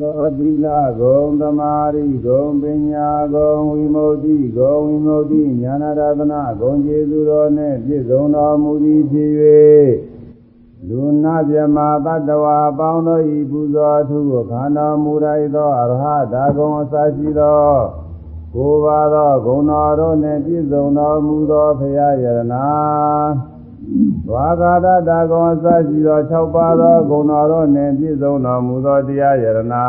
[0.00, 0.66] သောသီလ
[1.00, 4.26] ဂုံသမာဓိဂုံပညာဂုံဝိမု ക്തി
[4.58, 9.30] ဂုံဝိမု ക്തി ဉာဏရတနာဂုံကျေစုတော်နှင့်ပြည့်စုံတော်မူသည်ဖြစ်၍
[10.88, 17.66] လူနာမြမတတ္တဝါအပေါင်းတို့ဤပူဇော်သူကိုခန္ဓာမူရိုက်သောအရဟတာဂုံအစရှိသော
[18.54, 22.66] ကိုယ်ပါသောဂုဏတော်တို့နှင့်ပြည့်စုံတော်မူသောဖရာယရနာ
[24.27, 29.83] သွားကာသတာကောအစရှိသော6ပါးသောဂုဏတော်တို့နှင့်ပြည့်စုံတော်မူသောတရားယရနာ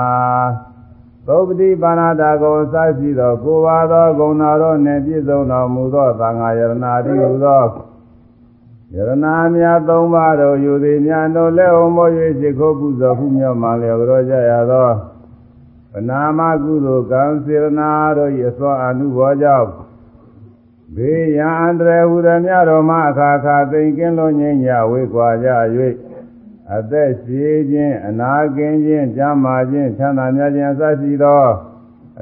[1.27, 7.65] သုပတိပါဏတာကောအစရှိသောကိုးပါးသောဂုဏတော်နှင့်ပြည့်စုံတော်မူသောသံဃာယရနာတိဟုသော
[8.95, 14.89] ယရနာများ၃ပါးတို့ယူသည်များတို့လက်အောင်မို့၍ရှိခိုးပူဇော်မှုမြောက်မှလျော်ကြောကြရသော
[15.93, 19.69] ဗနာမကုသိုလ်ကံစေရနာတို့၏အစွမ်းအမှုဘောကြောင့်
[20.97, 25.49] ဘေးရန်အန္တရာယ်ဟူသည်များတော်မှအခါခါသိင်ကင်းလုံးငြိမ်းကြဝေကွာကြ၍
[26.75, 31.45] အသက်ရှိခြင်းအနာကင်းခြင်းကြမ်းမာခြင်းချမ်းသာများခြင်းအစရှိသော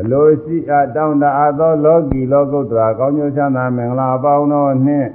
[0.00, 5.08] အလိုရှိအပ်တောင်းတအပ်သောလောကီလောကုတ္တရာကောင်းကျိုးချမ်းသာမင်္ဂလာအပေါင်းတို့နှင့်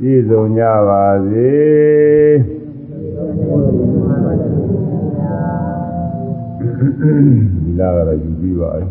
[0.00, 1.50] ပြည့်စုံကြပါစေ
[7.62, 8.82] ဒီလာကတော့ယူပြီးပါအဲ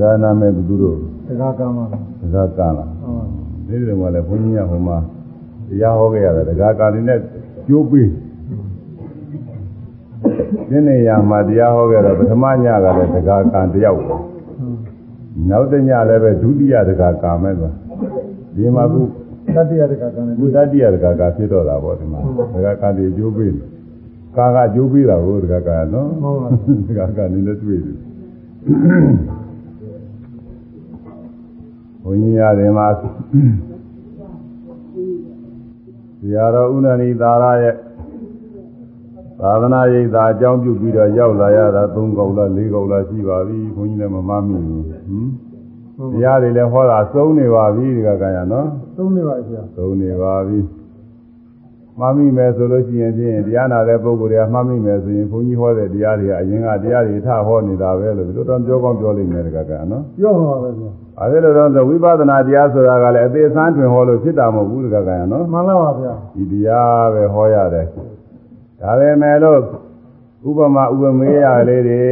[0.00, 0.96] ဒါကနာမဲ့သူတို့
[1.26, 3.26] တရားကံပါလားတရားကံလားဟုတ်
[3.68, 4.98] ဒီလိုမှလည်းဘုန်းကြီးကဟိုမှာ
[5.68, 7.18] တရားဟောခဲ့ရတယ်တရားကံနေနဲ့
[7.66, 8.08] ကျိုးပေး
[10.70, 14.16] ဒီနေရာမှာတရားဟောခဲ့တော့ပထမညကလည်းတရားကံတယောက်ပဲ
[15.48, 17.74] နောက်တညလည်းပဲဒုတိယတရားကံမဲ့သွား
[18.56, 19.00] ဒီမှာခု
[19.56, 22.20] တတိယတရားကံခုတတိယတရားကဖြစ်တော့တာပေါ့ဒီမှာ
[22.54, 23.66] တရားကံတွေကျိုးပေးတယ်
[24.36, 27.96] ကာကကျိုးပေးတာကိုတရားကံနော်ဟုတ်ပါဘူးတရားကံနေနဲ့တွေ့တယ်
[32.02, 33.02] ဘုန်းကြီးရတယ်မှာဆ
[36.34, 37.74] ရာတော်ဥဏဏီသာရရဲ့
[39.40, 50.58] သာသနာ့ရိပ်သာအကြောင်းပြုပြီးတော့ရောက်လာရတာ၃កောက်လား၄កောက်လားရှိပါပြီဘုန်းကြီးလည်းမမမိဘူးဟင်တရားတွေလည်းဟောတာသုံးနေပါပြီဒီကကံရနော်သုံးနေပါပြီသုံးနေပါပြီ
[52.00, 60.70] မှတ်မိမယ်ဆိုလို့ရှိရင်ဖြင့်တရားနာတဲ့ပုဂ္ဂိုလ်တွေကမှတ်မိမယ်ဆိုရင်ဘုန်းကြီးဟောတဲ့တရားတွေကအရင်ကတရားတွေထဟောနေတာပဲလို့တို့တော့ပြောကောင်းပြောလိမ့်မယ်တကကနော်ပြောပါပဲ
[61.20, 67.86] ဗျာအဲဒါလိုတော့ဝိပဿနာတရားဆိုတာကလည်းအသေးစမ်းတွင်ဟောလို့ဖြစ်တာမဟုတ်ဘူးတကကနော်မှန်ပါပါဗျာဒီတရားပဲဟောရတယ်
[68.80, 69.58] ဒါပဲမဲ့လို့
[70.48, 72.04] ဥပမာဥပမေယလေးတွေ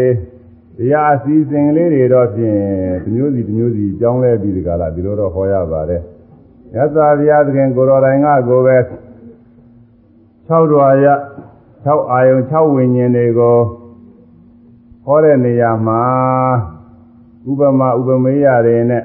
[0.78, 2.60] တရားအစည်းစဉ်လေးတွေတော့ဖြင့်
[3.04, 6.02] ဒီမျိုးစီဒီမျိုးစီကြောင်းလဲပြီးဒီကလာဒီလိုတော့ဟောရပါတယ်
[6.72, 8.76] မြတ်စွာဘုရားသခင်ကိုတော်တိုင်ကကိုပဲ
[10.48, 11.06] 6ဓွာရ
[11.64, 13.58] 6အာယုံ6ဝိညာဉ်တွေကို
[15.04, 16.02] ဟောတဲ့နေရာမှာ
[17.50, 19.04] ဥပမာဥပမေယတွေနဲ့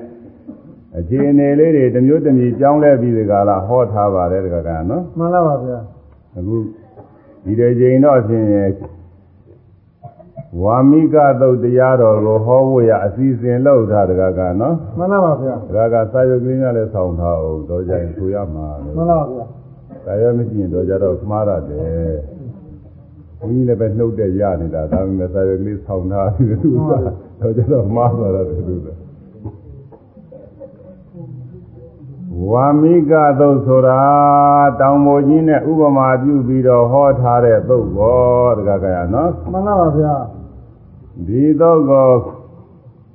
[0.97, 5.79] အခြေအနေလေးတွေတစ်မျိုးတစ်မျိုးကြောင်းလဲပြီးဒီကလာဟောထားပါတယ်တကကနော်မှန်ပါပါဗျာ
[6.37, 6.55] အခု
[7.43, 8.45] ဒီတဲ့ချိန်တော့ဖြင့်
[10.61, 19.45] ဝါမိကသုတ်တရားတော်ကိုဟောဖို့ရအစီအစဉ်လုပ်ထားတကကနော်မှန်ပါပါဗျာတကကစာရုပ်ကလေးနဲ့လည်းဆောင်းထားအောင်တော့ကြရင်ဆိုရမှာမှန်ပါပါဗျာ
[20.05, 22.15] ဒါရမရှိရင်တော့ကြတော့မှားရတယ်
[23.39, 26.91] ဘုန်းကြီးလည်းပဲနှုတ်တဲ့ရနေတာဒါပေမဲ့စာရုပ်ကလေးဆောင်းထားတယ်သူက
[27.39, 28.87] တော့ကြတော့မှားသွားတယ်သူက
[32.51, 34.01] ဝါမိကသုတ်ဆိုတာ
[34.79, 40.15] တောင်ပေါ်ကြီးနဲ့ဥပမာပြုပြီးတော့ဟောထားတဲ့သုတ်ဘောတကကရနော်မှန်ပါပါဗျာ
[41.27, 42.09] ဒီသုတ်ကို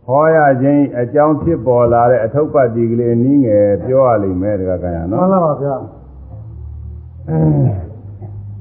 [0.06, 5.74] ဟောရခြင်းအကြောင်းဖြစ်ပေါ်လာတဲ့အထုပ်ပတ်ဒီကလေးနည်းငယ်ပြောရလိမ့်မယ်တကကရနော်မှန်ပါပါဗျာ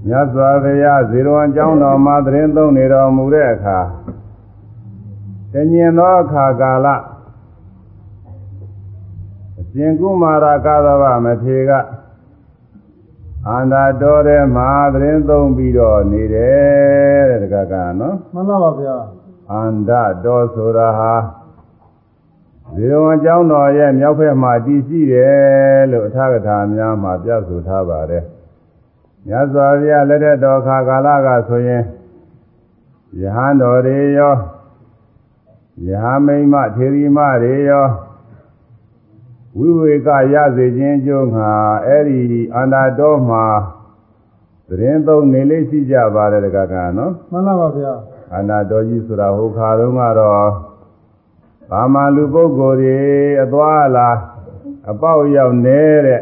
[0.08, 3.80] မြတ်စွာဘုရားဇေရဝံကျောင်းတော်မှာသတင်းသုံးနေတော်မူတဲ့အခါ
[5.54, 6.88] တညင်သောအခါကာလ
[9.60, 11.72] အရှင်ကုမာရကသဗမထေက
[13.48, 18.98] အန္တာတော်ထဲမှာသတင်းသုံးပြီးတော့နေတယ်တဲ့တကကနော်မှန်ပါပါဗျာ
[19.52, 19.92] အန္တ
[20.26, 21.14] တော်ဆိုတာဟာ
[22.76, 28.24] ဇေရဝံကျောင်းတော်ရဲ့မြောက်ဘက်မှာတည်ရှိတယ်လို့အထာကထာများမှာပြဆိုထားပါတယ်
[29.28, 31.84] မြတ်စွာဘုရားလက်ထက်တော်ခါကာလကဆိုရင်
[33.22, 34.36] ယဟန်တော်တွေရော
[35.86, 37.88] ယဟမိမထေရီမတွေရော
[39.58, 41.52] ဝိဝေကရစေခြင်းကြုံငါ
[41.86, 42.20] အဲ့ဒီ
[42.56, 43.46] အန္တာတော်မှာ
[44.68, 47.94] သတင်းသုံးနေလေးရှိကြပါတယ်တကကနော်မှန်ပါပါဗျာ
[48.34, 50.50] အန္တာတော်ကြီးဆိုတာဟိုခါတုန်းကတော့
[51.72, 52.98] ဘာမှလူပုဂ္ဂိုလ်တွေ
[53.44, 54.10] အသွားလာ
[54.92, 56.22] အပေါက်ရောက်နေတဲ့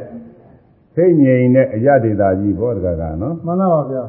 [0.95, 4.03] စိတ်ငြိမ်တဲ့အရဒေတာကြီးဘောတကကနော်မှန်ပါပါဗျာ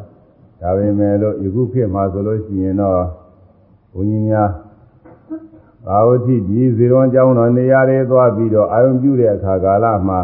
[0.60, 3.00] ဒါပေမဲ့လို့ယခုခေတ်မှာဆိုလို့ရှိရင်တော့
[3.92, 4.50] ဘုန်းကြီးများ
[5.87, 10.21] ဘာဝတိဒီဇေရွန်ကျောင်းတော်နေရာတွေသွားပြီးတော့အာယုံပြုတဲ့အခါကာလမှာ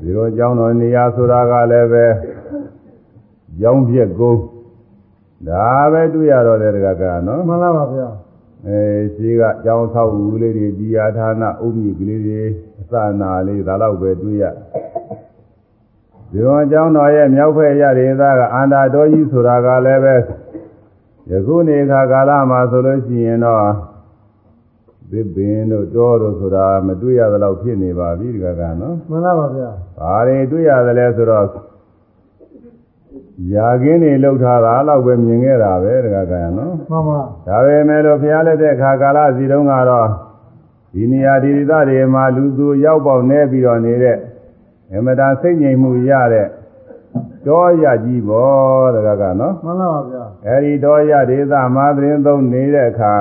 [0.00, 2.06] ဇေရွန်ကျောင်းတော်နေရာဆိုတာကလည်းပဲ
[3.62, 4.42] ရောင်းပြက်ကုန်း
[5.48, 8.08] ဒါပဲတွေ့ရတော့တယ်တကကနော်မှန်လားပါဗျာ
[8.66, 8.80] အဲ
[9.14, 12.40] ရှိကကြောင်းဆောက်ဦးလေးတွေဒီယာဌာနအုပ်မြစ်ကလေးတွေ
[12.80, 14.44] အစနာလေးဒါတော့ပဲတွေ့ရ
[16.32, 20.16] ဒီဝန်ကျောင်းတော်ရဲ့မြောက်ဖက်ရဒေသကအန္တာတော်ကြီးဆိုတာကလည်းပဲ
[21.30, 23.60] ယခုနေခါကာလမှာဆိုလို့ရှိရင်တော့
[25.10, 31.46] သစ်ပင်တို့တောတို့ဆိုတာမတွေ့ရသလောက်ဖြစ်နေပါပြီဒီကကနော်မှန်လားပါဗျာဘာတွေတွေ့ရတယ်လဲဆိုတော့
[33.54, 40.08] ယာကင်းတွေလှုပ်ထားတာတော့ပဲမြင်ခဲ့တာပဲတကကနော်မှန်ပါဒါပေမဲ့လို့ဘုရားလက်ထက်ခါကာလစီတုန်းကတော့
[40.92, 44.18] ဒီနေရာဒီဒေသတွေမှာလူသူရောက်ပေါက်နေပြီးတော့နေတဲ့
[44.94, 46.48] အမတန်စိတ်ငြိမ်မှုရတဲ့
[47.46, 53.14] တောရကြီးပေါ်တကကနော်မှန်လားပါဗျာအဲဒီတောရဒေသမှာသတင်းသုံးနေတဲ့အခါ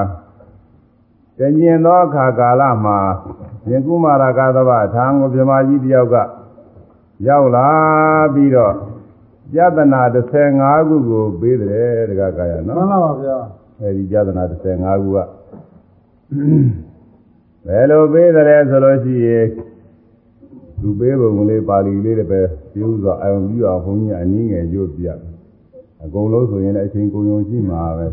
[1.39, 2.97] တညင်သောအခါကာလမှာ
[3.69, 6.15] ရင်ကုမာရကသဗ္ဗထာငုပြမကြီးတယောက်က
[7.27, 7.67] ရောက်လာ
[8.33, 8.73] ပြီးတော့
[9.55, 10.01] ယတနာ
[10.45, 13.37] 15ခုကိုပေးတယ်တကကရနော်မှန်လားပါဗျာ
[13.79, 15.17] အဲဒီကြဒနာ15ခုက
[17.65, 19.45] ဘယ်လိုပေးတယ်ဆိုလို့ရှိရင်
[20.81, 22.41] သူပေးပုံလေးပါဠိလေးတွေပဲ
[22.73, 25.07] ပြုစွာအယုံပြုအောင်ဘုန်းကြီးအနည်းငယ်ရွတ်ပြ
[26.03, 28.07] အကုန်လုံးဆိုရင်လည်းအချိန်ကုန်ုံရှိမှာပဲ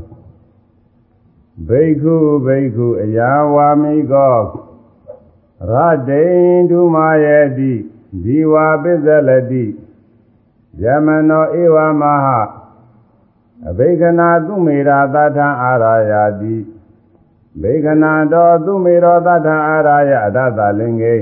[1.69, 2.17] ဘိက္ခု
[2.47, 4.39] ဘိက္ခုအယာဝါမိကော
[5.71, 5.73] ရ
[6.09, 7.73] တေန္ဓုမာယေတိ
[8.25, 9.67] ဒီဝါပစ္စလတိ
[10.83, 12.41] ယမနောဧဝမဟာ
[13.69, 16.57] အဘိကနာသူမေရာသတ္ထအာရာယာတိ
[17.63, 21.17] ဘေကနာတော်သူမေရောသတ္ထအာရာယအတ္တလင်္ကိ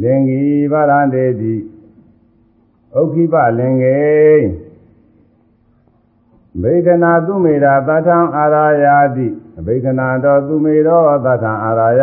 [0.00, 0.42] လင်္ဂီ
[0.72, 1.54] ဗရန္တေတိ
[2.98, 4.00] ဥက္ခိပလင်္ကိ
[6.62, 12.02] ဘေကနာသူမေရာသတ္ထအာရာယာတိအဘိကနာတော်သူမေရောသတ္ထအာရာယ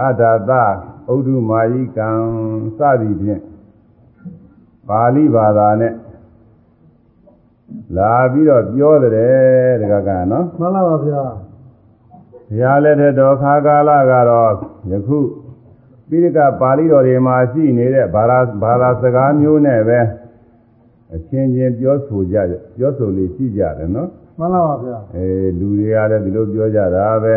[0.00, 0.50] အတ္တသ
[1.14, 2.08] ဥဒ္ဓမာယိကံ
[2.78, 3.42] စသည်ဖြင့်
[4.88, 5.94] ပါဠိဘာသာနဲ့
[7.96, 11.22] လာပြီးတော့ပြောတယ်တကကနော်မှန်လားပါဗျာ
[12.48, 14.52] ဘုရားလက်ထက်တော်ခါကာလကတော့
[14.90, 15.18] ယခု
[16.08, 20.00] ပိဋကပါဠိတော်တွေမှာရှိနေတဲ့ဘာသာဘာသာစကားမျိုးနဲ့ပဲ
[21.14, 22.36] အချင်းချင်းပြောဆိုကြ
[22.76, 24.08] ပြောဆိုလေးရှိကြတယ်နော်
[24.38, 25.26] မှန်လားပါဗျာအဲ
[25.58, 27.34] လူတွေကလည်းဒီလိုပြောကြတာပဲ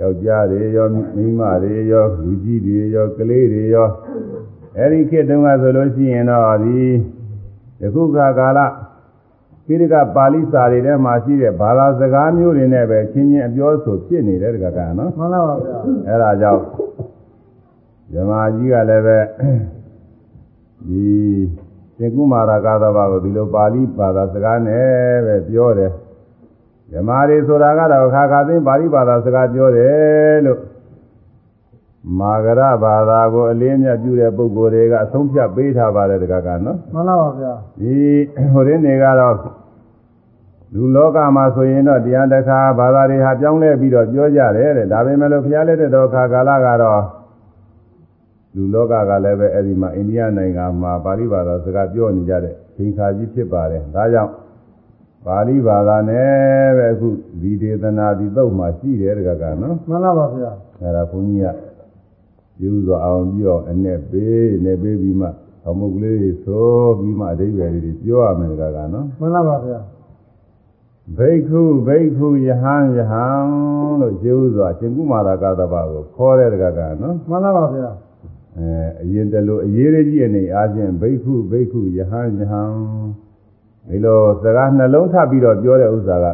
[0.00, 3.88] ယောက်ျားတွေရောမိန်းမတွေရောလူကြီးတွေရောကလေးတွေရော
[4.78, 6.78] အဲဒီခေတ်တုန်းကဆိုလို့ရှိရင်တော့ဒီ
[7.80, 8.60] ယခုခါကာလ
[9.66, 16.62] ပိဋကပါဠိစာတွေထဲမှာရှိတဲ့ဘာသာစကားမျိုးတွေနဲ့ပဲချင်းချင်းအပြောဆိုဖြစ်နေတဲ့တကကနော်မှန်လားပါဗျာအဲဒါကြောင့်
[18.12, 19.18] ဇမာကြီးကလည်းပဲ
[20.88, 21.04] ဒီ
[22.00, 25.92] သင်္ကုမာရကာသဘာကိုဒီလိုပါဠိဘာသာစကားနဲ့ပဲပြောတယ်
[26.92, 30.60] ဇမာတွေဆိုတာကတော့ခါခါသိပါဠိဘာသာစကားပြောတယ်လို့
[32.18, 37.94] မာဂရဘာသာကိုအလေးအမြတ်ပြုတဲ့ပုဂ္ဂိုလ်တွေကအဆုံးဖြတ်ပေးထားပါတယ်တကကနော်မှန်လားပါဗျာဒီ
[38.52, 39.34] ဟိုရင်းတွေကတော့
[40.74, 47.02] လူလောကမှာဆိုရင်တော့တရားတစ်ခါဘာသာတွေဟာပြောင်းလဲပြီးတော့ပြောကြတယ်တဲ့ဒါပေမဲ့လို့ဘုရားလက်ထက်တော်ခါကာလကတော့
[48.54, 54.32] လူလောကကလည်းပဲအဲ့ဒီမှာအိန္ဒိယနိုင်ငံမှာပါဠိဘာသာစကားပြောနေကြတဲ့သင်္ခါကြီးဖြစ်ပါတယ်ဒါကြောင့်
[55.26, 57.08] ပါဠိဘာသာနဲ့ပဲအခု
[57.40, 61.56] ဒီဒေသနာဒီသုတ်မှာရှိတယ်တကကနော်မှန်လားပါဗျာအဲ့ဒါဘုန်းကြီးက
[62.58, 65.28] ပြုစွာအောင်ပြီးတော့အနဲ့ပေးနဲ့ပေးပြီးမှ
[65.68, 69.80] အမှုကလေးတွေသိုးပြီးမှအဓိပ္ပာယ်တွေပြောရမယ်ကကနော်မှန်လားပါဗျာ
[71.16, 73.44] ဘိက္ခုဘိက္ခုယဟန်ယဟန်
[74.00, 77.90] လို့ကျေဥစွာရှင်ကုမာရကသဘာကိုခေါ်တဲ့ကကနော်မှန်လားပါဗျာ
[78.58, 78.68] အဲ
[79.02, 82.72] အရင်တလို့အရေးကြီးအနေအားဖြင့်ဘိက္ခုဘိက္ခုယဟန်ယဟန်
[83.88, 86.26] ဒီလိုစကားနှလုံးထပ်ပြီးတော့ပြောတဲ့ဥစ္စာက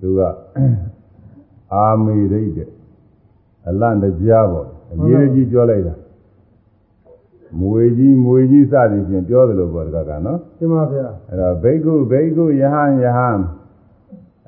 [0.00, 0.20] သူက
[1.74, 2.68] အာမေရိတ်တဲ့
[3.68, 5.94] အလန့်တရားပေါ့အရေးကြီးပြောလိုက်တာ
[7.60, 13.38] မွေကြီးမွေကြီးစသည်ဖြင့်ပြောတယ်လို့ပြောတကကနော်ရှင်းပါဗျာအဲ့တော့ဘိက္ခုဘိက္ခုယဟန်ယဟန်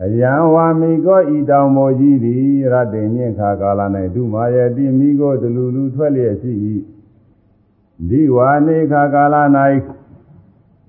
[0.02, 3.80] အယံဝါမိကောဤတောင်မောကြီးသည်ရတ္တိညင်ခါကာလ၌
[4.14, 6.52] ဒုမာယတိမိကိုတလူလူထွက်လျက်ရှိ၏
[8.08, 9.36] ဒီဝါနေခါကာလ၌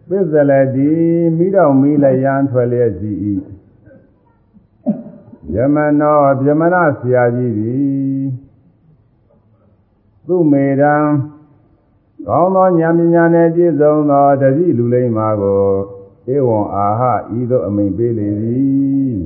[0.07, 0.91] ပစ္စလတိ
[1.37, 3.11] မိတော်မိလျံထွက်လျက်ရှိ၏
[5.53, 8.25] ယမနောဗြမဏဆရာကြီးသည်
[10.25, 10.95] သူမေတံ
[12.27, 15.94] ကောင်းသောဉာဏ်ပညာနှင့်ပြည့်စုံသောတတိလူလိမ္မာကို
[16.33, 17.01] ဧဝံအာဟ
[17.39, 19.17] ဤသို့အမိန်ပေးလေသည်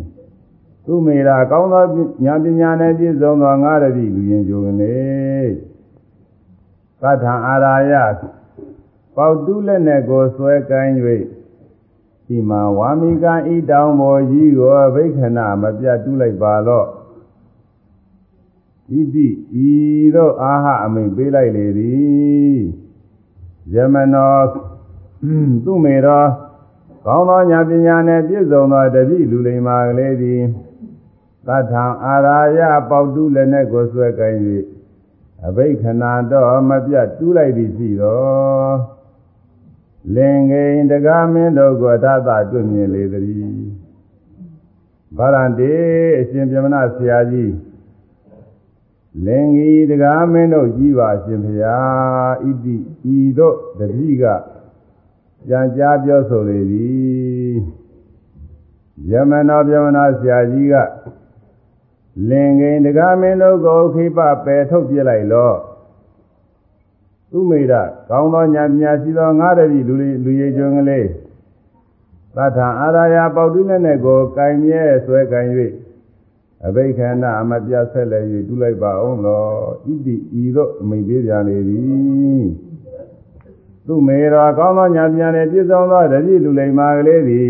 [0.85, 1.83] သူမေရာကောင်းသော
[2.25, 4.97] ဉာဏ်ပညာနှင့်ပြည့်စုံသောငါတတိလူရင်ကြိုကနေ
[7.01, 7.93] သတ္ထံအာရာယ
[9.15, 10.95] ပေါတုလက်နဲ့ကိုဆွဲကိုင်း၍
[12.25, 16.87] ဒီမှာဝါမိကံဤတောင်ပေါ်ကြီးကိုဘိက္ခဏမပြတ်တူးလိုက်ပါတော့
[18.91, 19.27] ဣတိ
[19.67, 19.69] ဤ
[20.15, 22.59] သို့အာဟအမိန်ပေးလိုက်လေသည်
[23.73, 24.35] ယမနော
[25.63, 26.23] သူမေရော
[27.05, 30.41] ကောင်းသောညာပညာနဲ့ပြည့်စုံသောတတိလူလိမ္မာကလေးသည်
[31.47, 34.35] သတ္ထံအာရာယပေါတုလည်းနဲ့ကိုဆွဲကင်၍
[35.47, 38.75] အဘိခဏတော့မပြတ်တူးလိုက်သည်ရှိတော်
[40.15, 43.53] လင်ငိန်တကားမင်းတို့ကိုသတ္တတွေ့မြင်လေသည်
[45.17, 45.73] ဗရန္တေ
[46.19, 47.53] အရှင်ပြမနာဆရာကြီး
[49.25, 52.75] လင်ကြီးတကားမင်းတို့ကြီးပါအရှင်ဖျားဣတိ
[53.15, 54.23] ဤတို့တတိက
[55.47, 57.55] ပြန်ကြားပြောဆိုလေသည်
[59.09, 60.75] ယမနောပြမနာဆရာကြီးက
[62.29, 65.51] လင်ငိန်တကားမင်းတို့ကိုခိပပယ်ထုတ်ပြလိုက်လော
[67.31, 67.73] သူမိဒ
[68.09, 69.93] ကောင်းသောညာပညာရှိသောငါးတတိလူ
[70.23, 71.07] လူရည်ကျွန်းကလေး
[72.35, 75.47] သတ္ထအာရာယပေါတုလည်းနဲ့ကိုကင်မြဲဆွဲကင်၍
[76.65, 79.43] အဘိခန္ဓအမပြတ်ဆက်လည်း၍တူလိုက်ပါအောင်လော
[79.85, 82.45] ဣတိဤသို့မိန်ပေးကြလေသည်
[83.91, 87.49] သူမေတော်ကောင်းသောညာပညာနဲ့ပြည့်စုံသောတတိလူလိမ္မာကလေးသည်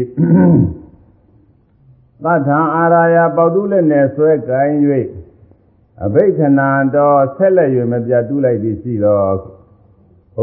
[2.23, 4.71] သတ္ထအာရာယပေါတုလည်းနဲ့ဆွဲကင်၍
[6.03, 6.61] အဘိခဏ
[6.95, 9.33] တော်ဆက်လက်၍မပြတ်တူးလိုက်သည်ရှိတော်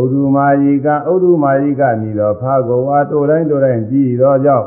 [0.00, 4.66] ဥဒ္ဓမာယိကဥဒ္ဓမာယိကမြည်တော်ဖာကိုဝါတိုတိုင်းတိုတိုင်းကြည်တော်ကြောင့်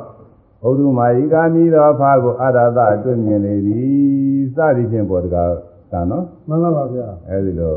[0.67, 5.53] ဥဒ္ဓမာယိကမြည်တော်ဖာကိုအရဟတအတွင်းမြင်လေသည်စသည်ဖြင့်ပေါ်တကား
[5.91, 7.73] ကနော်မှန်လားပါဗျာအဲဒီလို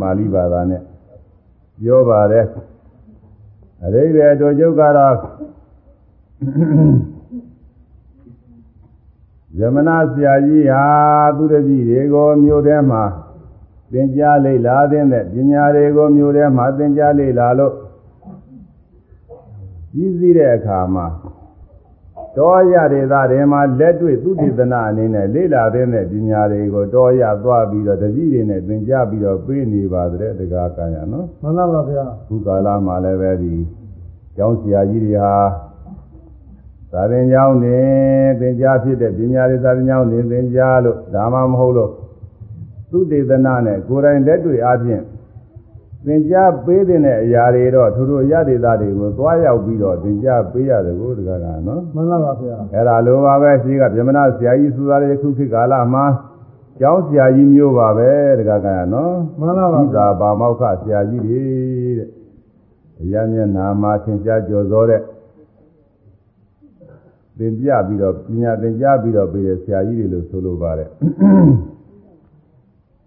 [0.00, 0.82] ပါဠိဘာသာနဲ့
[1.82, 2.46] ပြောပါတယ်
[3.84, 5.16] အရိဘေတို့ကျုပ်ကတော့
[9.58, 10.84] ယမနာဆရာကြီးဟာ
[11.36, 13.02] သူတပည့်တွေကိုမြို့ထဲမှာ
[13.92, 17.74] သင်ကြားလေ့လာတဲ့ပညာတွေကိုမြို့ထဲမှာသင်ကြားလေ့လာလို့
[19.94, 21.06] ကြီးစည်းတဲ့အခါမှာ
[22.36, 33.54] တောရဒေသတွေမှာလက်တွေ့သုတေသနအနေနဲ့လေ့လာတဲ့ပညာတွေကိုတောရသွားပြီးတော့တပည့်တွေနဲ့သင်ကြားပြီးတော့ပြေးနေပါတဲ့တရားကံရနော်မှန်လားပါဗျာခုကာလမှာလည်းပဲဒီ
[34.36, 35.36] ကျောင်းဆရာကြီးတွေဟာ
[36.92, 37.78] သာရင်ကျောင်းနေ
[38.40, 41.90] သင်ကြားဖြစ်တဲ့ပညာတွေသာရင်ကျောင်းနေသင်ကြားလို့ဒါမှမဟုတ်လို့
[42.90, 45.02] သုတေသနနဲ့ကိုယ်တိုင်လက်တွေ့အားဖြင့်
[46.06, 56.04] သင်ကြားပေးတဲ့အရာတွေတော့သူတို့ရတဲ့သားတွေကိုသွားရောက်ပြီးတော့သင်ကြားပေးရတယ်ကိုတကကနော်မှန်လားပါဗျာအဲ့ဒါလိုပါပဲရှိကဗြဟ္မဏဆရာကြီးသူသားတွေခုခေတ်ကာလမှာ
[56.80, 61.40] ကျောင်းဆရာကြီးမျိုးပါပဲတကကနော်မှန်လားပါဒီဗျာသာပါမောက္ခဆရာကြီးတွေ
[61.98, 62.08] တဲ့
[63.02, 65.00] အရာမျက်နာမှာသင်ကြားကြော်သောတဲ့
[67.38, 70.88] သင်ပြပြီးတော့ပညာသင်ကြားပြီးတော့ပြီးတဲ့ဆရာကြီးတွေလို့ဆိုလိုပါတယ်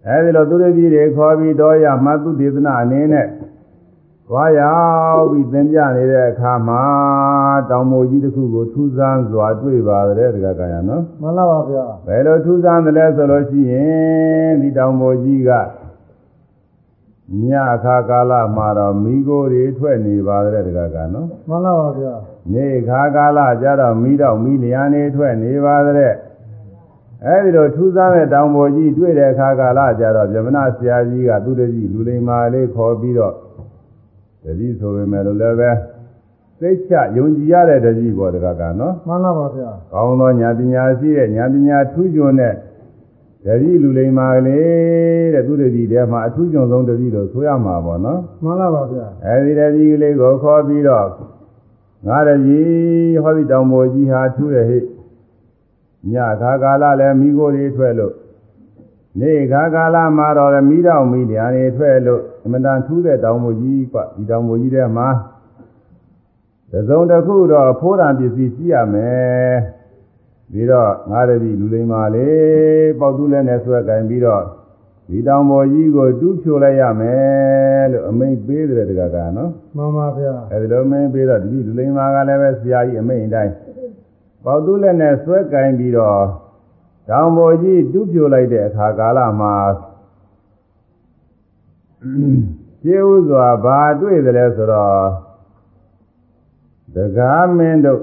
[0.07, 3.27] အဲဒီလိုသူတို့ကြီးတွေခေါ်ပြီးတော့ရမှသုဒေသနာအနေနဲ့
[4.27, 4.75] သွားရော
[5.15, 6.83] က်ပြီးသင်ပြနေတဲ့အခါမှာ
[7.69, 15.51] တောင်မိုကြီးတစ်ခုကိုထူးဆန်းစွာတွေ့ပါတယ်တက္ကကရနော်မှန်လားပါဗျာဘယ်လိုထူးဆန်းတယ်လဲဆိုလို့ရှိရင်ဒီတောင်ပေါ်ကြီးက
[17.41, 22.13] ညအခါကာလမှာတော့မိโกတွေထွက်နေပါတယ်တကကနော်မှန်လားပါဗျာ
[22.53, 26.13] နေခါကာလကျတော့မိတော့မိလျာနေထွက်နေပါတယ်
[27.25, 33.33] အဲဒီလိုထူးဆန်းတဲ့တောင်ပေါ်ကြီးတွေ့တဲ့အခါကာလကျတော့ဗြဟ္မဏဆရာကြီးကသူတကြီးလူလိမ္မာလေးခေါ်ပြီးတော့
[34.43, 35.71] တတိဆိုပေမဲ့လို့လည်းပဲ
[36.59, 42.53] သိချယုံကြည်ရတဲ့တကြီးပေါ်တကကနော်မှန်လားပါဗျာကောင်းသောညာပညာရှိတဲ့ညာပညာထူးချွန်တဲ့
[43.45, 51.07] တတိလူလိမ္မာကလေးတဲ့သူတတိထဲမှာအထူးချွန်ဆုံးတတိလို့ဆိုရမှာပေါ့နော်မှန်လားပါဗျာအဲဒီတတိကလေးကိုခေါ်ပြီးတော့
[52.07, 52.61] ငါတတိ
[53.23, 54.79] ဟောဒီတောင်ပေါ်ကြီးဟာထူးရဲ့ဟိ
[56.13, 58.13] ညခါကာလလည်းမိကိုယ်တွေထွက်လို့
[59.19, 65.07] နေခါကာလမှာတော့လည်းမိတော့မိတရားတွေထွက်လို့အမတန်ထူးတဲ့တောင်ပေါ်ကြီးကဒီတောင်ပေါ်ကြီးထဲမှာ
[66.71, 69.55] တစ်စုံတစ်ခုတော့ဖိုးရံပစ္စည်းရှိရမယ်
[70.51, 74.43] ပြီးတော့ငါတတိလူလိမ္မာလေးပေါက်တူးလဲနဲ့ဆွဲကင်ပြီးတော့
[75.09, 83.53] ဒီတောင်ပေါ်ကြီးကိုတူးဖြိုလိုက်ရမယ်လို့အမိန့်ပေးတယ်တကကနော်မှန်ပါဗျာအဲဒီလိုအမိန့်ပေးတော့ဒီလူလိမ္မာကလည်းပဲဆရာကြီးအမိန့်အတိုင်း
[84.49, 86.23] ပေါက်တူးလဲနဲ့ဆွဲကင်ပြီးတော့
[87.09, 89.55] တောင်ပေါ်ကြီးတူးဖြိုလိုက်တဲ့အခါကာလမှာ
[92.83, 95.03] ကျေဥစွာဘာတွေ့တယ်လဲဆိုတော့
[96.95, 98.01] တကားမင်းတို့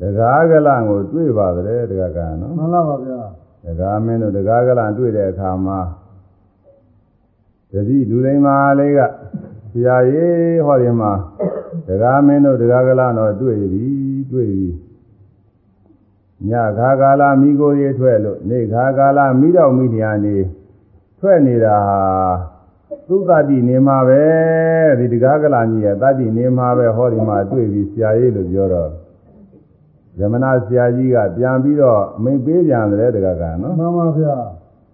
[0.00, 3.22] တကားကလန်ကိုတွေ့ပါတယ်တကားကနော်မှန်လားပါဗျာ
[3.64, 5.80] တကားမင်းတို့တကားကလန်တွေ့တဲ့အခါမှာ
[7.72, 9.00] တတိလူလိမ္မာလေးက
[9.72, 11.12] ဆရာကြီးဟောဒီမှာ
[11.88, 14.01] တကားမင်းတို့တကားကလန်တော့တွေ့ပြီ
[14.32, 14.68] တွေ့ပြီ
[16.50, 20.36] ညခါကာလမိကိုရေထွက်လို့နေခါကာလမိတော့မိတရားနေ
[21.18, 22.00] ထွက်နေတာဟာ
[23.08, 24.22] သုတတိနေမှာပဲ
[24.98, 28.90] ဒီတကားကလန်ကြီးရဲ့တတိနေမှာပဲဟောဒီမှာတွေ့ပြီဆရာကြီးလို့ပြောတော့
[30.18, 34.36] ဇမနာဆရာကြီးကပြန်ပြီးတော့အမိန်ပေးပြန်တယ်တကားကနော်မှန်ပါဗျာ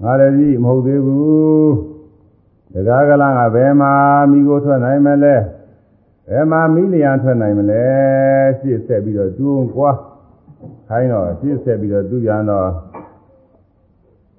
[0.02, 1.73] ငါလည်းကြီးမဟုတ်သေးဘူး
[2.75, 3.92] တကားကလန်ကဘယ်မှာ
[4.30, 5.40] မိကိုထွက်နိုင်မလဲတ
[6.29, 7.85] ဘယ်မှာမိလျံထွက်နိုင်မလဲ
[8.59, 9.91] ရှေ့ဆက်ပြီးတော့တွန်းကွာ
[10.89, 12.69] ခိုင်းတော့ရှေ့ဆက်ပြီးတော့သူပြန်တော့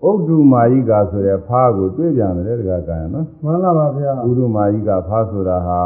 [0.08, 5.82] ဥဒ္ဓမာယိကာဆိုတဲ့ဖားကိုတွေ့ပြန်တယ်တကကံနော်မှန်လားပါဗျာဥဒ္ဓမာယိကာဖားဆိုတာဟာ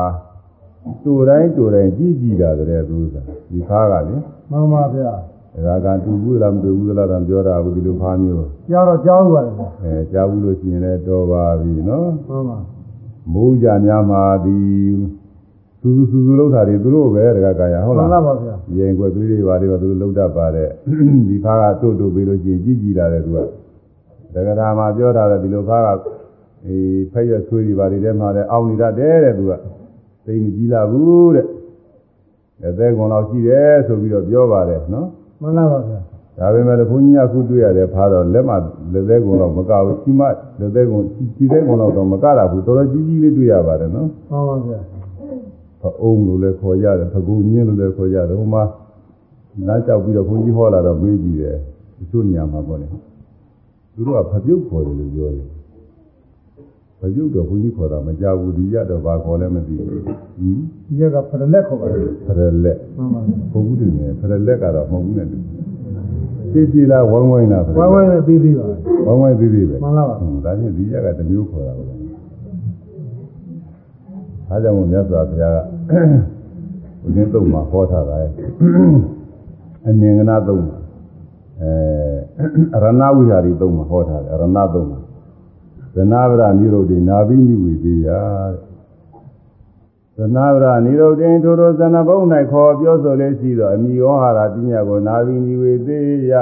[1.03, 3.15] တူတိုင်းတူတိုင်းကြီးကြီးတာတဲ့သူက
[3.51, 4.15] ဒီဖားကလေ
[4.51, 5.11] မှန်ပါဗျာ
[5.53, 12.57] တကကံတူဘူးလားမတူဘူးလားတော့ပြောတာဘူးဒီလိုဖားမျိုးကြားတော့ကြားဦးပါတယ်ဗျာအဲကြားဘူးလို့ရှိရင်လည်းတော်ပါပြီနော်မှန်ပါ
[13.33, 14.57] မိုးကြများမှာဒီ
[15.83, 20.69] စူးစူးစူးလောက်တာတွေသူတို့ပဲတကကရဟုတ်မှလားန်လားပါဗျာရင်ကွယ်သွေးတွေပါတွေပါသူတို့လောက်တတ်ပါတယ်
[21.29, 23.39] ဒီဖားကတို့တို့ပြီးလို့ရှိရင်ကြည်ကြည်လာတယ်သူက
[24.33, 25.87] တက္ကရာမှာပြောတာလေဒီလိုဖားက
[26.67, 29.51] အေးဖက်ရွက်သွေးတွေပါတွေထဲမှာလည်းအောင်းနေတတ်တယ်တဲ့သူက
[30.25, 31.45] သိမကြည်လာဘူးတဲ့
[32.69, 35.07] အသက်ကွန်လောက်ရှိတယ်ဆိုပြီးတော့ပြောပါတယ်နော်
[35.41, 35.99] မှန်လားပါဗျာ
[36.39, 38.51] ဒါပေမဲ့လည်းဘုန်းကြီးကခုတွေ့ရတယ်ဖားတော့လက်မ
[38.93, 40.21] လက်သေးကွန်လောက်မကဘူးကြီးမ
[40.59, 41.03] လက်သေးကွန်
[41.35, 44.79] ကြီးသေးကွန်လောက်တော့မကတာဘူးတော်တော်ကြီးကြီးလေးတွေ့ရပါတယ်နော်မှန်ပါဗျာ
[45.83, 48.63] ဖအုံးလို့လည်းခေါ်ရတယ်ဖကူမြင်းလို့လည်းခေါ်ရတယ်ဟိုမှာ
[49.67, 51.57] လမ်းလျှောက်ပြီးတော့ဘုန်းကြီးဟောလာတော့မေးကြည့်တယ်
[51.97, 52.87] ဒီလိုနေရာမှာပေါ့လေ
[53.93, 55.47] သူတို့ကဖပြုတ်ခေါ်တယ်လို့ပြောတယ်
[56.99, 60.13] ဖပြုတ်တော့ဘုန်းကြီးခေါ်တာမကြဘူးဒီရတော့ဘာခေါ်လဲမသိဘူးဟင်
[60.87, 65.37] ဒီရက်ကဖရလက်ခေါ်ပါတယ်ဖရလက်မှန်ပါဗျာဘုန်းကြီးတွေဖရလက်ကတော့မဟုတ်ဘူးနဲ့တူ
[66.53, 71.82] ကြည်ကြည်လားဝိုင်းဝိုင်းလားဖရဝိုင်းဝိုင်းလက်နဲ့ပြီးသေးပါဗျာဝိုင်းဝိုင်းသေးသေးပဲမှန်လားပါဟွန်းဒါဖြင့်ဒီရကတစ်မျိုးခေါ်တာပဲ
[74.53, 75.57] အားကြောင့်မို့မြတ်စွာဘုရားက
[77.01, 78.31] ဘုရင်သုံးမှာဟောထားတာရဲ့
[79.87, 80.77] အနင်္ဂနာသုံးမှာ
[81.61, 81.71] အဲ
[82.75, 84.43] အရဏဝိဟာရီသုံးမှာဟောထားတယ်အရဏ
[84.73, 84.99] သုံးမှာ
[85.95, 88.09] သနာဗရနိရုဒ္ဓိနာဘိနိဝေသေးရ
[90.15, 92.19] တဲ့သနာဗရနိရုဒ္ဓိထိုထိုသနဘုံ၌
[92.51, 96.33] ခေါ်ပြောဆိုလေးရှိသောအမိဝဟာရပညာကိုနာဘိနိဝေသေးရ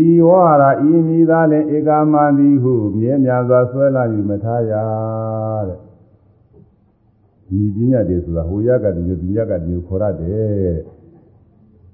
[0.00, 0.30] ဤဝ
[0.60, 4.72] ဟာရဤမိသားလင်ဧကာမန္တိဟုမြဲမြံစွာဆွဲလာယူမထားရ
[5.68, 5.87] တဲ့
[7.48, 10.78] ဒီပညာတွေဆိုတာဟိုရကတည်းကဒီရကတည်းကခေါ်ရတယ်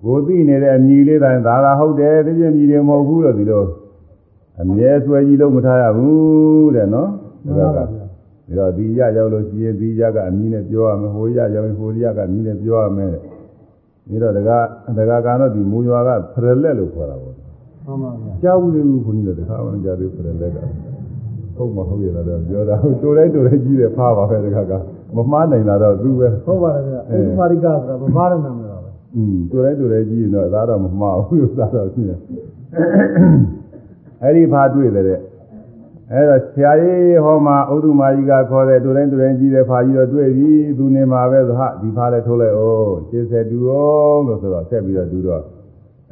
[0.03, 3.65] ကိုသိနေတဲ့အမြည်လေးတိုင်းဒါသာဟုတ်တယ်ဒီပြမြည်တွေမဟုတ်ဘူးလို့ဒီလို
[4.61, 7.11] အမြဲဆွဲကြီးလို့မထားရဘူးတဲ့နော်
[7.45, 13.11] မှန်ပါဗျာပြီးတော့ဒီရရောက်လို့ရှိရင်ဒီရကအမြည်နဲ့ပြောရမယ်ဟိုရရောက်ရင်ဟိုရကအမြည်နဲ့ပြောရမယ်
[14.09, 14.59] ပြီးတော့ဒကာ
[14.99, 20.59] ဒကာကတော့ဒီမူရွာကဖရလက်လို့ခေါ်တာပေါ့မှန်ပါဗျာကြားဘူးလေဘူးခွန်ကြီးတို့တခါမှကြားသေးဖရလက်က
[21.57, 24.73] ဟုတ်မဟုတ်ရတာတော့ပြောတာဟိုတိုးတိုင်းတိုးတိုင်းကြီးတယ်ဖားပါပဲတခါက
[25.17, 32.21] မမှားနိုင်တာတော့သူပဲဟုတ်ပါတယ်ဗျာဥပမာရိကဆိုတာဗမာရနာမည်ပါပဲอืมတူတိုင်းတူတိုင်းကြည့်ရင်တော့သားတော့မမှားဘူးသားတော့ရှင်းတယ်
[34.23, 35.21] အဲ့ဒီဖာတွေ့တယ်တဲ့
[36.13, 45.43] အဲ့တော့ဆရာကြီးဟောမှာဥဒ္ဓမာကြီးကခေါ်တယ်တူတိုင်းတူတိုင်းကြည့်တယ်ဖာကြီးတော့တွေ့ပြီသူနေမှာပဲဆိုဟာဒီဖာလည်းထိုးလိုက်အောင်ရှင်းဆက်တူအောင်လို့ဆိုတော့ဆက်ပြီးတော့တူတော့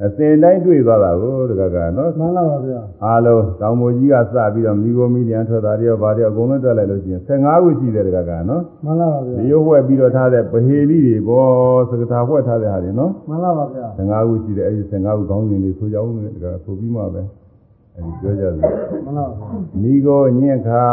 [0.01, 17.23] အစင်တိုင်းတွေ့သွားတာကိုတကကနော်မှန်လားပါဗျာအားလုံးတောင်မိုကြီးကစပြီးတော့မိโกမီဒီယန်ထွက်တာတည်းဗာတည်းအကုန်လုံးတွက်လိုက်လို့ရှိရင်15ခုရှိတယ်တကကနော်မှန်လားပါဗျာဒီရုပ်ဝှက်ပြီးတော့ထားတဲ့ပဟေလိတွေပေါ့စကထာဝှက်ထားတဲ့ဟာတွေနော်မှန်လားပါဗျာ15ခုရှိတယ်အဲဒီ15ခုခေါင်းစဉ်တွေဆိုကြအောင်လေဒါကဆိုပြီးမှပဲ
[17.97, 18.53] အဲဒီပြောကြတယ်
[19.05, 20.89] မှန်လားပါဗျာမိကိုညင့်ခါ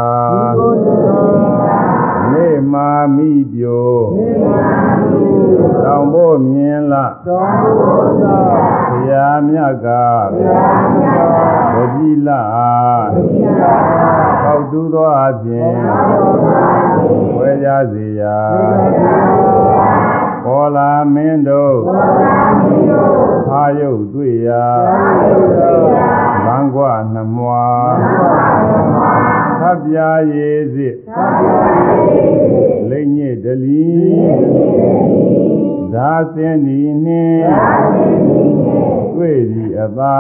[0.58, 4.62] ဒီကိုကျတော့နေမာမိပြိုနေပါ
[5.02, 8.38] ဘူးတောင်ဖို့မြင်လာတောင်းဖို့သာ
[8.90, 9.88] ဘုရားမြတ်က
[10.34, 11.30] ဘုရားမြတ်
[11.76, 13.62] ဗတိလအားဒီက
[14.44, 15.74] ပေါက်တူသောအပြင်
[17.36, 18.40] ဝဲကြစေရာ
[20.44, 21.78] ပေါ်လာမင်းတို့
[23.48, 24.90] ဖာယုတ်တွေ့ရာလ
[25.32, 26.29] မ်းကွ
[27.14, 27.66] နှမွာ
[29.62, 30.96] သဗ္ဗာရေစစ်
[32.90, 33.90] လိမ့်ညစ်တလီ
[35.94, 37.48] ဒါစင်ဒီနှင့်
[39.14, 40.18] တွေ့သည်အသာ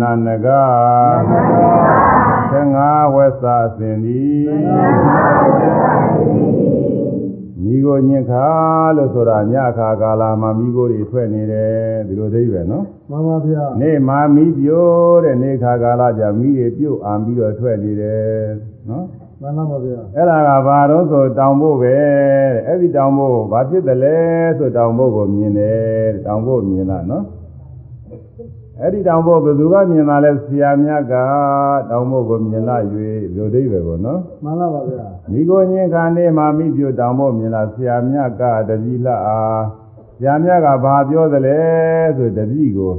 [0.00, 0.48] နာနဂ
[2.50, 2.78] သင်္ဃ
[3.14, 4.06] ဝက်စာစင်သ
[7.62, 8.44] ည်မိကိုညင်ခါ
[8.96, 18.26] လို့ဆိုတာညခါကာလာမှာမိကိုတွေထွက်နေတယ်ဒီလိုသိပဲနော်မှန်ပါဗျာနေမှာမိပြိုးတဲ့နေခါကာလကြမိတွေပြုတ်အာပြီးတော့ထွက်နေတယ်
[18.88, 19.04] နော်
[19.40, 21.96] မှန်လားပါဗျာအဲ့ဒါကဘာတော့ဆိုတောင်ဖို့ပဲ
[22.54, 24.18] တဲ့အဲ့ဒီတောင်ဖို့ဘာဖြစ်တယ်လဲ
[24.58, 27.24] ဆိုတောင်ဖို့ကိုမြင်တယ်တဲ့တောင်ဖို့မြင်လားနော်
[28.84, 31.14] အဲ့ဒီတောင်ဖို့ဘယ်သူကမြင်လာလဲဆရာမြတ်က
[31.90, 32.76] တောင်ဖို့ကိုမြင်လာ၍
[33.34, 39.62] လူဒိဗ္ဗေပေါ့နော်မှန်လားပါဗျာမိကိုညင်ခါနေမှာမိပြိုတောင်ဖို့မြင်လာဆရာမြတ်ကတတိလအား
[40.16, 41.58] ဆရာမြတ်ကဘာပြောသလဲ
[42.16, 42.94] ဆိုတတိကို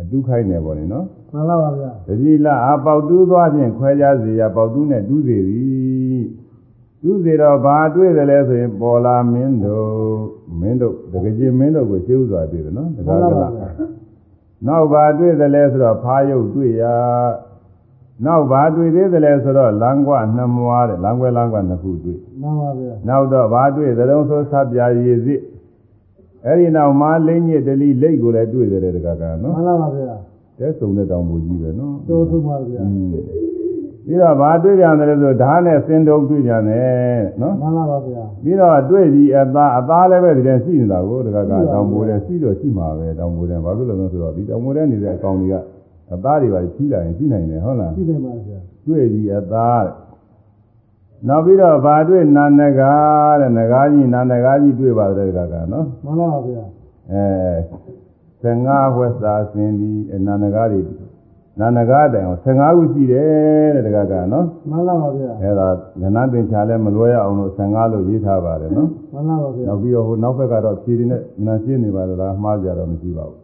[0.00, 6.24] အတုခိုင်းနေပေါ့လေနော်မှန်လားပါဗျာတတိလအားပေါက်တူးသွားခြင်းခွဲခြားစေရပေါက်တူးနဲ့တူးစေသည်
[7.02, 9.90] တူးစေတော့ဘာတွေ့တယ်လဲဆိုရင်ပေါ်လာမင်းတို့
[10.60, 13.65] မင်းတို့တကကြီးမင်းတို့ကိုရှင်းဥစွာတွေ့တယ်နော်တမှကားန်လားကပါလားဗျာ
[14.66, 16.84] နောက်ဘာတွေ့တယ်လဲဆိုတော့ဖားယုတ်တွေ့ရ
[18.24, 25.40] နောက်ဘာတွေ့သေးသလဲဆိုတော့လမ်းကွနှစ်မွားတဲ့လမ်းကွဲလမ်းကွနှစ်ခုတွေ့မှန်ပါဗျာနောက်တော့ဘာတွေ့သတုံးဆိုဆပ်ပြာရည်စစ်
[26.44, 30.16] အဲ့ဒီနောက်မာလိမ့်ညစ်တလီလိတ်ကိုလည်းတွေ့တယ်တကကနော်မှန်လားပါဗျာ
[30.58, 33.14] တဲစုံတဲ့တောင်ပူကြီးပဲနော်တိုးထုပါဗျာอืม
[34.06, 45.54] ပြီးတော့ဘာတွေ့ပြန်တယ်လဲဆိုဓာတ်နဲ့စင်တုံတွေ့ပြန်တယ်နော်မှန်လားပါဗျာပြီးတော့တွေ့ပြီးအသားအသားလည်းပဲဒီထဲရှိနေတာကိုတကကတောင်ပူတဲ့ရှိတော့ရှိမှာပဲတောင်ပူတဲ့ဘာဖြစ်လို့လဲဆိုတော့ဒီတောင်ပူတဲ့နေတဲ့အကောင်ကြီးက
[46.12, 49.94] အသားတွေပါကြီးလာရင်ရှိနိုင်တယ်ဟုတ်လားရှိတယ်ပါဗျာတွေ့ပြီးအသားတဲ့
[51.28, 52.94] နောက်ပြီးတော့ဘာတွေ့နာနဂါ
[53.40, 56.64] တဲ့နဂါကြီးနာနဂါကြီးတွေ့ပါတယ်တကကနော်မှန်လားပါဗျာ
[57.12, 57.24] အဲ
[58.42, 60.80] 15ဝက်စာစင်ဒီအနာနဂါတွေ
[61.60, 65.68] နာနဂါတိုင်အောင်15ခုရှိတယ်တဲ့တကကနော်မှန်လားပါဗျာအဲဒါ
[66.00, 73.40] ငနာပင်ချာလဲမလွဲရအောင်လို့15လို့ရေးထားပါတယ်နော်မှန်လားပါဗျာနောက်ပြီးတော့ဟိုနောက်ဘက်ကတော့ဖြည်တွေနဲ့နာရှင်းနေပါလားမှားကြတော့မရှိပါဘူး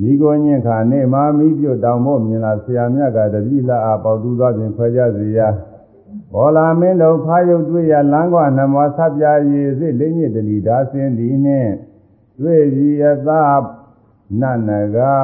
[0.00, 5.48] မိကိုညင်ခါနေမာမိပြုတ်တောင်ဖို့မြင်လာဆရာမြတ်ကတတိလာအပေါတူသောဖြင့်ခွဲကြစီရာ
[6.32, 11.72] ဘောလာမင်းတို့ဖားယုတ်တွေ့ရလမ်းကွာနှမောဆပ်ပြာရည်စစ်လိမ့်ညစ်တလီဒါစင်းဒီနှင့်
[12.40, 13.40] တွေ့ပြီးအသာ
[14.40, 15.14] နတ်နဂါ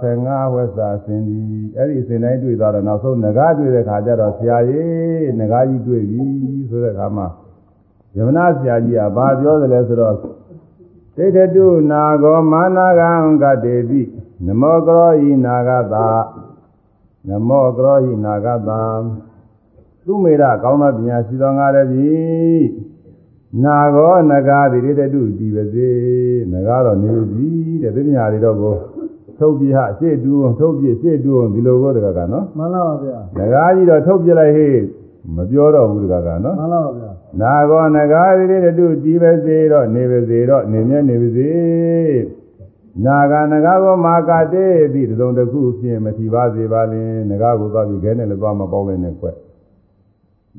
[0.00, 1.38] 15ဝက်စာစင်းဒီ
[1.76, 6.24] အဲ့ဒီစင်တိုင်းတွေ့သွားတော့နောက်ဆုံးနဂါတွေ့တဲ့ခါကျတော့ဆရာကြီးနဂါကြီးတွေ့ပြီ
[6.70, 7.26] ဆိုတဲ့ခါမှာ
[8.16, 10.14] ယမနာဆရာကြီးကဘာပြောသလဲဆိုတော့
[11.16, 14.00] တိဋ္ဌတုနာဂောမာနာဂံကတေတိ
[14.46, 16.08] နမောကရောဤနာဂတာ
[17.28, 18.82] နမောကရောဤနာဂတာ
[20.04, 22.12] သူမေရကောင်းသောပညာရှိသောငါလည်းပြီ
[23.64, 25.90] နာဂောနဂါတိတိတတုဒီပစေ
[26.52, 27.48] နဂါတော့နေပြီ
[27.82, 28.74] တဲ့ဒီပညာတွေတော့ကို
[29.38, 34.76] ထုတ်ပြဟရှေ့တူအောင်ထုတ်ပြရှေ့တူအောင်ဒီလိုကိုတကကနော်မှန်လားပါဗျာနဂါကြီးတော့ထုတ်ပြလိုက်ဟေ့
[35.36, 41.52] မပြောတော့ဘူးတကကနော်မှန်လားပါဗျာနာဂောနဂါတိတိတတုဒီပစေတော့နေပစေတော့နေမြဲနေပါစေ
[43.04, 49.28] နာဂနဂါကိုမာကာတေတိတစုံတစ်ခုဖြင့်မထီပါစေပါလင်နဂါကိုသွားပြီးခဲနဲ့လည်းသွားမပေါက်လိုက်နဲ့ကွ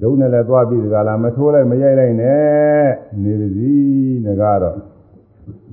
[0.02, 2.88] ဒုံနဲ့လည်းသွားပြီးဒီကလာမထိုးလိုက်မရိုက်လိုက်နဲ့
[3.24, 3.74] နေပါစီ
[4.26, 4.78] နဂါတော့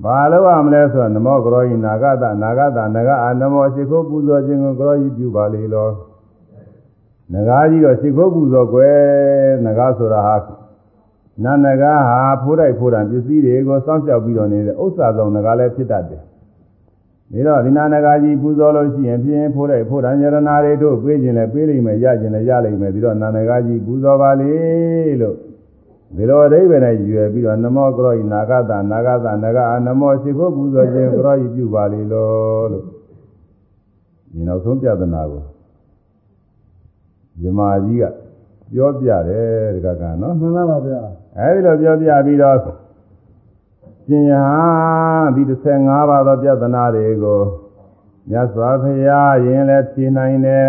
[0.03, 5.89] ဘာလို့ရမလဲဆိုတော့နမောကရောဟိနာဂတနာဂတနဂအာနမောရှိခိုးပူဇော်ခြင်းကိုကရောဟိပြုပါလေလော
[7.33, 8.97] နဂါကြီးတော့ရှိခိုးပူဇော်ကွယ်
[9.65, 10.35] နဂါဆိုတာဟာ
[11.43, 16.21] နာနဂါဟာဖိုးတိုက်ဖိုးတံပစ္စည်းတွေကိုစောင့်ရှောက်ပြီးတော့နေတဲ့ဥစ္စာဆောင်နဂါလည်းဖြစ်တတ်တယ်
[17.33, 24.51] ဒါတော့ဒီနာနဂါကြီးပူဇော်လို့ရှိရင်ဖြင်းဖိုးတိုက်ဖိုးတံယရနာတွေတို့ပေးခြင်းလည်းပေးလိမ့်မယ်ရခြင်းလည်းရလိမ့်မယ်ပြီးတော့နာနဂါကြီးပူဇော်ပါလေ
[25.21, 25.35] လို့
[26.15, 32.85] ဒီလိုအဓိပ္ပာယ်နဲ့ရွယ်ပြီးတော့နမောကရောဤနာဂတနာဂတနဂအာနမောရှိခိုးပူဇော်ခြင်းကရောဤပြုပါလေလို့လို့
[34.31, 35.43] ဒီနောက်ဆုံးပြဒနာကို
[37.41, 38.05] ဇမာကြီးက
[38.71, 40.99] ပြောပြတယ်တကကနော်မှန်လားပါဗျာ
[41.37, 42.57] အဲဒီလိုပြောပြပြီးတော့
[44.09, 44.33] ရှင်ယ
[45.35, 45.43] ဟဒီ
[45.79, 47.41] 15ပါးသောပြဿနာတွေကို
[48.29, 50.67] မြတ်စွာဘုရားရင်လည်းဖြေနိုင်တယ်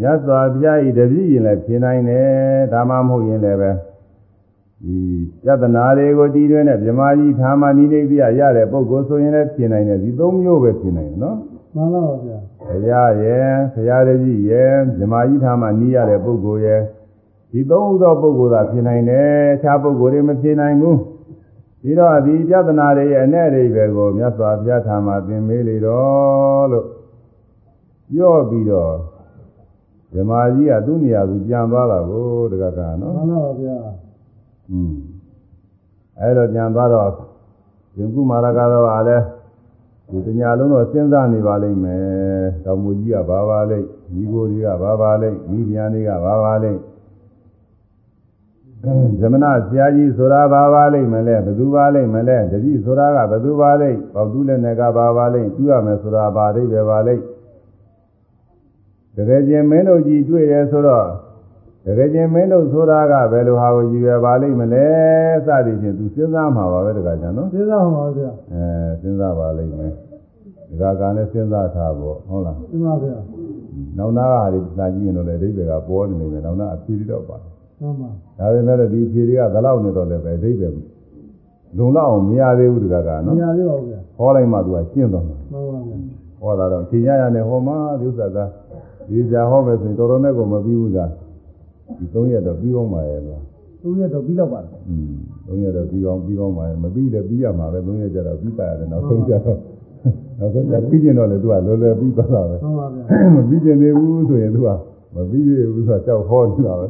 [0.00, 2.30] မြတ်စွာဘုရားဤတပည့်ရင်လည်းဖြေနိုင်တယ်
[2.72, 3.70] ဒါမှမဟုတ်ရင်လည်းပဲ
[4.82, 4.98] ဒီ
[5.42, 11.36] ပြဿနာတွေကိုတည်တွဲနဲ့မြမကြီးဌာမနိနေပြရတဲ့ပုဂ္ဂိုလ်ဆိုရင်လည်းဖြေနိုင်တယ်ဒီသုံးမျိုးပဲဖြေနိုင်တယ်နော်
[11.74, 16.80] မှန်လားပါဗျာဘုရားရဲ့ဘုရားတပည့်ရဲ့မြမကြီးဌာမနီးရတဲ့ပုဂ္ဂိုလ်ရဲ့
[17.52, 20.98] ဒီသုံးဥသောပုဂ္ဂိုလ်သာဖြေနိုင်တယ်အခြားပုဂ္ဂိုလ်တွေမဖြေနိုင်ဘူး
[21.81, 26.87] ပြီးတော့ဒီပြဿနာတွေရဲ့အ내အိဗယ်ကိုမြတ်စွာဘုရားထာမှာသင်မေးလေတော့လို့
[28.11, 28.93] ပြောပြီးတော့
[30.13, 33.77] ဓမ္မကြီးကသူ့နေရာသူပြန်သွားတာကိုတကကနော် မှန်လားပါဗျာ
[34.71, 34.93] อืม
[36.19, 37.09] အဲ့တော့ပြန်သွားတော့
[37.95, 39.17] ဒီကုမာရကတော့အားလဲ
[40.09, 46.79] ဒီတညာလုံးတော့စဉ်းစားနေပါလိမ့်မယ်တောင်မူကြီးကဘာပါလိမ့်မိโกတွေကဘာပါလိမ့်မိဗျာတွေကဘာပါလိမ့်
[49.20, 57.22] ဇမနာဆရာကြီးဆိုတာဘာပါလိမ့်မလဲဘယ်သူပါလိမ့်မလဲတတိဆိုတာကဘယ်သူပါလိမ့်ပေါတူးလည်းနဲ့ကဘာပါလိမ့်သူရမယ်ဆိုတာဘာအိဗယ်ပါလိမ့်
[59.16, 61.06] တကယ်ချင်းမင်းတို့ကြီးတွေ့တယ်ဆိုတော့
[61.86, 64.86] တကယ်ချင်းမင်းတို့ဆိုတာကဘယ်လိုဟာကိုကြီးပဲပါလိမ့်မလဲ
[65.46, 68.64] စသည်ဖြင့်သူစဉ်းစားမှာပါပဲတကယ်ကြနော်သိသားပါဗျာအဲ
[69.02, 69.92] စဉ်းစားပါလိမ့်မယ်
[70.68, 73.16] ဒီကကလည်းစဉ်းစားထားဖို့ဟုတ်လားမှန်ပါဗျာ
[73.98, 77.36] နောက်နာကဟာဒီစာကြည့်ရင်တော့လေအိဗယ်ကပေါ်နေနေမယ်နောက်နာအဖြေတော့ပါ
[77.82, 80.72] မှန်ပါဒါပေမဲ့လည်းဒီဖြေတွေကဘယ်လောက်နေတော့လဲပဲအိဗယ်
[81.78, 85.96] လုံလောက်အောင်မရသေးဘူးဒီကကမနော်ရသေးပါဘူးဗျာဟောလိုက်မှသူကရှင်းသွားမှာမှန်ပါဗျာ
[86.40, 88.38] ဟောတာတော့ချိန်ရရနဲ့ဟောမှာဒီဥစ္စာက
[89.08, 90.98] ဒီကြာဟောမယ်ဆိုရင်တော်တော်နဲ့ကိုမပြီးဘူးက
[91.98, 93.38] ဒီ၃ရက်တော့ပြီးအောင်ပါရဲ့ကွာ
[93.82, 95.14] သူရက်တော့ပြီးတော့ပါလားอืม
[95.48, 99.58] ၃ရက်တော့ပြီးအောင်ပြီးအောင်ပါရဲ့မပြီးလည်းပြီးရမှာပဲ၃ရက်ကျတော့ပြီးပါရတယ်နောက်ဆုံးကျတော့
[100.38, 104.68] နောက်ဆုံးကျပြီးကျင်တော့လေသူကလောလောပြီးသွားတာပဲမှန်ပါဗျာမပြီးကျင်သေးဘူးဆိုရင်သူက
[105.14, 106.86] မပြီးသေးဘူးဆိုတော့ကြောက်ဟောနေတာပဲ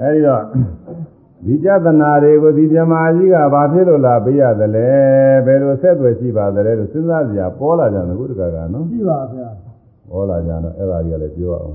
[0.00, 0.42] အဲဒီတော့
[1.44, 4.88] ဒီကြသနာတွေကိုဒီမြမာကြီးကဘာဖြစ်လို့လာပေးရသလဲ
[5.46, 9.48] ဘယ်လိုဆက်သွယ်ရှိပါသလဲလို့စဉ်းစားကြရပေါ်လာကြတယ်ခုတကကနော်ရှိပါဗျာ
[10.10, 11.74] ပေါ်လာကြတော့အဲ့ဒါကြီးကလည်းပြောအောင်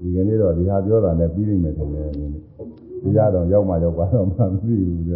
[0.00, 2.42] ဒီကနေ့တော့ဒီဟာပြောတာနဲ့ပြီးပြီမယ်ထင်တယ်ဒီနေ့
[3.02, 5.14] ဒီရတော့ရောက်မှရောက်ပါတော့မှမသိဘူးပြ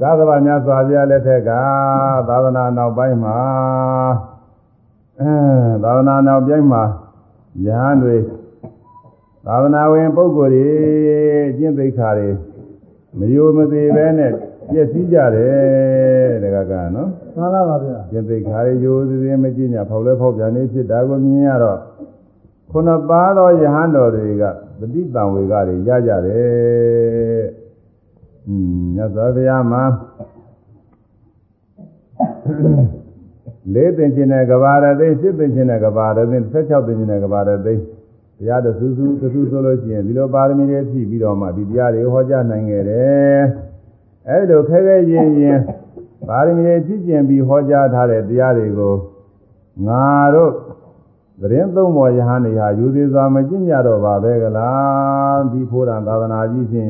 [0.00, 1.50] သာသနာ့များစွာပြလက်ထက်က
[2.28, 3.38] သာသနာနောက်ပိုင်းမှာ
[5.82, 6.82] သာသနာနောက်ပိုင်းမှာ
[7.64, 8.16] ယဟန်တွေ
[9.46, 10.70] သာသနာဝင်ပုဂ္ဂိုလ်တွေ
[11.58, 12.28] ကျင့်သိက္ခာတွေ
[13.18, 14.32] မယိုမသေးပဲနဲ့
[14.70, 21.78] ပြည့်စည်ကြတယ်တကကနော်မှန်ပါပါဗျာကျင့်သိက္ခာတွေယိုသေးသေးမကြည့်ညာဖောက်လဲဖောက်ပြန်နေဖြစ်တာကိုမြင်ရတော့
[22.70, 24.44] ခုနပါသောယဟန်တော်တွေက
[24.78, 27.59] ပฏิတံဝေကတွေရကြတယ်
[28.94, 29.82] မြတ်စွာဘုရားမှာ
[33.74, 37.74] လေးသင်ခြင်းနဲ့ကဘာရသိရှစ်သင်ခြင်းနဲ့ကဘာရသိ16သင်ခြင်းနဲ့ကဘာရသိ
[38.38, 43.40] တရားတော်စူးစူးစူးစူးဆိုလို့ရှိရင်ဒီလိုပါရမီတွေဖြည့်ပြီးတော့မှဒီတရားတွေဟောကြားနိုင်ခဲ့တယ်။
[44.28, 45.58] အဲဒီလိုခဲခဲရင်ရင်
[46.28, 48.94] ပါရမီတွေဖြည့်ကျင်ပြီးဟောကြားထားတဲ့တရားတွေကို
[49.86, 50.52] ငါတို့
[51.40, 56.88] သတင်းသုံးပေါ်ယဟန်တွေဟာယူသေးစွာမကျင့်ကြတော့ပါပဲကလားဒီဖိုးရံသာသနာကြီးဖြင့်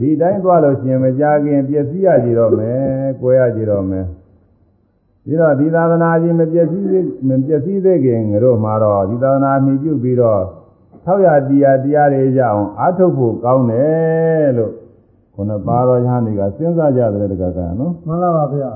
[0.00, 2.78] ဒီတိုင်းသွားလို့ရှိရင်မကြခင်ပျက်စီးရကြတော့မယ်၊
[3.20, 4.06] ကိုယ်ရကြတော့မယ်
[5.24, 10.42] ဒီတော့ဒီသာသနာကြီးမပျက်စီးသေးမပျက်စီးသေးခင်ငါတို့မှာတော့ဒီသာသနာမှီပြုပြီးတော့
[11.04, 14.72] ထောက်ရတရားတရားတွေရအောင်အားထုတ်ဖို့ကောင်းတယ်လို့
[15.34, 18.70] ခုနပါတော်ယဟန်တွေကစဉ်းစားကြတယ်တကကနော်မှန်လားပါဗျာ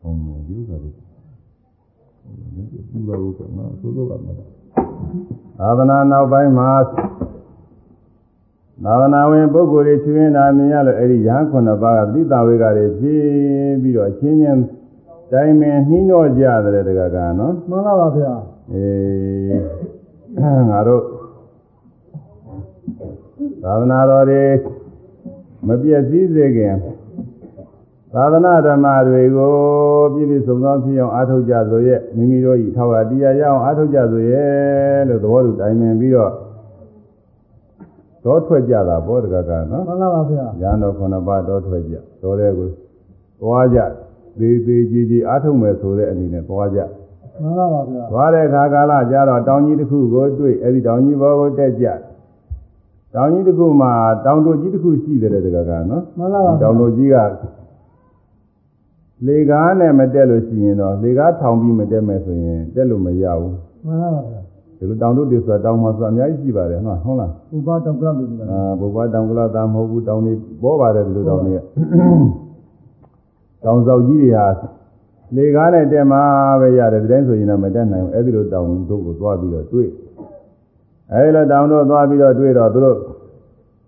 [0.00, 6.68] ဟုတ်မယ်ဒီဥစ္စာတွေဒီလိုကနော်သို့တော့ကမလားသာသနာနောက်ပိုင်းမှာ
[8.84, 13.26] သာသနာဝင်ပုဂ္ဂိုလ်တွေချွေးနေတာမြင်ရလို့အဲ့ဒီရဟန်းခုနှစ်ပါးကသတိတာဝေကတွေဖြည့်
[13.82, 14.62] ပြီးတော့အချင်းချင်း
[15.32, 18.32] တိုင်ပင်နှီးနှောကြတယ်တကကနော်မှန်လားပါဗျာ
[18.72, 21.02] အေးငါတို့
[23.62, 24.42] သာသနာတော်တွေ
[25.66, 26.74] မပြည့်စည်စေခင်
[28.14, 29.54] သာသနာဓမ္မတွေကို
[30.14, 36.32] ပြည့်ပြည့်စုံစုံဖြစ်အောင်အားထုတ်ကြဆိုရဲ့မိမိတို့ဤထောက်အတရားရအောင်အားထုတ်ကြဆိုရဲ့လို့သဘောတူတိုင်ပင်ပြီးတော့
[38.26, 42.68] တော့ထွက်ကြတာဘောတကကနော်မှန်လားပါဗျာရဟန်းတော်ခုနှစ်ပါးတော့ထွက်ကြတော်တဲ့ကို
[43.40, 43.78] သွားကြ
[44.38, 46.78] သေးသေးကြီးကြီးအားထုတ်မယ်ဆိုတဲ့အနေနဲ့သွားကြ
[47.42, 51.86] မှန်လားပါဗျာသွားတဲ့အခါကာလကျတော့တောင်ကြီးတစ်ခုကိုတွေ့အဲ့ဒီတောင်ကြီးဘောကိုတက်ကြ
[53.14, 53.92] တောင်ကြီးတစ်ခုမှာ
[54.24, 57.16] တောင်တို့ကြီးတစ်ခုရှိတယ်တကကနော်မှန်လားပါဒီဗျာတောင်တို့ကြီးက
[59.26, 63.54] လေကားနဲ့မတက်လို့ရှိရင်တော့လေကားထောင်ပြီးမတက်မယ်ဆိုရင်တက်လို့မရဘူး
[63.86, 64.40] မှန်လားပါဗျာ
[64.78, 71.60] ဒီလိုတောင်တို့တွေဆိုတာတောင်မှာဆိုတာအများကြီးရှိပါတယ်ဟုတ်လားဟုတ်လားဥပတောက်ကပ်လို့ပြောတာအာဘုရားတောင်ကလာတာမဟုတ်ဘူးတောင်တွေပေါ်ပါတယ်ဒီလိုတောင်တွေက
[73.64, 74.46] တောင်ဆောက်ကြီးတွေဟာ
[75.36, 76.22] လေကားနဲ့တက်မှာ
[76.60, 79.88] ပဲရတယ်ဒီတိုင်းဆိုရင်တော့မတက်နိုင်ဘူးအဲ့ဒီလိုတောင်တို့ကိုသွားပြီးတော့တွေ့
[81.12, 82.96] အဲ့ဒီလိုတောင်တို့သွားပြီးတော့တွေ့တော့သူတို့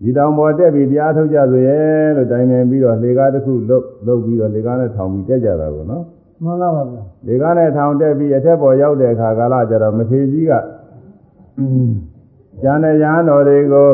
[0.03, 6.05] ဒီတောင်ပေါ်တက်ပြီးတရားထုတ်ကြဆိုရဲ့လို့တိုင်ပင်ပြီးတော့လေကားတစ်ခုလုတ်လုတ်ပြီးတော့လေကားနဲ့ထောင်ပြီးတက်ကြတာကိုနော်
[6.45, 10.67] မှန်လားပါဗျာလေကားနဲ့ထောင်တက်ပြီးအထက်ပေါ်ရောက်တဲ့အခါကာလကျတော့မထေကြီးကအင်း
[12.63, 13.91] ကျန်တဲ့ရဟန်းတော်တွေကို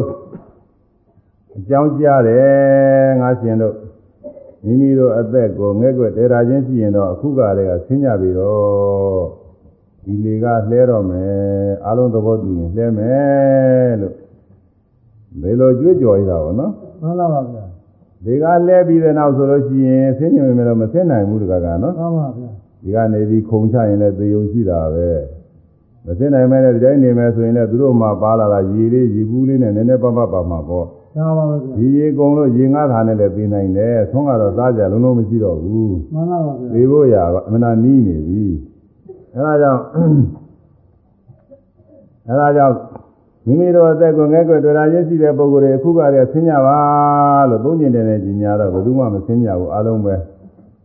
[1.57, 3.77] အကြောင်းကြားတယ်ငါရှင်တို့
[4.65, 9.25] မိမိတို့အသက်ကိုငဲ့ကွက်တေရာချင်းရှိရင်တော့အခုကတည်းကဆင်းကြပြီတော့
[10.05, 11.37] ဒီလေကလှဲတော့မယ်
[11.87, 14.15] အလုံးသဘောတူရင်လှဲမယ်လို့
[15.41, 17.65] ဘယ်လိုကြွေးကြော်ရတာဗောနော်မှန်လားပါဗျာ
[18.25, 22.29] ဒီကလှဲပြီးတဲ့နောက်ဆိုလို့ရှိရင်ဆင်းညင်မယ်တော့မဆင်းနိုင်ဘူးတကကနော်မှန်ပါ
[22.87, 25.09] ဗျာကနေပြီးခုံချရင်လည်းသေယုံရှိတာပဲ
[26.07, 38.45] မသိနိုင်မဲနဲ့ဒီတိုင်းနေမယ်ဆိုရင်လည်းသူတို့မှပါလာတာရေလေးရေဘူးလေးနဲ့နည်းနည်းပပပါမှာပေါ့ရှားပါပဲဗျာဒီရေကုံလို့ရေငါးထာနဲ့လည်းသိနိုင်တယ်သွန်းကတော့စားကြလုံးလုံးမရှိတော့ဘူးမှန်လားပါဗျာသေဖို့ရာကအမှန်တရားနီးနေပြီ
[39.35, 39.81] အဲဒါကြောင့်
[42.29, 42.77] အဲဒါကြောင့်
[43.47, 46.79] မိမိတို့အသက်ကိုငဲ့ကွယ်တွေ့တာရရှိတဲ့ပုဂ္ဂိုလ်တွေအခုကတည်းကဆင်းကြပါ
[47.51, 50.15] လို့သုံးကျင်တယ်နဲ့ကြီးညာတော့ဘယ်သူမှမဆင်းကြဘူးအလုံးပဲ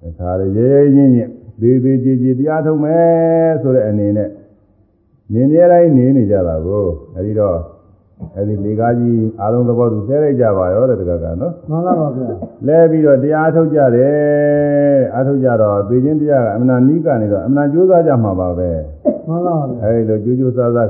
[0.01, 4.29] ဒါခါရေရေချင်းချင်းသေးသေးကြီးကြီးတရားထုတ်မယ်ဆိုတဲ့အနေနဲ့
[5.33, 7.57] နေမြဲတိုင်းနေနေကြတာကိုအဲဒီတော့
[8.37, 12.27] အဲဒီလေကားကြီးအလုံးသဘောတူဆဲလိုက်ကြပါရောတဲ့တကကနော်မှန်လားပါဗျာ
[12.67, 18.69] လဲပြီးတော့တရားထုတ်ကြတယ်အထုတ်ကြတော့သိချင်းတရားကအမှန်နီးကနေတော့အမှန်ကြိုးစားကြမှာပါပဲ
[19.27, 20.89] မှန်လားပါဗျာအဲဒီလိုကြိုးကြိုးစားစား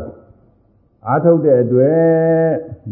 [1.07, 1.99] အားထုတ်တဲ့အတွက်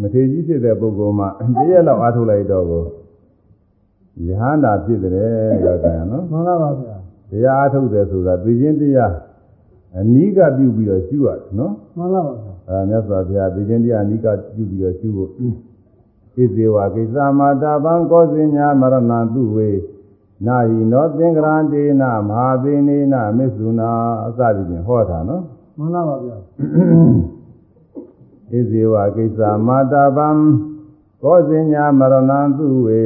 [0.02, 2.84] မထေကြီးဖြစ်တဲ့ပုဂ္ဂိုလ်မှာတရက်လောက်အားထုတ်လိုက်တော့ကို
[4.28, 6.96] ယဟန္တာဖြစ်တယ်ကကံနော်မှန်လားပါဗျာ
[7.32, 9.14] တရားအားထုတ်တယ်ဆိုတာသိချင်းတရား
[10.00, 15.32] အနီးကပြုပြီးတော့ရှုရတယ်နော်မှန်လားပါဗျာအဲမြတ်စွာဘုရားသိချင်းတရားအနီးကပြုပြီးတော့ရှုဖို့ဣ
[16.56, 19.70] ဇေဝကိစ္စမာတာပံကောဇင်ညာမရဏတုဝေ
[20.46, 23.90] နာဟိနောသင်္ကရန္တေနမဟာသေနေနမစ္ဆုနာ
[24.28, 25.44] အစသည်ဖြင့်ဟောတာနော်
[25.78, 26.42] မှန်လားပါဗျာဣ
[28.70, 30.28] ဇေဝကိစ္စမာတာပံ
[31.24, 33.04] ကောဇင်ညာမရဏံသူဝေ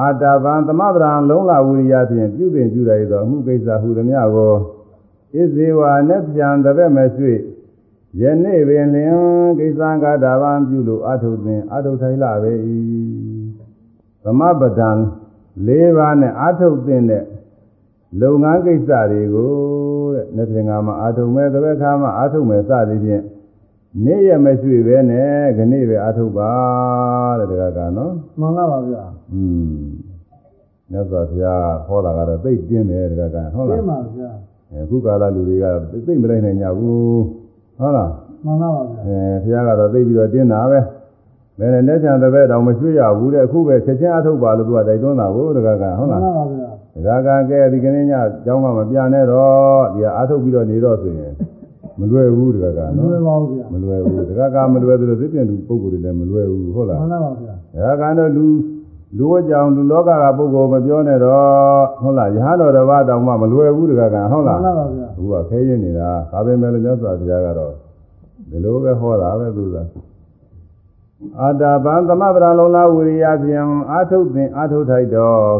[0.00, 4.52] အာတာပံသမဗရံလုံးလာဝိရိယဖြင့်ပြုပင်ပြုရသောအမှုကိစ္စဟုသည်များကို
[5.34, 7.32] ဣဇေဝနဲ့ပြန်တပည့်မဲ့ရွှေ
[8.20, 9.14] ယနေ့ပင်လင်
[9.58, 12.52] ကိစ္စကာတာပံပြုလို့အထုသင်အထုထိုင်လာပေ၏
[14.24, 14.90] သမပဒံ
[15.66, 17.24] ၄ပါးနဲ့အထုသင်တဲ့
[18.20, 19.52] လုပ်ငန်းကိစ္စတွေကို
[20.14, 23.24] တဲ့နေ့ပြင်ကမှာအထုမဲ့တပည့်ခါမှာအထုမဲ့စသည်ဖြင့်
[24.04, 26.52] နေ့ရမရွှေပဲနဲ့ခဏိပဲအထုပါ
[27.38, 29.42] တဲ့တကကနော်မှန်လားပါဗျာอื
[29.74, 29.85] ม
[30.92, 34.30] မြတ်စွာဘုရားဟောတာကတော့သိပ်တင်းတယ်တကကဟုတ်ရှလားင်းပါဗျာ
[34.82, 35.64] အခုကာလလူတွေက
[36.06, 37.20] သိပ်မလိုက်နိုင်ကြဘူး
[37.78, 38.10] ဟုတ်လား
[38.44, 40.80] မှန်လားပါဗျာအဲဘုရားကတော့သိပ်ပြီးတော့တင်းတာပဲ
[41.58, 48.12] ဘယ်နဲ့နဲ့ချံတဲ့ဘက်တောင်မရွှေ့ရဘူးတဲ့အခုပဲချက်ချင်းအထုတ်ပါလို့သူကတိုက်တွန်းတာကိုတကကဟုတ်မှလားန်လားပါဗျာတကကကဲဒီကနေ့ည
[48.44, 51.32] ကျောင်းကမပြနဲ့တော့ဒီကအထုတ်ပြီးတော့နေတော့ဆိုရင်
[52.00, 58.46] မလွယ်ဘူးတကကမနော်လွယ်ပါဘူးဗျာမလွယ်ဘူးတကကမလွယ်သလိုသိပြန်သူပုံကိုယ်တွေလည်းမလွယ်ဘူးဟုတ်လားမှန်လားပါဗျာဒါကတော့လူ
[59.18, 67.72] လူအကြောင်းလူလောကကပုဂ္ဂိုလ်မပြောနဲ့တော့ဟုတ်လားယဟန်တော်တစ်ပါးတောင်မှမလွယ်ဘူးတကကဟုတ်မှလားန်လားပါဗျာအခုကခဲရင်နေတာဒါပဲမဲ့လို့မြတ်စွာဘုရားကတော့
[68.50, 69.76] ဒီလိုပဲဟောတာပဲသူက
[71.40, 75.56] အာတာပံသမဗရလုံးလာဝိရိယဖြင့်အာထုသင်အာထုထိုက်တော်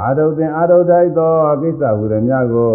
[0.00, 2.72] အာထုသင်အာထုထိုက်တော်ကိစ္စဟူသည်များကို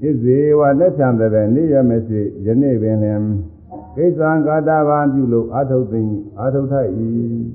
[0.00, 3.20] ဣဇေဝလက်ချံတဲ့နေ့ရမရှိယနေ့ပင်လင်
[3.96, 6.90] ကိစ္စံကာတာဘာပြုလို့အာထုသင်အာထုထိုက်၏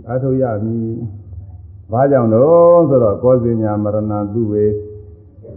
[0.10, 0.96] အာထုရမည်
[1.92, 4.66] ဘာကြောင့်လို့ဆိုတော့ကောဇင်ညာမရဏသူဝေ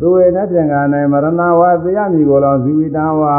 [0.01, 3.37] သူဝေနဲ့ပြန်ကနိုင်မရဏဝါသေယမိကိုယ်တော်ဇီဝိတံဝါ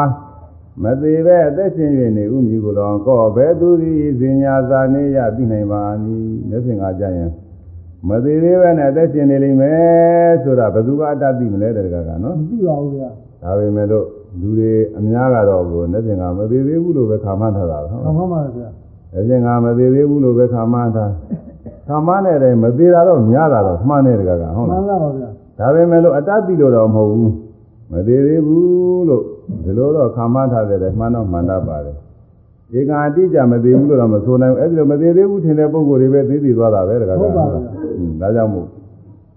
[0.84, 7.32] မသေးပဲအသက်ရှင်၍နေဥမိကိုယ်တော်ကောဘဲသူသည်ဇင်ညာသာနေရသိနိုင်ပါမည်လက်ဖြင့်ကကြရင်
[8.08, 13.10] မသေးသေးပဲနဲ့အသက်ရှင်နေလိမ့်မယ်ဆိုတာဘယ်သူကအတတ်သိမလဲတကကနော်မသိပါဘူးဗျာ
[13.43, 14.08] ဒါပေမဲ့လို့
[14.41, 18.69] လူတွေအများကတော့ကိုလက်ဖြင့်ကမသေးသေးဘူးလို့ပဲခါမှန်းထားတာဟုတ်မှလားန်ပါပါဗျာ
[19.13, 21.12] လက်ဖြင့်ကမသေးသေးဘူးလို့ပဲခါမှန်းထား
[21.88, 27.34] ခါမှန်းတဲ့မသေးတာတော့များတာတော့မှန်းတဲ့တကကဟုတ်မှလားန်လားပါဗျာဒါပေမဲ့လို့အတ္တတိလို့တော့မဟုတ်ဘူး
[27.91, 29.23] မသေးသေးဘူးလို့
[29.63, 31.97] ဒီလိုတော့ခံမှန်းထားတဲ့မှန်တော့မှန်တတ်ပါတယ်
[32.71, 38.67] ဒီကအတိအကျမသေးဘူးလို့တော့မဆိုနိုင်ဘူးအဲ့ဒီလိုမသေးသေးဘူးထင်တဲ့ပုံကိုယ်တွေပဲသိသိသွားတာပဲတခါကဟုတ်ဒါကြောင့်မို့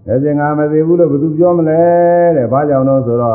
[0.09, 1.81] အဲ့ဒီငါမသေးဘူးလို့ဘယ်သူပြောမလဲ
[2.37, 3.35] တဲ့ဘာကြောင့်လို့ဆိုတော့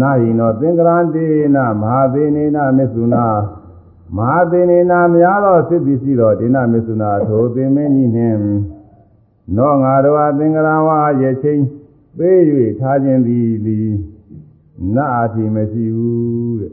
[0.00, 3.24] နာယိနောသင်္ကရန္တိနာမဟာသေနေနာမစ္ဆုနာ
[4.16, 8.38] မဟာသေနေနာများသောစိတ္တိရှိတော်ဒေနမစ္ဆုနာထိုသင်မင်းကြီးနှင့်
[9.56, 11.64] နောငါတို့အသင်္ကရာဝါရဲ့ချင်း
[12.16, 12.38] ပေး၍
[12.80, 13.78] ထားခြင်းသည်လီ
[14.96, 16.72] နာအတိမရှိဘူးတဲ့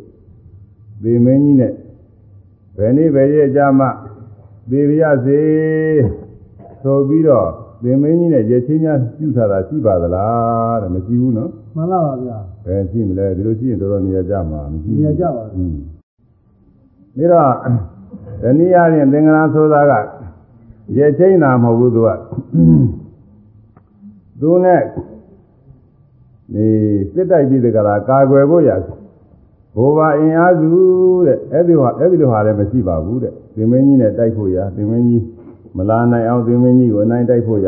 [1.03, 1.73] ။သေမင်းကြီးနဲ့
[2.77, 3.89] ဘယ်နေ့ပဲရဲ့ကြမှာ
[4.69, 5.41] သေရစေ
[6.81, 7.49] ဆိုပြီးတော့
[7.83, 15.75] သေမင်းကြီးနဲ့ရဲ့ချင်းများပြုထားတာရှိပါသလားတဲ့မရှိဘူးနော်မှန်လားပါဗျာ။ ဘယ်ရှိမလဲဒီလိုရှိရင်တော်တော်နေရာကြမှာမရှိဘူး။နေရာကျပါဘူးอืม
[17.15, 17.53] ပြီးတော့
[18.41, 19.93] ဒီနည်းအားဖြင့်သင်္ကရာဆိုတာက
[20.97, 22.09] ရဲ့ချင်းတာမဟုတ်ဘူးသူက
[24.39, 24.81] သူနဲ့
[26.53, 26.65] ဒီ
[27.13, 28.69] စစ်တိုက်ပြီးတကလားကာကွယ်ဖို့ရ
[29.75, 30.71] ဘိုးဘာအင်အားစု
[31.25, 35.23] တဲ့အဲ့ဒီဟာအဲ့ဒီလိုဟာလည်းမရှိပါဘူးတဲ့သင်မင်းကြီးနဲ့တိုက်ဖို့ရသင်မင်းကြီး
[35.77, 37.67] မလာနိုင်အောင်သင်မင်းကြီးကိုအနိုင်တိုက်ဖို့ရ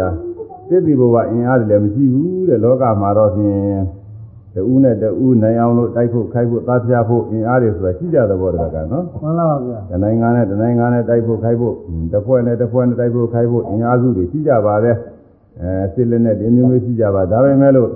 [0.69, 3.81] စစ်တီဘိုးဘာအင်အားလည်းမရှိဘူးတဲ့လောကမှာတော့ဖြင့်
[4.55, 11.75] တူးနဲ့တူးနိုင်အောင်လို့တိုက်ဖို့ခိုက်ဖို့သားပြဖို့အင်အားတွေဆိုတာရှိကြတဲ့ဘောတကနော်မှန်လားပါဗျာတနိုင်ငံနဲ့တနိုင်ငံနဲ့တိုက်ဖို့ခိုက်ဖို့
[12.11, 14.97] တစ်ဖွဲ့နဲ့တစ်ဖွဲ့နဲ့တိုက်ဖို့ခိုက်ဖို့အင်အားစုတွေရှိကြပါတယ်
[15.61, 17.89] အဲစစ်လက်နဲ့ဒီမျိုးမျိုးရှိကြပါဒါပေမဲ့လို့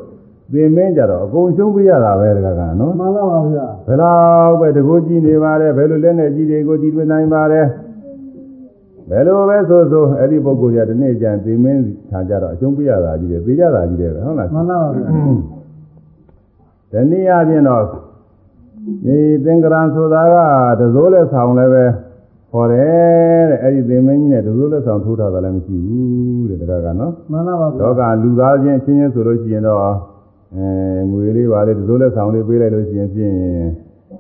[0.54, 4.14] သင်မင်းကြတော့အကုန်ရှုံးပြရတာပဲတကကနော်မှန်လားပါဗျာဘယ်လော
[4.48, 7.66] က်ပဲတကိုးကြည့်နေပါတယ်ဘယ်လိုလက်နဲ့ကြည့်တွေကိုကြည့်သွင်းနိုင်ပါတယ်
[9.10, 15.08] ဘယ်လိုပဲဆိုဆိုအဲ့ဒီပုဂ္ဂိုလ်ကြဒီနေ့ကျရင်သင်မင်းထားကြတော့အရှုံးပြရတာကြီးတယ်သိကြတာကြီးတယ်ပဲဟုတ်လားမှန်လားပါဗျာ
[16.92, 17.84] ဒီနည်းအားဖြင့်တော့
[19.06, 20.36] ဒီသင်္ကရံဆိုတာက
[20.80, 21.84] တစိုးလက်ဆောင်လည်းပဲ
[22.52, 29.92] ခေါ်တယ်တဲ့အဲ့ဒီသင်မင်းကြီးနဲ့တစိုးလက်ဆောင်ထိုးထားတာလည်းမရှိဘူးတဲ့တခါကနော်မှန်လားပါဗျာလောကလူသားချင်းချင်းချင်းဆိုလို့ရှိရင်တော့အဲ
[31.12, 33.34] ငွေလေးပါလေတစိုးလက်ဆောင်လေးပေးလိုက်လို့ရှိရင်ဖြင့်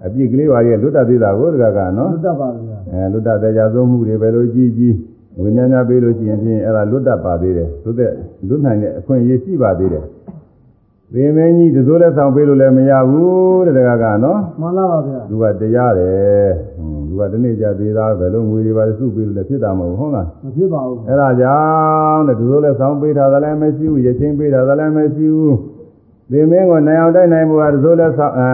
[0.05, 4.93] အပြစ်ကလေးပါရဲ့လွတ်တတ်သေးတာကိုတခါကနော်လွတ်တတ်ပါဗျာအဲလွတ်တတ်တဲ့ကြသုံးမှုတွေပဲလို့ကြီးကြီး
[5.41, 8.11] ဝိညာဉ်များပေးလို့ရှိရင်ဖြင့်အဲ့ဒါလွတ်တတ်ပါသေးတယ်လွတ်တဲ့
[8.47, 10.03] လွတ်နိုင်တဲ့အခွင့်အရေးရှိပါသေးတယ်
[11.13, 21.57] သင်မင်းကြီးတစိုးလက်ဆောင်ပေးလို့လည်းမရဘူးတဲ့တခါကနော်မှန်လားပါဗျာသူကတရားတယ်ဟွန်းသူကဒီနေ့ကြသေးသားပဲလို့ငွေတွေပါစုပေးလို့လည်းဖြစ်တာမဟုတ်ဘူးဟုတ်လားမဖြစ်ပါဘူးအဲ့ဒါကြော
[22.13, 25.55] င့်တဲ့သူတို့လည်းဆောင်းပေးထားသလည်းမရှိဘူးရချင်းပေးထားသလည်းမရှိဘူး
[26.31, 28.49] ဒီမင်းကိုနိုင်အောင်တိုက်နိုင်ဖို့ကသူတို့လည်းဆောင်းအာ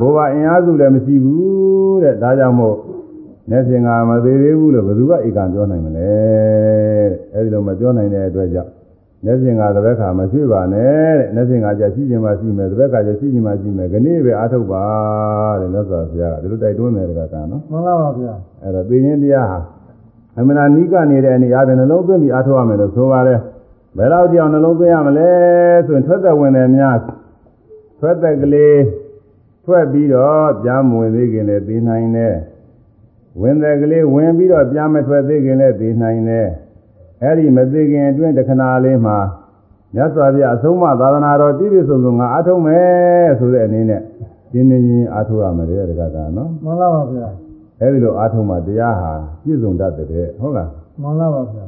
[0.00, 2.76] ဘိုးဘအင်အားစုလည်းမရှိဘူးတဲ့ဒါကြောင့်မို့
[3.50, 6.10] နေပြင်ကမသေးသေးဘူးလို့ဘယ်သူကဧကံပြောနိုင်မလဲ
[7.10, 8.70] တဲ့အဲ့ဒီလိုမပြောနိုင်တဲ့အတွက်ကြောင့်
[9.24, 14.84] မျက်ပြင်ကသဘက်ခါမရွှေ့ပါနဲ့တဲ့မျက်ပြင်ကကြာရှိခြင်းမှရှိမယ်သဘက်ခါကြာရှိခြင်းမှရှိမယ်ခဏပဲအားထုတ်ပါ
[15.60, 19.58] တဲ့မြတ်စွာဘုရားကဒီလိုတိုက်တွန်းတယ်တကကနော်မှန်လားပါဗျာအဲ့တော့သိရင်တရားဟာ
[20.38, 23.38] အမှန်တရားနိကနေတဲ့အနည်းအားဖြင့်နှလုံးသွင်းပြီးအားထုတ်ရမယ်လို့ဆိုပါတယ်
[23.96, 25.30] ဘယ်တော့ကြောင်နှလုံးသွင်းရမလဲ
[25.86, 26.96] ဆိုရင်ထွက်သက်ဝင်တယ်များ
[28.00, 28.80] ထွက်သက်ကလေး
[29.64, 32.34] ထွက်ပြီးတော့ကြားမဝင်သေးခင်လည်းသိနိုင်တယ်
[33.40, 36.48] ဝင်သက်ကလေးဝင်ပြီးတော့ကြားမထွက်သေးခင်လည်းသိနိုင်တယ်
[37.22, 39.18] အဲ့ဒီမသိခင်အတွင်းတခဏလေးမှာ
[39.94, 44.02] မြတ်စွာဘုရားအဆုံးအမသာသနာတော်တည်ပြည့်စုံစုံငါအားထုတ်မယ်ဆိုတဲ့အနေနဲ့
[44.50, 47.28] ရှင်းနေချင်းအားထုတ်ရမယ်တဲ့တကကနော်မှန်လားပါဗျာ
[47.80, 49.12] အဲဒီလိုအားထုတ်မှတရားဟာ
[49.42, 50.70] ပြည့်စုံတတ်တဲ့ဟုတ်လား
[51.02, 51.64] မှန်လားပါဗျာ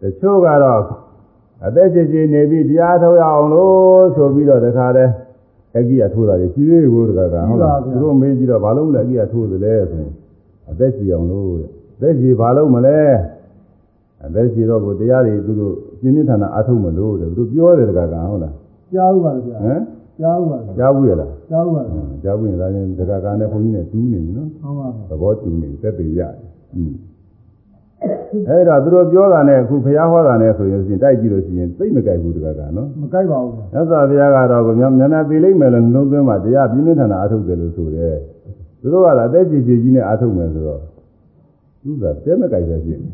[0.00, 0.80] တချို့ကတော့
[1.66, 5.12] အသက်ကြီးကြီးနေပြီးတရားထုတ်ရအောင်လို့ဆိုပြီးတော့တခါတည်း
[5.78, 10.12] အကြီးအထိုးတာကြီးကြီးကိုတခါကဟုတ်လားသူတို့မေးကြည့်တော့ဘာလို့လဲအကြီးအထိုးသလဲဆိုရင်
[10.70, 12.98] အသက်ကြီးအောင်လို့တဲ့အသက်ကြီးဘာလို့မလဲ
[14.26, 18.54] အသက်ကြီးတော့ကိုတရားတွေသူတို့ပြင်းပြင်းထန်ထန်အားထုတ်မလို့တဲ့သူတို့ပြောတယ်တခါကဟုတ်လား
[18.92, 19.80] ကြားဥပါဗျာဟမ်
[20.20, 26.32] ကြားဥပါဗျာကြားဘူးရလားကြားဥပါဗျာကြားဘူးရင်ဒါချင်းတခါကနဲ့ဘုန်းကြီးနဲ့တူးနေပြီနော်ဟုတ်ပါဗျာသဘောတူနေသက်သေရတယ်။
[26.74, 26.92] อืม
[28.48, 38.16] အဲ့ဒါသူတို့ပြောတာနဲ့အခုဘုရားဟောတာနဲ့ဆိုရင်ရှင်တိုက်ကြည့်လို့ရှိရင်သိမကြိုက်ဘူးတကကနော်မကြိုက်ပါဘူးဗျာ။မြတ်စွာဘုရားကတော့ကိုမြန်မြန်သေးလိမ့်မယ်လို့နှလုံးသွင်းမှတရားပြင်းပြင်းထန်ထန်အားထုတ်တယ်လို့ဆိုတယ်။
[38.80, 40.80] သူတို့ကလည်းအသက်ကြီးကြီးကြီးနဲ့အားထုတ်မယ်ဆိုတော့
[41.82, 43.10] သူကတဲမကြိုက်ပဲဖြစ်နေ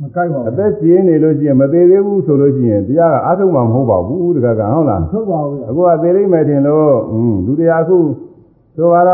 [0.00, 7.98] မကြိုက်ပါ။အဘူးသက်ကြီးနေလို့ရှိရင်မသေးသေးဘူးဆိုလို့ရှိရင်တရားကအားထုတ်မှာမဟုတ်ပါဘူးတကကဟုတ်လားထုတ်ပါဘူးဗျာအခုကသေးလိမ့်မယ်ထင်လို့อืมလူတရားအခု
[8.76, 9.04] ဆိုတော့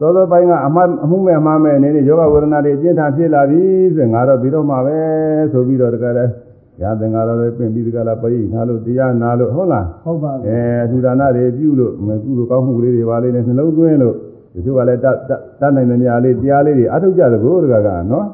[0.00, 3.62] သောသောပိုင်းကအမှအမှုမဲ့အမှားမဲ့အနေနဲ့ယောဂဝေဒနာတွေအကျဉ်းထန်ဖြစ်လာပြီ
[3.96, 4.98] ဆိုငါတော့ပြီးတော့မှပဲ
[5.52, 6.24] ဆိုပြီးတော့တကယ်လဲ
[6.82, 14.14] ရာသင်္ကာတော့လည်းပြင်ပြီးတကယ်လားပရိနာလို့တရားနာလို့ဟုတ်လားဟုတ်ပါဗျာအဲအထူဒါနတွေပြုလို့မပြုလို့ကောင်းမှုလေးတွေပါလေးနဲ့နှလုံးသွင်းလို့
[14.54, 15.16] ဒီလိုကလည်းတတ်
[15.60, 18.26] တတ်နိုင်တဲ့နေရာလေးတရားလေးတွေအထောက်ကြသကိုတကယ်ကနော်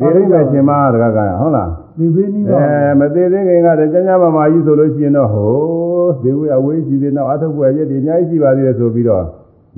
[0.00, 5.52] ဒီလိမ့်မယ်ရှင်မတကယ်ကဟုတ်လားဒီဘေးနီးပါအဲမသေးသေးခင်ကတည်းကကျမ်းမာမာကြီးဆိုလို့ရှိရင်တော့ဟို
[6.22, 9.24] သေဝအဝေးရှိသေးတော့အထုပ်ွယ်ရက်တွေအများကြီးရှိပါသေးတယ်ဆိုပြီးတော့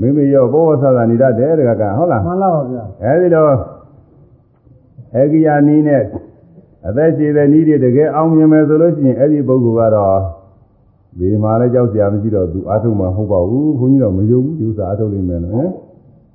[0.01, 3.55] မိမိရောဘောဝဆသာနေတတ်တယ်တကကဟုတ်လားမှန်လားပါဗျာအဲဒီတော့
[5.17, 6.03] အေဂိယာနီးနဲ့
[6.89, 10.19] အသက်ရှိတဲ့နီးတွေတကယ်အောင်မြင်မယ်ဆိုလို့ရှိရင်အဲ့ဒီပုဂ္ဂိုလ်ကတော့
[11.19, 15.71] ဒီမှာလည်းကြောက်စရာမရှိတော့သူအထုပ်မှာဟုတ်ပါဘူးခွန်ကြီးတော့မယုံဘူးဒီဥစ္စာအထုပ်လိမ့်မယ်နော်ဟင်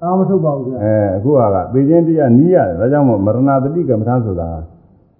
[0.03, 1.41] အာမထုတ်ပါဘူးဗျာအဲအခုက
[1.73, 4.49] သေခြင်းတရားနီးရတယ်ဒါကြောင့်မို့မရဏတတိကမ္မထာဆိုတာ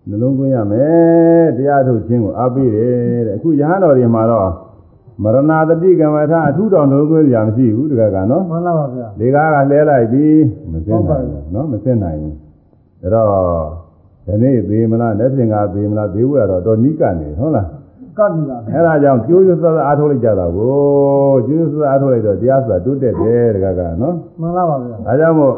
[0.10, 4.50] နှလုံးသွင်းရမယ်တရားထုတ်ခြင်းကိုအားပေးတယ်တဲ့အခုယဟန်တော်တွေမှာတော့
[5.24, 10.40] မရဏတတိကမ္မထာအထူးတော်နှလုံးသွင်းကြမရှိဘူးတကယ်ကနော်မှန်လားပါဗျာလေကားကလဲလိုက်ပြီး
[10.72, 13.68] မသိနိုင်ဘူးနော်မသိနိုင်ဘူးဒါတော့
[14.26, 17.68] ဒီနေ့သေမလားလက်ပြင်ကသေမလားသေဝရတော့တော့နိကနေဟုတ်လား
[18.18, 25.56] ကပ်နေတာအဲဒါကြောင့်ကျိုးကျိုးဆက်ဆက်အားထုတ်လိုက်ကြတာကိုကျိုးကျိုးဆက်ဆက်အားထုတ်လိုက်တော့တရားဆိုတာတိုးတက်တယ်တကယ်ကနော်မှန်လားပါဗျာဒါကြောင့်မို့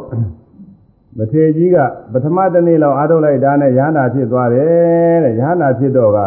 [1.17, 1.77] မထေကြီးက
[2.13, 6.19] ပထမတစ်နေ့လောက်အားထုတ်လိုက်တာနဲ့ရဟနာဖြစ်သွားတယ်တဲ့ရဟနာဖြစ်တော့က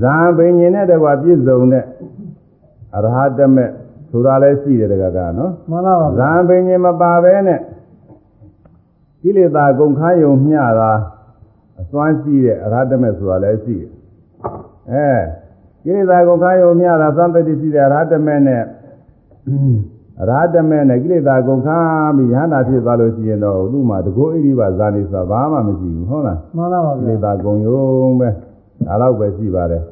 [0.00, 1.84] ဇာဘိညာဉ်နဲ့တကွာပြည့်စုံတဲ့
[2.96, 3.64] အရဟတမေ
[4.10, 7.60] ဆိုတာလည်းရှိတယ်တကကနော်မှန်လားပါဇာဗျာဘိညာဉ်မပါဘဲနဲ့
[9.22, 10.92] ကိလေသာကုန်ခန်းယုံမျှတာ
[11.80, 13.93] အစွမ်းရှိတဲ့အရဟတမေဆိုတာလည်းရှိတယ်
[14.92, 15.08] အဲ
[15.84, 18.62] ကိလေသာကုန်ခန်းယုံမျှတာသံတတိရှိတဲ့အရဟတမေနဲ့
[20.20, 28.28] အရဟတမေနဲ့ကိလေသာကုန်ခန်းပြီးယဟနာဖြစ်သွားလို့ရှိရင်တော့သူ့မှာတကောဣရိပါဇာနေဆိုတာဘာမှမရှိဘူးဟုတ်လားမှန်လားပါကိဗျာလေသာကုန်ယုံပဲ
[28.86, 29.82] ဒါတော့ပဲရှိပါတယ်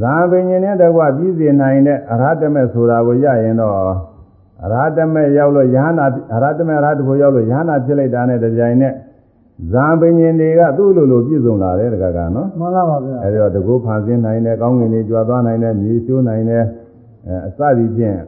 [0.00, 3.74] ဇာပင်ញနဲ့တကွပြည်စင်နိုင်တဲ့အရဟတမေဆိုတာကိုရရင်တော့
[4.64, 8.92] အရဟတမေရောက်လို့ယဟနာအရဟတမေအရဟတကိုရောက်လို့ယဟနာဖြစ်လိုက်တာနဲ့တကြိုင်နဲ့
[9.72, 16.64] ဇာပင်ញတွေကသူ့လိုလိုပြည့်စုံလာတယ်တကကနော်မှန်လားပါဗျာအဲဒီတော့တကူဖန်ဆင်းနိုင်တယ်ကောင်းကင်တွေကြွားသွားနိုင်တယ်မြေရှိုးနိုင်တယ်
[17.26, 18.18] အဲအစသည်ဖြင့်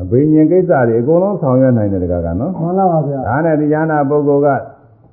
[0.00, 4.48] အဘိညာဉ်ကိစ္စတွေအကုန်လုံးဆောင်ရွက်နိုင်တယ်တကကနော်မှန်လားပါဗျာဒါနဲ့ဒီယန္နာပုဂ္ဂိုလ်က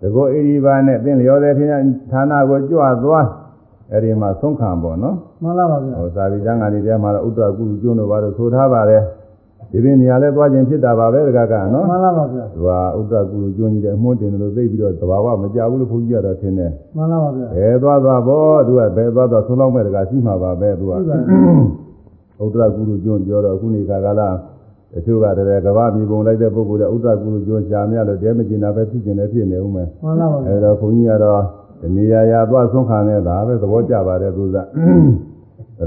[0.02, 1.70] တကူဣရိပါနဲ့သင်လျော်တဲ့ထင်
[2.12, 3.26] ဌာနကိုကြွသွား
[3.92, 9.02] အဲဒီမှာသုံးခံပေါ့နော်မှန်လားပါဗျာဟိုသာဝိကျမ်းဂန်တွေထဲမှာတော့ဥဒ္ဒကုကျွန်းတို့ဘာလို့ဆိုထားပါတယ်
[9.72, 12.44] ဒီပြင်နေရာလဲသွားခြင်းဖြစ်တာပါပဲတကကနော်မှန်လားပါဗျာ
[12.96, 21.22] သူကဥဒ္ဒကုကျွန်းကြီးတဲ့အမွှန်းတင်တယ်လို့သိပြီးတော့သဘာဝမကြဘူးလို့ဘုန်းကြီးကတော့ထင်တယ်မှန်လားပါဗျာဘယ်သွားသွားဘောသူကဘယ်သွားသွားဆုံးလောက်မဲ့တကရှိမှာပါပဲသူကရှိပါတ
[22.44, 24.30] ဥဒ္ဒကုလူကျွန်းပြောတော့ခုနေခါကလာ
[24.94, 31.42] တချို့ကတည်းကကဘာမြေပုံလိုက်တဲ့ပုဂ္ဂိုလ်တဲ့ဥဒ္ဒကုလူကျွန်းရှားမြလို့တဲမကျင်တာပဲဖြစ်ကျင်တယ်ဖြစ်နေဦးမယ်မှန်လားပါဗျာအဲတော့ဘုန်းကြီးကတော့
[31.82, 34.58] ဒီနေရာရာသွားဆုံးခံနေတာပဲသဘောကျပါတယ်သူက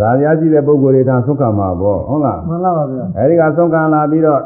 [0.00, 4.40] ရာဇာကြီးတဲ့ပုဂ္ဂိုလ်တွေထားဆုံးခံမှာပေါ့ဟုတ်လားမှန်လားပါဗျာအဲဒီကဆုံးခံလာပြီးတော့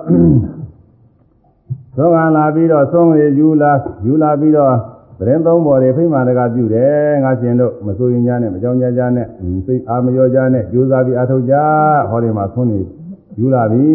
[1.96, 3.72] ဆုံးခံလာပြီးတော့ဆုံးရယူလာ
[4.06, 4.74] ယူလာပြီးတော့
[5.18, 9.26] သတင်းသုံးပေါ်တွေဖိမှန်တကပြုတယ်ငါရှင်တို့မစိုးရင်ကြနဲ့မကြောင်ကြကြနဲ့
[9.66, 11.54] စိတ်အာမရောကြနဲ့ကြိုးစားပြီးအထောက်ကြ
[12.10, 12.80] ဟောဒီမှာဆုံးနေ
[13.38, 13.88] ယူလာပြီ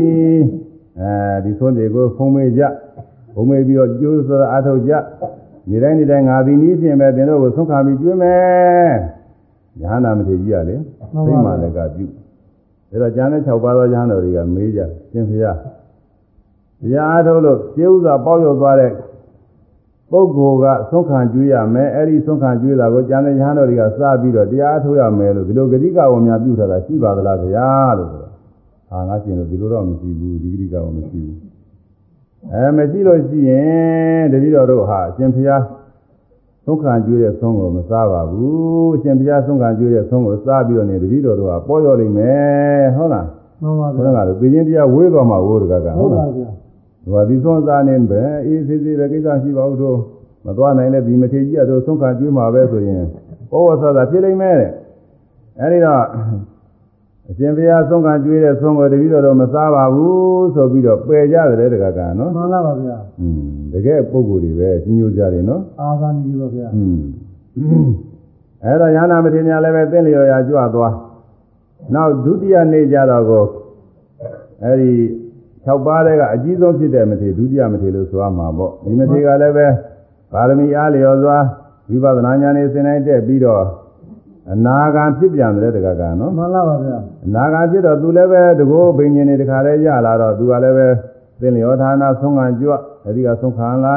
[0.99, 2.61] အဲဒီဆုံးတွေကိုဖုံးမေးကြ
[3.33, 4.93] ဖုံးမေးပြီးတော့ကြိုးစားအထောက်ကြ
[5.69, 8.91] နေတိုင်းနေတိုင်းငါဒီနည်းဖြင့်ပဲသင်တို့ကိုဆုံးခံပြီးကျွေးမယ်
[9.83, 10.75] ညာနာမထေကြီးကလေ
[11.27, 12.05] သိမှလည်းကပြု
[12.91, 14.79] ဒါတော့ကျန်တဲ့6ပါးသောညာတော်တွေကမေးကြ
[15.11, 15.57] ရှင်ဖျား
[16.81, 18.91] တရားအားထုတ်လို့ကျေဥစွာပေါက်ရောက်သွားတဲ့
[20.11, 28.31] ပုဂ္ဂိုလ်ကသုံးခံကျွေးရမယ်အဲ့ဒီသုံးခံကျွေးတာကိုကျန်တဲ့ညာတော်တွေကစပြီးတော့တရားအားထုတ်ရမယ်လို့ဒီလိုဂတိကဝများပြုထားတာရှိပါသလားဗျာလို့ဆိုတော့
[28.89, 31.37] ဟာငါရှင်တို့ဒီလိုတော့မရှိဘူးဒီဂတိကဝမရှိဘူး
[32.51, 35.61] အဲမရှိလို့ရှိရင်တတိတော်တို့ဟာအရှင်ဖျား
[36.65, 43.27] သုံးခံကျွေးတဲ့သုံးကိုမစားပါဘူးအရှင်ဘုရားသုံးခံကျွေးတဲ့သုံးကိုစားပြီးတော့နေတပည့်တော်တို့ကပေါ်ရောလိမ့်မယ်ဟုတ်လား
[43.61, 46.49] မှန်ပါဘုဗျာရားကလည်းသိချင်းတရားဝေးသွားမှာဝိုးတကကဟုဟုတ်တ်ပါလားဗျာ
[47.03, 49.97] ဒီဟာဒီသုံးစားနေပဲအေးသေးသေးပဲကိစ္စရှိပါဘူးတို့
[50.45, 53.03] မသွားနိုင်လဲဒီမထေကြီးကတို့သုံးခံကျွေးမှာပဲဆိုရင်
[53.51, 54.71] ဩဝဆသာဖြစ်လိမ့်မယ်တဲ့
[55.59, 56.03] အဲဒီတော့
[57.30, 63.42] အရှင်ဘုရားသုံးခံကျွေးတဲ့သုံးကိုတပည့်တော်တို့မစားပါဘူးဆိုပြီးတော့ပယ်ကြတယ်တကကနော် မှန်လားပါဗျာ อืม
[63.72, 67.00] တကယ်ပုံကိုယ်တွေပဲကြီးညိုကြတယ်နော် အာသာနီပါဗျာ อืม
[68.64, 70.94] အဲ့တော့ညာနာမထေရများလည်းပဲသင်လျော်ရာကြွသွား
[71.94, 73.44] နောက်ဒုတိယနေ့ကျတော့ကို
[74.62, 74.92] အဲ့ဒီ
[75.66, 79.66] 6ပါးတဲ့ကအကြီးဆုံးဖြစ်တဲ့မထေရဒုတိယမထေရလို့ဆိုရမှာပေါ့ဒီမထေရကလည်းပဲ
[80.32, 81.38] ပါရမီအားလျော်စွာ
[81.90, 83.62] ဝိပဿနာဉာဏ်နဲ့သင်တိုင်းတက်ပြီးတော့
[84.53, 90.87] အနာဂံဖြစ်ပြန်တယ်တကကနော်မှန်လားပါဗျာအနာဂံဖြစ်တော့သူလည်းပဲတကောဘိညာဉ်တွေတခါလဲရလာတော့သူကလည်းပဲ
[91.39, 92.71] သင်လျောဌာနဆုံးခံကြွ
[93.05, 93.95] အဲဒီကဆုံးခံလာ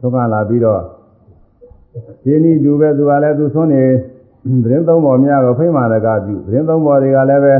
[0.00, 0.82] ဆုံးခံလာပြီးတော့
[2.24, 3.82] ဒီနည်းတူပဲသူကလည်းသူဆုံးနေ
[4.62, 7.54] သတင်းသုံးပေါ်များကိုဖိမာရကပြုသတင်းသုံးပေါ်တွေကလည်းပဲ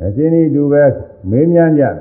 [0.00, 0.84] အဲဒီနည်းတူပဲ
[1.30, 1.94] မေးမြန်းကြတယ်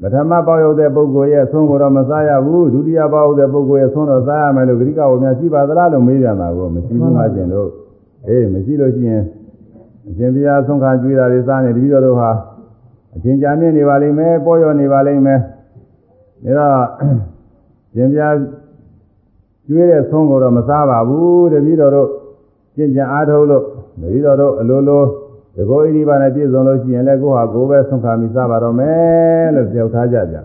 [0.00, 7.68] ပထမပေါရောက်တဲ့ပုဂ္ဂိုလ်ရဲ့ဆုံးကိုတော့မစားရဘူးဒုတိယပေါရောက်တဲ့ပုဂ္ဂိုလ်ရဲ့ဆုံးတော့စားရမယ်လို့ဂရိကဝများရှိပါသလားလို့မေးပြန်တာကိုမရှိဘူးငါကျင်တို့
[8.26, 9.22] အေးမရှိလို့ရှိရင်
[10.08, 12.30] အရှင်ဘုရားဆုံးခါကြွေးတာတွေစားနေတပည့်တော်တို့ဟာ
[13.14, 15.40] အရှင်ကြာမြင့်နေပါလိမ့်မယ်ပေါ်ရောနေပါလိမ့်မယ်
[16.44, 16.86] ဒါတော့
[17.94, 18.34] ရှင်ဘုရား
[19.66, 22.08] ကျွေးတဲ့ဆုံးကိုတော့မစားပါဘူးတပည့်တော်တို့
[22.76, 23.64] ကျင့်ကြံအားထုတ်လို့
[24.00, 25.02] တပည့်တော်တို့အလိုလို
[25.56, 30.36] တကောဣတိပါနဲ့ပြည့်စုံလို့ရှိရင်လည်းကိုယ့်ဟာကိုယ်ပဲဆုံးခါမိစားပါတော့မယ်လို့ပြောထားကြကြ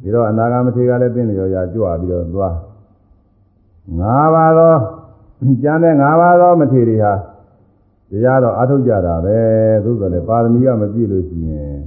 [0.00, 2.54] ပြီးတော့အနာဂမထေကလည်းသိနေရောရာကြွပြီးတော့သွား
[3.98, 4.74] ငါးပါးသော
[5.62, 7.12] ကျန်တဲ့ငါးပါးသောမထေရီဟာ
[8.10, 9.38] တရားတော့အားထုတ်ကြတာပဲ
[9.84, 11.78] သို့တော်လည်းပါရမီကမပြည့်လို့ရှိရင်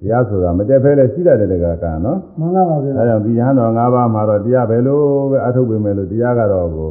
[0.00, 6.90] တရားဆိုတာမတက်ဖဲလဲရှိတတ်တဲ့တကကံနော်မှန်လားပါဗျာဒါကြောင့်ဒီယဟန်တော်၅ပါးမှာတော့တရားပဲလို့ပဲအထုတ်ပေမဲ့လို့တရားကတော့ကို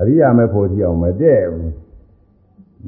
[0.00, 1.70] အရိယာမဲ့ဖို့ထီအောင်မတည့်ဘူး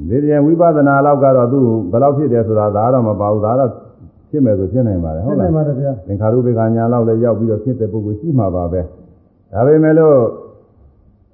[0.09, 3.71] ဒီပြန်ဝိပဿနာလောက်ကတော့သူ့ဘယ်လောက်ဖြစ်တယ်ဆိုတာဒါတော့မပါဘူးဒါတော့
[4.29, 8.81] ဖြစ်မယ်ဆိုဖြစ်နိုင်ပါတယ်ဟုဟုတ်တ်နေလားပါတယ်ဗျာသင်္ခါရုပ္ပကညာလောက်လည်းရောက်ပြီးတော့ဖြစ်တဲ့ပုဂ္ဂိုလ်ရှိမှာပါပဲ
[9.53, 10.15] ဒါပေမဲ့လို့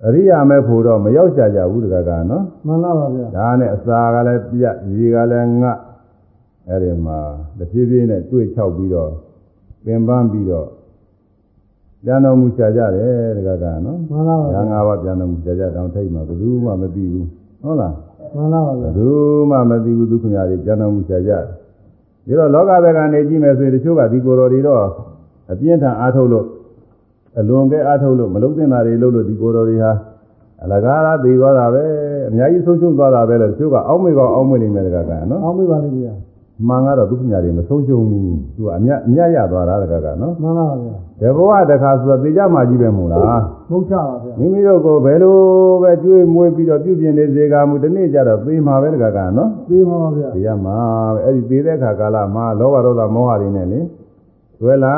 [0.05, 5.77] အရိယာမဲ့ဖို့တော့မရောက်ကြကြဘူးတကကနော်မှန်လားပါဗျာဒါနဲ့အစာကလည်းပြက်ရေကလည်းငတ်
[6.67, 7.19] အဲ့ဒီမှာ
[7.57, 9.11] တစ်ပြေးပြေးနဲ့တွေ့ချောက်ပြီးတော့
[9.85, 10.67] ပင်ပန်းပြီးတော့
[12.03, 17.27] ပြန်တော်မူချာကြတယ်တကကနော်မှန်လားပါဗျာညာငါးပါးပြန်တော်မူချာကြတောင်ထိတ်မှာဘယ်သူမှမသိဘူး
[17.61, 17.93] ဟုတ်လား
[18.35, 19.07] မှန်လားပါဘဗျာယ်သူ
[19.49, 21.43] မှမသိဘူးဒုက္ခညာတွေပြန်တော်မူချာကြတယ်
[22.25, 24.83] ဒီတော့လောကဘက်ကနေကြည့်မယ်ဆိုရင်တချို့ကဒီကိုယ်တော်တွေတော့
[25.51, 26.45] အပြင်းထန်အားထုတ်လို့
[27.39, 29.91] အလွန်ကဲအားထုတ်လို့မလုံးသင့်တာတွေလုပ်လို့ဒီကိုယ်တော်တွေဟာ
[30.63, 31.83] အလကားလားသိသွားတာပဲ
[32.29, 36.13] အများကြီးဆုံးရှုံးသွားတာပဲလို့တချို့ကအောက်မေ့ကောအောက်မေ့နေမယ်တကကနော်အောင်းမိပါလိမ့်ဗျာ
[36.67, 38.23] မှန်ကတော့ဒုက္ခညာတွေမဆုံးရှုံးဘူး
[38.55, 45.35] သူကအမြတ်အမြတ်ရသွားတာတကကနော်မှန်လားပါဗျာဒီဘဝတစ်ခါဆိုတော့သိကြမှကြီးပဲမို့လားဘုတ်ချပါဗျာမိမိတို့ကိုဘယ်လို
[45.83, 50.77] ပဲကြွေးမွေးပြီးတော့ပြုပြင်နေစေကမူဒီနေ့ကျတော့သိမှာပဲတကကနော်သိမှာပါဗျာသိရမှာ
[51.13, 53.79] ပဲအဲ့ဒီသိတဲ့ခါကာလမှာလောဘဒေါသမောဟတွေနဲ့လေ
[54.63, 54.95] ဆွဲလာ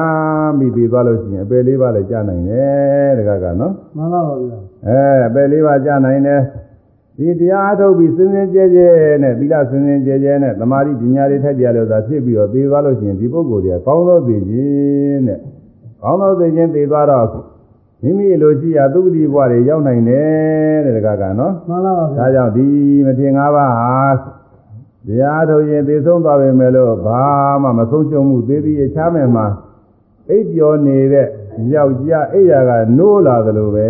[0.58, 4.58] ပြီးပြီးသွားလို့ရှိရင်အပယ်လေးပါးလည်းကြာနိုင်တယ်တကကနော်မှန်လားပါဗျာ
[4.88, 6.42] အဲအပယ်လေးပါးကြာနိုင်တယ်
[7.18, 8.88] ဒီတရားအထုတ်ပြီးစင်စင်ကြဲကြဲ
[9.24, 15.40] နဲ့သီလစင်စင်ကြဲကြဲနဲ့သမာဓိပညာတွေထိုက်ပြလို့သာဖြစ်ပြီးတော့သိသွားလို့ရှိရင်ဒီပုဂ္ဂိုလ်တွေကကောင်းသောသိခြင်းတဲ့
[16.02, 17.28] ကောင်းသောသိခြင်းသိသွားတော့
[18.04, 22.68] မိမိလိုရှိရာသုခတိဘဝတွေရောက်နိုင်တယ်တဲ့တကကနော်မှန်လားပါဗျာဒါကြောင့်ဒီ
[23.06, 24.33] မထေငါးပါးဟာ
[25.08, 27.24] တရားထုတ်ရင်သိဆုံးသွားပေမဲ့လို့ဘာ
[27.64, 29.46] မှမဆုံးရှုံးမှုသေးသေးချားမယ်မှာ
[30.30, 31.28] အိပ်ပျော်နေတဲ့
[31.74, 33.90] ယောက်ျားအိယာကနိုးလာသလိုပဲ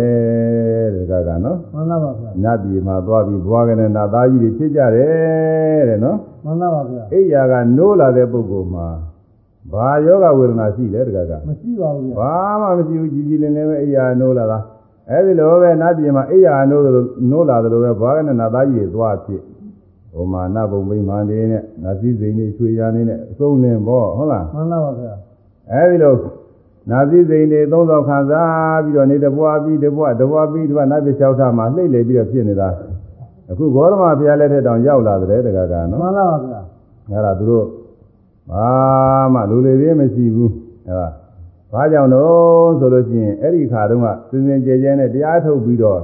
[0.94, 8.86] တဲ့ကကနော်မှန်လားပါဗျာနတ်ပြည်မှာသွားပြီးဘွားကနေနာသားကြီးတွေဖြစ်ကြတယ်တဲ့နော်မှန်လားပါဗျာအိယာကနိုးလာတဲ့ပုဂ္ဂိုလ်မှာ
[9.72, 14.58] ဘာယောဂဝေဒနာရှိလဲတကကမရှိပါဘူးဗျာဘာမှမရှိဘူးကြီးကြီးလင်းလင်းပဲအိယာနိုးလာတာ
[15.10, 19.42] အဲဒီလိုပဲနတ်ပြည်မှာအိယာနိုးသလိုနိုးလာသလိုပဲဘွားကနေနာသားကြီးတွေသွားဖြစ်
[20.14, 25.14] ဟိုမှာနတ်ဘုံဗိမာန်တွေနဲ့နတ်စည်းစိမ်တွေချွေရနေနဲ့အစုံလင်ပေါ့ဟုတ်လားမှန်လားပါဗျာ
[25.72, 26.14] အဲဒီလို
[26.90, 32.68] နာစည်းစိမ်တွေသုံးဆောင်ခံစားပြီးတော့နေတဘွားပြီးတဘွားတဘွားပြီးတဘွားနတ်ပြည်လျှောက်ထားမှာလှိမ့်လေပြီးတော့ဖြစ်နေတာ
[33.50, 36.60] အခုဂေါရမဘုရားလက်ထက်တောင်ရောက်လာတဲ့တကကနော်မှန်လားပါဗျာ
[37.10, 37.66] အဲ့ဒါသူတို့
[38.50, 38.68] ဘာ
[39.34, 40.52] မှလူလေသေးမရှိဘူး
[40.86, 41.08] အဲ့ဒါ
[41.72, 46.00] ဘာကြောင့်တော့ဆိုလို့ရှိရင်အဲ့ဒီခါတုန်းကစင်စင်ကြဲကြဲနဲ့တရားထုတ်ပြီးတော့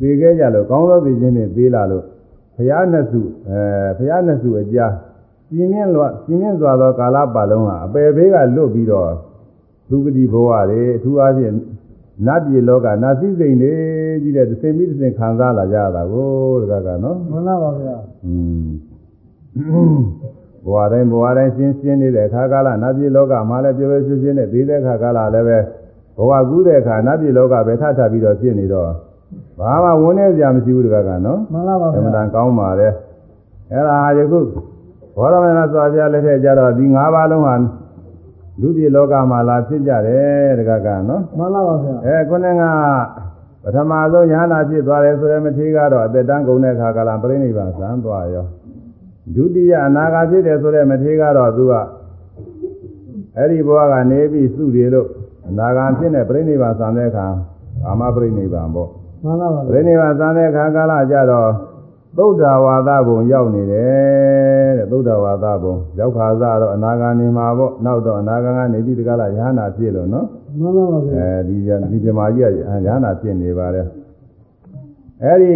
[0.00, 2.19] သိခဲ့ကြလို့ကောင်းသောသိခြင်းနဲ့ပေးလာလို့ခြ
[2.70, 3.60] ရာနှစ်စုအဲ
[3.96, 4.92] ဘုရားနှစ်စုအကြား
[5.50, 9.10] ပြင်းမြင့်လွပြင်းမြင့်စွာသောကာလပတ်လုံးဟာအပယ်ဘေးကလွတ်ပြီးတော့
[9.90, 11.54] သုဂတိဘဝတွေအထူးအားဖြင့်
[12.26, 13.74] နတ်ပြည်လောကနတ်စည်းစိမ်တွေ
[14.22, 16.30] ကြီးတဲ့သင်ပြီးသင်ခံစားလာကြတာကို
[16.60, 18.34] တကကနော်မှန်လားပါဗျာอื
[18.64, 18.68] ม
[20.64, 25.58] ဘဝတိုင်းဘဝတိုင်းရှင်းရှင်းနေတဲ့အခါကာလနတ်ပြည်လောကမှာလည်းပြောပြောရှင်းရှင်းနဲ့ပြီးတဲ့အခါကာလလည်းပဲ
[26.16, 28.90] ဘဝကူးတဲ့အခါနတ်ပြည်လောကပဲထထပြီးတော့ဖြစ်နေတော့
[29.58, 32.88] ဘာမှဝန်းနေကြမရှိဘူးတကကနော်မှန်လားပါအဗျာမှန်တန်ကောင်းပါလေ
[33.72, 34.40] အဲ့ဒါယခု
[35.16, 37.54] ဘောရမဏစွာပြလက်ထက်ကြတော့ဒီ၅ပါးလုံးဟာ
[38.60, 42.62] လူပြည်လောကမှာလာဖြစ်ကြတယ်တကကနော်မှန်လားပါဗျာအဲခုနက
[43.62, 48.46] ပထမဆုံးညာနာဖြစ်သွားတယ်ဆိုတဲ့မထေရကတော့အသက်တန်းကုန်တဲ့ခါကလာပြိဋိဘံသံသွားရော
[49.34, 51.74] ဒုတိယအနာဂါဖြစ်တယ်ဆိုတဲ့မထေရကတော့သူက
[53.36, 55.08] အဲ့ဒီဘဝကနေပြီးစုတယ်လို့
[55.48, 57.26] အနာဂါဖြစ်တဲ့ပြိဋိဘံသံတဲ့အခါ
[57.84, 58.90] ကာမပြိဋိဘံပေါ့
[59.24, 61.50] မှန်လားပါပြိဋိဘံသံတဲ့အခါကာလကြတော့
[62.18, 70.26] သုဒ္ဓဝါဒဘုံရောက်နေတယ်တဲ့သုဒ္ဓဝါဒဘုံရောက်ခါစားတော့အနာဂါနေမှာပေါ့နောက်တော့အနာဂါကနေပြီးတကလားယ ahanan ဖြစ်လို့နော်
[70.60, 71.56] မှန်လားပါဗျာအဲဒီ
[71.90, 72.56] ဒီပြမာကြီးက
[72.86, 73.86] ရဟနာဖြစ်နေပါတယ်
[75.24, 75.54] အဲဒီ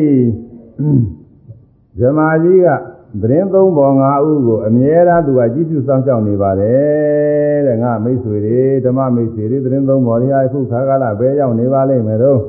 [2.01, 2.69] ဇမာကြီးက
[3.23, 12.41] သတင်းသုံးပေါ်၅ဦးကိုအမြဲတမ်းသူကကြည့်ပြုစောင့်ရှောက်နေပါတယ်တဲ့ငါမိတ်ဆွေတွေဓမ္မမိတ်ဆွေတွေသတင်းသုံးပေါ်တွေဟာအခုခါကာလဘယ်ရောက်နေပါလိမ့်မယ်တော့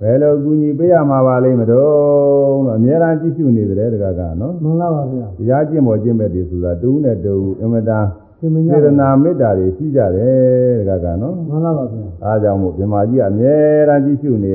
[0.00, 8.04] ဘယ်လိုအကူအညီပေးရမှာပါလိမ့်မတော့လို့အမြဲတမ်းကြည့်ပြုနေတယ်တကကနော်မှန်လားပါဗျာတရားကျင့်ပေါ်ကျင့်မဲ့တွေဆိုတာတူးနဲ့တူးအင်မတန်
[8.38, 13.54] ရှင်မညာစေတနာမေတ္တာတွေရှိကြတယ်တကကနော်မှန်လားပါဗျာအားကြောင့်မို့မြမကြီးကအမြဲ
[13.88, 14.54] တမ်းကြည့်ရှုနေ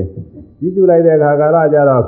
[0.60, 2.04] ကြည့်ရှုလိုက်တဲ့အခါကာလကြတော့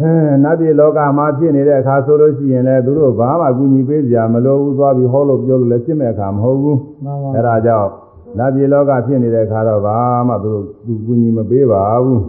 [0.00, 0.12] အဲ
[0.44, 7.90] နတ်ပြည်လောကမှာဖြစ်နေတဲ့အခါဆိုလို့ရှိရင်လည်းသူတို့ဘာမှအကူအညီပေးစရာမလိုဘူးသွားပြီးဟောလို့ပြောလို့လည်းဖြစ်မဲ့အခါမဟုတ်ဘူးမှန်ပါအဲဒါကြောင့်
[8.38, 9.96] နတ်ပြည်လောကဖြစ်နေတဲ့အခါတော့ဘာ
[10.28, 12.22] မှသူတို့သူကူညီမပေးပါဘူး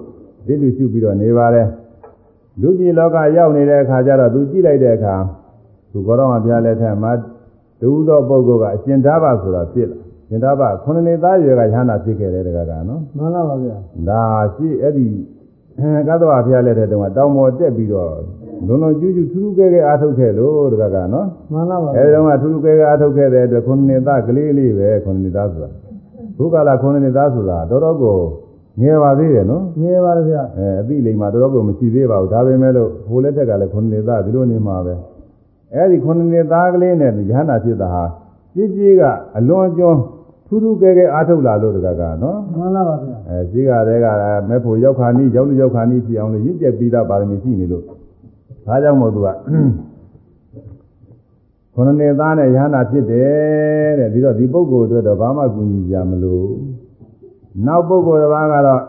[0.45, 1.67] ဒီလိုရှုပြီးတော့နေပါတယ်
[2.61, 5.15] လူပြည်လောကရောက်နေတဲ့အခါကျတော့သူကြည့်လိုက်တဲ့အခါ
[5.91, 7.11] သူကောတော်မှာပြလက်ထက်မှာ
[7.81, 9.97] ဒုသောပုဂ္ဂိုလ်ကအရှင်သာဘဆိုတာဖြစ်လာ
[10.27, 13.77] ရှင်သာဘခုနှစ်နှစ်သားရွယ်ကရဟနာဖြစ်ခဲ့တယ်တကကနော်မှန်လားပါဗျာ
[14.09, 14.23] ဒါ
[14.55, 15.07] ရှိအဲ့ဒီ
[15.79, 18.11] အဲကသဝဖျားလက်တဲ့တုန်းကတောင်ပေါ်တက်ပြီးတော့
[18.67, 25.69] လုံးလုံးကျူးကျူးထူးထူးကဲကဲအားထုတ်ခဲ့လို့တကကနော်မှန်လားပါအဲဒီတုန်းကထူးထူးကဲကဲအားထုတ်ခဲ့တဲ့အတွက်ခုနှစ်နှစ်သားကလေးလေးပဲခုနှစ်နှစ်သားဆိုတာ
[26.37, 28.17] ဘုကလာခုနှစ်နှစ်သားဆိုတာတော်တော်ကို
[28.81, 34.95] ငယ်ပါသေးတယ်နော်ငယ်ပါဗျာအဲအသိလိမ္မာတော်တော်ကိုမရှိသေးပါဘူးဒါပေမဲ့လို့ဟိုလက်ထက်ကလည်းခုနှစ်နှစ်သားဒီလိုနေမှာပဲ
[35.73, 38.03] အဲဒီခုနှစ်နှစ်သားကလေးနဲ့ရဟန္တာဖြစ်တာဟာ
[38.55, 39.01] ကြီးကြီးက
[39.37, 39.99] အလွန်ကျွန်း
[40.47, 44.07] ထူးထူးကဲကဲအားထုတ်လာလို့တကကနော်မှန်လားပါဗျာအဲဈေးကတည်းက
[44.49, 49.27] မဲ့ဖို့ရောက်ခါနီးရောက်လို့ရောက်ခါနီးဖြစ်အောင်လို့ရင့်ကျက်ပြီးသားပါရမီရှိနေလို့ဒါကြောင့်မို့သူက
[51.81, 56.43] ခொနနေသားနဲ့ရဟနာဖြစ်တယ်တဲ့ပြီးတော့ဒီပုဂ္ဂိုလ်အတွက်တော့ဘာမှကူညီစရာမလို
[57.65, 58.81] နောက်ပုဂ္ဂိုလ်တစ်ပါးကတော့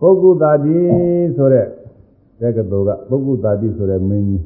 [0.00, 0.78] ပုဂ္ဂုတာတိ
[1.36, 1.66] ဆိုတဲ့
[2.40, 4.42] တက္ကသိုလ်ကပုဂ္ဂုတာတိဆိုတဲ့မင်းကြီး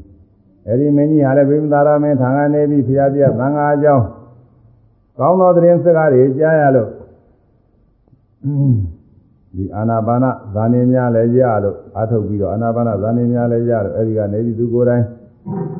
[0.68, 4.04] အဲဒီမင်းကြီးဟာလည်းဗိမသာရမင်းထံကနေပြီးဖျားပြသံဃာအကြောင်း
[5.18, 6.88] ကောင်းသောသတင်းစကားတွေကြားရလို့
[9.56, 15.04] ဒီအာနာပါနဇာနေများလည်းရလို့အာထုတ်ပြီးတော့အာနာပါနဇာနေများလည်းရလို့အဲဒီကနေဒီသူကိုယ်တိုင်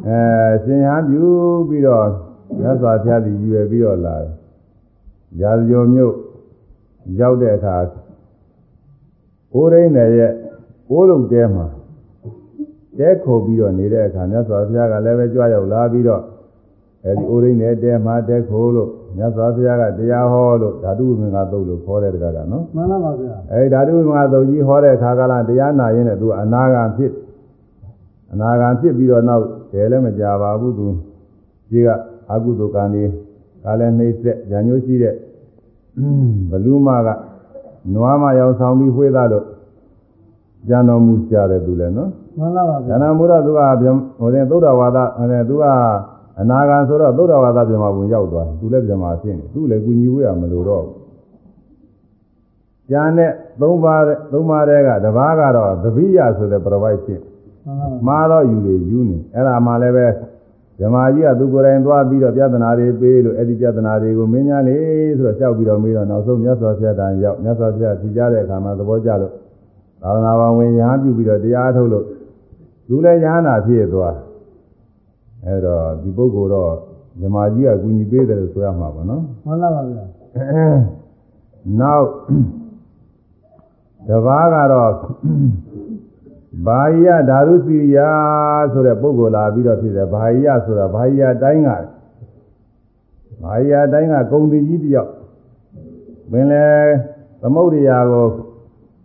[0.09, 0.21] အဲ
[0.65, 1.27] ရှင်ဟန်ပြု
[1.69, 2.07] ပြီးတော့
[2.63, 4.33] ရသော်ဖျားသည်ရွယ်ပြီးတော့လာတယ်။
[5.41, 6.15] ရာဇဂိုမြို့
[7.21, 7.77] ရောက်တဲ့အခါ
[9.53, 10.33] ကိုယ်ရင်းနဲ့ရဲ့
[10.89, 11.67] ကိုယ်လုံးတဲမှာ
[12.99, 16.23] တဲခုပြီးတော့နေတဲ့အခါမြတ်စွာဘုရားကလည်းပဲကြွရောက်လာပြီးတော့
[17.07, 27.13] အဲဒီအိုရင်းနဲ့တဲမှာတဲခိုးလို့မြတ်စွာဘုရားကတရားဟောလို့ဓာတုဝိမင်္ဂသုတ်လို့ခေါ်တဲ့တကားကနော်မှန်လားပါဗျာအဲဒီဓာတုဝိမင်္ဂသုတ်ကြီးဟောတဲ့အခါကလာတရားနာရင်းနဲ့သူအနာဂံဖြစ်
[28.33, 30.87] အနာဂံဖြစ်ပြီးတော့နောက်တယ်လည်းမကြပါဘူးသူ
[31.71, 31.89] ကြီးက
[32.31, 33.03] အကုသိုလ်ကံဒီ
[33.65, 35.15] ကလည်းနှိမ့်ဆက်ဉာဏ်ညိုးရှိတဲ့
[36.51, 37.09] ဘလူမက
[37.95, 39.47] နွားမရောက်ဆောင်ပြီးဝှေးသားလို့
[40.69, 45.65] ကြံတော်မူကြတယ်သူလည်းနော်မှန်လားပါဉာဗျာဏ်မူတော့သူကဗျံဟိုတဲ့သုဒ္ဓဝါဒအဲသူက
[46.41, 50.97] အနာဂံဆိုတော့သုဒ္ဓဝါဒပြမဘုံရောက်သွားတယ်သူလည်းပြမဖြစ်နေသူလည်းကုညီဝေးရမလို့တော့ဘူး
[52.91, 54.03] ကျန်တဲ့သုံးပါး
[54.33, 57.21] သုံးပါးတဲကတပားကတော့သပိယဆိုတဲ့ပြပိုက်ဖြစ်
[57.65, 60.07] မှန်လားပါမှားတော့ယူတွေယူနေအဲ့ဒါမှလည်းပဲ
[60.81, 64.79] ဓမ္မကြီးကသူကိုယ်တိုင်သွားပြီးတော့ပြဿနာတွေပေးလို့အဲ့ဒီပြဿနာတွေကိုမင်းများလေ
[65.19, 69.33] ဆိုတော့ကြောက်ပြီးတော့မေးတော့နောက်ဆုံးမြတ်စွာဘုရားတန်ရောက်မြတ်စွာဘုရားဖြေကြတဲ့အခါမှာသဘောကျလို့
[70.03, 72.05] သာသနာ့ဘောင်ဝင်ရဟန်းပြုပြီးတော့တရားထုတ်လို့
[72.89, 74.17] သူလည်းရဟန္တာဖြစ်သွား
[75.47, 76.73] အဲ့တော့ဒီပုဂ္ဂိုလ်တော့
[77.21, 80.05] ဓမ္မကြီးကကူညီပေးတယ်လို့ဆိုရမှာပါနော်မှန်လားပါဗျာ
[81.81, 82.07] နောက်
[84.09, 84.93] တပါးကတော့
[86.67, 87.97] ဘာယဓာရုစီယ
[88.73, 91.71] ဆိုတဲ့ပုဂ္ဂိုလ်လာပြီးတော့ဖြစ်တယ်ဘာယဆိုတာဘာယတိုင်းက
[93.43, 95.11] ဘာယတိုင်းကဂုံတိကြီးတယောက်
[96.31, 96.67] ပင်လေ
[97.43, 98.27] သမုဒ္ဒရာကို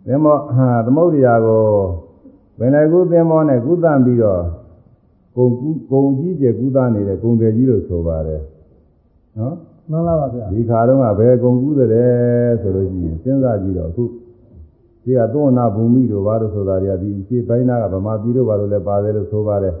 [0.06, 1.66] သမောဟာသမုဒ္ဒရာကို
[2.58, 4.42] ပင်လယ်ကူးသင်္ဘောနဲ့ကုသပြီးတော့
[5.36, 8.42] ကုံကူးကုံကြီးကျယ်ကုသနေတဲ့ကုံတယ်ကြီးလို့ဆိုပါတယ်
[9.38, 9.54] နော်
[9.90, 11.88] မှန်လားပါဗျာဒီခါတော့ကဘယ်ကုံကူးတဲ့
[12.62, 14.04] ဆိုလို့ရှိရင်စဉ်းစားကြည့်တော့အခု
[15.08, 19.74] ဒီကသောနာဘူမိတို့ဘာလို့ဆိုတာတွေကဒီအရှိပိုင်းသားကဗမာပြည်တို့ဘာလို့လဲပါတယ်လို့ဆိုပါတယ်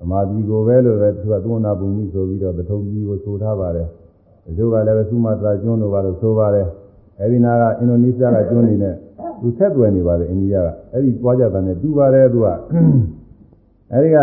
[0.00, 3.88] ဗမာပြည်ကိုပဲလို့ပဲသူကသောနာဘူမိဆိုပြီးတော့ပထုံပြည်ကိုဆိုထားပါတယ်
[4.44, 6.66] ဒီလိုကလည်းပဲသုမတရာကျွန်းတို့ဘာလို့ဆိုပါတယ်
[7.20, 8.94] အဲဒီနာကအင်ဒိုနီးရှားကကျွန်းနေနဲ့
[9.40, 12.46] သူဆက်သွယ်နေပါတယ်အိန္ဒိယကအဲ့ဒီသွားကြတာနဲ့တူပါတယ်သူက
[13.92, 14.16] အဲဒီက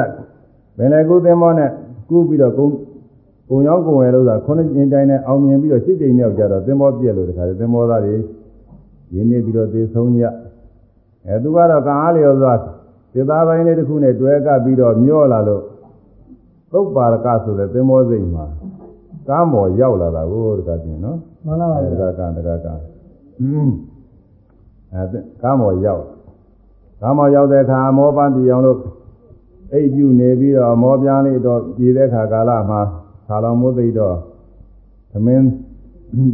[0.77, 1.69] ဘယ်လေကုသင်္ဘောနဲ့
[2.09, 2.75] ကူးပြီးတော့ကုန်း
[3.49, 8.15] ကုံရောက်ကုံဝယ်လို့ဆိုတာခုနှစ်ကျင်းတိုင်းနဲ့အောင်မြင်ပြီးတော့ရှစ်ကျင်းမြောက်ကြတော့သင်္ဘောပြက်လို့တခါလေသင်္ဘောသားတွေ
[9.13, 10.23] ရင်းနေပြီးတော့သေဆုံးကြ
[11.25, 12.53] အဲသူကတော့ကံအားလျော်စွာ
[13.13, 15.63] စေသားပိုင်းလေးတစ်ခုနဲ့တွဲကပ်ပြီးတော့မျောလာလို့
[16.71, 18.45] သုတ်ပါရကဆိုတဲ့သင်္ဘောစိတ်မှာ
[19.29, 22.67] ကားမော်ရောက်လာတာကိုတခါပြင်နော်မှန်လားပါအဲတဗျာခါကတခါက
[23.39, 23.69] อืม
[24.93, 26.03] အဲကားမော်ရောက်
[27.01, 28.79] ကားမော်ရောက်တဲ့အခါမောပန်းတီအောင်လို့
[29.73, 32.81] အိပ်ပြုနေပြီးတော့မောပြန်လေးတော့ပြည်တဲ့ခါကာလမှာ
[33.27, 34.17] ခါလောင်မိုးသိတော့
[35.11, 35.45] သမင်း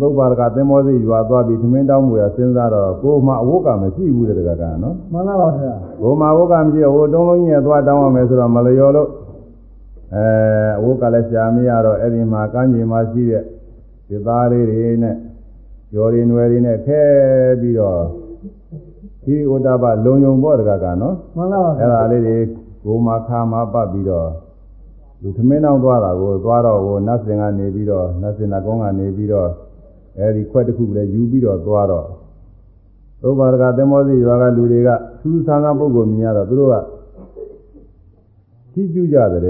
[0.02, 9.10] သုတ်ပါရကသင်္ဘောစိတ်ရွာသွားပြီးသမင်းတောင်းမှုရစဉ်းစားတော့ကိုယ်မှအဝတ်ကမရှိဘူးတဲ့တခါကနော်မှန်လားပါဗျာဘုံမာဝုတ်ကမရှိတော့ဟိုတုံးလုံးကြီးနဲ့သွားတောင်းရမယ်ဆိုတော့မလျော်လို့
[10.16, 10.26] အဲ
[10.84, 13.44] ဝုတ်ကလည်းရှာမရတော့အဲ့ဒီမှာကမ်းခြေမှာရှိတဲ့
[14.08, 15.16] ဒီသားလေးတွေနဲ့
[15.92, 17.02] ကျော်ရီနွယ်တွေနဲ့ခဲ
[17.62, 18.02] ပြီးတော့
[19.24, 22.38] ဒီဥဒ္ဒဘလုံယုံဘောတကကနော်မှန်လားပါဗျာအဲ့ဒါလေးတွေ
[22.86, 24.30] ကိုမာခါမှာပတ်ပြီးတော့
[25.22, 29.50] လူသမင်းအောင်သွားတာကိုသွားတော့ဟိုနတ်စင်ကနေပြီးတော့နတ်စင်နာကုန်းကနေပြီးတော့
[30.18, 32.08] အဲဒီခွက်တစ်ခုလည်းယူပြီးတော့သွားတော့
[33.22, 34.90] သုဘာရကသမောစီရွာကလူတွေက
[35.22, 36.76] သူးဆန်းဆန်းပုဂ္ဂိုလ်မြင်ရတော့သူတို့က
[38.74, 39.42] ကြီးကျူးကြတယ်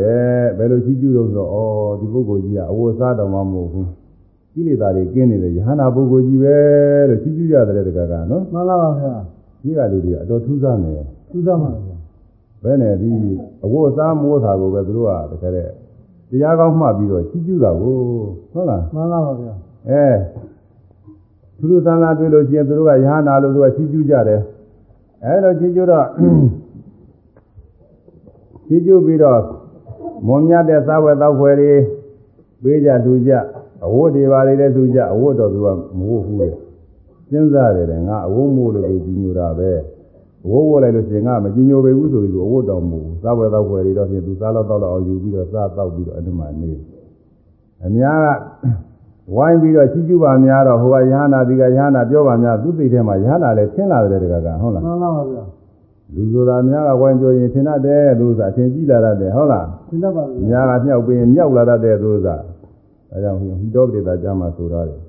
[0.57, 3.89] ဘယ်လိုကြီးကျူးလို့ဆိုတော့ဩဒီပုဂ္ဂိုလ်ကြီးကအဝတ်စားတော်မှမဟုတ်ဘူး
[4.53, 6.55] ကိလေသာတွေကင်းနေတယ်ယဟနာပုဂ္ဂိုလ်ကြီးပဲ
[7.09, 9.14] လို့ကြီးကျူးကြတယ်တကကနော်မှန်လားပါဗျာ
[9.64, 11.97] ဒီကလူတွေကအတော်ထူးဆန်းတယ်သူစားမှာဗျာ
[12.64, 13.09] ဘယ်နဲ့ဒီ
[13.66, 15.70] အဝတ်စားမိုးတာကိုပဲသူတို့ကတကယ်တဲ့
[16.30, 17.95] တရားကောင်းမှတ်ပြီးတော့ကြီးကျူးတာကို
[18.53, 19.53] ဟုတ်လားမှန်လားပါဗျာ
[19.89, 20.03] အဲ
[21.64, 24.41] သူတို့သံဃာတွေ့လို့ရှိရင်သူတို့ကယဟနာလို့သူကချီးကျူးကြတယ်
[25.24, 26.07] အဲလိုချီးကျူးတော့
[28.68, 29.41] ချီးကျူးပြီးတော့
[30.28, 31.74] မွန်မြတ်တဲ့သာဝေသောဖွယ်တွေ
[32.64, 33.32] ပေးကြသူကြ
[33.86, 36.49] အဝတ်တွေပါလေတဲ့သူကြအဝတ်တော်သူကမဝတ်ဘူးလေ
[37.30, 39.72] စဉ်းစားတယ်တဲ့ငါအဝတ်မို့လို့သူကြီးညိုတာပဲ
[40.45, 46.72] အဝတ်ဝတ်လိုက်လို့ရှိရင်ငါမကြီးညိုပေဘူးဆိုပြီးသူအဝတ်တော်မူသာဝေသောဖွယ်တွေတော့ဖြင့်သူစားတော့တော့အောင်ယူပြီးတော့စားတော့ပြီးတော့အဲ့ဒီမှာနေ
[47.86, 48.28] အများက
[49.36, 55.43] ဝိုင်းပြီးတော့ချီးကျူးပါများတော့ဟိုကယဟနာဒီကယဟနာပြောပါများသူစိတ်ထဲမှာယဟနာလည်းထင်လာတယ်တကကဟုတ်လားမှန်လားပါဗျာ
[56.15, 62.41] လူဆိုတာများကဝိုင်းပြောရင်ထင်တတ်တယ်သူစားထင်ကြည့်လာတတ်တယ်ဟုတ်လားသင်တတ်ပါဗျာများကမြောက်ပြီးရင်မြောက်လာတတ်တယ်သူစား
[63.09, 64.99] ဒါကြောင့်ဟိဟိတောပတိတာကျမ်းမှာဆိုရတယ်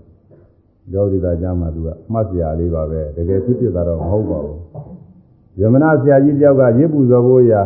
[0.93, 4.59] ယောဂိတာကျမ်းမှာသူကမှတ်စရာလေးပါပဲတကယ်ဖြစ်ဖြစ်တာတော့မဟုတ်ပါဘူး
[5.61, 7.63] ယမနာဆရာကြီးတယောက်ကရစ်ပူဇော်ဖို့ရာ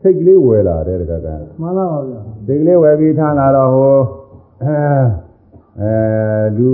[0.00, 1.26] စိတ်ကလေးဝယ်လာတယ်တကက
[1.60, 3.96] မှန်လားပါဗျာစိတ်ကလေးဝယ်ပြီးထားလာတော့ဟို
[4.62, 5.25] အဲ
[5.80, 5.92] အဲ
[6.58, 6.70] လူ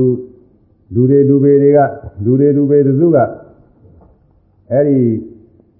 [0.94, 1.78] လူတွေလူပေတွေက
[2.24, 3.18] လူတွေလူပေတစုက
[4.70, 4.98] အဲ့ဒီ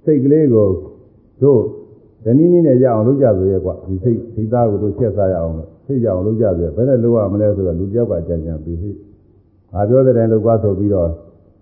[0.05, 0.69] စိတ်ကလေးကို
[1.43, 1.61] တို့
[2.25, 8.91] ဇနီးနည်းနဲ့ရအောင်လုပ်ကြဆိုရဲကွာဒီစိတ်စိတ်သားကိုတို့ချက်စားရအောင်လို့စိတ်ရအောင်လုပ်ကြဆိုရဲဘယ်နဲ့လုပ်ရမလဲဆိုတော့လူတယောက်ကကြံကြံပြီးဟိ
[9.73, 11.11] ငါပြောတဲ့တိုင်လုပ်ကွာဆိုပြီးတော့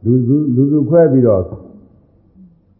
[0.04, 1.42] လူစုလူစုခွဲပြီးတော့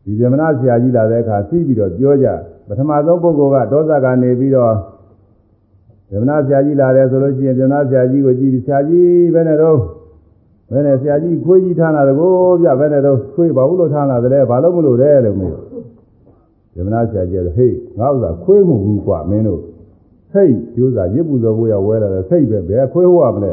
[0.05, 2.29] ဒီဇမနာဆရာကြီးလာတဲ့အခါစီးပြီးတော့ပြောကြ
[2.69, 4.73] ပထမဆုံးပုဂ္ဂိုလ်ကဒေါသကနေပြီးတော့
[6.11, 9.79] ဗမနာဆရာကြီးလာတယ်ဆိုလို့ရှိရင်ဗမနာဆရာကြီးကိုကြည့်ပြီးဆရာကြီးဘယ်နဲ့တော့
[10.73, 12.33] ဘယ်နဲ့ဆရာကြီးခွေးကြီးထားလာတယ်ကို
[12.63, 15.55] ဗျဘယ်နဲ့တော့ခွေးဘာလို့လို့ထားလာတယ်လဲဘာလို့မလို့လဲလို့မေး
[16.77, 19.61] ဗမနာဆရာကြီးကဟေးငါဥစ္စာခွေးမဟုတ်ဘူးကွာမင်းတို့
[20.33, 23.53] စိတ်ကျိုးစာရစ်ပူဇော်ဖို့ရဝဲလာတယ်စိတ်ပဲဘယ်ခွေးဟုတ်ရမလဲ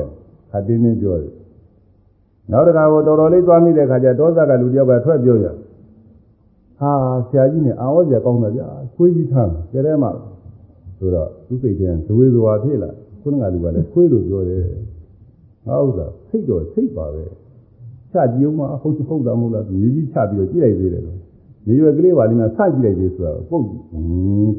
[0.51, 1.33] ခါတင်းတင်းပြောတယ်
[2.51, 5.45] နောက်တခါကိုတော်တော်လေးသွားမိတဲ့ခါကျဒေါသကလူတယောက်ကထွက်ပြောရ
[6.79, 6.91] ဟာ
[7.27, 10.11] ဆရာကြီးနဲ့အာဝတ်စရာကောင်းတယ်ဗျာခွေးကြီးထားကြတဲ့မှာ
[10.97, 12.89] ဆိုတော့သူစိတ်ထဲဇဝေဇဝါဖြစ်လာ
[13.21, 14.61] ခုနကလူကလည်းခွေးလို့ပြောတယ်
[15.67, 17.23] ငါဥစ္စာစိတ်တော့စိတ်ပါပဲ
[18.11, 21.19] ချကြည့်အောင်မဟုတ်ဟုတ်တာမဟုတ်လားမြေကြီးချပြီးတော့ကြည့်လိုက်သေးတယ်လို့
[21.67, 23.65] နေရွယ်ကလေးပါလိမ့်မယ်ဆကြည့်လိုက်သေးဆိုတော့ပုတ်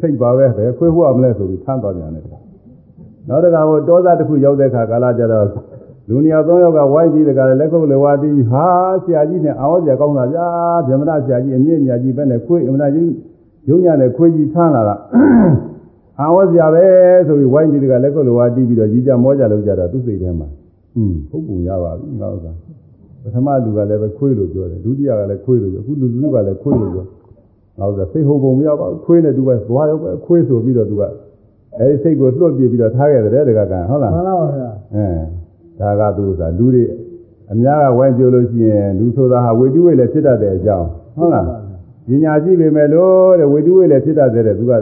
[0.01, 2.25] စိတ်ပါပဲဘယ်ခွေးဟုတ်ရမလဲဆိုပြီးထမ်းသွားပြန်တယ်
[3.29, 5.47] နောက်တခါဟိုတောသားတစ်ခုရောက်တဲ့အခါကာလကြတော့
[6.09, 8.67] လူနေရာသုံးယောက်ကဝိုင်းပြီးတခါလက်ခုပ်လက်ဝါးတီးဟာ
[9.05, 10.47] ဆရာကြီးနဲ့အာဝတ်ဆရာကောင်းတာဗျာ
[10.87, 13.11] ဗြဟ္မဏဆရာကြီးအမြင့်မြတ်ကြီးပဲနဲ့ခွေးအမနာကြီး
[13.69, 14.97] ရုံညာနဲ့ခွေးကြီးထမ်းလာတာ
[16.21, 16.85] အာဝဇ္ဇာပဲ
[17.27, 20.49] ဆိုပြီးဝိုင်းပြီးတကလက်ကုပ်လိုဝါတီးပြီးတော့ကြီးကြမောကြလို့ကြတော့သူ့စိတ်ထဲမှာ
[20.95, 22.53] ဟွန်းပုပ်ပုံရပါပြီငါဥစ္စာ
[23.23, 27.07] ပထမလူကလည်းပဲခွေးလို့ပြောတယ်ဒုတိယကလည်းခွေးလို့ပြောအခုလူစုကလည်းခွေးလို့ပြော
[27.79, 31.03] ငါဥစ္စာစိတ်ဟုတ်ပုံမရပါဘူးခွေးနဲ့တူပဲသွားရောပဲခွေးဆိုပြီးတော့သူက
[31.79, 35.07] အဲဒီစိတ်ကိုလွတ်ပြပြီးတော့ထားခဲ့တယ်တကကံဟုတ်လားမှန်လားပါဗျာအဲ
[35.81, 36.85] ဒါကသူဥစ္စာလူတွေ
[37.53, 40.89] အများကဝိုင်းပြောလို့ရှိရင်လူဆိုတာဟာဝေတိဝိလည်းဖြစ်တတ်တဲ့အကြောင်း
[41.19, 41.45] ဟုတ်လား
[42.09, 44.73] ပညာရှိပေမဲ့လို့တဲ့ဝိတုဝိလည်းဖြစ်တတ်တယ်တဲ့သူက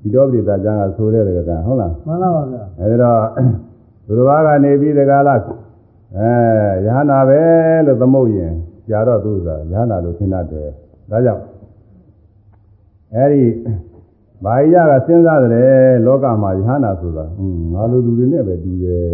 [0.00, 3.20] ဒီတော်ပိသာကျမ်းကဆိုတဲ့တကကဟုတ်လားမှန်လားပါဗျာအဲဒီတော့
[4.06, 5.40] သူတော်ဘာကနေပြီးတကလား
[6.16, 6.30] အဲ
[6.86, 7.40] ရဟနာပဲ
[7.86, 8.52] လို့သမုတ်ရင်
[8.88, 10.68] ကြာတော့သူကရဟနာလို့ထင်တတ်တယ်
[11.10, 11.42] ဒါကြောင့်
[13.14, 13.42] အဲဒီ
[14.44, 15.72] ဘာရကစဉ်းစားတယ်
[16.06, 19.08] လောကမှာယဟနာဆိုတာဟွန်းငါလိုလူတွေနဲ့ပဲတူတယ်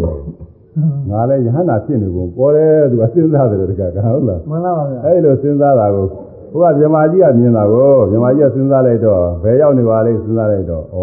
[1.10, 6.06] ငါလည်းယဟနာဖြစ်နေကုန်ပေါ်တယ်သူကစဉ်းစားတယ်တကကဟုတ်လားမှန်လားပါဗျာအဲဒီလိုစဉ်းစားတာကို
[6.54, 10.98] ဟိုကမြမကြီးကမြင်တာကိုမြမကြီးကစဉ်းစားလိုက်တော့ဘယ်ရောက်နေပါလဲစဉ်းစားလိုက်တော့ဩ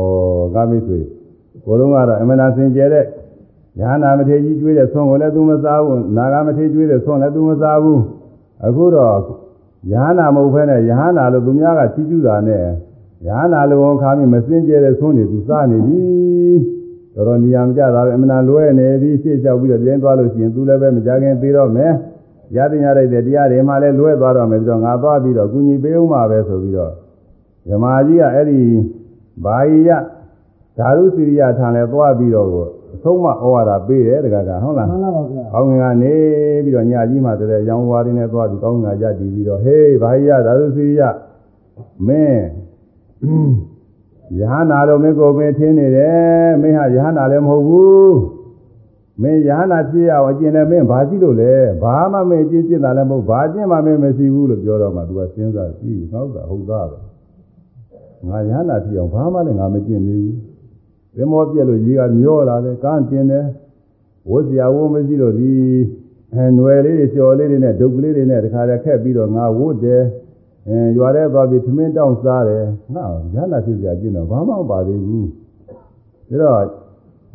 [0.54, 1.00] ကာမိဆွေ
[1.66, 3.06] ကိုလုံးကတော့အမနာစင်ကြဲတဲ့
[3.80, 8.02] ယဟနာမထေကြီးကျွေးတဲ့ဆွန်ကိုလည်းသူမစားဘူးနာဂမထေကျွေးတဲ့ဆွန်လည်းသူမစားဘူး
[8.66, 9.16] အခုတော့
[9.92, 12.64] ယဟနာမဟုတ်ဘဲနဲ့ယဟနာလို့သူများကချီးကျူးတာနဲ့
[13.28, 16.02] ယဟနာလိုဝန်ခါမိမစင်ကြဲတဲ့ဆွန်တွေသူစားနေပြီ
[17.16, 21.92] တော်တော်နေရာမကျတာပဲအမနာလွဲနေပြီရှေ့လျှောက်ပြီးတော့ပြင်းသွားလို့ရှိရင်သူလည်းပဲမကြခင်သေးတော့မယ်
[22.56, 26.94] ရတင်ရတဲ့တရားတွေမှလည်းလွဲသွားတော့မယ်ပြီးတော့ငါသွားပြီးတော့ကုညီပေးဦးမှာပဲဆိုပြီးတော့
[27.70, 28.62] ဇမာကြီးကအဲ့ဒီ
[29.46, 29.90] ဘာယိယ
[30.78, 36.16] ဓာရုစိရိယထံလဲသွားပြီးတော့ကိုအဆုံးမဩဝါဒပေးတယ်တကကဟုတ်လားမှန်လားပါဗျာကောင်းငင်ကနေ
[36.64, 41.02] ပြီးတော့ညကြီးမှတည်းရောင်ဝါရင်းနဲ့သွားပြီးကောင်းငင်ကကြတည်ပြီးတော့ဟေးဘာယိယဓာရုစိရိယ
[42.08, 42.44] မင်း
[44.40, 48.41] ယဟနာတော်မင်းကိုပင်ထင်းနေတယ်မင်းဟာယဟနာလည်းမဟုတ်ဘူး
[49.22, 51.54] မင်းယဟနာဖြစ်ရအောင်အကျင့်လည်းမင်းဘာကြည့်လို့လဲ
[51.84, 56.98] ဘာမှမင်းအကျင့်ကျင့်တာလည်းမဟုတ်ဘာအကျင့်မှမင်းမရှိဘူးလို့ပြောတော့မှသူကစဉ်းစားကြည့်ဟုတ်တာဟုတ်သားပဲ
[58.28, 60.38] ငါယဟနာဖြစ်အောင်ဘာမှလည်းငါမကျင့်သေးဘူး
[61.16, 63.46] သင်္ဘောပြက်လို့ရေကမျောလာတယ်ကန်းတင်တယ်
[64.30, 65.52] ဝတ်စရာဝတ်မရှိလို့ဒီ
[66.34, 70.04] အဲຫນွယ်လေးတွေလျှော်လေးတွေနဲ့ဒုက္ခလေးတွေနဲ့တခါတည်းခက်ပြီးတော့ငါဝတ်တယ်
[70.68, 72.66] အဲရွာထဲသွားပြီးသမင်းတောင်းစားတယ်
[72.96, 75.28] ငါယဟနာဖြစ်စရာကျင့်တော့ဘာမှမပါသေးဘူး
[76.30, 76.81] ဒါတော့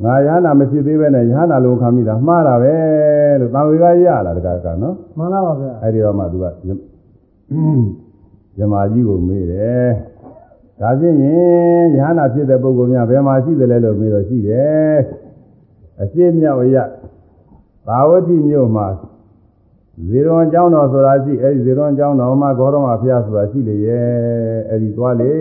[0.04, 2.74] ငါရဟနာမရှိသေးပဲနဲ့ရဟနာလုံးခံမိတာမှားတာပဲ
[3.40, 6.46] လို့သာဝေကရလာတကားကနော်မှန်လားပါဗျာအဲ့ဒီတော့မှသူက
[8.58, 9.90] ဇမာကြီးကိုမေးတယ်
[10.80, 14.96] ဒါဖြင့်ရင်ရဟနာဖြစ်တဲ့ပုဂ္ဂိုလ်များဘယ်မှာရှိသလဲလို့မေးတော့ရှိတယ်
[16.02, 16.76] အရှိမြောက်ရ
[17.86, 18.86] သာဝတိမြို့မှာ
[20.08, 24.06] ဇေရွန်ကျောင်းတော်ဆိုတာရှိအဲ့ဒီဇေရွန်ကျောင်းတော်မှာဂေါရမဖျားဆိုတာရှိလေရဲ့
[24.68, 25.32] အဲ့ဒီသွားလေ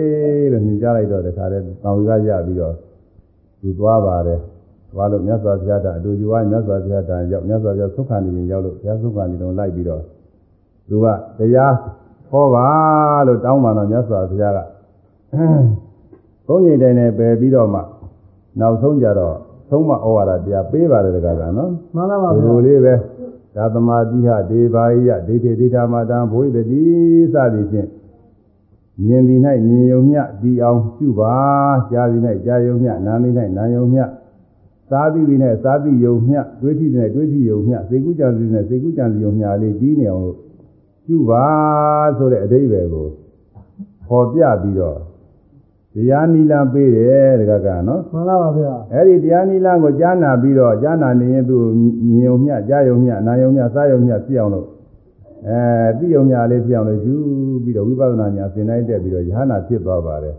[0.52, 2.74] လို့ညွှန်ကြားလိုက်တော့တခါတည်းသာဝေကရပြီးတော့
[3.60, 4.40] သူသွားပါတယ်
[4.92, 10.02] သွားလို့မြတ်စွာဘုရားကအတူတူဝိုင်းမြတ်စွာဘုရားတန်ရောက်မြတ်စွာဘုရားသုခန္ဒီရင်ရောက်လို့ဘုရားသုခန္ဒီတော်လိုက်ပြီးတော့
[10.88, 11.06] သူက
[11.38, 11.74] တရား
[12.30, 12.66] ဟောပါ
[13.26, 14.58] လို့တောင်းပန်တော့မြတ်စွာဘုရားက
[16.46, 17.80] သုံးချိန်တိုင်နဲ့ပယ်ပြီးတော့မှ
[18.60, 19.36] နောက်ဆုံးကြတော့
[19.70, 22.94] သုံးမဩဝါဒတရားပေးပါတယ်တကားကနော်မှန်လားပါဒီဗျာလိုလေးပဲ
[23.56, 26.82] သာသမာတိဟဒေဘာယိယဒိဋ္ဌိဒိဋ္ဌာမတံဘုိတတိ
[27.32, 27.88] စသည်ဖြင့်
[29.04, 31.34] မြင်သည်၌မြင်ယုံမျှဒီအောင်ပြုပါ
[31.90, 34.04] ကြားသည်၌ကြားယုံမျှနားသည်၌နားယုံမျှ
[34.90, 40.36] စားသည်သည်၌စားသည်ယုံမျှတွေးသည်၌တွေးသည်ယုံမျှစေကုကြံသည်၌စေကုကြံသည်ယုံမျှလေးပြီးနေအောင်လို့
[41.06, 41.46] ပြုပါ
[42.18, 43.08] ဆိုတဲ့အဓိပ္ပာယ်ကို
[44.06, 44.98] ခေါ်ပြပြီးတော့
[45.94, 51.56] တရားနိလပေးတယ်တကကနော်မှန်လားပါဗျာအဲ့ဒီတရားနိလန်းကိုကြားနာပြီးတော့ကြားနာနေရင်သူ
[52.08, 54.66] မြင်ုံမျှကြားယုံမျှနာယုံမျှစားယုံမျှဖြစ်အောင်လို့
[55.48, 55.60] အဲ
[55.98, 57.14] သိယုံမျှလေးဖြစ်အောင်လို့ယူ
[57.64, 60.36] ပြီးတော့ဝိပဿနာညာသင်တိုင်းတက်ပြီးတော့ယဟနာဖြစ်သွားပါတယ်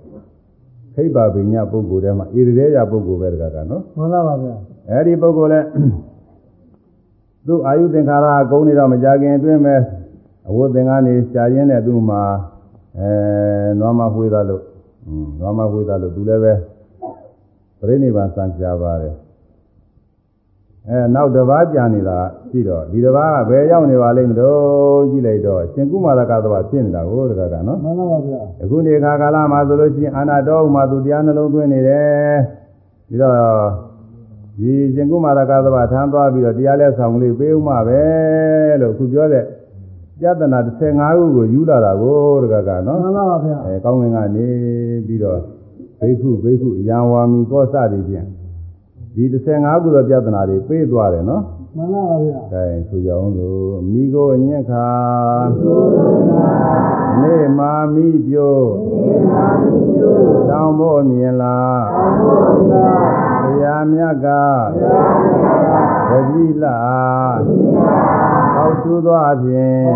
[0.94, 4.56] ခိဗ္ဗဗိညာပုဂ္ဂိုလ်ထဲမှာဣရိရေယပုဂ္ဂိုလ်ပဲတကကနော်မှန်လားပါဗျာ
[4.90, 5.60] အဲ့ဒီပုဂ္ဂိုလ်လဲ
[7.48, 9.80] သူအာယုသင်္ခါရအကုန်နေတော့မကြခင်အတွင်းမဲ့
[10.50, 12.22] အဝတ်သင်္ကန်းနေရှားရင်းတဲ့သူ့မှာ
[13.00, 13.12] အဲ
[13.80, 14.64] နွားမဝှေးသားလို့
[15.08, 16.54] อืมနွားမဝှေးသားလို့သူလည်းပဲ
[17.80, 19.16] ပြိဋိဘံစံပြပါတယ်
[20.90, 22.20] အဲနောက်တစ်ပါးကြာနေတာ
[22.50, 32.36] ရှိတော့ဒီတစ်ပါးကဘယ်ရောက်နေပါလိမ့်မလို့ကြည့်လိုက်တော့ရှင်ကုမာရကသဘာဖြစ်နေတာကိုတကကနော်မှန်လားပါဗျာအခုနေခါကာလမှာဆိုလို့ရှိရင်အာနာတော်ဥမှာသူတရားနှလုံးသွင်းနေတယ်
[33.08, 33.34] ပြီးတော့
[34.60, 38.02] ဒီရှင်ကုမာရကသဘာထမ်းသွားပြီးတော့တရားလဲဆောင်လေးပေးဥမှာပဲ
[38.82, 39.44] လို့အခုပြောတဲ့
[40.24, 44.48] ယတနာ15ခုကိုယူလာတာကိုတကကနော်မှန်လားပါဗျာအဲကောင်းငင်ကနေ
[45.08, 45.40] ပြီးတော့
[46.00, 48.28] ဘိက္ခုဘိက္ခုယံဝါမီကောစသည်ဖြင့်
[49.20, 51.44] ဒီ15ခုသောပြဿနာတွေပေးသွားတယ်နော်
[51.76, 54.90] မှန်လားပါဗျာကဲဆိုကြအောင်လို့မိကိုအညက်ခါ
[57.22, 58.58] နေမာမိပြို
[60.50, 61.84] တောင်းဖို့မြင်လား
[63.44, 64.28] တရားမြတ်က
[66.10, 67.38] တတိလား
[68.56, 69.88] ပေါသူသောအပြင်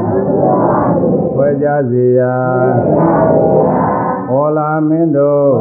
[1.34, 2.36] ခွဲကြစေရာ
[4.28, 5.52] ဟောလာမင်းတို့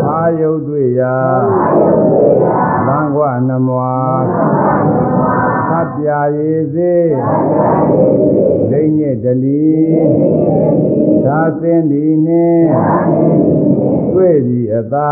[0.41, 1.15] ယုတ်တွေ့ရာ
[2.87, 3.93] လံကွနမွာ
[5.69, 6.93] သတ်ပြရေစေ
[8.71, 9.71] လိမ့်ညစ်တလီ
[11.25, 12.69] သာသင်ဒီနှင့်
[14.13, 15.11] တွေ့သည်အသာ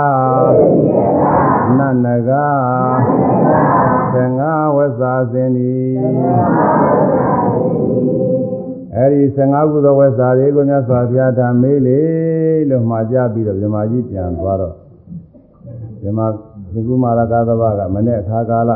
[1.77, 2.47] နတ်နဂါ
[4.13, 4.41] သင်္ဃ
[4.75, 5.77] ဝဇ္ဇာစင်ဒီ
[8.95, 12.01] အဲဒီ15ခုသောဝက်စာတွေကိုမြတ်စွာဘုရားထားမေးလေ
[12.69, 14.88] လို့မှာကြပြီးတော့မြမကြီးပြန်သွားတော့
[16.01, 16.19] မြမ
[16.73, 18.71] ဒီကုမာရကသဘာကမနေ့အခါကာလ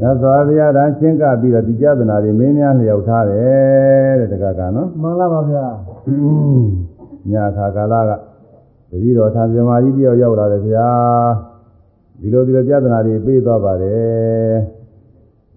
[0.00, 5.64] မြတ်စွာဘုရားတန်ချင်းကပြီးတော့ဒီကြဒနာတွေမင်းများလျောက်ထားတယ်တဲ့တက္ကကနော်မှန်လားပါဗျာ
[7.30, 8.10] ညအခါကာလက
[8.90, 10.88] တတိတော်ထာမြမကြီးတယောက်ရောက်လာတယ်ဗျာ
[12.20, 14.56] ဒီလိုဒီလိုကြဒနာတွေပြေးသွားပါတယ်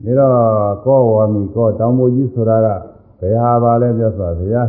[0.05, 2.67] ဒါတော့ကောဝါမီကောတောင်မိုးကြီးဆိုတာက
[3.19, 4.63] ဘယ်ဟာပါလဲပြောဆိုဗျာ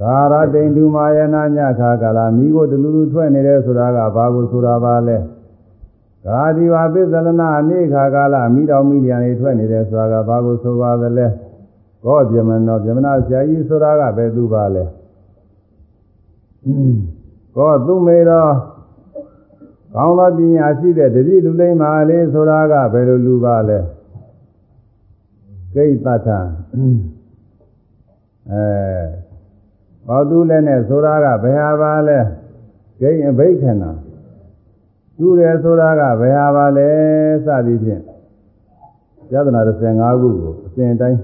[0.00, 5.18] ကာရတိန်ဒုမာယနာညခါကာလမိကိုတလူလူထွက်နေတယ်ဆိုတာကဘာကိုဆိုတာပါလဲ
[6.26, 11.26] ကာဒီဝပစ္စလနာအနေခါကာလမိတော်မိလျံတွေထွက်နေတယ်ဆိုတာကဘာကိုဆိုပါသလဲ
[12.04, 14.84] ကောပြမနောပြမနာဆရာကြီးဆိုတာကဘယ်သူပါလဲ
[17.56, 18.52] ကောသူမေတော်
[19.94, 23.78] ကောင်းသောပညာရှိတဲ့တတိလူလိမ္မာလေးဆိုတာကဘယ်လိုလူပါလဲ
[25.74, 26.28] ကိဋ္တထ
[28.50, 29.25] အဲ
[30.08, 32.18] ဘောတုလည်းနဲ့ဆိုတာကဘယ်ဟာပါလဲ
[33.00, 33.84] ဂိအဘိက္ခဏ
[35.18, 36.88] သူတယ်ဆိုတာကဘယ်ဟာပါလဲ
[37.44, 38.02] စသည်ဖြင့်
[39.32, 39.60] ယသနာ
[39.92, 41.18] 15ခုကိုအစဉ်တိုင်း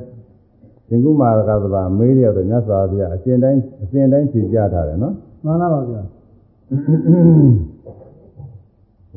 [0.88, 5.14] သင်္ကုမာရကသဘာမေးရတော့မြတ်စွာဘုရားအစဉ်တိုင်းအစဉ်တိုင်းဖြေကြထားတယ်နော်
[5.44, 6.02] မှန်လားပါဗျာ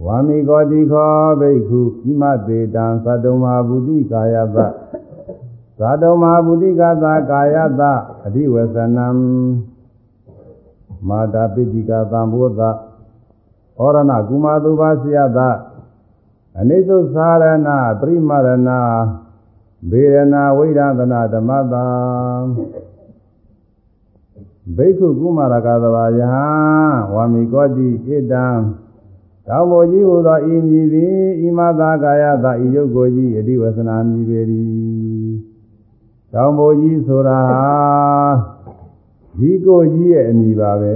[0.05, 4.57] ဝါမိကောတိခောဘိက္ခုဣမသေတံသတ္တမဟာဗုတိကာယသ
[5.79, 7.81] သတ္တမဟာဗုတိကသကာယသ
[8.25, 9.07] အဓိဝသနံ
[11.07, 12.69] မာတာပိတိကသံဘောသဩ
[13.95, 15.39] ရဏကုမာတုပါစယသ
[16.59, 17.69] အနိစ္စသာရဏ
[17.99, 18.69] ပရိမရဏ
[19.89, 21.85] ဘေရဏဝိရဒနာဓမ္မတံ
[24.75, 26.35] ဘိက္ခုကုမာရကသဘာယဟ
[27.13, 28.45] ဝါမိကောတိဣတံ
[29.47, 31.15] တောင်ပေါ်ကြီးဟူသောဤမည်သည်
[31.45, 34.84] ဤမသာကာယသာဤယုတ်ကိုကြီးအတိဝသနာမည်ပေသည်
[36.35, 37.65] တောင်ပေါ်ကြီးဆိုတာဟာ
[39.39, 40.95] ဒီကိုကြီးရဲ့အမည်ပါပဲ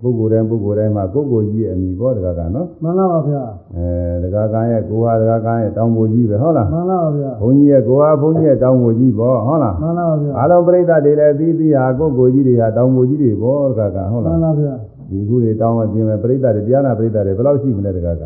[0.00, 3.42] ပုဂ္ဂိုလ်တိုင်းပုဂ္ဂိုလ်တိုင်းမှာကိုယ်ကိုကြီးရဲ့အမည်ပေါ့တကားကနော်မှန်လားပါဗျာ
[3.76, 14.74] အဲတကားကရဲ့ကိုဟာတကားကရဲ့တောင်ပေါ်ကြီးပဲဟုတ်လားမှန်လားပါဗျာဘုန်းကြီးရဲ့ကိုဟာဘုန်းကြီးရဲ့တောင်ပေါ်ကြီးပေါ့ဟုတ်လားမှန်လားပါဗျာအားလုံးပြိဿတွေလည်းသီးသီးဟာကိုယ်ကိုကြီးတွေဟာတောင်ပေါ်ကြီးတွေပေါ့တကားကဟုတ်မှလားန်လားဗျာ
[15.10, 18.24] ဒီခုတွေတောင်းမပြင်မယ်ပြိဿတွေတရားနာပြိဿတွေဘယ်လောက်ရှိမလဲတကားက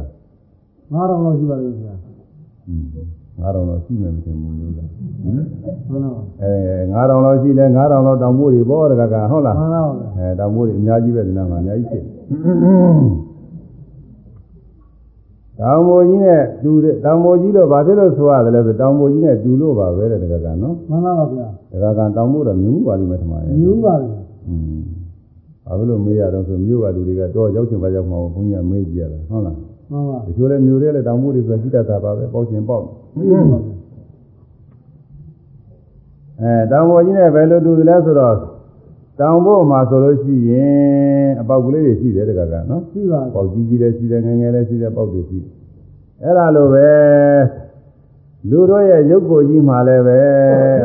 [0.91, 1.95] 9000လောက်ရှိပါလိမ့်ဗျာ
[3.41, 4.89] ငါးတော်လောက်ရှိမယ်မထင်ဘူးလို့လား
[5.25, 5.35] ဟင်
[5.91, 6.53] မှန်လားပါအဲ
[6.93, 12.05] ငါးတော်လောက်ရှိလဲငါးတော်လောက်တောင်ပို့တွေပေါ့တကကဟုတ်လားမှန်လားပါဗျာအဲတောင်ပို့တွေအများကြီးပဲဒီနားမှာအများကြီးဖြစ်
[15.61, 24.19] တောင်ပို့ကြီးနဲ့တူတဲ့တောင်ပို့ကြီးလို့ဘာဖြစ်လို့ဆိုရတယ်လဲဆိုတောင်ပို့ကြီးနဲ့တူလို့ပါပဲတဲ့တကကနော်မှန်လားပါဗျာတကကတောင်ပို့တော့မြူးပါလိမ့်မယ်ထင်ပါရဲ့မြူးပါဗျာ
[24.49, 24.83] อืม
[25.67, 29.57] ဘာဖြစ်လို့မေးရတော့ဆိုမြို့ကလူတွေကတော့ရောက်ချင်ပါရောက်မှာဘုန်းကြီးကမေးကြည့်ရတာဟုတ်လား
[29.91, 32.83] မှန်ပါတချို့လည်းမြို့တွေလည်းတောင်ပို့တွေဆိုကြည့်တတ်တာပါပဲပေါ့ချင်ပေါ့
[33.17, 33.74] မြူးပါဗျာ
[36.41, 38.37] အဲတောင်ပေါ်ကြီးနဲ့ဘယ်လိုတူသလဲဆိုတော့
[39.21, 45.53] တောင်ပေါ်မှာဆိုလို့ရှိရင်အပေါက်ကလေးတွေရှိတယ်တကကနော်ရှိပါပေါက်ကြီးကြီးလည်းရှိတယ်ငယ်ငယ်လည်းရှိတယ်ပေါက်တွေရှိတယ်
[46.23, 46.89] အဲ့ဒါလိုပဲ
[48.51, 50.21] လူတို့ရဲ့ရုပ်ကိုယ်ကြီးမှာလည်းပဲ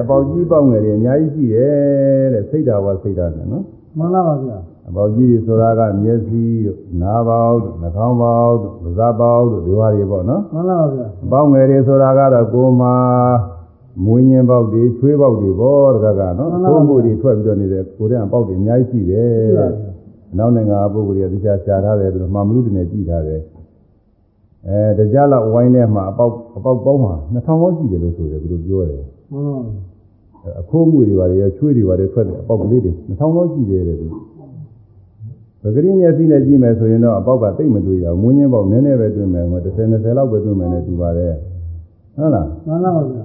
[0.01, 3.63] အပေါက်ကြီးပေါက်ငယ်တွေအများကြီးရှိတယ်တဲ့စိတ်ဓာတ်ဝစိတ်ဓာတ်နဲ့နော်
[3.97, 4.57] မှန်လားပါဗျာ
[4.89, 12.95] အပေါက်ကြီးတွေဆိုတာကမျက်စိတို့နားပေါက်တို့နှာခေါင်းပေါက်တို့ပါးစပ်ပေါက်တို့ဒီဟာတွေပေါ့နော်မှန်လားပါဗျာအပေါက်ငယ်တွေဆိုတာကတော့ကိုယ်မှာ
[14.05, 19.99] မွေးညင်းပေါက်တွေချွေးပေါက်တွေပေါ့တကကနော်ကိုယ်မှုတွေထွက်ပြီးတော့နေတဲ့ကိုယ်တဲ့အပေါက်တွေအများကြီးရှိတယ်ရှိပါဗျာ
[20.37, 23.41] နောက်နိုင်ငံပုဂ္ဂိုလ်တွေကတရားရှားထားတယ်ပြီးတော့မှမလူတွေနဲ့ကြည်ထားတယ်
[24.67, 34.07] အဲတရားလောက်ဝိုင်းထဲမှာအပေါက်အပေါက်ပေါင်းမှာ2000ပေါင်းရှိတယ်လို့ဆိုတယ်သူတို့ပြောတယ်မှန်လားပါအခိုးမှုတွေပါတယ်ရောချွေးတွေပါတယ်ထွက်တယ်အပေါက်ကလေးတွေ2000ပေါင်းရှိတယ်တဲ့သူ
[35.61, 41.33] ပဂရိမျက်စိနဲ့ကြည့်မယ်ဆိုရင်တော့အပေါက်ကတိတ်မတွေ့ရဘူးမွေးညင်းပေါက်နည်းနည်းပဲတွေ့မယ်ဟို30 20လောက်ပဲတွေ့မယ်နဲ့တူပါတယ်
[42.15, 43.23] ဟုတ်လားမှန်လားပါဗျာ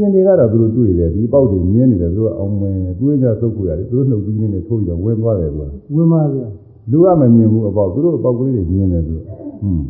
[0.00, 6.48] ရှင်တွေကတော့သူတို့တွေ့တယ်ဒီပေါက်တွေမြင်းနေတယ်သူတို့အောင်ဝင်တွေးကြသုတ်ကိုရတယ်သူတို့နှုတ်ပြီးနေထိုးပြီးတော့ဝင်သွားတယ်သူကဝင်ပါဗျာ
[6.90, 9.14] လူကမမြင်ဘူးအပေါက်သူတို့အပေါက်ကလေးတွေမြင်တယ်သူ
[9.60, 9.86] ဟွန်း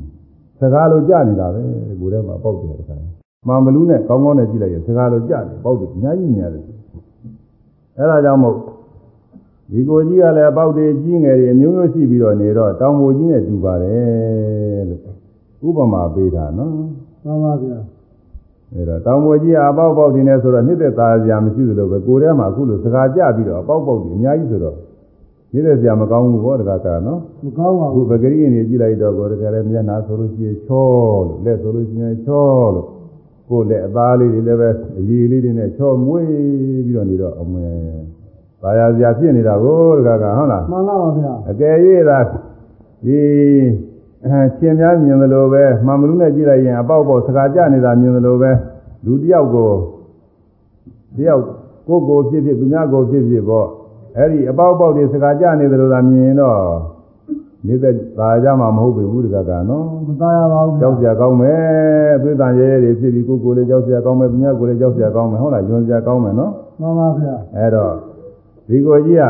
[0.61, 1.61] စကားလိုကြနေတာပဲ
[2.01, 2.97] ကိုယ်ထဲမှာအပေါက်တွေတခါ
[3.47, 6.65] မှန်မလူနဲ့ကောင်းကောင်းနဲ့ကြည့်လိုက်ရင်စကားလိုကြတယ်အပေါက်တွေအများကြီးမြင်ရတယ်
[7.99, 8.57] အဲဒါကြောင့်မို့
[9.73, 15.01] ဒီကိုကြီးကလည်းအပေါက်တွေကြီးငယ်တွေအမျိုးမျိုးရှိပြီးတော့နေတော့တောင်ပေါ်ကြီးနဲ့တူပါတယ်လို့
[15.67, 17.79] ဥပမာပေးတာနော်မှန်ပါဗျာ
[18.75, 24.77] အဲတော့တောင်ပေါ်ကြီးကအပေါက်ပေါက်တွေနဲ့ဆိုတော့နှစ်သက်သားစရာမရှိသလိုပဲကိုယ်ထဲမှာအခုလိုစကားကြပြီးတော့အပေါက်ပေါက်တွေအများကြီးဆိုတော့
[25.53, 30.89] နှစ်သက်စရာမကောင်းဘူးဘောတကားကနော်မကောင်းပါအခုဘူးပဂရိရင်ကြီးကြည့်လိုက်တော့ကိုယ်တကယ်လည်းမျက်နှာဆိုလို့ရှိရင်ချော
[31.27, 32.87] လို့လက်ဆိုလို့ရှိရင်ချောလို့
[33.49, 36.29] ကိုယ်လက်အသားလေးတွေလည်းပဲအရည်လေးတွေနဲ့ချောမွေး
[36.87, 37.67] ပြီးတော့နေတော့အမဲ
[38.63, 41.75] ပါရစရာဖြစ်နေတာကိုတကားကဟုတ်လားမှန်လားပါဗျာအကယ်၍
[42.09, 42.19] သာ
[43.05, 43.21] ဒီ
[44.25, 48.51] အဲရှင်များမြင်သလိုပဲမှန်မလူနဲ့ကြည့်လိုက်ရင်အပေါက်ပေါက်စကားကြနေတာမြင်သလိုပဲ
[49.05, 49.71] လူတစ်ယောက်ကို
[51.17, 51.45] တစ်ယောက်
[51.89, 53.67] ကိုယ်ကိုယ်ဖြစ်ဖြစ်သူများကိုယ်ဖြစ်ဖြစ်ပေါ့
[54.17, 56.57] အဲ့ဒီအပေါက်ပေါက်တွေစကားကြနေတယ်လို့သာမြင်ရင်တော့
[57.67, 67.93] နေတဲ့သာကြမှာမဟုတ်ဘူးတကကနော်မသားရပါဘူးဗျာကြောက်စရာကောင်းမယ်သွေးတန်ရဲရဲတွေဖြစ်ပြီးကိုယ်ကိုယ်လည်းကြောက်စရာကောင်းမယ်သူများကိုယ်လည်းကြောက်စရာကောင်းမယ်ဟုတ်လားယွန်စရာကောင်းမယ်နော်မှန်ပါဗျာအဲ့တော့
[68.69, 69.23] ဒီကိုကြီးက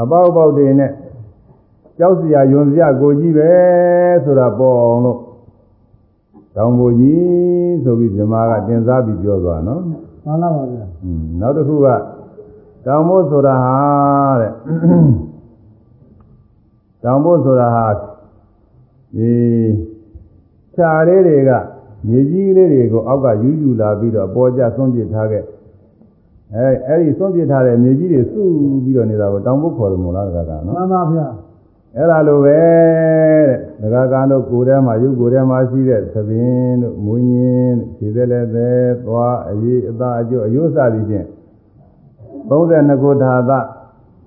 [0.00, 0.90] အပေါက်ပေါက်တွေနဲ့
[2.00, 3.50] ကြောက်စရာယွန်စရာကိုကြီးပဲ
[4.24, 5.18] ဆိုတာပေါ်အောင်လို့
[6.56, 9.82] တောင်ကိုကြီးဆိုပြီးဇမားကတင်စားပြီးပြောသွားနော်
[10.24, 11.86] မှန်လားပါဗျာอืมနောက်တစ်ခုက
[12.86, 13.76] တောင်မို့ဆိုတာဟာ
[14.40, 14.52] တဲ့
[17.02, 19.30] တောင်မို့ဆိုတာဟာဒီ
[20.74, 21.50] ခြာလေးတွေက
[22.06, 25.44] မြေကြီးလေးတွေကိုအောက်ကယူယူလာပြီးတော့အပေါ်ကျသွန်းပစ်ထားခဲ့
[26.54, 28.42] အဲအဲ့ဒီသွန်းပစ်ထားတဲ့မြေကြီးတွေစု
[28.84, 31.26] ပြီးတော့နေတာကိုတောင်မို့ခေါ်တယ်မို့လားတကကနော်မှန်ပါဗျာ
[31.96, 32.60] အဲ့ဒါလိုပဲ
[33.80, 38.68] တဲ့ဒကာကန်တို့ကိုယ်ထဲမှာရုပ်ကိုယ်ထဲမှာရှိတဲ့သပင်တို့မွေးညင်းခြေသက်လည်းပဲ
[39.04, 41.26] သွားအရေးအသားအကျိုးအယုစသည်ဖြင့်
[42.50, 43.66] 32ခုဓာတ်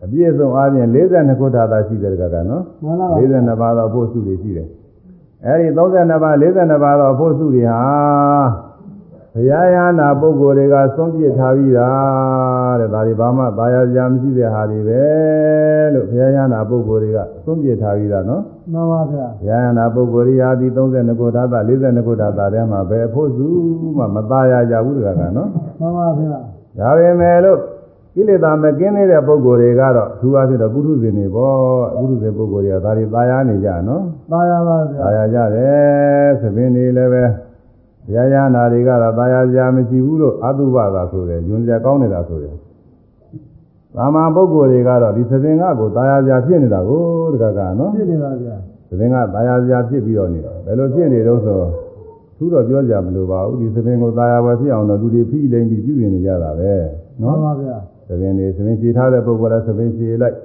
[0.03, 4.68] အပြည့်စုံအားဖြင့်42ခုဓာတ်ရှိတယ်ဒကာကန်နော်မှန်လားပါ42ပါးသောအဖို့စုတွေရှိတယ်
[5.45, 7.82] အဲ့ဒီ32ပါး42ပါးသောအဖို့စုတွေဟာ
[9.34, 11.89] ဘုရားရဟနာပုဂ္ဂိုလ်တွေကသုံးပြထားပြီးတာ
[12.82, 15.02] တဲ့ဒါတွေဘာမှသာယာစရာမရှိတဲ့ဟာတွေပဲ
[15.94, 23.48] လို့ဘုရားရဟနာပုဂ္ဂိုလ်တွေကသုံးပြထားပြီးတာနော်မှန်ပါဗျာဘုရားရဟနာပုဂ္ဂိုလ်ရာဒီ32ခုဓာတ်42ခုဓာတ်ထဲမှာပဲအဖို့စု
[23.98, 25.50] မှမသာယာကြဘူးတကကနော်
[25.80, 26.40] မှန်ပါဗျာ
[26.80, 27.60] ဒါပေမဲ့လို့
[28.16, 31.58] ကိလေသာမကင်းနေတဲ့ပုဂ္ဂိုလ်တွေကတော့သူအားဖြင့်တော့ပုထုဇဉ်တွေပေါ့
[31.98, 37.24] ပုထုဇဉ်ပုဂ္ဂိုလ်တွေကဒါတွေသာယာနေကြနော်သားရပါဗျာသာယာကြတယ်သဘင်တွေလည်းပဲ
[38.08, 42.56] ဘုရားရဟနာတွေကတော့သာယာစရာမရှိဘူးလို့အတုပသာဆိုတယ်ယွန်စရာကောင်းနေတာဆိုတယ်
[43.96, 48.56] သာမန်ပုဂ္ဂိုလ်တွေကတော့ဒီသဘင်ကကိုသာယာစရာဖြစ်နေတာကိုတကကနော်ဖြစ်နေပါဗျာ
[48.89, 51.60] သဘင်ကသာယာစရာဖြစ်ပြီးတော့နေတယ်ဘယ်လိုဖြစ်နေတော့ဆို
[52.38, 56.74] သူတော့ပြောကြမလို့ပါဘူးဒီသဘင်ကိုသာယာဝယ်ဖြစ်အောင်တော့လူတွေဖိလိမ့်ပြီးပြုနေကြတာပဲ
[57.22, 57.78] မှန်နော်ပါဗျာ
[58.08, 60.38] သဘင်တွေသဘင်ခြေထားတဲ့ပုဂ္ဂိုလ်ကသဘင်ခြေလိုက်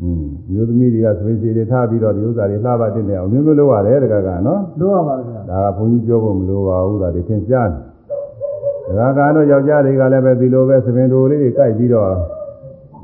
[0.00, 12.10] อืมမျိုးသမီးတွေကသဘင်ခြေတွေထားပြီးတော့ဒီဥစ္စာတွေလှပတင်နေအောင်မျိုးမျိုးလုပ်ရတယ်တကကနော်လို့ရပါဗျာဒါကဘုန်းကြီးပြောဖို့မလိုပါဘူးဒါတွေသင်ကြားတယ်တကကတော့ယောက်ျားတွေကလည်းပဲဒီလိုပဲသဘင်တို့လေးတွေကြိုက်ပြီးတော့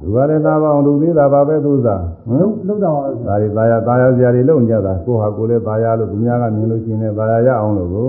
[0.02, 8.06] လူကလည်းသားပါအောင်လူသေးတာပါပဲသူစားဟမ်လုံးလုံးတော့ပါဗျာဒါတွေသားရသားရစရာတွေလုပ်ကြတာကိုဟာကိုလည်းသားရလို့သူများကမြင်လို့ရှိရင်လည်းသားရရအောင်လို့ကို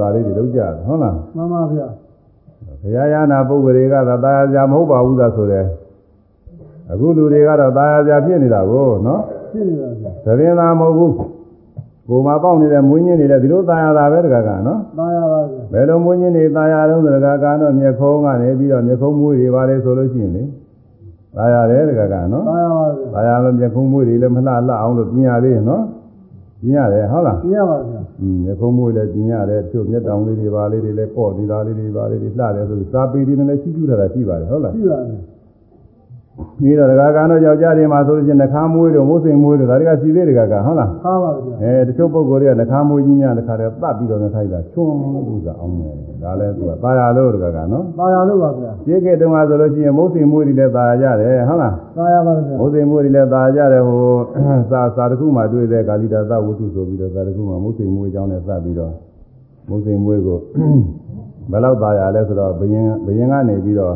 [0.00, 1.86] ဒါလေးတွေလုပ်ကြတယ်ဟုတ်လားမှန်ပါဗျာ
[2.82, 5.66] ဘုရားရဟနာပုဂ္ဂိုလ်တွေကသာသားရစရာမဟုတ်ပါဘူးသာဆိုတယ်
[6.92, 9.20] အခုလူတွေကတော့သားရစရာဖြစ်နေတာကိုနော်
[9.52, 11.14] ဖြစ်နေပါဗျာသဘင်သာမဟုတ်ဘူး
[12.08, 20.42] ကိုယ်မှာပေါက်နေတဲ့မွေးညင်းနေတဲ့ဒီလိုသားရတာပဲတကကနော်သားရပါဗျာဘယ်လိုမွေးညင်းနေသားရတော့တကကတော့မျက်ခုံးကနေပြီးတော့မျက်ခုံးမွေးတွေပါလေဆိုလို့ရှိရင်လေ
[21.36, 25.82] သားရတယ်တကကနော်သားရပါဗျာသားရလို့မျက်ခုံးမွေးတွေလည်းမလှလှအောင်လို့ပြင်ရသေးနော်
[26.62, 35.29] ပြင်ရတယ်ဟုတ်လားပြရပါဗျာอืมမျက်ခုံးမွေးလည်းပြင်ရတယ်သူ့မျက်တောင်လေးတွေပါလေးတွေလည်းပေါ့ဒီသားလေးတွေပါလေးတွေလှတယ်ဆိုစာပေတွေနဲ့လည်းရှိကျူတာရှိပါတယ်ဟုတ်လားပြပါဗျာ
[36.61, 54.01] ပြီးတော့ဒကာကန်တို့ယောက်ျားတွေမှာဆိုလို့ရှိရင်နှခမ်းမွေးတို့မုတ်စိန်မွေးတို့ဒါတွေကရှိသေးဒကာကန်ဟုတ်လား ခါပါဗျာ အဲတချို့ပုဂ္ဂိုလ်တွေကနှခမ်းမွေးကြီးများတစ်ခါတည်းပတ်ပြီးတော့နေထိုက်တာချွန်းလို့သာအောင်မယ်ဒါလည်းသူကตายရလို့ဒကာကန်နော် သားရလို့ပါဗျာ ဒီကေတုန်းကဆိုလို့ရှိရင်မုတ်စိန်မွေးတွေလည်းตายရတယ်ဟုတ်လား သားရပါဗျာ မုတ်စိန်မွေးတွေလည်းตายရတယ်ဟို
[54.71, 58.93] စာစာတစ်ခုမှတွေ့တဲ့ကာလိတာသဝတ္ထုဆိုပြီးတော့စာတစ်ခုမှမုတ်စိန်မွေးအကြောင်းနဲ့စပြီးတော့
[59.69, 60.39] မုတ်စိန်မွေးကို
[61.51, 63.95] ဘယ်လောက်ตายရလဲဆိုတော့ဘယင်ဘယင်ကနေပြီးတော့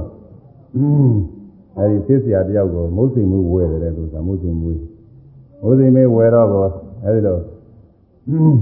[0.75, 1.32] အဲ
[1.76, 4.80] ဒီသိစရာတယောက်ကိုမုတ်စိန်မွေးဝယ်တယ်တဲ့သူကမုတ်စိန်မွေး
[5.62, 6.66] မုတ်စိန်မွေးဝယ်တော့ကော
[7.04, 7.38] အဲဒီလို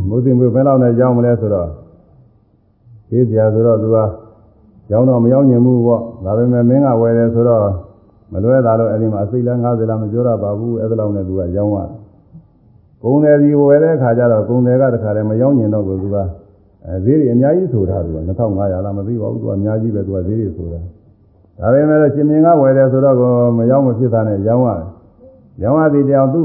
[0.08, 1.68] မုတ်စိန်မွေးဘယ်လောက်နဲ့ကြောင်းမလဲဆိုတော့
[3.09, 3.98] သိစရာဆိုတော့သူက
[4.89, 7.62] ကြောင်းတော့မရောက်ညင်ဘူးပေါ့ဒါပေမဲ့မင်းကဝယ်တယ်ဆိုတော့
[8.32, 11.90] မလွဲတာလို့အဲဒီမှာအစိတ်လား90လားမပြောရပါဘူးအဲဒီလောက်နဲ့သူကရောင်းရတယ်
[13.02, 16.16] ကုံတယ်စီဝယ်တဲ့ခါကျတော့ကုံတယ်ကတခါတည်းမရောက်ညင်တော့ဘူးသူက
[16.86, 20.80] အဲဈေးတွေအများကြီးဆိုတာသူက2500လားမသိပါဘူးသူကအများကြီးပဲသူကဈေးတွေဆိုတာ
[21.62, 24.86] ဒါပေမဲ့လို့ရှင်မင်းကဝယ်တယ်ဆိုတော့ကိုမရောက်မဖြစ်တာနဲ့ရောင်းရတယ်
[25.62, 26.43] ရောင်းရသည်တောင်သူ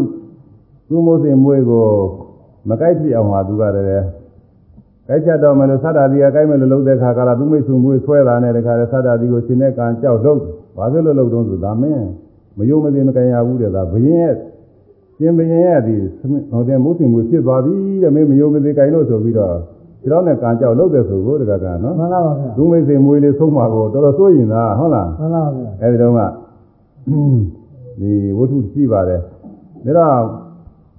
[0.90, 1.86] သူ့မိုးစင်မွေးကို
[2.70, 3.92] မကြိုက်ဖြစ်အောင်ဟာသူကတည်းက
[5.08, 10.40] ကြိုက်ချက်တော့မလို့သတ္တာဒီကကြိုက်မယ်လို့လုပ်တဲ့ခါကလာသူမိတ်ဆွေမွေးဆွဲတာနဲ့တခါတည်းသတ္တာဒီကိုရှင်တဲ့ကံကြောက်လို့
[10.78, 12.06] ဘာဖြစ်လို့လုပ်တော့ဆိုဒါမင်း
[12.58, 14.34] မယုံမသိမကင်ရဘူးတဲ့ဒါဘယင်းရဲ့
[15.18, 15.96] ရှင်ဘယင်းရဲ့ဒီ
[16.52, 19.56] ဟိုတဲ့မိုးစင်မွေးဖြစ်သွားပြီတဲ့မင်းမယုံမသိကင်လို့ဆိုပြီးတော့
[20.08, 26.20] ဒီတော့နဲ့ကံကြောက်လုပ်တဲ့ဆိုကိုတကကနော်မှန်လားပါဗျာသူမိတ်ဆွေမွေးလေးဆုံးမှာကိုတော်တော်စိုးရင်လားဟုတ်လားမှန်လားဗျာအဲဒီတော့က
[28.00, 29.22] ဒီဝတ္ထုရှိပါတယ်
[29.86, 30.26] ဒါတော့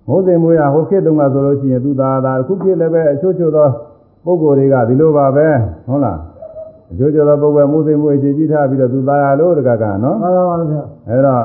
[0.08, 3.68] မိုးစိမ်မွေးရဟိုခေတ်တုန်းကဆိုလို့ရှိရင်သူသာသာအခုခေတ်လည်းပဲအချို့ချို့သော
[4.24, 5.48] ပုဂ္ဂိုလ်တွေကဒီလိုပါပဲ
[5.88, 6.18] ဟုတ်လား
[6.90, 11.42] အချို့ချို့သောပုဂ္ဂိုလ်မိုးစိမ်မွေးအခြေကြီးထားပြီးတော့သူသာရလို့တကကနော်သားရပါဗျာအဲတော့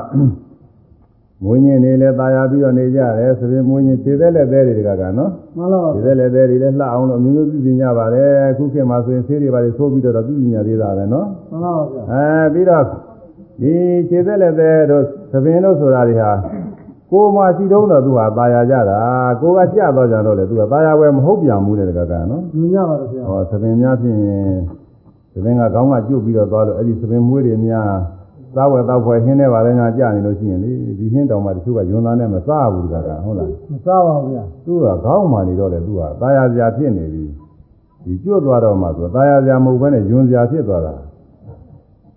[1.43, 12.83] မွေးညင်းနေလဲตายာပြီးတော့နေကြတယ်ဆိုရင်မွေးညင်းခြေသက်လက်သေးတွေကကနော် မှန်လားပါ ခြေသက်လက်သေးတွေလည်းလှအောင်လို့အမျိုးမျိုးပြုပြင်ကြပါတယ်အခုခေတ်မှာဆိုရင်ဆေးတွေပါလေသိုးပြီးတော့ပြုပြင်ကြသေးတာပဲနော် မှန်လားပါဗျာ အဲပြီးတော့
[13.61, 13.73] ဒီ
[14.09, 16.31] ခြေသက်လက်သေးတို့သပင်တို့ဆိုတာတွေဟာ
[17.11, 18.99] ကိုယ်မှရှိတုံးတော့သူဟာตายာကြတာ
[19.41, 24.17] ကိုယ်ကကြတော့ကြတော့လေသူကตายာဝယ်မဟုတ်ပြန်ဘူးတဲ့ကကနော် ညညပါတော့ဗျာ ဟောသပင်များဖြင့်
[25.33, 27.89] သပင်ကခေါင်းကကျွတ်ပြီးတော့သွားလို့အဲ့ဒီသပင်မွေးတွေများ
[28.55, 37.25] သားဝယ်တော့ဖွဲ့ဟင်းနေပါလေငါကြာနေလို့ရှိရင်လေဒီဟင်းတောင်မှတချို့ကယွန်းသားနဲ့မစားဘူးတကကဟုတ်လား မစားပါဘူးဗျာ သူကခေါင်းမှနေတော့လေသူကตายာစရာဖြစ်နေပြီ
[38.05, 40.93] ဒီကျွတ်သွားတော့မှသူตายာစရာမဟုတ်ဘဲနဲ့ယွန်းစရာဖြစ်သွားတာ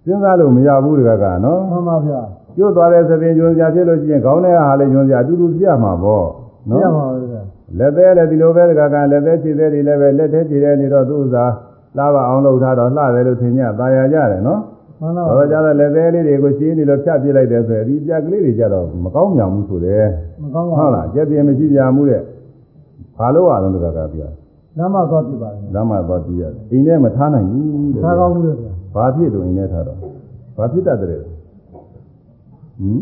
[0.04, 2.20] စဉ်းစားလို့မရဘူးတကကနော် မှန်ပါဗျာ
[2.56, 6.26] ကျွတ်သွားတဲ့သပင်ယွန်းစရာဖြစ်လို့ရှိရင်ခေါင်းထဲကဟာလေယွန်းစရာအတူတူပြမှာပေါ့
[6.68, 7.42] ပြ နော် ပါပါဗျာ
[7.78, 11.52] လက်သေးလည်းဒီလိုပဲတကကလက်သေးခြေသေးတွေလည်းပဲလက်သေးခြေသေးနေတော့သူ့ဥစား
[11.96, 14.60] လှပအောင်လုပ်ထားတော့လှတယ်လို့ထင်ကြตายရကြတယ်နော်
[14.99, 20.05] မှန်လား။တော့ကြတော့လက်သေးလေးတွေကိုရှင်းနေလို့ဖြတ်ပြလိုက်တယ်ဆိုရင်ဒီပြက်ကလေးတွေကြတော့မကောင်းမြောင်ဘူးဆိုတယ်
[20.43, 22.21] မကောင်းပါဟုတ်လားကျက်ပြင်းမရှိပြမှုတဲ့
[23.17, 24.21] ဘာလို့ရအောင်တကကပြ
[24.77, 29.99] လမ်းမသွားပြပါလေလမ်းမှာသွားပြရတယ်အိမ်ထဲမထားနိုင်ဘူးတဲ့စားကောင်းမှုလေဗျာဘာဖြစ်လို့အိမ်ထဲထားတော့
[30.57, 31.23] ဘာဖြစ်တတ်တယ်ဟ
[32.87, 32.99] င်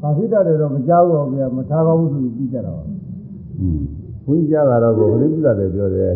[0.00, 2.96] ဗာဖြစ်တတ်တယ်တော့မကြောက်ဘူးဗျာမထားကောင်းဘူးဆိုပြီးကြတော့ဟင်
[4.24, 6.12] ဘုန်းကြီးကြတာတော့ကိုဘယ်လိုပြတတ်တယ်ပြောတယ်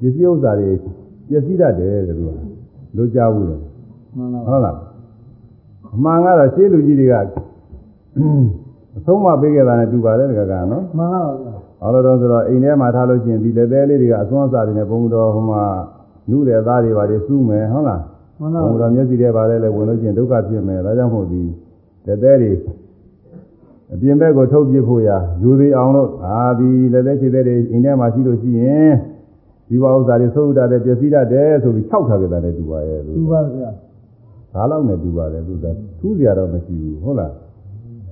[0.00, 0.70] ပစ္စည်းဥစ္စာတွေ
[1.28, 2.30] ပျက်စီးတတ်တယ်တဲ့သူက
[2.96, 3.69] လိုကြဘူးလေမှန်လား
[4.16, 4.76] ဟုတ်လား
[5.94, 7.14] အမှန်ကတော့ရှင်းလူကြီးတွေက
[8.96, 15.62] အဆုံးမပေးခဲ့တာနဲ့တူပါတယ်တကကနော်မှန်လားပါဗျာဟောလို့တော့ဆိုတော့အိမ်ထဲမှာထားလို့ရှိရင်ဒီလက်သေးလေးတွေကအစွမ်းအစာတွေနဲ့ဘုံတော်ဟိုမှာ
[16.30, 18.02] နုတဲ့သားတွေပါတွေစူးမယ်ဟုတ်လား
[18.40, 21.42] မှန်လားဘုံတော်မျက်စိထဲပါလဲလဲဝင်လို့ရှိရင်ဒုက္ခဖြစ်မယ်ဒါကြောင့်မို့ဒီ
[22.06, 22.52] လက်သေးတွေ
[23.92, 28.92] အပြင်ဘက်ကိုထုတ်ပြဖို့ရာယူသေးအောင်လို့အာဒီလက်သေးခြေသေးတွေအိမ်ထဲမှာရှိလို့ရှိရင်
[29.68, 33.70] ဒီဘဥစ္စာတွေသုတ်တာတဲ့ပျက်စီးတတ်တယ်ဆိုပြီးခြောက်ထားကြတယ်တူပါရဲ့လို့သူပါဗျာ
[34.54, 35.66] ဒါလောက်နဲ့တူပါတယ်သူက
[36.00, 37.32] ထူးစရာတော့မရှိဘူးဟုတ်လား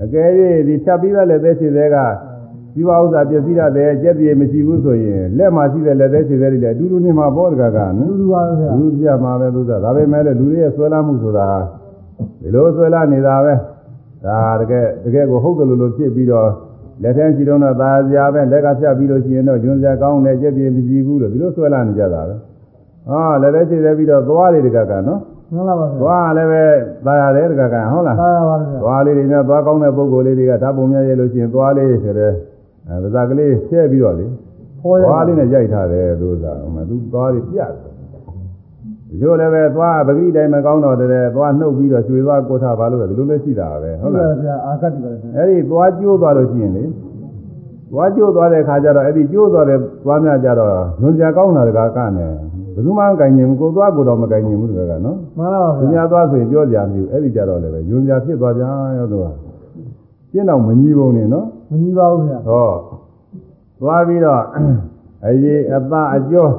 [0.04, 0.28] အကယ်၍
[0.66, 1.96] ဒီဖြတ်ပြီးတဲ့လက်သေးခြေသေးက
[2.74, 11.46] ဒီဘဥစ္စာပျက်စီးတတ်တယ်ကြက်ပြေမရှိဘူးဆိုရင်လက်မှာရှိတဲ့လက်သေးခြေသေးတွေလည်းအတူတူနေမှာပေါ့တကကနော်သူသူပါဗျာလူပြမှာပဲသူကဒါပေမဲ့လည်းလူတွေရဲ့ဆွဲလာမှုဆိုတာ
[12.40, 13.54] ဒီလိုဆွဲလာနေတာပဲ
[14.24, 16.48] ဒါတကယ်တကယ်ကိုဟုတ်တယ်လို့လို့ဖြစ်ပြီးတော့
[17.02, 22.36] လက်ထဲကြည့်တော့သာစရာပဲလက်ကဖြတ်ပြီးလို့ရှိရင်တော့ဂျွန်းစရာကောင်းတယ်ကြက်ပြေမရှိဘူးလို့ဒီလိုဆွဲလာနေကြတာပဲ
[23.08, 25.20] ဟောလက်ထဲခြေသေးပြီးတော့သွားတွေတကကနော်
[25.54, 26.64] မှန်လားပါဗျာသွားလည်းပဲ
[27.06, 32.32] သာရတယ်တကကဟုတ်လားစားရပါဗျာသွားလေးတွေနဲ့သွားကောင်းတဲ့ပုံကိုယ်လေးတွေကဓာတ်ပုံများရလို့ရှိရင်သွားလေးဆိုတဲ့
[32.88, 34.26] အဲဗဇာကလေးဆဲပြီးတော့လေ
[34.82, 37.92] ဟောရသွားလေးနဲ့ရိုက်ထားတယ်လို့သာဟိုမှာသူသွားလေးပြတ်တယ်
[39.08, 46.84] ဒီလိုလည်းပဲသွားပဂိတိုင်းမကောင်းတော့တဲ့သွားနှုတ်ပြီးတော့ရွှေသွားကိုထားပါလို့ဒီလိုလည်းရှိတာပဲဟုတ်လားဗျာအာကတ်တိပါဗျာအဲ့ဒီသွားကျိုးသွားလို့ရှိရင်လေ
[47.92, 50.70] သွားကျိုးသွားတဲ့ခါကျတော့အဲ့ဒီကျိုးသွားတဲ့သွားများကြတော့
[51.00, 58.62] ညွန်စရာကောင်းတာတကားကနဲ့ဘ ယ်သူမှမကင်ញင်ဘူးကိုသွားကိုတော့မကင်ញင်ဘူးတကားကနော်မှန်လားပါသူဗျာများသွားဆိုရင်ပြောကြမျိုးအဲ့ဒီကြတော့လည်းပဲယွန်စရာဖြစ်သွားကြ
[58.98, 59.26] ရောသူက
[60.30, 62.68] ရှင်းတော့မညီပုံနေနော်မကြီးပါဘူးဗျာဟော
[63.80, 64.42] သွားပြီးတော့
[65.26, 66.52] အရေးအသားအကျော်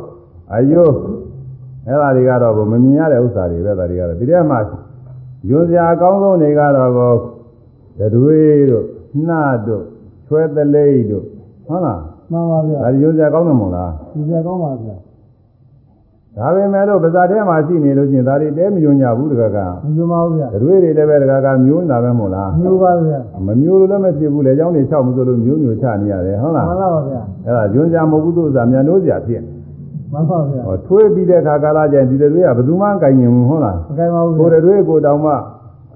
[0.54, 0.94] အယိုး
[1.88, 4.60] အဲ့ဒါတွေကတော့မမြင်ရတဲ့ဥစ္စာတွေပဲဒါတွေကတော့ဒီထဲမှာ
[5.50, 7.14] ယွန်စရာအကောင်းဆုံးတွေကတော့ကို
[8.16, 8.40] တွေ
[8.70, 8.86] တို့
[9.28, 9.84] နှာတို့
[10.28, 11.26] ချွဲသလိပ်တို့
[11.68, 12.02] ဟုတ်လား
[12.32, 14.98] မှန်ပါဗျာဒါတွေယွန်စရာကောင်းတယ်မဟုတ်လားဒီကြကောင်းပါဗျာ
[16.38, 29.52] ဒါပေမဲ့လို့ပါဇာထဲမှာရှိနေလို့ချင်းဒါတွေတဲမယုံကြဘူးတကကမယုံပါဘူးဗျာတွေတွေလည်းပဲတကကမျိုးနေတာပဲမို့လားမျိုးပါဗျာမမျိုးလို့လည်းမဖြစ်ဘူးလေအကြောင်းတွေချက်မဆိုလို့မျိုးမျိုးချနေရတယ်ဟုတ်လားမှန်ပါပါဗျာအဲ့ဒါယုံကြမဟုတ်ဘူးသူ့ဥစ္စာမြန်လို့စရာဖြစ်နေ
[30.14, 35.34] မှန်ပါဗျာဟောထွေးပြီးတဲ့ခါကာလကျရင်ဒီတွေကဘယ်သူမှကင်ရင်ဘူးဟုတ်လားမကင်ပါဘူးကိုယ်တွေကိုတောင်မှ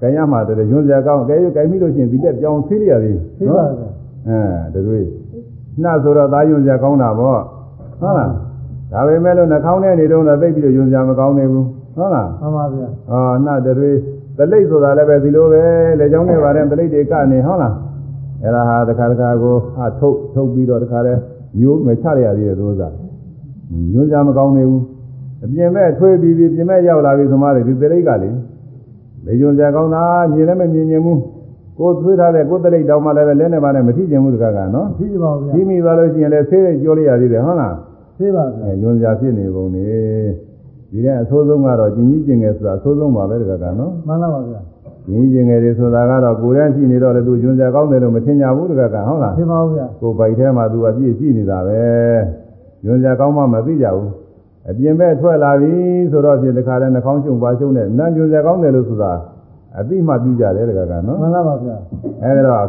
[0.00, 3.88] ကင်ရမှာတည်းယုံစရာကောင်းကဲယူကင်ပြီးလို့ချင်းဒီတက်ပြောင်းသေးရသေးဟုတ်ပါဗျာ
[4.74, 5.00] အဲတွေ
[5.82, 7.40] နှတ်ဆိုတော့သာယုံစရာကောင်းတာပေါ့
[8.00, 8.30] ဟုတ်လား
[8.94, 11.66] ဒါပေမဲ့လို့နှာခေါင်းထဲနေတော့သိပြီးတော့ယွန်းစရာမကောင်းနေဘူး
[11.96, 13.90] ဟုတ်လားမှန်ပါဗျာဟောနှတွေ
[14.38, 15.62] သလိပ်ဆိုတာလည်းပဲဒီလိုပဲ
[15.98, 17.74] လေချောင်းနဲ့ပါတယ်သလိပ်တွေကနေဟုတ်လား
[18.42, 21.20] အဲ့ဒါဟာတစ်ခါတစ်ခါကိုအထုတ်ထုတ်ပြီးတော့တစ်ခါတည်း
[21.58, 22.94] မျိုးမချရရသေးတယ်သို့စား
[23.92, 24.82] ညွှန်းကြမကောင်းနေဘူး
[25.44, 28.30] အပြင်မဲ့ထွေးပြီးပြီးပြင်မဲ့ရောက်လာပြီသမားတွေဒီသလိပ်ကလေ
[29.26, 31.20] လေညွှန်းကြကောင်းတာမြင်လည်းမမြင်မြင်ဘူး
[31.78, 37.74] ကိုယ်ထွေးထားတဲ့ကိုယ်သလိပ်တောင်မှလည်းပဲလဲနေပါနဲ့မထိကျင်ဘူးတခါကနော်သိကြပါဘူးဗျာကြီးမိသွားလို့ရှိရင်လည်းဆေးလေးကြောလေးရသေးတယ်ဟုတ်လား
[38.18, 39.84] သိပါဗျာအဲညွှန်းကြဖြစ်နေပုံနေ
[40.90, 44.60] ဒီတဲ့အဆိုးဆုံးကတော့ကျင်ကြီးကျင်ငယ်ဆိုတာအဆိုးဆုံးပါပဲတခါကနော်မှန်လားပါဗျာ။
[45.10, 51.82] ရင်းကျင်ငယ်တွေဆိုတာကတော့ကိုယ်ရရှိနေတော့လေသူညွန်စရာကောင်းတယ်လို့မထင်ကြဘူးတကကဟုတ်လားသိပါဘူးဗျာ။ကိုယ်ပိုက်ထဲမှာသူအပြည့်ရှိနေတာပဲ။
[52.84, 54.10] ညွန်စရာကောင်းမှမသိကြဘူး။
[54.68, 55.72] အပြင်ဘက်ထွက်လာပြီ
[56.10, 59.12] ဆိုတော့ပြင်တစ်ခါတည်းနှာခေါင်းရှုံပါရှုံနဲ့နန်းညွန်စရာကောင်းတယ်လို့ဆိုတာ
[59.78, 61.76] အသိမှပြုကြတယ်တကကနော်မှန်လားပါဗျာ။
[62.22, 62.66] အဲဒီတော့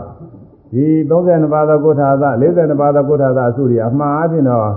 [0.74, 4.70] ဒီ32ပါးသောကုဋ္ဌာသ42ပါးသောကုဋ္ဌာသအစုတွေအမှားအပြင်တော့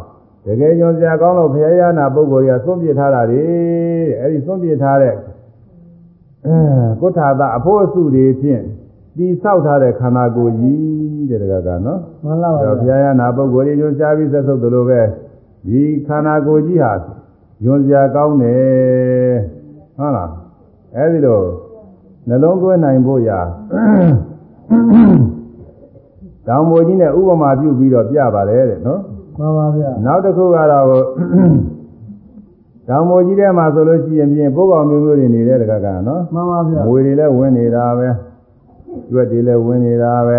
[0.49, 3.45] တကယ်ညွန်စရာကောင်းလို့ဘုရားရဟနာပုဂ္ဂိုလ်တွေကသွန့်ပြစ်ထားတာတွေ
[4.21, 5.15] အဲဒီသွန့်ပြစ်ထားတဲ့
[6.47, 6.57] အဲ
[7.01, 8.63] ကုဋ္ဌာသအဖို့အစုတွေဖြင့်
[9.17, 15.01] တိဆောက်ထားတဲ့ခန္ဓာကိုယ်ကြီးတဲ့တကကနော်မှန်လားပါအဲ့တော့ဘုဗျာရားရနာပုဂ္ဂိုလ်တွေညွှန်ကြားပြီးသက်သုတ်တယ်လို့ပဲ
[15.67, 16.93] ဒီခန္ဓာကိုယ်ကြီးဟာ
[17.65, 19.35] ညွှန်စရာကောင်းတယ်
[19.99, 20.31] ဟုတ်လား
[20.97, 21.41] အဲ့ဒီလို
[22.29, 23.41] နှလုံးသွင်းနိုင်ဖို့ရာ
[26.47, 29.01] တောင်ပေါ်ကြီးနဲ့ဥပမာပြုပြီးတော့ပြပါတယ်တဲ့နော်
[29.39, 30.85] မှန်ပါဗျာနောက်တစ်ခုကတော့
[32.89, 38.09] တောင်ပေါ်ကြီးထဲမှာဆိုလို့ရှိရင်ပြင်ပုဂ္ဂိုလ်မျိုးမျိုးတွေနေတဲ့တကကနော်မှန်ပါဗျာငွေတွေလည်းဝင်နေတာပဲ
[39.11, 40.39] ကျွက်တွေလည်းဝင်နေတာပဲ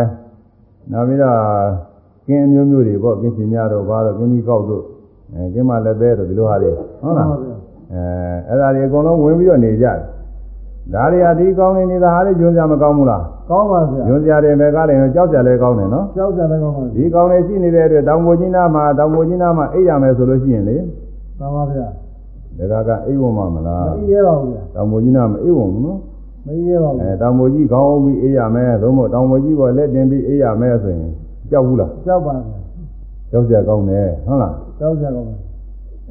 [0.92, 1.38] နောက်ပြီးတော့
[2.28, 4.84] ကင်းအမျိုးမျိုးတွေပေါ့ကင်းရှင်များတော့ဘာတော့ကင်းကြီးကောက်တို့
[5.34, 7.56] အဲကင်းမလည်းပဲတော့ဒီလိုဟာတွေဟုတ်လားမှန်ပါဗျာ
[7.94, 8.04] အဲ
[8.48, 9.98] အဲ့ဒါတွေအကုန်လုံးဝင်ပြီးတော့နေကြတယ်
[10.94, 20.78] ဒါတွေဟာဒီကောင်းနေနေတာဟာလေညွန်ကြမကောင်းဘူးလားကောင်းပါဗျာညွန်ကြတယ်ပဲကားလည်းကြောက်ကြလည်းကောင်းတယ်နော်ကြောက်ကြတယ်ကောင်းပါဗျာဒီကောင်းနေရှိနေတဲ့အတွက်တောင်ပေါ်ကြီးနားမှာတောင်ပေါ်ကြီးနားမှာအိပ်ရမယ်ဆိုလို့ရှိရင်လေ
[21.40, 21.88] မှန်ပါဗျာ
[22.72, 26.00] ဒါကကအိပ်ဝမမလားမအေးရပါဘူးဗျာတောင်ပေါ်ကြီးနားမအိပ်ဝဘူးနော်
[26.46, 31.12] မအေးရပါဘူးအဲတောင်ပေါ်ကြီးခေါင်းအုပ်ပြီးအေးရမယ်သို့မဟုတ်တောင်ပေါ်ကြီးပေါ်လက်တင်ပြီးအေးရမယ်ဆိုရင်
[31.52, 32.60] ကြောက်ဘူးလားကြောက်ပါဗျာ
[33.32, 35.36] ကြောက်ကြကောင်းတယ်ဟုတ်လားကြောက်ကြကောင်းပါ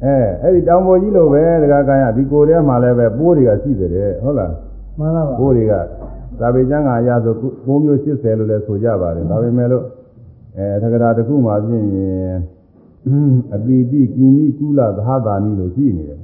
[0.03, 4.51] အဲအဲ့ဒီတောင်ပေါ်ကြီးလိုပဲတကားကံရဒီကိုယ်ထဲမှာလည်းပဲပိုးတွေကရှိတယ်တဲ့ဟုတ်လား
[4.99, 5.73] မှန်လားပါပိုးတွေက
[6.39, 7.33] သာပေကျမ်းကအရာဆို
[7.65, 9.83] ပိုးမျိုး80လို့လည်းဆိုကြပါတယ်ဒါပေမဲ့လို့
[10.57, 12.35] အဲသက္ကရာတစ်ခုမှဖြစ်ရင်
[13.53, 16.19] အပိတိကိမိကုလသဟတာနိလို့ရှိနေတယ်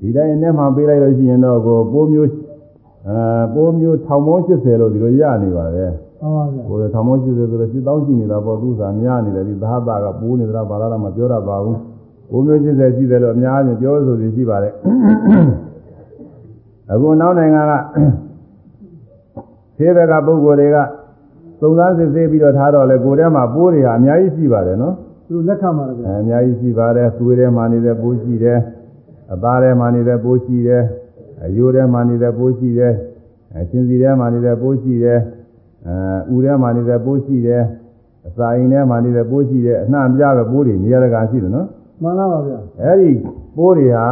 [0.00, 2.30] ဒီတိုင်းနဲ့မှပေးလိုက်လို့ရှိရင်တော့ကိုပိုးမျိုး
[3.08, 3.18] အဲ
[3.54, 11.78] ပိုးမျိုးထောင်ပေါင်း80လို့ဒီလိုရနေပါတယ်မှန်ပါဗျာကိုယ်ထောင်မိုးရှိသေးဆိုတော့စစ်တောင်းရှိနေတာပေါ့သူစားများနေတယ်ဒီသဟတာကပိုးနေတာဘာလာမှပြောတတ်ပါဘူး
[12.30, 14.72] ဘုံမျိုးစစ်တယ်ရှိတယ်လို့အများကြီးပြောဆိုနေရှိပါတယ်
[16.92, 17.72] အခုနောက်နိုင်ငံက
[19.78, 20.76] သေးဘက်ကပုဂ္ဂိုလ်တွေက
[21.60, 24.94] သုံးသားစစ်ဆေးပြီးတော့ထားတော့လေကိုယ်ထဲမှာပိုးတွေဟာအများကြီးရှိပါတယ်နော်
[25.28, 28.58] သူလက်ခံပါဗျာအဲအများကြီးရှိပါတယ်သွေးထဲမှာနေတဲ့ပိုးရှိတယ်
[29.32, 30.82] အသားထဲမှာနေတဲ့ပိုးရှိတယ်
[31.44, 32.92] အယိုးထဲမှာနေတဲ့ပိုးရှိတယ်
[33.56, 35.18] အချင်းစီထဲမှာနေတဲ့ပိုးရှိတယ်
[35.86, 37.62] အဲဥထဲမှာနေတဲ့ပိုးရှိတယ်
[38.26, 41.66] အစာအိမ်ထဲမှာနေတဲ့ပိုးရှိတယ်အနှံ့ပြပဲပိုးတွေနေရာတကာရှိတယ်နော်
[42.02, 43.10] မှန်လားပါဗျာအဲဒီ
[43.56, 44.06] ပိုးတွေဟာ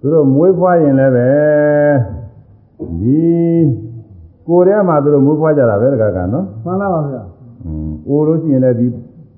[0.00, 1.28] သူတို့မွေးဖွားရင်လည်းပဲ
[3.00, 3.20] ဒီ
[4.48, 7.22] ကိုယ်ထဲမှာသူတို့မွေးဖွားကြတာပဲတကာကနော်မှန်လားပါဗျာ
[7.64, 8.86] อืมအိုလို့ရှိရင်လည်းဒီ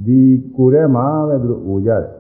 [0.06, 0.20] ဒီ
[0.56, 2.10] ကိုယ်ထဲမှာပဲသူတို့အိုကြတယ်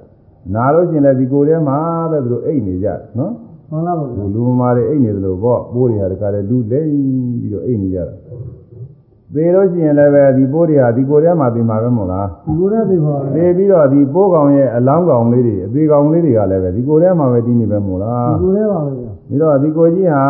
[0.54, 1.78] နာလို့ရှိရင်လည်းဒီကိုယ်ထဲမှာ
[2.10, 3.32] ပဲသူတို့အိတ်နေကြတယ်နော်
[3.70, 6.88] မှန်လားပါဗျာလူလူမာတွေအိတ်နေသလိုပေါ့ပိုးတွေဟာတခါတည်းလူလိမ့်
[7.40, 8.14] ပြီးတော့အိတ်နေကြတာ
[9.34, 20.26] သေလို့ရှိရင်လည်းပဲဒီပိုးတွေဟာဒီကိုယ်ထဲမှာသိမှာပဲမို့လားဒီကိုယ်နဲ့သိပါဗျာသေပြီးတော့ဒီပိုးကောင်ရဲ့အလောင်းကောင်လေးတွေအသေးကောင်လေးတွေကလည်းပဲဒီကိုယ်ထဲမှာပဲတည်နေပဲမို့လားဒီကိုယ်နဲ့ပါဗျာပြီးတော့ဒီကိုကြီးဟာ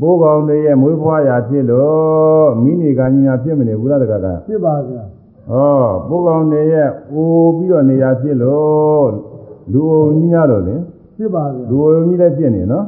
[0.00, 5.02] ပိုးကောင်တွေရဲ့မွေးဖွားရာဖြစ်လို့မိနေကကြီးများဖြစ်မနေဘူးလားတခါကဖြစ်ပါဗျာ
[5.50, 5.54] ဩ
[6.08, 7.26] ပိုးကောင်တွေရဲ့အို
[7.56, 9.08] ပြီးတော့နေရာဖြစ်လို့
[9.72, 10.76] လူအုံကြီးများလို့လေ
[11.16, 12.86] ဖြစ်ပါဗျာလူအုံကြီးလည်းဖြစ်နေနော်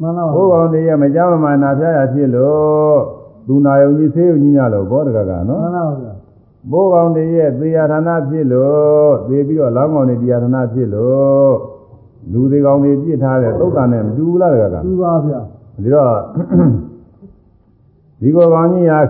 [0.00, 6.14] မှန်လားပါပိုးကောင်တွေရဲ့မကြမ်းမမာနာဖျားရာဖြစ်လို့ သူနာယုံကြီးဆေးယုံကြီးများလို့ဘောတကကနော်မှန်လားပါဗျာ
[6.70, 11.54] ပိုးကောင်တွေရဲ့သေယဌာနဖြစ်လို့သေပြီးတော့လောင်းကောင်တွေတရားဌာနဖြစ်လို့
[12.32, 15.40] လူတွေကောင်တွေပြစ်ထားတဲ့သုတ်တန်နဲ့မတူဘူးလားတကကသူပါဗျာ
[15.82, 16.14] ဒီတော့
[18.20, 19.00] ဒီကောကောင်ကြီးဟာ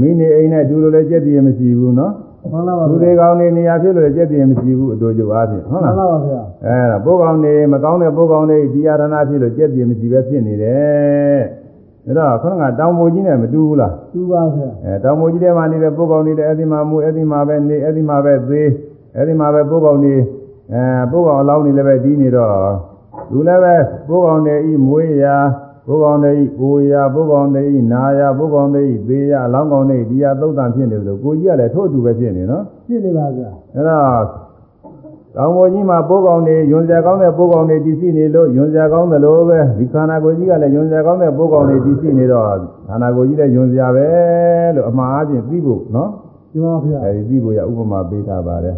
[0.00, 2.12] မိနေအိမ်နဲ့တူလို့လည်းကြက်တည်မရှိဘူးနော်
[2.52, 11.40] မှန်လားပါလူဗျာတွေကောင်းနေနေရာဖြစ်လို့လည်းကြက်တည်မရှိဘူးအတူတူအားဖြင့်ဟုတ်မှလားန်လားပါဗျာအဲဒါပိုးကောင်းနေမကောင်းတဲ့ပိုးကောင်းတွေဒီယာရဏဖြစ်လို့ကြက်တည်မရှိပဲဖြစ်နေတယ်
[12.06, 18.68] ဒါတော့ခဏကတောင်ပေါ်ကြီးနဲ့မတူဘူးလားသူပါဗျာအဲတောင်ပေါ်ကြီးထဲမှာနေတဲ့ပိုးကောင်းတွေလည်းအဲ့ဒီမှာမူအဲ့ဒီမှာပဲနေအဲ့ဒီမှာပဲသေး
[19.16, 20.16] အဲ့ဒီမှာပဲပိုးကောင်းတွေ
[20.72, 22.52] အဲပိုးကောင်းအလောင်းတွေလည်းပဲဒီနေတော့
[23.32, 23.74] လူလည်းပဲ
[24.08, 25.36] ပိုးကောင်းတွေဤမွေးရာ
[25.88, 34.45] ဘုကောင်းတွေဤကိုရာဘုကောင်းတွေဤနာရာဘုကောင်းတွေဤသေးရာအလောင်းကောင်းတွေဒီဟာသုတ်တန်ဖြစ်နေတယ်လို့ကိုကြီးကလည်းထို့အတူပဲဖြစ်နေနော်ဖြစ်နေပါဗျာအဲ့တော့
[35.38, 42.44] ကောင်းပေါ်ကြီးမှာပိုးကောင်းတွေယွန်စရာကောင်းတဲ့ပိုးကောင်းတွေတည်ရှိနေလို့ယွန်စရာကောင်းတယ်လို့ပဲဒီခန္ဓာကိုယ်ကြီးကလည်းယွန်စရာကောင်းတဲ့ပိုးကောင်းတွေတည်ရှိနေတော့
[42.88, 44.08] ခန္ဓာကိုယ်ကြီးလည်းယွန်စရာပဲ
[44.74, 46.10] လို့အမှားအချင်းသိဖို့နော်
[46.52, 48.76] ဒီပါဗျာအဲဒီသိဖို့ရဥပမာပေးထားပါတယ်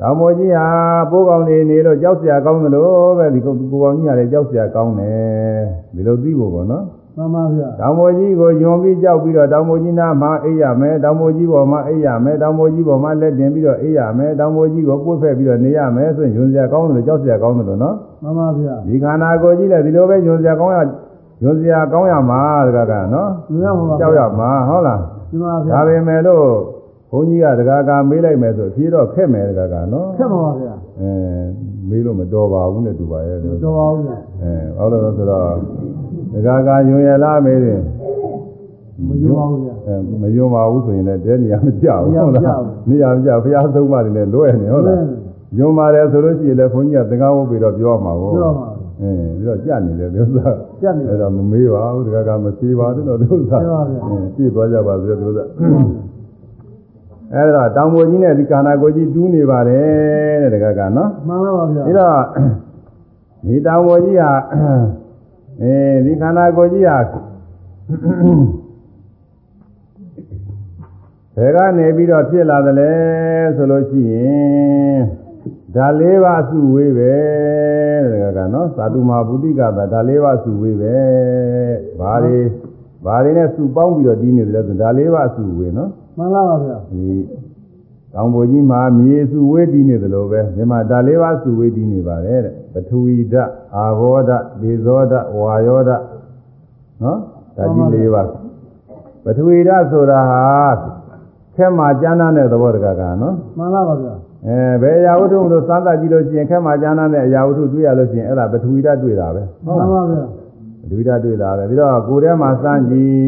[0.00, 0.66] ကောင်းပေါ်ကြီးဟာ
[1.10, 5.62] ပိုးကောင်းတွေနေလို့ကြောက်စရာကောင်းတယ်လို့ပဲဒီကိုကိုကောင်းကြီးကလည်းကြောက်စရာကောင်းတယ်
[5.94, 6.84] ဒီလိုသိဖို့ပေါ့နော်
[7.16, 20.78] မှန်ပါဗျာတောင်ပေါ်ကြီးကိုယွန်ပြီးကြောက်ပြီးတော့တောင်ပေါ်ကြီးနားမှာအိပ်ရမယ်တောင်ပေါ်ကြီးပေါ်မှာအိပ်ရမယ်တောင်ပေါ်ကြီးပေါ်မှာလက်တင်ပြီးတော့အိပ်ရမယ်တောင်ပေါ်ကြီးကိုကိုယ်ဖက်ပြီးတော့နေရမယ်ဆိုရင်ယွန်စရာကောင်းတယ်လို့ကြောက်စရာကောင်းတယ်လို့နော်မှန်ပါဗျာဒီခန္ဓာကိုယ်ကြီးလည်းဒီလိုပဲယွန်စရာကောင်းရ
[21.42, 25.00] ယွန်စရာကောင်းရမှာတကားကနော်သူရမှာပါကြောက်ရမှာဟုတ်လား
[25.30, 26.44] ဒီပါဗျာဒါပေမဲ့လို့
[27.10, 31.10] ဘုန်းကြီးကတကားကမေးလိုက်မယ်ဆိုဖြေတော့ခက်မယ်တကားကနော်ခက်ပါပါဗျာအဲ
[31.88, 35.48] မေးလို့မတော်ပါဘူးနဲ့တူပါရဲ့တော်ပါဘူးဗျာအဲဟုတ်လို့ဆိုတော့
[36.34, 37.80] တကားကယွန်ရလားမေးတယ်
[39.08, 45.02] မယုံပါဘူးဗျာအဲမယုံပါဘူးဆိုရင်လည်းတဲနေရာမကြောက်ဘူးနေရာဟုတ်မကျလားဘူးနေရာမကြောက်ဘုရားသုံးပါးတွေလည်းလွဲနေဟုတ်လား
[45.58, 48.66] ယုံပါတယ်ဆိုလို့ရှိရင်လည်းဘုန်းကြီးကသင်္ကန်းဝုတ်ပြီးတော့ပြောမှာကိုပြောပါ
[49.00, 50.50] အင်းပြီးတော့ကြက်နေတယ်ဒီဥစ္စာ
[50.82, 55.44] ကြက်နေတယ်အဲ့တော့မမေးပါဘူးတခါကမဖြေပါဘူးတော့ဒီဥစ္စာမှန်ပါဗျာအင်းကြည့်သွားကြပါဆိုတဲ့ဒီဥစ္စာ
[57.34, 62.16] အဲ့တော့တောင်ပေါ်ကြီးနဲ့ဒီကာနာကိုကြီးတူးနေပါတယ်တဲ့တခါကနော်မှန်ပါပါဗျာပြီးတော့
[63.46, 64.30] ဒီတောင်ပေါ်ကြီးဟာ
[65.62, 65.74] အဲ
[66.04, 66.98] ဒီခန္ဓာကိုယ်ကြီးဟာ
[71.36, 72.92] ဘယ်ကနေပြီးတော့ဖြစ်လာသလဲ
[73.56, 75.00] ဆိုလို့ရှိရင်
[75.74, 77.14] ဓာလေးပါအစုဝေးပဲ
[78.10, 80.96] တဲ့ကကနော်သာတုမာပုတိကသာဓာလေးပါအစုဝေးပဲ
[82.00, 82.38] ဘာတွေ
[83.04, 87.06] ဘာတွေနဲ့စုပေါင်းပြီးတော့ဒီနေတယ်ဆိုဓာလေးပါအစုဝေးနော်မှန်ပါပါဗျာဒီ
[88.14, 96.02] ကောင်းပေါ်ကြီးမှာမြေစုဝေးတည်နေသလိုပဲမြန်မာဓာတ်လေးပါးစုဝေးတည်နေပါတယ်တဲ့ ပထဝီဓာတ်အာဘောဓာတ်ဒေဇောဓာတ်ဝါယောဓာတ်
[97.02, 97.18] နော်
[97.56, 98.28] ဓာတ်ကြီးလေးပါး
[99.24, 100.44] ပထဝီဓာတ်ဆိုတာဟာ
[101.56, 104.14] ခဲမှာကျမ်းမ်းတဲ့သဘောတကကနော်မှန်ပါပါဗျာ
[104.46, 110.24] အဲဘယ်အရာဝတ္ထုလို့စမ်းသပ်ကြည့်လို့ရှိရင်ခဲမှာကျမ်းမ်းတဲ့အရာဝတ္ထုတွေ့ရလို့ရှိရင်အဲ့ဒါပထဝီဓာတ်တွေ့တာပဲမှန်ပါပါဗျာ
[110.80, 113.18] ပထဝီဓာတ်တွေ့တာပဲပြီးတော့ကိုယ်ထဲမှာစမ်းကြည့်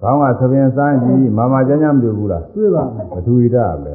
[0.00, 3.94] ခေါင်းကသပင်စမ်းကြည့်မာမာကျမ်းကျမ်းမတွေ့ဘူးလားတွေ့ပါမယ်ပထဝီဓာတ်ပဲ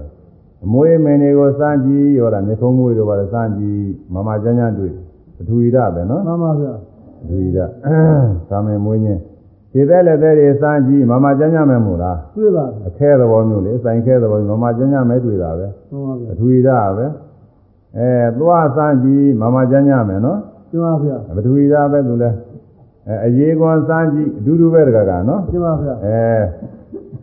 [0.65, 3.83] အမွေးမင်းတွေကိုစမ်းကြည့်ရောလားမြေခုံးမွေးတို့ပါလဲစမ်းကြည့်
[4.13, 4.93] မမကျန်းကျန်းတွေ့
[5.35, 6.73] ပထဝီဓာတ်ပဲနော်မှန်ပါဗျာ
[7.19, 7.71] ပထဝီဓာတ်
[8.49, 9.21] သာမင်မွေးခြင်း
[9.71, 17.05] ခြေသက်လက်သက်တွေစမ်းကြည့်မမကျန်းကျန်းမဲမို့လားတွေ့ပါမယ်အခဲသဘောမျိုးလေစိုင်ခဲသဘောမျိုးမမကျန်းကျန်းမဲတွေ့တာပဲမှန်ပါပဗျာထဝီဓာတ်ပဲ
[17.97, 18.09] အဲ
[18.39, 22.29] သွားစမ်းကြည့်မမကျန်းကျန်းမဲနော်ကျင်းပါဗျာပထဝီဓာတ်ပဲသူလဲ
[23.07, 26.19] အဲအရေးကွန်စမ်းကြည့်အတူတူပဲတကကနော်ကျင်းပါဗျာအဲ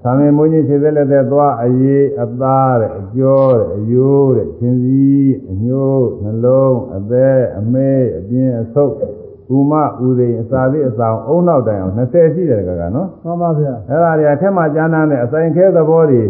[0.05, 8.95] သာမင်မွေးကြီးခြေသက်လက်သက်သွားအရေးအသားတဲ့အကျော်တဲ့အယိုးတဲ့ခြင်းစည်းအညိုးနှလုံးအသက်အမေးအပြင်းအဆုပ်
[9.57, 9.73] ဥမ
[10.07, 16.23] ဥသိမ်အစာသေးအဆောင်အုံနောက်တိုင်အောင်20ရှိတယ်ကကနော်မှန်ပါဗျာအဲ့ဒါတွေအထက်မှာကျမ်းမ်းတဲ့အဆိုင်ခဲသဘောတွေ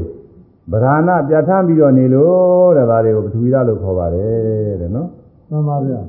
[0.73, 5.09] ဗราဏပြဋ္ဌာန်းပြီးတော့နေလို့တဲ့ဒါတွေကိုပထဝီဓာတ်လို့ခေါ်ပါတယ်တဲ့နော်
[5.51, 6.01] မှန်ပါဗျာ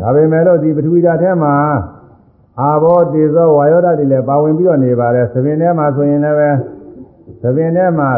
[0.00, 1.54] ဒါပေမဲ့လို့ဒီပထဝီဓာတ်ထဲမှာ
[2.60, 6.50] အာဘောတေဇောဝါယောဓာတ်တွေလည်းပါဝင်ပြီးတော့နေပါတယ်သဘင်ထဲမှာဆိုရင်လည်းပဲ
[7.42, 8.10] သဘင်ထဲမှာ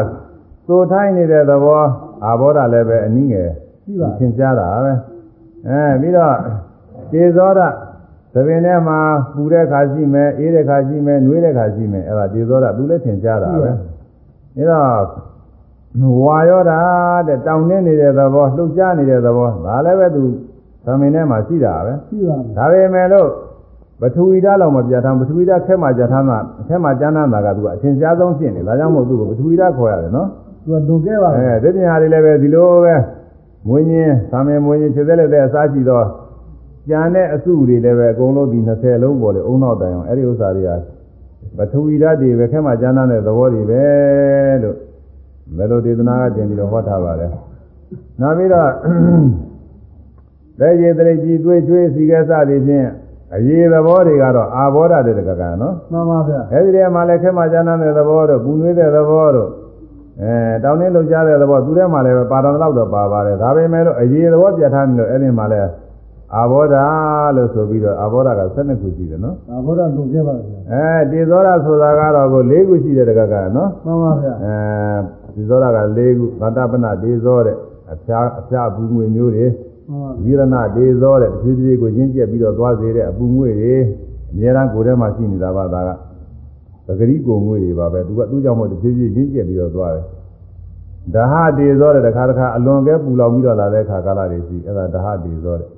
[0.67, 1.81] သိုထိုင်းနေတဲ့သဘော
[2.25, 3.49] အာဘောဓာတ်လည်းပဲအနည်းငယ်
[3.83, 4.93] ရှိပါသင်ကြားတာပဲ
[5.67, 6.35] အဲပြီးတော့
[7.11, 7.75] တေဇောဓာတ်
[8.33, 8.99] သဘင်ထဲမှာ
[9.33, 13.69] ပူတဲ့ခါရှိမယ်အေးတဲ့ခါရှိမယ်နှွေးတဲ့ခါရှိမယ်အဲ့ဒါတေဇောဓာတ်သူလည်းသင်ကြားတာပဲ
[14.57, 14.85] အဲတော့
[16.23, 16.79] ဝါယောဓာ
[17.15, 20.23] တ်တဲ့တောင်းနေနေတဲ့သဘောလှုပ်ရှားနေတဲ့သဘောဒါလည်းပဲသူ
[20.85, 23.29] သမင်ထဲမှာရှိတာပဲရှိပါမယ်ဒါပေမဲ့လို့
[24.03, 30.27] ပထဝီဓာတ်လောက်မပြတ်ထားပထဝီဓာတ်ခဲမှာကြထားတာခဲမှာကျမ်းမ်းတာကသူကအထင်ရှားဆုံးဖြစ်နေဒါကြောင့်မို့သူ့ကိုပထဝီဓာတ်ခေါ်ရတယ်နော်
[30.65, 32.95] သူကဒုခဲ့ပါအဲဗျာဒီပညာတွေလည်းပဲဒီလိုပဲ
[33.67, 36.05] မွေးညင်းသာမေမွေးညင်းခြေသက်လက်သက်အစားရှိတော့
[36.87, 40.69] ကျန်တဲ့အစုတွေလည်းပဲအကုန်လုံးဒီ20လုံးပေါ်လေအုံနောက်တိုင်အောင်အဲ့ဒီဥစ္စာတွေက
[41.57, 43.83] ပထဝီဓာတ်တွေပဲခဲမှာကျမ်းမ်းတဲ့သဘောတွေပဲ
[44.63, 44.77] လို့
[45.57, 47.31] မလိုဒေသနာကတင်ပြီးတော့ဟောထားပါတယ်
[48.21, 48.69] နောက်ပြီးတော့
[50.59, 52.89] တဲ့ရေတရိပ်ကြီးတွေးကျွေးစီကဲစသည်ဖြင့်
[53.35, 59.49] အရေးသဘောတွေကတော့အာဘောဓတဲ့တကကနော်မှန်ပါဗျာအဲဒီတည်းမှာလည်းခဲမှကျမ်းမ်းတဲ့သဘောတို့ပူနွေးတဲ့သဘောတို့
[60.21, 60.33] အဲ
[60.63, 65.69] တောင်းနှင်းလှုပ်ရှားတဲ့သဘောသူထဲမှာလည်းပါတော်တော့တော့ပါပါတယ်ဒါပေမဲ့လို့အရေးသဘောပြတ်ထားနေလို့အဲဒီမှာလည်း
[66.35, 66.75] အာဘောဓ
[67.35, 74.55] လို့ဆိုပြီးတော့အာဘောဓက12ခုရှိတယ်နော်ဒါဘုရားဒုခဲ့ပါဗျာအဲတေဇောရဆိုတာကတော့ကို၄ခုရှိတဲ့တကကနော်မှန်ပါဗျာအဲ
[75.35, 77.57] ဒီဇောရက၄ခုဗတ္တပနဒေဇောတဲ့
[77.93, 79.72] အဖျားအဖျားဘူးငွေမျိုးတွေမှန်ပါ
[80.23, 83.75] ဝိရဏဒေဇောတဲ့တဖြည်းဖြည်းကိုရင်းကျက်ပြီးတော့သွားစေတဲ့အပူငွေတွေ
[84.31, 85.89] အများအားကိုယ်ထဲမှာရှိနေတာပါဒါက
[86.87, 90.05] ပဂရိကိုငွေတွေပါပဲသူကသူ့ကြောင့်မို့တဖြည်းဖြည်းရင်းကျက်ပြီးတော့သွားတယ်
[91.15, 95.69] ဒါဟဒေဇောတဲ့တစ်ခါတစ်ခါအလွန်ကဲပူလောင်ပြီးတော့လာတဲ့အခါကာလတွေရှိအဲ့ဒါဒါဟဒေဇောတဲ့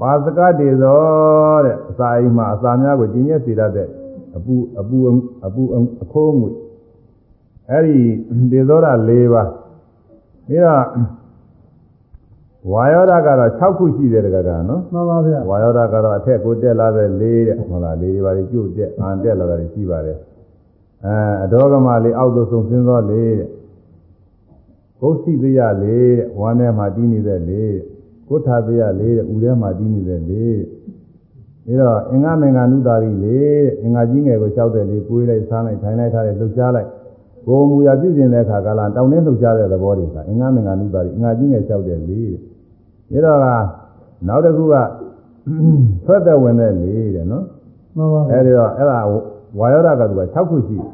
[0.00, 3.88] ပါစကဒေဇောတဲ့အစာအိမ်မှာအစာများကိုကျင်းရက်စေတတ်တဲ့
[4.36, 4.98] အပူအပူ
[5.46, 5.62] အပူ
[6.02, 6.50] အခိုးငွေ
[7.70, 7.98] အဲ့ဒီ
[8.52, 9.48] ဒေဇောတာ၄ပါး
[10.46, 10.84] ပြီးတော့
[12.72, 20.18] ဝါယောဓာတ်ကတော့6ခုရှိတယ်တကကနော်မှန်ပါဗျာဝါယောဓာတ်ကတော့အထက်ကိုတက်လာတဲ့၄တဲ့ဟုတ်လား၄တွေပါလေကျုပ်တက်အာတက်လာတာရှိပါတယ်
[21.04, 23.36] အဲအဒေါကမလေးအောက်သို့ဆုံးဆင်းသော၄တဲ့
[25.00, 27.74] ကိုယ်စီသရ၄တဲ့ဝမ်းထဲမှာတီးနေတဲ့၄တဲ့
[28.28, 30.58] ကိုယ်ထာသရ၄တဲ့ဥထဲမှာတီးနေတဲ့၄တဲ့
[31.64, 36.88] ပြီးတော့အင်္ဂမင်္ဂနုတာရီ၄တဲ့အင်္ဂါကြီးငယ်ကိုလျှောက်တဲ့လေးကိုွေးလိုက်ဆန်းလိုက်ထိုင်လိုက်ထားလိုက်လှုပ်ရှားလိုက်
[37.48, 42.30] ကိုယ်မူရပြုပြင်တဲ့အခါကလာတောင်းနှင်းလှုပ်ရှားတဲ့သဘောတွေကအင်္ဂမင်္ဂနုတာရီအင်္ဂါကြီးငယ်လျှောက်တဲ့လေး
[43.12, 43.46] တဲ့ဒါတော့က
[44.28, 44.76] နောက်တစ်ခုက
[46.04, 47.44] ထွက်သက်ဝင်တဲ့လေးတဲ့နော်
[47.96, 48.98] မှန်ပါဗျာအဲဒီတော့အဲ့ဒါ
[49.58, 50.88] ဝါယောဓာတ်ကသူက6ခုရှိတယ်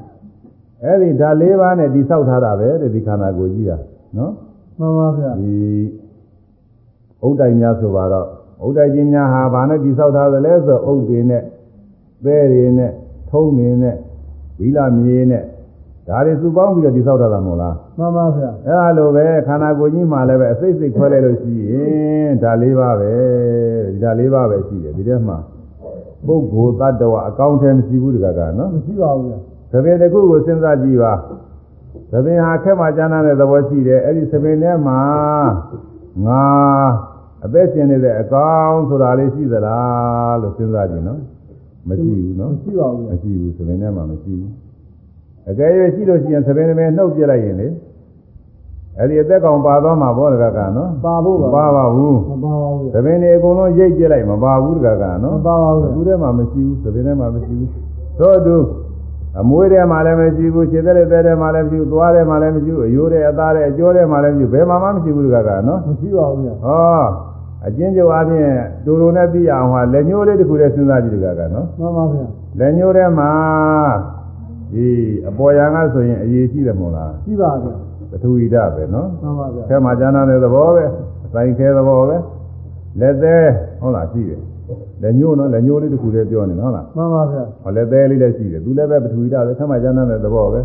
[0.84, 3.80] အဲဒီဓာတ်၄ပါးနဲ့တိဆောက်ထားတာပဲတဲ့ဒီခန္ဓာကိုယ်ကြီးอ่ะ
[4.18, 4.32] နော်
[4.78, 5.52] မှန်ပါဗျာဒီ
[7.26, 8.26] ဥဒ္ဒိုင်များဆိုပါတော့
[8.66, 11.42] ဥဒ္ဒိုင်ကြီးများဟာဘာနဲ့တိဆောက်ထားသလဲဆိုဥဒ္ဒေနဲ့
[12.24, 12.92] သဲတွေနဲ့
[13.30, 13.96] ထုံးတွေနဲ့
[14.60, 15.44] ဝီလာမြေနဲ့
[16.08, 23.12] ဒါတွေစုပေါင်းပြီးတော့ဒီဆောက်တာမဟုတ်လားမှန်ပါဗျာအဲ့ဒါလိုပဲခန္ဓာကိုယ်ကြီးမှာလည်းပဲအစိတ်စိတ်ခွဲလိုက်လို့ရှိရင်ဒါလေးပါပဲ
[23.86, 25.38] ဒီဒါလေးပါပဲရှိတယ်ဒီထဲမှာ
[26.26, 29.38] ပုဂ္ဂိုလ်တ attva အကောင်းထဲမရှိဘူးတကကနော်မရှိပါဘူးဗျာ
[29.72, 31.12] သဘင်တစ်ခုကိုစဉ်းစားကြည့်ပါ
[32.12, 35.00] သဘင်ဟာခက်မှကျမ်းတဲ့သဘောရှိတယ်အဲ့ဒီသဘင်ထဲမှာ
[36.26, 36.44] ငါ
[37.44, 41.20] အသက်ရှင်နေတဲ့အကောင်ဆိုတာလေးရှိသလားလို့စဉ်းစားကြည့်နော်
[41.88, 44.63] မရှိဘူးနော်မရှိပါဘူးမဗျာရှိဘူးသဘင်ထဲမှာမရှိဘူး
[45.50, 47.68] အကယ်၍ရှိလို့ရှိရင်သဘင်တစ်ပင်နှုတ်ပြလိုက်ရင်လေ
[48.98, 57.70] အဲ့ဒီအသက်ကောင်ပါသွားမှာဘောတကကနော်ပါဖို့မပါပါပါဘူးမပါပါဘူးသဘင်တွေအကုန်လုံးရိတ်ပြလိုက်မပါဘူးတကကမနော်ပါပါဘူးအခုထဲမှာမရှိဘူးသဘင်ထဲမှာမရှိဘူး
[58.18, 58.56] သို့အတူ
[59.40, 67.04] အမွေးထဲမှာလည်းမရှိဘူးခြေသက်တဲ့တဲ့ထဲမှာလည်းမရှိဘူးသွားထဲမှာလည်းမရှိဘူးအယိုးထဲအသားထဲအကျောထဲမှာလည်းမရှိဘူးဘယ်မှာမှမရှိဘူးတကကနော်မရှိပါဘူးဗျာဟော
[67.66, 68.50] အကျဉ်းချုပ်အပြင်
[68.84, 72.26] တူတူနဲ့သိရအောင်ဟာလက်ညှိုးလေးတစ်ခုတည်းစဉ်းစားကြည့်တကကနော်မှန်ပါဗျာ
[72.58, 73.30] လက်ညှိုးထဲမှာ
[74.74, 74.88] ဒီ
[75.28, 77.74] အပေါ်ရန်ကဆိုရင်အရေးရှိတယ်မို့လားရှိပါဗျာ
[78.10, 80.84] ပထဝီဓာတ်ပဲနော်မှန်ပါဗျာဆဲမှာကျမ်းသာတဲ့သဘောပဲ
[81.24, 82.16] အဆိုင်ခဲသဘောပဲ
[83.00, 83.48] လက်သေး
[83.80, 84.40] ဟုတ်လားရှိတယ်
[85.02, 90.60] လက်ညှိုးနော်လက်ညှိုးလေးတစ်ခုတည်းပြောနေနော်ဟုတ်လားမှန်ပါဗျာဟောလက်သေးလေးလည်းရှိတယ်သူလည်းပဲပထဝီဓာတ်ပဲဆဲမှာကျမ်းသာတဲ့သဘောပဲ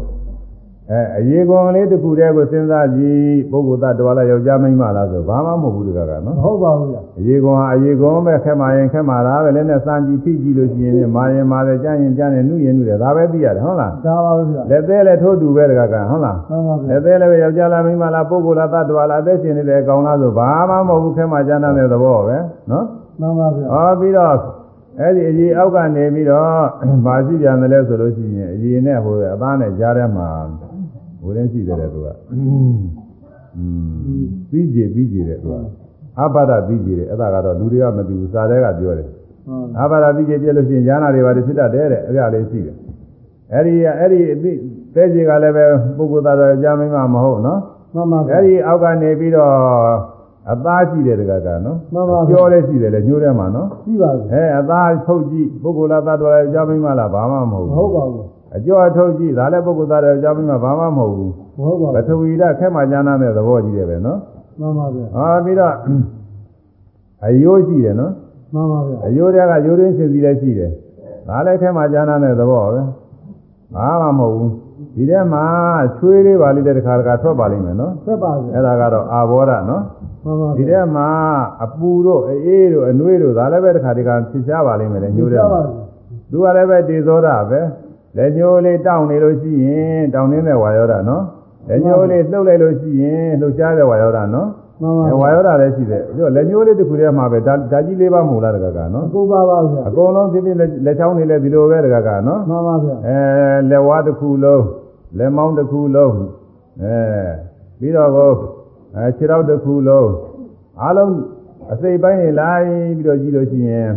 [0.91, 22.37] အဲအရေးကွန်လေးတစ်ခုတည်းကိုစဉ်းစားကြည့်ပုဂ္ဂိုလ်သတ္တဝါလားယောက်ျားမိန်းမလားဆိုဘာမှမဟုတ်ဘူးတကကမနော်ဟုတ်ပါဘူးဗျာအရေးကွန်ဟာအရေးကွန်ပဲခက်မှရင်ခက်မှလားပဲလည်းနဲ့စမ်းကြည့်ဖိကြည့်လို့ရှိရင်မာရင်မာတယ်ကြားရင်ကြားတယ်နှုရင်နှုတယ်ဒါပဲသိရတယ်ဟုတ်လားဒါပါပဲဗျာလက်သေးလည်းထိုးတူပဲတကကဟုတ်လားမှန်ပါဗျာလက်သေးလည်းပဲယောက်ျားလားမိန်းမလားပုဂ္ဂိုလ်လားသတ္တဝါလားအသက်ရှင်နေတဲ့အကောင်လားဆိုဘာမှမဟုတ်ဘူးခဲမှကျမ်းတဲ့သဘောပဲ
[22.71, 22.85] နော်
[23.19, 24.35] မှန်ပါဗျာဟောပြီးတော့
[24.99, 26.47] အဲ့ဒီအကြီးအောက်ကနေပြီးတော့
[27.05, 30.29] ဘာရှိပြန်တယ်လဲဆိုလို့ရှိရင်အကြီးနဲ့ဟိုအသားနဲ့ကြားထဲမှာ
[31.21, 32.19] ဟိုတင်းရှိတယ်တဲ့သူကအင်း
[34.49, 35.55] ပြီးကြည်ပြီးကြည်တဲ့သူက
[36.19, 39.09] အဘဒပြီးကြည်တဲ့အဲ့ဒါကတော့လူတွေကမသိဘူးစာထဲကပြောတယ်
[39.49, 42.75] ဟုတ်အာဘာရာတိကျပြည့်လို့ရှိရင်ဉာဏ်တွေပါဖြစ်တတ်တယ်တဲ့အရာလေးရှိတယ်။
[43.53, 44.51] အဲဒီအဲ့ဒီအသိ
[44.93, 45.65] သဲကြီးကလည်းပဲ
[45.97, 47.59] ပုဂ္ဂိုလ်သားတော်ကြာမင်းမမဟုတ်နော်
[47.93, 49.51] မှန်ပါ။ဗျာအဲဒီအောက်ကနေပြီးတော့
[50.51, 58.25] အသားရှိတယ်တကကနော်မှန်ပါဗျာကြောလေးရှိတယ်လေညိုးထဲမှာနော်ရှိပါဘူး။အဲအသားထုတ်ကြည့်ပုဂ္ဂိုလ်သားတော်ကြာမင်းမလားဘာမှမဟုတ်မဘူးဟုတ်ပါဘူး။
[58.55, 64.19] အကျော်ထုတ်ကြည့်ဒါလည်းပုဂ္ဂိုလ်သားတော်ကြာမင်းမဘာမှမဟုတ်ဘူးမဟုတ်ပါ။ပထဘူးဝီဓာတ်ခဲမှဉာဏ်နဲ့သဘောကြီးတယ်ပဲနော်
[64.59, 65.73] မှန်ပါဗျာ။ဟာပြီးတော့
[67.25, 68.13] အယိုးရှိတယ်နော်
[68.53, 70.71] မှန်ပါဗျာအယိုးတွေကယိုးရင်းရှင်စီလည်းရှိတယ်။
[71.27, 72.81] ဒါလည်းထဲမှာဉာဏ်နဲ့သဘောပဲ။
[73.75, 74.51] ဘာမှမဟုတ်ဘူး။
[74.95, 75.43] ဒီထဲမှာ
[75.97, 79.83] ချွေးလေးပါလိမ့်တဲ့တစ်ခါတစ်ခါထွက်ပါလိမ့်မယ်နော်သက်ပါဗျာ။အဲ့ဒါကတော့အာဘောဓနော်
[80.25, 81.07] မှန်ပါ။ဒီဗျာထဲမှာ
[81.63, 85.83] အပူတို့အေးတို့အနှွေးတို့ဒါလည်းပဲတစ်ခါတစ်ခါဖြစ်ရှားပါလိမ့်မယ်လေညိုးထဲပါမှာဗျာ။
[86.31, 87.61] သူကလည်းပဲတေဇောဓပဲ။
[88.17, 91.23] လက်ညိုးလေးတောင့်နေလို့ရှိရင်တောင့်နေတဲ့ဝါယောဓနော်။
[91.67, 94.49] လက်ညိုးလေးလှုပ်လိုက်လို့ရှိရင်လှုပ်ရှားတဲ့ဝါယောဓနော်
[94.81, 103.19] မှန်ပါ။အဲဝါဗျာယောဓလည်းရှိတယ်။ပြီးတော့လက်ညိုးလေးတစ်ခုထဲမှာပဲဒါဒါကြီးလေးပါမဟုတ်လားတကကနော်အကုန်ပါပါဗျာအကုန်လုံးဖြစ်ဖြစ်လက်လက်ချောင်းတွေလည်းဒီလိုပဲတကကနော်မှန်ပါဗျာအဲ
[103.69, 104.63] လက်ဝါးတစ်ခုလုံး
[105.17, 106.13] လက်မောင်းတစ်ခုလုံး
[106.81, 106.97] အဲ
[107.79, 108.33] ပြီးတော့ကို
[108.95, 110.09] အဲခြေထောက်တစ်ခုလုံး
[110.81, 111.13] အားလုံး
[111.71, 112.65] အစိပ်ပိုင်းနေလိုက်
[112.97, 113.89] ပြီးတော့ကြည့်လို့ရှိရင်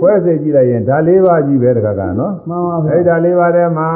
[0.00, 3.88] ခွဲစိတ်ကြည့်လိုက်ရင်ဒါလေးပါးကြီးပဲတကကနော်မှန်ပါဗျာအဲ့ဒါလေးပါးထဲမှာ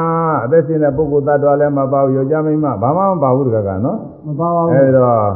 [0.43, 5.31] အသက်ရှင်တဲ့ပုဂ္ဂိုလ်သတ္တဝါလည်းမပါဘူးယောက်ျားမိန်းမဘာမှမပါဘူးတကကနော်မပါပါဘူးအဲဒီတော့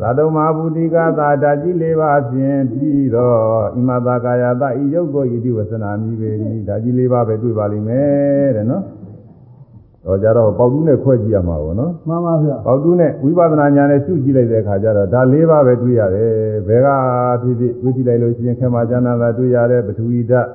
[0.00, 3.38] သာတုမာဘူတိကသာဓာကြီးလေးပါးဖြင့်ပြီးတော့
[3.74, 6.30] ဣမသာကာယတဤယုတ်ကိုဣတိဝဆနာမိပေ၏
[6.68, 8.84] ဓာကြီးလေးပါးပဲတွေ့ပါလိမ့်မယ်တဲ့နော်။
[10.04, 16.30] တော့ကြတော့ပေါက်တူးနဲ့ခွဲကြည့်ရမှာပေါ့နော်မှန်ပါဗျာ။ပေါက်တူးနဲ့ဝိပဿနာဉာဏ်နဲ့ရှုကြည့်လိုက်တဲ့အခါကျတော့ဒါလေးပါးပဲတွေ့ရတယ်။
[16.68, 16.88] ဘယ်က
[17.42, 20.48] ဖြစ်ဖြစ်တွေ့ကြည့်လိုက်လို့ရှိရင်ခေမဇာနာသာတွေ့ရတယ်ပထဝီဓာတ်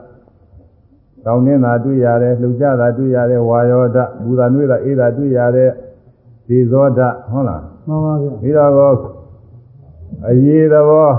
[1.25, 5.71] ကောင်းနေတာတွေ့ရတယ်လှုပ်ရှားတာတွေ့ရတယ်ဝါယောဓာတ်ဘူတာနွေးတာအေးတာတွေ့ရတယ်
[6.47, 8.93] ဒီဇောဓာတ်ဟုတ်လားမှန်ပါဗျာပြီးတော့ကို
[10.29, 11.09] အရေးသဘော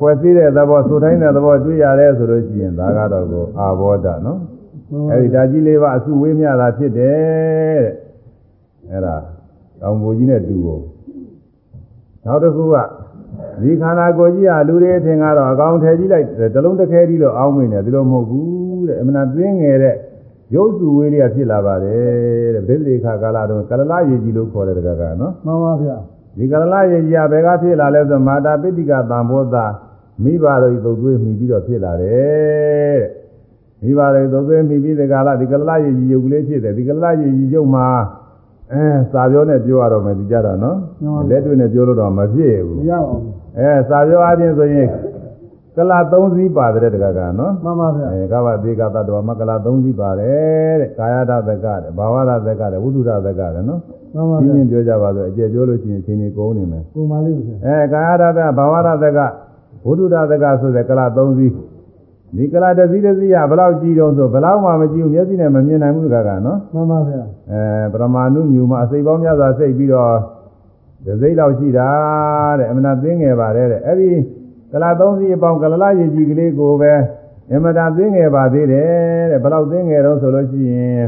[0.00, 4.57] ကွယ်သိတဲ့သဘောသိုတိုင်းတဲ့သဘောတွေ့ရတယ်ဆိုလို့ရှိရင်ဒါကတော့ကိုအာဘောဓနော်မှန်ပါ
[5.10, 8.08] အဲဒီဓာကြီးလေးပါအစုဝေးမြတာဖြစ်တယ်တဲ့
[8.90, 9.16] အဲ့ဒါ
[9.80, 10.82] တောင်ပူကြီးနဲ့တူဖို့
[12.24, 12.76] နောက်တစ်ခုက
[13.62, 19.96] ဒီခန္ဓာကိုယ်ကြီးဟာလူတွေအထင်ကတော့အကောင်ထည်ကြီးလိုက်တလုံးတစ်ခဲကြီးလို့အောင်းမိနေတယ်ဒီလိုမဟုတ်ဘူးတဲ့အမှန်သွင်းငယ်တဲ့
[20.54, 25.96] ရုပ်စုဝေးလေးကဖြစ်လာပါတယ်တဲ့ဗိသေခါကာလတော့ကလလရေကြီးလို့ခေါ်တယ်တကကနော်မှန်ပါဗျာ
[26.38, 29.66] ဒီကရလရေကြီးကဘယ်ကဖြစ်လာလဲဆိုမာတာပိဋိကသံဘောသာ
[30.22, 32.98] မိဘတို့ဤသုတ်သွေးမိပြီးတော့ဖြစ်လာတယ်
[33.82, 37.86] မိဘတွေသုတ်သွေးမိပြီးဒီကလာဒီကရလရေကြီးရုပ်ကလေးဖြစ်တယ်ဒီကရလရေကြီးရုပ်မှာ
[38.72, 40.76] အဲစာပြောနဲ့ပြောရတော့မယ်ဒီကြတော့နော်
[41.30, 43.22] လက်တွေ့နဲ့ပြောလို့တော့မဖြစ်မဘူးရပါဘူး
[43.58, 44.88] အဲစာပြောအချင်းဆိုရင်
[45.76, 53.80] ကလာ3စီးပါတယ်တကကနော်မှန်ပါဗျာအဲကဗ္ဗဒေကတတ္တဝမကလာ3စီးပါတယ်တဲ့ကာယဓာတ်သကတဲ့ဘာဝဓာတ်သကတဲ့ဝိတုဓာတ်သကတဲ့နော်
[54.14, 59.18] မှန်ပါရှင်းဗျာရှင်းပြောကြပါဆိုအကျယ်ပြောလို့ရှိရင်ချင်းကြီးကုန်နေမယ်ပုံပါလိမ့်ဗျာအဲကာယရတ္တဘာဝရတ္တက
[59.84, 61.52] ဘုဒ္ဓရတ္တကဆိုတဲ့ကလ၃စီး
[62.36, 70.14] ဒီကလာတစ်စီးတစ်စီးကဘယ်လောက်ကြီးတော့ဆိုဘယ်လောက်မှမကြည့်ဘူးမျက်စိနဲ့မမြင်နိုင်ဘူးကကနော်မှန်ပါဗျာအဲပရမာဏုမြူမှာအစိပ်ပေါင်းများစွာစိတ်ပြီးတော့
[71.06, 71.90] ဒစိမ့်လောက်ရှိတာ
[72.58, 74.10] တဲ့အမနာသိငယ်ပါတယ်တဲ့အဲ့ဒီ
[74.72, 76.92] ကလာသုံးစီးအပေါင်းကလလရည်ကြီးကလေးကိုပဲ
[77.52, 81.04] အမနာသိငယ်ပါသေးတယ်တဲ့ဘယ်လောက်သိငယ်တော့ဆိုလို့ရှိရင်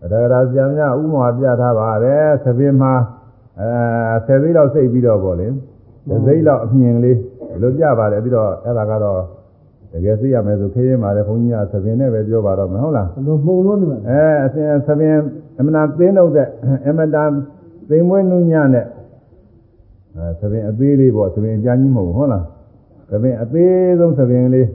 [0.00, 2.94] တဂရာဆရာများဥမာပြထားပါတယ်သပင်မှာ
[3.60, 5.46] အဲဆယ်သိန်းလောက်စိတ်ပြီးတော့ပေါ့လေ
[6.08, 9.22] ဒစိမ့်လောက်အမြင်ကလေးဒီလိုပြပါတယ်ပြီးတော့အဲ့ဒါကတော့
[9.92, 15.16] တကယ်သိရမယ်ဆိုခရင်ပါလေဘုန်းကြီးကသပင်နဲ့ပဲပြောပါတော့မဟုတ်လားဘယ်လိုမှုံလို့နေမှာအဲအစဉ်သဘင်
[15.58, 16.48] အမနာသင်းတော့တဲ့
[16.88, 17.24] အမတာ
[17.88, 18.86] သိမ်မွေးနုညနဲ့
[20.16, 22.44] အဲသဘင်အသေးလေးပေါ့သဘင်အကြမ်းကြီးမဟုတ်ဘူးဟုတ်လား
[23.10, 24.68] သဘင်အသေးဆုံးသဘင်ကလေး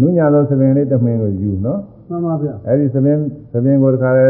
[0.00, 3.18] နုညဆုံးသဘင်လေးတစ်မင်းကိုယူနော်မှန်ပါဗျာအဲဒီသဘင်
[3.52, 4.26] သဘင်ကိုတခါလဲ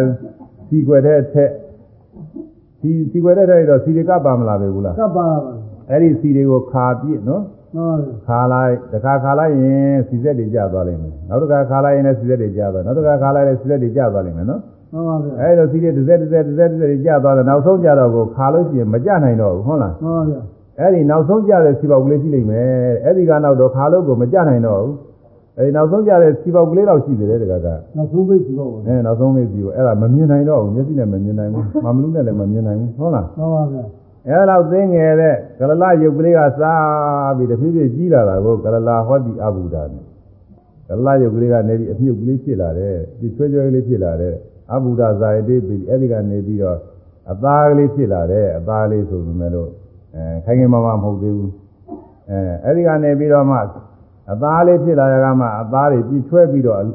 [0.68, 1.50] စီကွယ်တဲ့အထက်
[2.80, 5.38] စီစီကွယ်တဲ့အထက်တော့စီတွေကပါမလာပဲဘူးလားကပ်ပါပါ
[5.90, 7.55] အဲ့ဒီစီတွေကိုခါပြည့်နော်မှန်ပါဗျာ
[8.26, 14.60] ခါလိုက်တစ်ခါခါလိုက်ရင်စီဆက်တွေကျသွားလိမ့်မယ်နောက်တစ်ခါခါလိုက်ရင်လည်းစီဆက်တွေကျသွားနောက်တစ်ခါခါလိုက်လည်းစီဆက်တွေကျသွားလိမ့်မယ်နော်
[14.92, 20.40] မှန်ပါဗျာအဲလိုစီးတဲ့တစ်စက်တစ်စက်တစ်စက်တစ်စက်ကြီးကျသွားတော့နောက်ဆုံးကျတော့ကိုခါလို့ရှိရင်မကျနိုင်တော့ဘူးဟုတ်လားမှန်ပါဗျာ
[20.80, 22.68] အဲဒီနောက်ဆုံးကျတဲ့စီပေါက်ကလေးရှိလိမ့်မယ်
[23.04, 24.94] အဲဒီကနောက်တော့ခါလို့ကိုမကျနိုင်တော့ဘူး
[25.58, 27.66] အဲဒီနောက်ဆုံးကျတဲ့စီပေါက်ကလေးတော့ရှိသေးတယ်တကက
[27.96, 33.84] နောက်ဆုံးပိတ်စီတော့ပါအဲနောက်ဆုံးမေးစီကိုအဲ့ဒါမမြင်နိုင်တော့ဘူးမျက်စိနဲ့မမြင်နိုင်ဘူးမမလူနဲ့လည်းမမြင်နိုင်ဘူးဟုတ်လားမှန်ပါဗျာ
[34.28, 40.04] အဲလောက်သိငယ်တဲ့ကလလရုပ်ကလေးကစားပြီးတဖြည်းဖြည်းကြီးလာတာကိုကလလဟောတိအဘူဒါနဲ့
[40.88, 44.34] ကလလရုပ်ကလေးကနေပြီးအမြုပ်ကလေးဖြစ်လာတယ်ဒီချွဲချွဲကလေးဖြစ်လာတယ်
[44.72, 46.78] အဘူဒါဇာယတိပြီးအဲ့ဒီကနေပြီးတော့
[47.30, 49.70] အသားကလေးဖြစ်လာတယ်အသားလေးဆိုပေမဲ့လို့
[50.14, 51.52] အဲခိုင်ခိုင်မာမာမဟုတ်သေးဘူး
[52.30, 53.56] အဲအဲ့ဒီကနေပြီးတော့မှ
[54.32, 56.86] အသားလေးဖြစ်လာရကမှအသားတွေပြီးချွဲပြီးတော့အဲ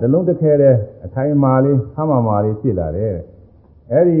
[0.00, 0.74] တလုံးတစ်ခဲတဲ့
[1.04, 3.14] အခိုင်အမာလေးဆမ်းမာမာလေးဖြစ်လာတယ်
[3.92, 4.18] အဲ့ဒီ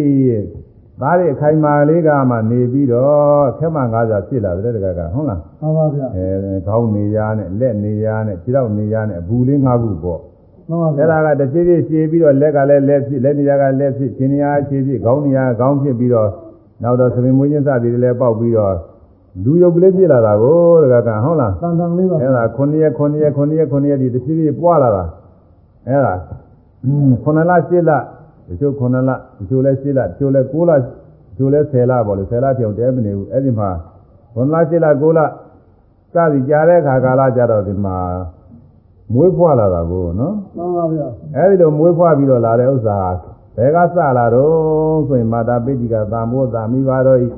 [1.00, 6.26] သားတွေအခိုင်မာလေးကမှနေပြီးတော့ခက်မှန်ကားကြဖြစ်လာတယ်တကကဟုတ်လားမှန်ပါဗျာအဲ
[6.66, 10.20] ခေါင်းနေရနဲ့လက်နေရနဲ့ခြေထောက်နေရနဲ့အဘူးလေး၅ခုပေါ့
[10.68, 16.30] မှန်ပါဗျာအဲ့ဒါကတစ်ပြေးပြေးရှည်ပြီးတော့လက်ကလည်းလက်ဖြစ်လက်နေရကလက်ဖြစ်ခြေနေရခြေဖြစ်ခေါင်းနေရခေါင်းဖြစ်ပြီးတော့
[16.82, 18.74] နောက်တော့သမင်မွေးချင်းစသည်တွေလည်းပေါက်ပြီးတော့
[19.44, 25.04] လူရုပ်ကလေးဖြစ်လာတာကိုတကကဟုတ်လားတန်တန်လေးပါအဲ့ဒါ9ရက်9ရက်9ရက်9ရက်ဒီတစ်ပြေးပြေးပွားလာတာ
[25.88, 26.14] အဲ့ဒါ
[27.24, 27.92] 9လ10လ
[28.48, 30.80] တချို့9လတချို့လည်း10လတချို့လည်း9လတ
[31.36, 33.70] ချို့လည်း10လပေါ့လေ10လတောင်တဲမနေဘူးအဲ့ဒီမှာ
[34.34, 35.20] 9လ10လ9လ
[36.14, 37.96] စသည်ကြားတဲ့ခါကာလကြတော့ဒီမှာ
[39.12, 42.98] မွေးဖွားလာတာကိုနော်မှန်ပါဗျာအဲ့ဒီလိုမွေးဖွားပြီးတော့လာတဲ့ဥစ္စာ
[43.56, 47.28] ဘယ်ကစလာတော့ဆိုရင်မာတာပိဋိကသာမောသာမိပါတော့ဤ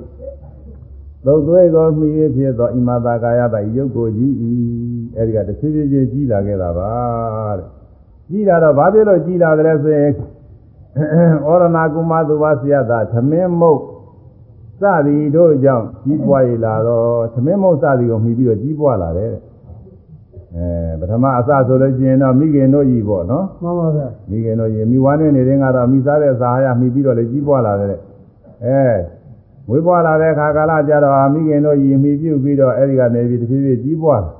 [1.26, 4.52] သုတ်သွေးကိုမိရဖြစ်သောဣမတာကာယတာဤရုပ်ကိုကြီးဤ
[5.16, 6.92] အဲ့ဒီကတစ်ဖြည်းဖြည်းချင်းကြီးလာခဲ့တာပါ
[7.58, 7.66] တဲ့
[8.30, 10.10] ကြီးလာတော့ဘာဖြစ်လို့ကြီးလာကြလဲဆိုရင်
[10.96, 11.00] ဩ
[11.60, 13.80] ရဏကုမသုဘဆရာသာသမင်းမုတ်
[14.80, 19.34] စသည်တို့ကြောင့်ကြီးပွားရလာတော့သမင်းမုတ်စသည်ကိုမှီပြီးတော့ကြီးပွားလာတယ်
[20.56, 28.00] အဲပထမအစဆိုလို့ရှိရင်တော့မိခင်တို့ကြီးပေါ့နော်မှန်ပါဗျာမိခင်တို့ရေမိဝါနေနေတဲ့ကတော့မိစားတဲ့စာဟာရမိပြီးတော့လည်းကြီးပွားလာတယ်
[28.64, 28.80] အဲ
[29.68, 34.30] မွေးပွားလာတဲ့ခါကာလကြတော့မိခင်တို့ရေမိပြုတ်ပြီးတော့အဲဒီကနေပြီးတဖြည်းဖြည်းကြီးပွားလာ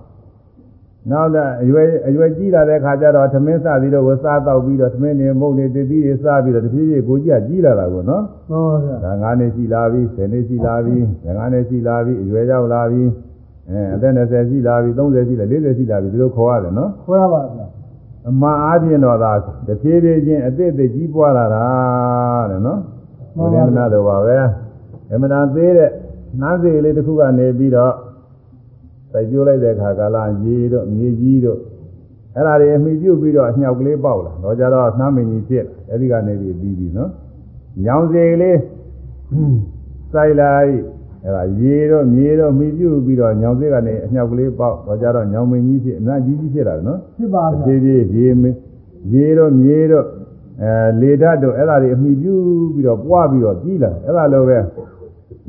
[1.09, 13.02] နောက်တဲ့အရွယ်အရွယ်ကြီးလာတဲ့ခါကျတော့သမင်းစသည်တို့ကိုစားတော့ပြီးတော့သမင်းနေမုတ်နေတည်ပြီးစားပြီးတော့တဖြည်းဖြည်းကိုကြီးကကြီးလာတာကိုနော်မှန်ပါဗျာဒါ9နှစ်ရှိလာပြီ10နှစ်ရှိလာပြီ15နှစ်ရှိလာပြီအရွယ်ရောက်လာပြီ
[13.70, 17.66] အဲအသက်20ရှိလာပြီ30ရှိလာ40ရှိလာပြီဒီလိုခေါ်ရတယ်နော်ခွဲပါဗျာ
[18.28, 19.32] အမှန်အားဖြင့်တော့ဒါ
[19.66, 21.64] တဖြည်းဖြည်းချင်းအသစ်အသစ်ကြီးပွားလာတာ
[22.51, 22.81] တဲ့နော်
[23.36, 24.36] ဘုရားနာတော်ပါပဲ
[25.12, 25.90] အမှန်တန်သေးတဲ့
[26.40, 27.94] နှမ်းစေလေးတစ်ခုကနေပြီးတော့
[29.12, 31.59] စိုက်ပြိုးလိုက်တဲ့အခါကာလရေတို့မြေကြီးတို့
[32.37, 37.11] အဲ့ဒါတွေအမိပြုတ်ပြီးတော့အညောက်ကလေးပေါက်လာတော့ကြတော့နှမ်းမင်းကြီးဖြစ်အဲ့ဒီကနေပြီးပြီးပြီနော်
[37.85, 38.59] ညောင်စေလေး
[40.12, 40.73] စိုက်လိုက်
[41.24, 48.45] အဲ့ဒါရေတို့မြေတို့မိပြုတ်ပြီးတော့ညောင်စေကနေအညောက်ကလေးပေါက်တော့ကြတော့ညောင်မင်းကြီးဖြစ်အနာကြီးကြီးဖြစ်လာတယ်နော်ဖြစ်ပါအဗျာပြေးပြေးရေမ
[49.12, 50.07] ရေတော့မြေတော့
[50.62, 52.35] အဲလေဓာတ်တို့အဲ့ဒါတွေအမိပြု
[52.74, 54.59] ပြီးတော့ပွားပြီးတော့ကြီးလာအဲ့ဒါလိုပဲ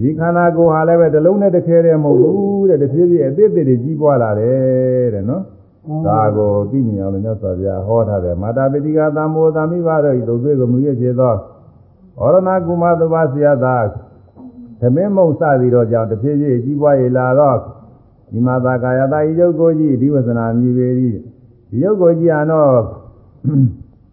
[0.01, 5.43] ဒီခန္ဓာကိုယ်ဟာလည်းပဲတစ်လုံးနဲ့တစ်ခဲတည်းမဟုတ်ဘူးတဲ့တစ်ပြေးပြေးအသစ်အသစ်တွေကြီးပွားလာတယ်တဲ့နော်
[6.07, 11.33] ဒါကိုသိမြင်အောင်လို့မြတ်စွာဘုရားဟောထားတယ်မာတာပိတိကသံမောသမိပါတော့ဤသို့သွေးကိုမူရဖြစ်သော
[12.19, 13.75] ဩရဏကုမသဘာဆရာသာ
[14.79, 17.57] သမင်းမုံစသည်တော့ကြောင့်တစ်ပြေးပြေးကြီးပွားရလာတော့
[18.31, 21.17] ဒီမာတာကာယတာဤယုတ်ကိုကြီးဒီဝဇနာမြည်ပေသည်
[21.69, 22.71] ဒီယုတ်ကိုကြီးအတော့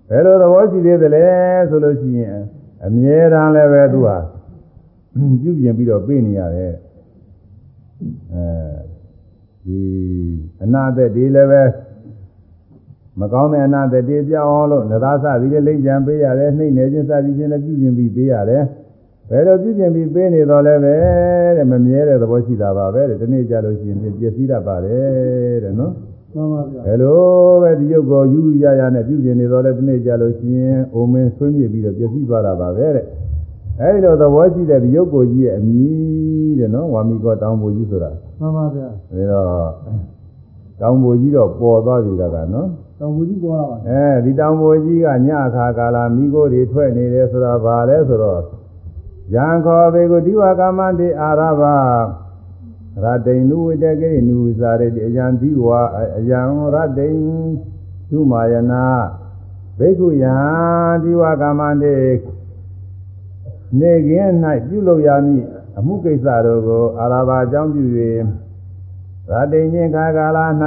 [0.09, 1.27] ဘယ်လိုသဘောရှိသေးသလဲ
[1.71, 2.39] ဆိုလို့ရှိရင်
[2.87, 4.17] အမြဲတမ်းလည်းပဲသူဟာ
[5.43, 6.75] ပြုပြင်ပြီးတော့ပြေးနေရတယ်
[8.33, 8.47] အဲ
[9.67, 9.81] ဒီ
[10.63, 11.63] အနာသက်ဒီလည်းပဲ
[13.21, 18.65] မကောင်းတဲ့အနာသက်တွေပြောင်းအောင်လို့နသာစသည်လည်းလိမ့်ကြံပေးရတယ်နှိမ့်နေခြင်းစသည်ချင်းလည်းပြုပြင်ပြီးပေးရတယ်
[19.31, 20.95] ဘယ်လိုပြုပြင်ပြီးပေးနေတော့လဲပဲ
[21.57, 25.93] တဲ့မမြဲတဲ့သဘောရှိတာပါပဲတဲ့ဒီနေ့ကြလို့ရှိရင်ပြည့်စည်တတ်ပါတယ်တဲ့နော်
[26.35, 27.21] မှန်ပါဗျာဘယ်လို
[27.63, 33.05] ပဲဒီရုပ်ကိုယူရရနဲ့ပြုပြင်နေတော့လဲဒီနေ့ကြလို့ရှိရင်အိုမင်းဆွေးမြေ့ပြီးတော့ပြည့်စည်သွားတာပါပဲတဲ့
[33.81, 38.11] အဲဒီလိုသဘောရှိတဲ့ဒီရုပ်ကိုကြီးရဲ့အမည်တဲ့နော်ဝါမီကောတောင်ပူကြီးဆိုတာ
[38.41, 39.71] မှန်ပါဗျာဒါတော့
[40.81, 42.69] တောင်ပူကြီးတော့ပေါ်သွားပြီကကနော်
[43.01, 48.43] တော်ဘူးကြီးပေါ်လာပါအဲဒီတောင်ပူကြီးကညအခါကာလမိโกတွေထွက်နေတယ်ဆိုတာဘာလဲဆိုတော့
[49.35, 51.63] ယံခောဘေကုဒီဝကာမတိအာရဘ
[53.03, 55.67] ရတိန်နုဝိတကေနုဇာရတိအယံဒီဝ
[56.19, 56.41] အယံ
[56.75, 57.19] ရတိန်
[58.11, 58.85] ဒုမာယနာ
[59.79, 60.37] ဘေကုယံ
[61.03, 61.95] ဒီဝကာမတိ
[63.81, 64.33] နေကင်း၌
[64.69, 65.45] ပြုလုပ်ရမည်
[65.79, 67.85] အမှုကိစ္စတို့ကိုအာရဘအကြောင်းပြု၍
[69.31, 70.39] ရတိန်ချင်းခါကာလ၌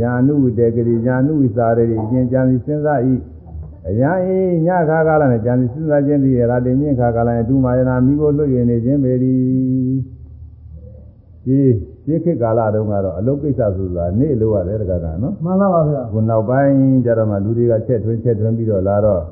[0.00, 3.00] ယာနုဝိတကေယာနုဝိစာရတိအကျဉ်းကြံပြီးစဉ်းစား၏
[3.88, 9.38] အယံဤညခါကာလနဲ့ကြံပြီးစဉ်းစားခြင်းသည်ရတိန်ချင်းခါကာလ၌ဒုမာယနာမိကိုလွတ်၍နေခြင်းပေသည်
[11.46, 11.58] ဒီ
[12.06, 19.22] ဒီခေတ်ကာလတုန်းကတော့အလုတ်ကိစ္စဆိုတာနေ့လို့ရတယ်တကကနော်မှန်လားပါဗျာခုနောက်ပိုင်းကျတော့မှလူတွေကချက်ထွင်းချက်ထွင်းပြီးတော့လာတော့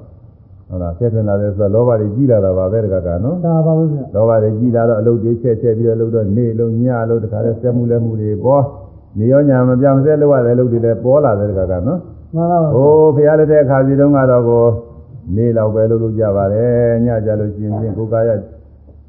[0.72, 8.64] ဟုတ်လားချက်ထွင်းလာတယ်ဆိုတော့လောဘတွေကြီးလာတာပါပဲတကကနော်ဒါပါပဲဗျာလောဘတွေကြီးလာတော့အလုတ်တွေချက်ချက်ပြီးတော့လုပ်တော့နေ့လုံးညလုံးတခါလဲဆက်မှုလဲမှုတွေပေါ်
[9.18, 11.98] နေရောညာမပြောင်းစဲလို့ရတဲ့လုပ်တွေလည်းပေါ်လာတယ်တကကနော်
[12.34, 14.64] မှန်လားပါဟိုဖရားလက်တဲ့အခါစီတုန်းကတော့ကို
[15.36, 18.30] နေလောက်ပဲလုပ်လို့ကြပါတယ်ညကြလို့ရှိရင်ဖြင့်ကိုယ်ကာယ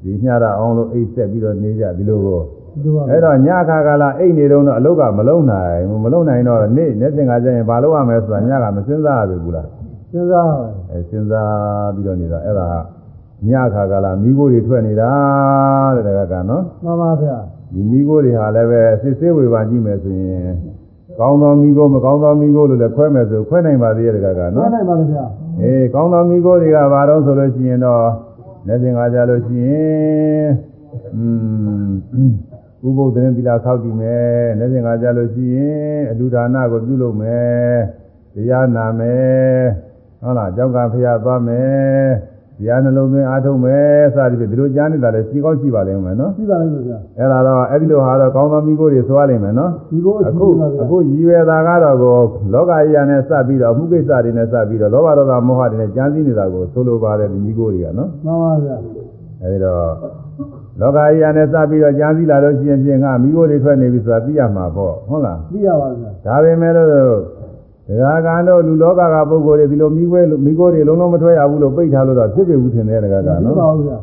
[0.02, 2.40] ဒီညတာအောင်လို့အိတ်ဆက်ပြီးတော့နေကြဒီလိုကို
[2.74, 9.66] ဒီလိုပါအဲ့တော့ညခါကာလအိတ်နေတော့အလုတ်ကမလုံနိုင်ဘူးမလုံနိုင်တော့နေ့နေ့ပြင်ကကျရင်ဘာလုပ်ရမလဲဆိုတာညကမစဉ်းစားရဘူးလား
[10.14, 10.56] စဉ်းစားပါ
[10.90, 12.68] အဲစဉ်းစားပြီးတော့နေတာအဲ့ဒါ
[13.48, 15.10] ညခါကာလမိခိုးတွေထွက်နေတာ
[15.96, 17.36] တဲ့တကကနော်မှန်ပါဗျာ
[17.72, 20.48] ဒီမိခိုးတွေဟာလည်းပဲစစ်ဆေးဝေဘာကြည့်မယ်ဆိုရင်
[21.18, 25.24] ကောင်းသောမိခိုးမကောင်းသောမိခိုးလို့လည်းခွဲမယ်ဆိုခွဲနိုင်ပါသေးရဲ့တကကမှနော်န်နိုင်ပါလေဗျာ
[25.60, 28.04] အေးကောင်းသောမိခိုးတွေကဘာတော့ဆိုလို့ရှိရင်တော့
[28.66, 30.46] လက်ပြင်ကကြလို့ရှိရင်
[31.14, 31.24] อื
[31.88, 31.90] ม
[32.86, 37.76] ဥပုသ်တဲ့သီလဆောက်တည်မယ်လက်ပြင်ကကြလို့ရှိရင်အလူဒါနကိုပြုလုပ်မယ်
[38.34, 39.62] တရားနာမယ်
[40.24, 42.08] ဟုတ်လားကြောက်ကဖျားသွားမယ်
[42.58, 52.18] တရားနှလုံးသွင်းအားထုတ်မယ်စသည်ဖြင့်ဒီလိုကြားနေတာလည်းရှိကောင်းရှိပါလိမ့်မယ်နော်ရှိပါလိမ့်မယ်ဗျာအဲ့ဒါတော့အဲ့ဒီလိုဟာတော့ကောင်းသောမိခိုးတွေသွားလိမ့်မယ်နော်ဒီကိုအအခုရှိပါဗျာအခုရည်ရွယ်တာကတော့ကို
[52.52, 58.76] လောကကြီးရနဲ့စပ်ပြီးတော့အမှုကိစ္စတွေနဲ့စပ်ပြီးတော့လောဘဒေါသမောဟတွေနဲ့ကြမ်းစည်းနေတာကိုဆိုလိုပါတယ်ဒီမိကိုတွေကနော်မှန်ပါဗျာ
[59.42, 59.92] အဲဒီတော့
[60.80, 66.90] လောကကြီးရနဲ့စပ်ပြီးတော့ကြမ်းစည်းလာလို့ရှိရင်ဖြင့်ငါမိကိုတွေထွက်နေပြီဆိုတာသိရမှာပေါ့ဟုတ်လားသိရပါဗျာဒါပေမဲ့လို့
[67.88, 73.98] ဒကာကန်တို့လူလောကကပုဂ္ဂိုလ်တွေဒီလိုမိခွဲမိကိုတွေလုံးလုံးမထွက်ရဘူးလို့ပိတ်ထားလို့တော့ဖြစ်ပြီဘူးထင်တယ်ဒကာကသိနော်ပါဦးဗျာ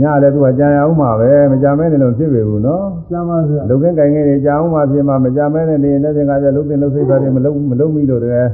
[0.00, 8.48] ညလည်းသူကကြံရအောင်မှာပဲမကြမ်းမဲနေလို့ဖြစ်ပြီဘူးနော်ကျမ်းပါဗျာလုံကင်းကင်ကင်းတွေကြာအောင်မှပြင်မှာမကြမဲနဲ့နေနေတင်ကကြလုံတင်လုံစိတ်သားတွေမလုံမလုံမိလို့တည်း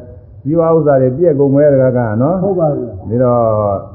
[0.44, 3.40] ဇီဝဥစ္စာတွေပြည့်ကုန်မဲတကကနော်ဟုတ်ပါဗျာဒီတော့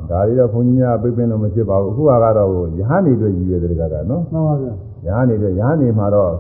[0.10, 4.72] ဒါတွေတော့ဘုန်းကြီးများပြိပင်းလို့မဖြစ်ပါဘူးအခုကတော့ယဟန်နေအတွက်ရည်ရွယ်တယ်တကကနော်မှန်ပါဗျာ
[5.06, 6.32] ယဟန်နေအတွက်ယဟန်နေမှာတော့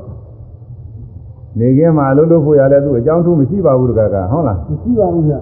[1.60, 5.40] နေကင်းမှာလှုပ်လို့ဖို့ရလဲသူအကြောင်းထူးမရှိပါဘူးတကကဟုတ်လားမရှိပါဘူးဗျာ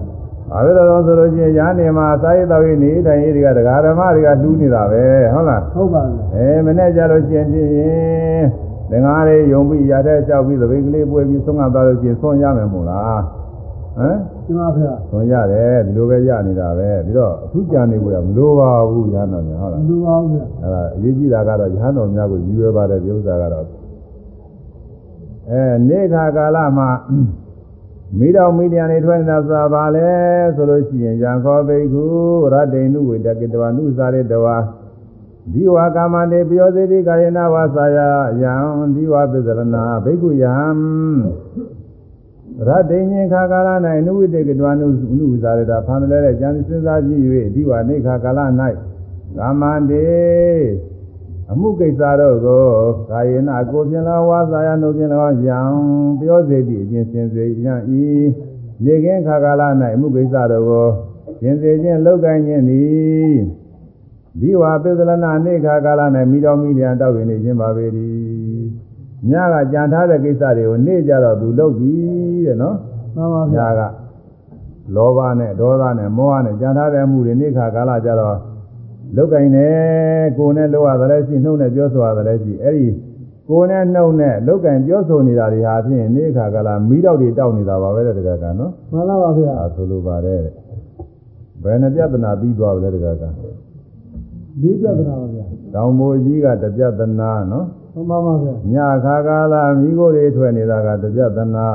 [0.54, 8.44] အဲဒါတော့ဆိုလို့ချင်းယဟန်နေမှာစာရေးတော်ရေးနေထိုင်ရေးတွေကဒကာဓမ္မတွေကလှူးနေတာပဲဟုတ်လားဟုတ်ပါဗျာအဲမနေ့ကျတော့ကျင်ပြင်းရင်
[8.90, 13.20] ငငါးလေးယုံပြီးရတဲ့လျှောက်ပြီးသပိတ်ကလေးပွဲပြီးဆုံးမသွားလို့ကျင်ဆုံးရမယ်မို့လား
[13.98, 23.64] ဟမ်ကျမ်းပါဗျာဆုံးရတယ်ဒီလိုပဲရနေတာပဲပြီးတော့အထူးကြံနေကိုရမလိုပါဘူးရဟန်းတော်များဟုတ်လားလူပါဦးဗျာအဲဒါအရေးကြီးတာကတော့ရဟန်းတော်များကိုရည်ရွယ်ပါတယ်ဒီဥစ္စာကတော့
[25.50, 26.90] အဲနေခါကာလမှာ
[28.18, 30.08] မိတော်မိတရားနေထွက်နေတာဆိုတာဘာလဲ
[30.56, 32.04] ဆိုလို့ရှိရင်ယံခောဘိက္ခု
[32.52, 34.56] ရတ္တိနုဝေတကေတဝနုစာရေတဝါ
[35.52, 37.98] ဒီဝါကာမတေပြောစေတိကာယနာဝါစာယ
[38.42, 38.52] ယံ
[38.94, 39.60] ဒီဝါပစ္စရဏ
[40.04, 40.50] ဘိက္ခုယံ
[42.68, 43.68] ရတ္တိညင်ခါကာလ၌
[44.06, 44.86] နုဝိတေကတဝနု
[45.18, 47.22] နုစာရေတာဖန်လဲတဲ့ဉာဏ်စဉ်းစားကြည့်၍
[47.54, 48.40] ဒီဝါနေခါကာလ၌
[49.38, 50.06] ကာမတေ
[51.52, 52.64] အမှုကိစ္စတို့ကို
[53.10, 55.58] ကာယေနကိုဖြင့်လောဝါစာယနှုတ်ဖြင့်လောယံ
[56.20, 58.02] ပြောစေသည့်အချင်းစင်စေယံဤ
[58.84, 59.62] နေကင်းခါကာလ၌
[59.94, 60.86] အမှုကိစ္စတို့ကို
[61.40, 63.36] ရှင်စေခြင်းလောက်ကင်ခြင်းသည်
[64.40, 67.84] ဒီဝါပိသလနာနေခါကာလ၌မိတော်မိလျံတောက်ရင်နေခြင်းပါပေ၏
[69.30, 71.92] ညကကြံထားတဲ့ကိစ္စတွေကိုနေ့ကြတော့သူလုပ်ပြီ
[72.46, 72.76] တဲ့နော်
[73.14, 73.92] မှန်ပါဗျာညာက
[74.94, 78.36] လောဘနဲ့ဒေါသနဲ့မောဟနဲ့ကြံထားတဲ့အမှုတွေနေ့ခါကာလကြတော့
[79.14, 79.68] လုတ်ကင်နေ
[80.38, 82.88] ကိုယ်နဲ့လောက်ရတယ်လည်းရှိနှုတ်နဲ့ပြောဆိုရတယ်လည်းရှိအဲ့ဒီ
[83.48, 90.54] ကိုယ်နဲ့နှုတ်နဲ့လုတ်ကင်ပြောဆိုနေတာတွေဟာဖြင့်နေ့ခါကာလမီးတော့တွေတောက်နေတာပါပဲတဲ့တကကနော်မှန်လားပါဗျာအဲဆိုလိုပါတယ်တဲ့
[91.62, 93.24] ဘယ်နှပြဿနာပြီးသွားပြီလဲတကက
[94.62, 101.68] လေးပြဿနာပါဗျာတောင်မိုးကြီးကတပြဿနာနော်မှန်ပါပါဗျာညခါကာလမိခိုးတွေထွက်နေတာကတပြဿနာ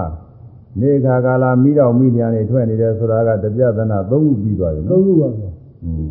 [0.81, 5.50] နေခါကာလမိတော့မိညာတွေထွက်နေတယ်ဆိုတာကတပြဿနာသုံးခုပြီးသွားပြီသုံးနော်ခုပါဗျာ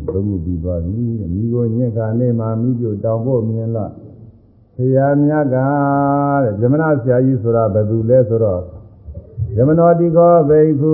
[0.01, 3.91] อืมသုံးခုပြီးသွားပြီတဲ့မိကိုညက်ခါနေမှာမိပြတောင်ဖို့မြင်လား
[4.75, 5.55] ဆရာမြတ်က
[6.43, 8.61] တဲ့ဇမနာဆရာကြီးဆိုတာဘယ်သူလဲဆိုတော့
[9.55, 10.93] ယမနောတိကောဘိက္ခု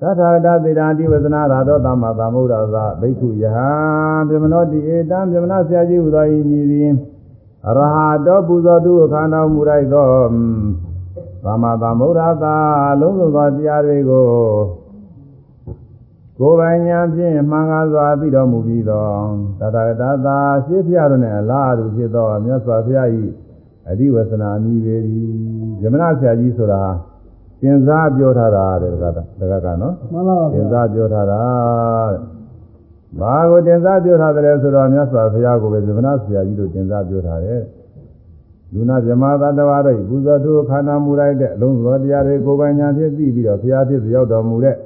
[0.00, 3.70] သတ္ထာတသေတာတိဝဇနာရာသောသမ္မာသမ္ဗုဒ္ဓသာ ဘိက္ခုယဟံ
[4.30, 6.90] ယမနောတိဧတံယမနာဆရာကြီးဟူသောဤမည်သည်
[7.66, 10.06] အရဟတောပူဇော်တုအခါတော်မူလိုက်သော
[11.44, 12.56] သမ္မာသမ္ဗုဒ္ဓသာ
[13.00, 14.26] လုံးစုံသောတရားတွေကို
[16.40, 19.06] ကိုယ်ပိုင်ဉာဏ်ဖြင့်မှန်ကားစွာသိတော်မူပြီးသော
[19.60, 23.08] တတဂတသာရှင်းပြရတဲ့လားအတူဖြစ်သောမြတ်စွာဘုရား၏
[23.90, 24.96] အဓိဝဆနာမိပေ၏
[25.82, 26.82] ယမနာဆရာကြီးဆိုတာ
[27.60, 29.04] သင်စားပြောထားတာတဲ့က
[29.40, 31.40] တကကနော်မှန်ပါပါသဗျာင်စားပြောထားတာ
[32.10, 32.20] တဲ့
[33.20, 37.60] ဘာကိုသင်စားပြောထားတယ်ဆိုတော့မြတ်စွာဘုရားကိုပဲယမနာဆရာကြီးတို့သင်စားပြောထားတယ်
[38.74, 44.76] လူနာဇမသတ္တဝါတို့ပူဇော်သူခန္ဓာမူလိုက်တဲ့အလုံးစုံတရားတွေကိုယ်ပိုင်ဉာဏ်ဖြင့်သိပြီးတော့ဘုရားဖြစ်ရောက်တော်မူတဲ့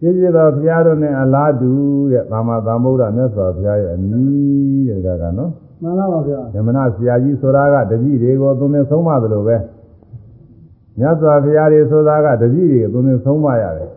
[0.00, 1.70] ပြည့်ပြည့်သောဘုရားတို့နဲ့အလားတူ
[2.12, 5.50] တဲ့သမ္မာသမ္ဗုဒ္ဓမြတ်စွာဘုရားရဲ့အမည်တဲ့ကကနော်
[5.82, 9.56] မှန်ပါပါဗျာယမနာဆရာကြီးဆိုတာကတပည့်တွေကိုသုံးသင်ဆုံးမသလိုပဲ
[10.98, 13.90] မြတ်စွာဘုရားတွေဆိုတာကတပည့်တွေကိုသုံးသင်ဆုံးမရတယ်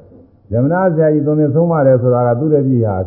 [0.52, 2.98] ယမနာဆရာကြီးသုံးသင်ဆုံးမတယ်ဆိုတာကသူ့တပည့်ဟာ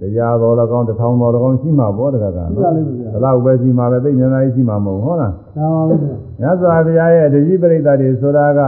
[0.00, 8.60] တရားတော်၎င်းတစ်ထောင်တော်၎င်းရှိမှာပေါ့တကကပြနော်ပါလိမ့်မယ်ဗျာဘလောက်ပဲရှိမှာပဲသိဉာဏ်ကြီးရှိမှာမဟုတ်ဟုတ်လားဒါပါပဲဗျာမြတ်စွာဘုရားရဲ့တပည့်ပရိသတ်တွေဆိုတာက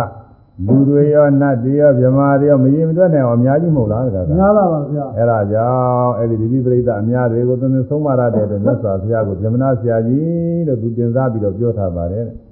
[0.67, 12.37] လူတွေရောနတ်တွေရောဗြဟ္မာတွေရောမရင်မတွက်နိုင်အောင်အများကြီးမဟုတ်လားတကကများပါပါဗျာအဲ့ဒါကြောင့်အဲ့ဒီဒီပိပရိသအများတွေကိုသင်္သေဆုံးမရတဲ့အတွက်မြတ်စွာဘုရားကိုဗြဟ္မဏဆရာကြီးလို့သူတင်စားပြီးတော့ပြောထားပါတယ်တဲ့။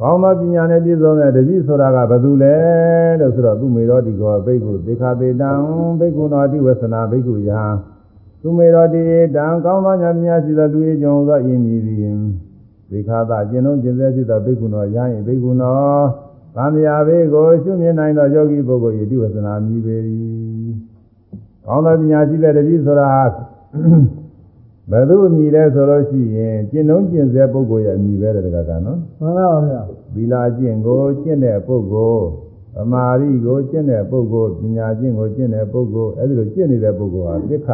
[0.00, 2.56] ကောင်းသောပညာနဲ့ပြည့်စုံတဲ့တတိဆိုတာကဘယ်သူလဲ
[3.20, 5.50] လို့ဆိုတော့သူမေရောတိကောဘိက္ခုသေခသေတံ
[6.00, 7.62] ဘိက္ခုနောတိဝဆနာဘိက္ခုယံ
[8.40, 9.02] သူမေရောတိ
[9.36, 11.98] တံကောင်းသောဉာဏ်ပညာရှိသောလူ၏ကြောင့်သောအင်းမြည်သည်
[12.90, 19.96] သေခသာကျင့်လုံးကျင့်စေဖြစ်သောဘိက္ခုနောယံ၏ဘိက္ခုနော သံဃာဘေကိုရှုမြင်နိုင်သောယောဂီပုဂ္ဂိုလ်၏တိဝဆနာမြည်ပေ၏
[21.64, 23.06] ကောင်းသောပညာရှိတဲ့တတိဆိုတာ
[24.90, 29.80] ဘယ်သူအမည်လဲဆိုလို့ရှိရင်ကျင့်လုံးကျင့်စေပုဂ္ဂိုလ်ရဲ့အမည်ပဲတဲ့တကကနော်မှန်ပါပါဗျာ
[30.14, 32.24] သီလကျင့်ကိုကျင့်တဲ့ပုဂ္ဂိုလ်
[32.74, 37.68] သမာဓိကိုကျင့်တဲ့ပုဂ္ဂိုလ်ပညာကျင့်ကိုကျင့်တဲ့ပုဂ္ဂိုလ်အဲဒီလိုကျင့်နေတဲ့ပုဂ္ဂိုလ်ဟာသိက္ခ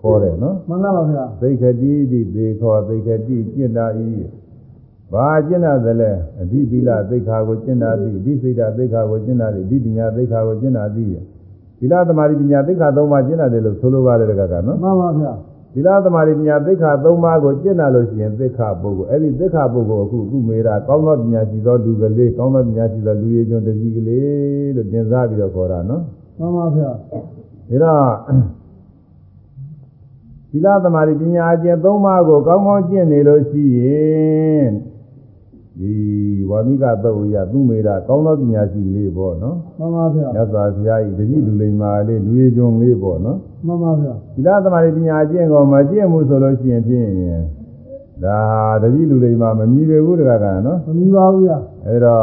[0.00, 4.08] ခေါ်တယ်နော်မှန်ပါပါဗျာသိက္ခတိတိသေခေါ်သိက္ခတိကျင့်တာဤ
[5.12, 6.10] ဘာကျင့်တာသလဲ
[6.40, 11.10] အဓိသီလသိက္ခာကိုကျင့်တာသည်အဓိစိတ်ဓာတ်သိက္ခာကိုကျင့်တာသည်အဓိပညာသိက္ခာကိုကျင့်တာသည်
[11.78, 15.32] သီလသမာဓိပညာသိက္ခာသုံးပါးကျင့်တာတယ်လို့ဆိုလိုပါတယ်တကကနော်မှန်ပါဗျာ
[15.72, 26.02] သီလသမာဓိပညာသိက္ခာသုံးပါးကိုကျင့်လာလို့ရှိရင်သိက္ခာပုဂ္ဂိုလ်အဲ့ဒီသိက္ခာပုဂ္ဂိုလ်အခုအခုမေးတာကောင်းသောပညာရှိသောလူကလေးကောင်းသောပညာရှိသောလူရည်ကျွန်းတကြီးကလေးလို့တင်စားပြီးတော့ခေါ်တာနော်
[26.38, 26.96] မှန်ပါဗျာဒါ
[27.82, 28.56] တော့
[30.50, 34.66] သီလသမာဓိပညာအကျင့်သုံးပါးကိုကောင်းကောင်းကျင့်နေလို့ရှိရင်
[35.80, 35.92] ဒီ
[36.50, 47.08] ဝါမိကသုတ်ရသူမေတာကောင်းသောပညာရှိကလေးပေါ့နော်မှန်ပါဗျာမြတ်စွာဘုရားဤတတိလူလိမ္မာလေးလူရည်ကျွန်းလေးပေါ့နော်မှန်ပါဗျာသီလသမာဓိပညာအကျင့်ကိုမကျင့်မှုဆိုလို့ရှိရင်ဖြင့်
[48.24, 48.38] ဒါ
[48.82, 52.14] တတိလူလိမ္မာမမြည်ပေဘူးတကားကနော်မမီပါဘူးဗျာအဲဒါ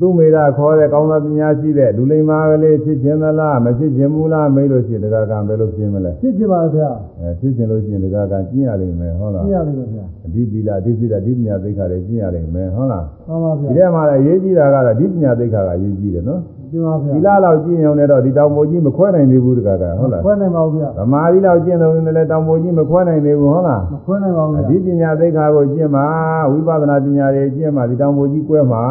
[0.00, 10.06] သူမေတာခေါ်တဲ့ကောင်းသောပညာရှိတဲ့လူလိမ္မာကလေးဖြစ်ခြင်းသလားမဖြစ်ခြင်းဘူးလားမေးလို့ရှိရင်တကားကဘယ်လိုဖြစ်မလဲဖြစ်ချင်ပါဗျာအဲဖြစ်ခြင်းလို့ရှိရင်တကားကကျင့်ရလိမ့်မယ်ဟုတ်လားပြရလိမ့်မယ်ဗျာ
[10.36, 16.40] အဓိပီလာအဓိပိလာအဓိပညာသိက္ခာတွေကျင့်ရလိမ့်မယ်ဟုတ်လားမှန်ပါဗျာဒီထဲမှာလည်းအရေးကြီးတာကတော့အဓိပညာသိက္ခာကအရေးကြီးတယ်နော်
[16.70, 26.06] ဒီပါဗျာသီလလောက်ကျင့်ရုံနဲ့တော့ဒီတောင်ပေါ်ကြီးမခွဲနိုင်သေးဘူးတကားကဟုတ်လားခွဲနိုင်ပါဘူးဗျာသမာဓိလောက်ကျင့်လို့လည်းတောင်ပေါ်ကြီးမခွဲနိုင်သေးဘူးဟုတ်လားမခွဲနိုင်ပါဘူးအဗျာဓိပညာသိက္ခာကိုကျင့်မှာ
[26.50, 28.82] ဝိပဿနာပညာတွေကျင့်မှာဒီတောင်ပေါ်ကြီးကွဲမှာ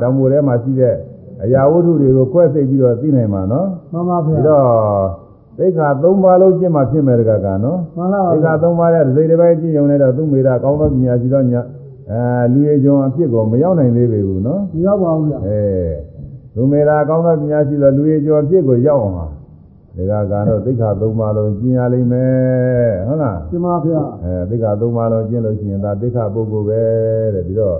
[0.00, 0.94] တောင်ပေါ်ထဲမှာရှိတဲ့
[1.42, 4.64] အရာဝတ္ထုတွေကိုကွဲသိပြီးတော့သိနိုင်မှာနော်မှန်ပါဗျာပြီးတော့
[5.60, 11.60] သိက္ခာ၃ပါးလုံးကျင့်မှာဖြစ်မယ်တကကနော်မှန်ပါပါသိက္ခာ၃ပါးရဲ့တစ်စိတ်တစ်ပိုင်းကျင့်ရုံနဲ့တော့သူ့မိတာကောင်းသောပညာရှိသောညာ
[12.10, 15.62] အဲလူရည်ကျွံအဖြစ်ကိုမရောက်နိုင်သေးပေဘူးနော်မရောက်ပါဘူးဗျာအဲ
[16.54, 19.26] သူမိတာကောင်းသောပညာရှိသောလူရည်ကျွံအဖြစ်ကိုရောက်အောင်ဟာ
[19.96, 26.82] ဒီကကတော့သိက္ခာ၃ပါးလုံးကျင့်ရလိမ့်မယ်ဟုတ်လားကျင်ပါဗျာအဲသိက္ခာသုံးပါးလုံးကျင့်လို့ရှိရင်ဒါသိက္ခာပုဂ္ဂိုလ်ပဲ
[27.34, 27.78] တဲ့ပြီးတော့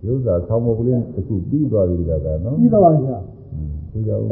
[0.00, 3.18] ဒီဥစ္စာဆောင်းမကလေးတစ်ခုပြီးသွားပြီဒါကနော်ပြီးတော့ပါဗျာ
[3.92, 4.24] သူကြောင့်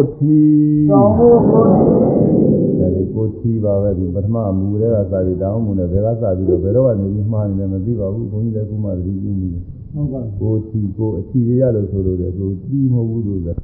[0.00, 0.38] အချီ
[0.90, 1.62] သောင်းဖို့ကို
[2.78, 9.64] အဲဒီကိုချီပါပဲဒီပထမမူတွေကစပြီးတောင်းမှုနဲ့ဘယ်ကစပြီးတော့ဘယ်တော့ကနေပြီးမှားနေတယ်မသိပါဘူးဘုန်းကြီးလည်းခုမှသတိပြုမိတယ်
[9.94, 13.56] ဟုတ်ပါကိုချီကိုအချီရရလို့ဆိုလို့တယ်ကိုကြီးမဟုတ်ဘူးလို့လည်းသို့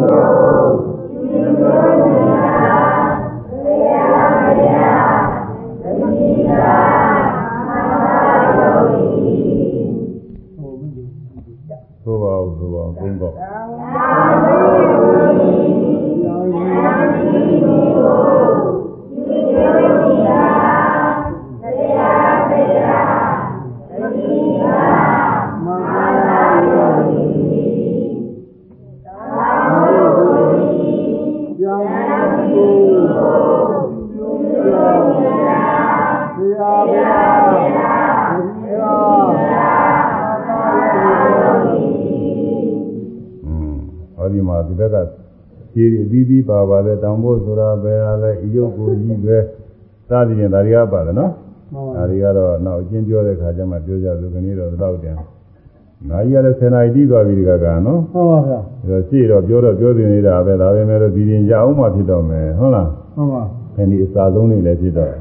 [0.00, 4.87] ပါဘူး
[12.58, 13.34] သို့ပါဘူးဘုန်းတော်
[46.48, 49.36] ပါပါတယ်တောင်ဖို့ဆိုတာပဲလဲအယုတ်ကိုကြီးပဲ
[50.08, 51.32] စသည်ဖြင့်ဒါတွေကပါတယ်နော်
[51.72, 55.16] မှန်ပါဒါတွေကတော့နောက်အချင်းပြောတဲ့ခါကျမှပြောကြလို့ခဏတော့တော့တယ်။
[56.08, 63.42] နာကြီးကလည်း10နာရီပြီးသွားပြီဒီကကနော်မှန်ပါဗျာ။ဒါရှေ့တော့ပြောတော့ပြောတင်နေတာပဲဒါပဲမဲ့လို့ဒီရင်ကြအောင်မှဖြစ်တော့မယ်ဟုတ်လားမှန်ပါ။
[63.74, 65.12] ခဏဒီအစာဆုံးနေလည်းဖြစ်တော့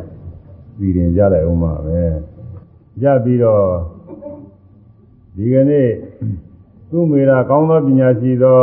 [0.79, 1.99] ဒီရင်ကြလိုက်အောင်မှပဲ။
[3.01, 3.63] ကြပြီးတော့
[5.35, 5.87] ဒီကနေ့
[6.89, 8.59] သူ့မိရာကောင်းသောပညာရှိသော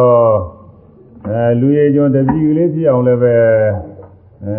[1.28, 3.34] အဲလူရည်ကျွန်းတပည့်ကလေးဖြစ်အောင်လည်းပဲ
[4.44, 4.56] အဲ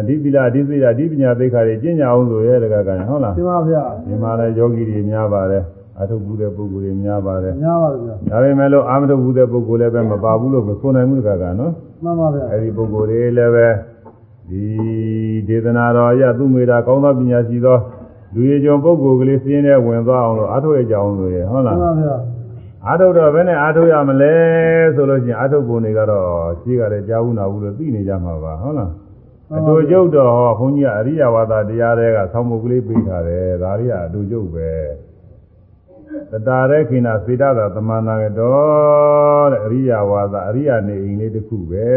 [0.00, 5.62] အဓိပ္ပလာအဓိစိတ်အဓိပညာသိက္ခာတွေကျင့်ကြအောင်ဆိုရဲတကကံဟုတ်လားရှင်းပါဗျာဒီမှာလည်းယောဂီတွေများပါတယ်
[6.00, 11.72] အထုပ်ဘူးတဲ့ပုဂ္ဂိုလ်တွေများပါတယ်ညာပါဗျာဒါပေမဲ့လို့အာမထုပ်ဘူးတဲ့ပုဂ္ဂိုလ်လည်းပဲမပါဘူးလို့မဆိုနိုင်ဘူးတကကနော်
[12.04, 13.68] မှန်ပါဗျာအဲဒီပုဂ္ဂိုလ်တွေလည်းပဲ
[14.50, 14.64] ဒီ
[15.48, 17.78] ဒေသနာတော်အရသူမေတာကောင်းသောပညာရှိသော
[18.34, 22.14] လူရည်ကျွန်းပုဂ္ဂိုလ်ကလေးစင်းနဲ့ဝင်သွားအောင်လို့အထုပ်ရကြအောင်လို့ရဟုတ်မှလားန်ပါဗျာ
[22.88, 24.34] အာထုတ်တော့ဘယ်နဲ့အာထုတ်ရမလဲ
[24.94, 26.28] ဆိုလို့ချင်းအာထုတ်ပုံတွေကတော့
[26.60, 28.90] ရှိကြတယ်ကြားဘူးနာဘူးလို့သိနေကြမှာပါဟုတ်လား
[29.56, 34.70] အတူကျုပ်တော့ဟောဘုန်းကြီးကအရိယဝါဒတရားတွေကဆောင်းမုတ်ကလေးပေးထားတယ်ဒါတွေကအတူကျုပ်ပဲ
[36.30, 41.88] တတာရဲခိနာစေတသာသမန္နာကတော်တဲ့အရိယဝါဒအရိယနေအိမ်လေးတစ်ခုပဲ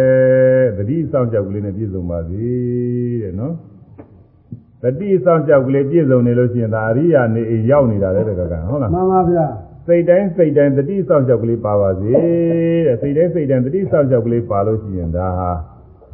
[0.78, 2.48] တတိစောင့်ကြောက်ကလေးနဲ့ပြည့်စုံပါစေ
[3.22, 3.54] တဲ့နော်
[4.82, 9.46] တတိစောင့်ကြောက်ကလေးပြည့်စုံနေလို့ရှိရင်ဒါအရိယနေအိမ်ရောက်နေတာလေတကကဟုတ်လားမှန်ပါဗျာ
[9.88, 12.12] စိတ်တိုင်းစိတ်တိုင်းတတိဆောက်ကြောက်ကလေးပါပါစေ
[12.86, 15.52] တဲ့စိတ်တိုင်းစိတ်တိုင်းတတိဆောက်ကြောက်ကလေးပါလို့ရှိရင်ဒါဟာ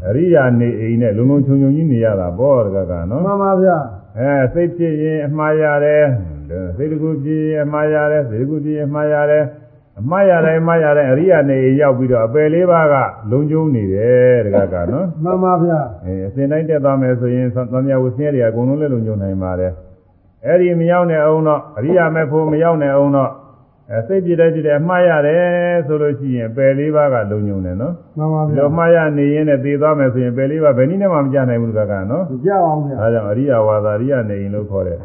[0.08, 3.78] အရိယာနေအိမ်နဲ့လုံလုံချုံချုံကြီးနေရတာပေါ့တကကနော်မှန်ပါဗျာ
[4.20, 6.06] အဲစိတ်ဖြစ်ရင်အမှားရတယ်
[6.78, 9.44] စိတ်တကူဖြစ်ရင်အမှားရတယ်စိတ်တကူဖြစ်ရင်အမှားရတယ်
[10.00, 12.96] အမှားရတယ်အမှားရတယ်အရိယာနေအိမ်ရောက်ပြီးတော့အပယ်လေးပါးက
[13.32, 19.72] လုံချုံနေတယ်တကကနော်မှန်ပါဗျာအဲအစဉ်တိုင်းတက်သွားမယ်ဆိုရင်သံဃာဝဆင်းရဲတွေအကုန်လုံးလည်းလုံချုံနိုင်ပါတယ်
[20.46, 23.32] အဲ့ဒီမရောက်တဲ့အောင်တော့အရိယာမေဖို့မရောက်တဲ့အောင်တော့
[23.94, 25.44] အဲစိတ်ပြည့်တဲ့ပြည့်တဲ့အမှားရတယ်
[25.88, 35.00] ဆိုလို့ရှိရင်ပယ်လေးပါးကလုံချုံတယ်နော်မှန်ပါဒီဗျာလိုမှားရနေရင်လည်းသိသွားမယ်ဆိုရင်ပယ်လေးပါးဘယ်နည်းနဲ့မှမကြနိုင်ဘူးတကကနော်ကြအောင်ဗျာဒါကြောင့်အရိယဝါဒအရိယနေရင်လို့ခေါ်တယ်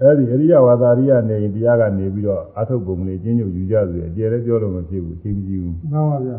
[0.00, 6.38] အဲဒီအရိယဝါဒအရိယနေရင်တရားကနေပြီးတော့အထုတ်ပုံလေးကျင်းညုပ်ယူကြဆိုရင်အကျယ်လည်းပြောလို့မဖြစ်ဘူးအချင်းကြီးဘူးမှန်ပါဗျာ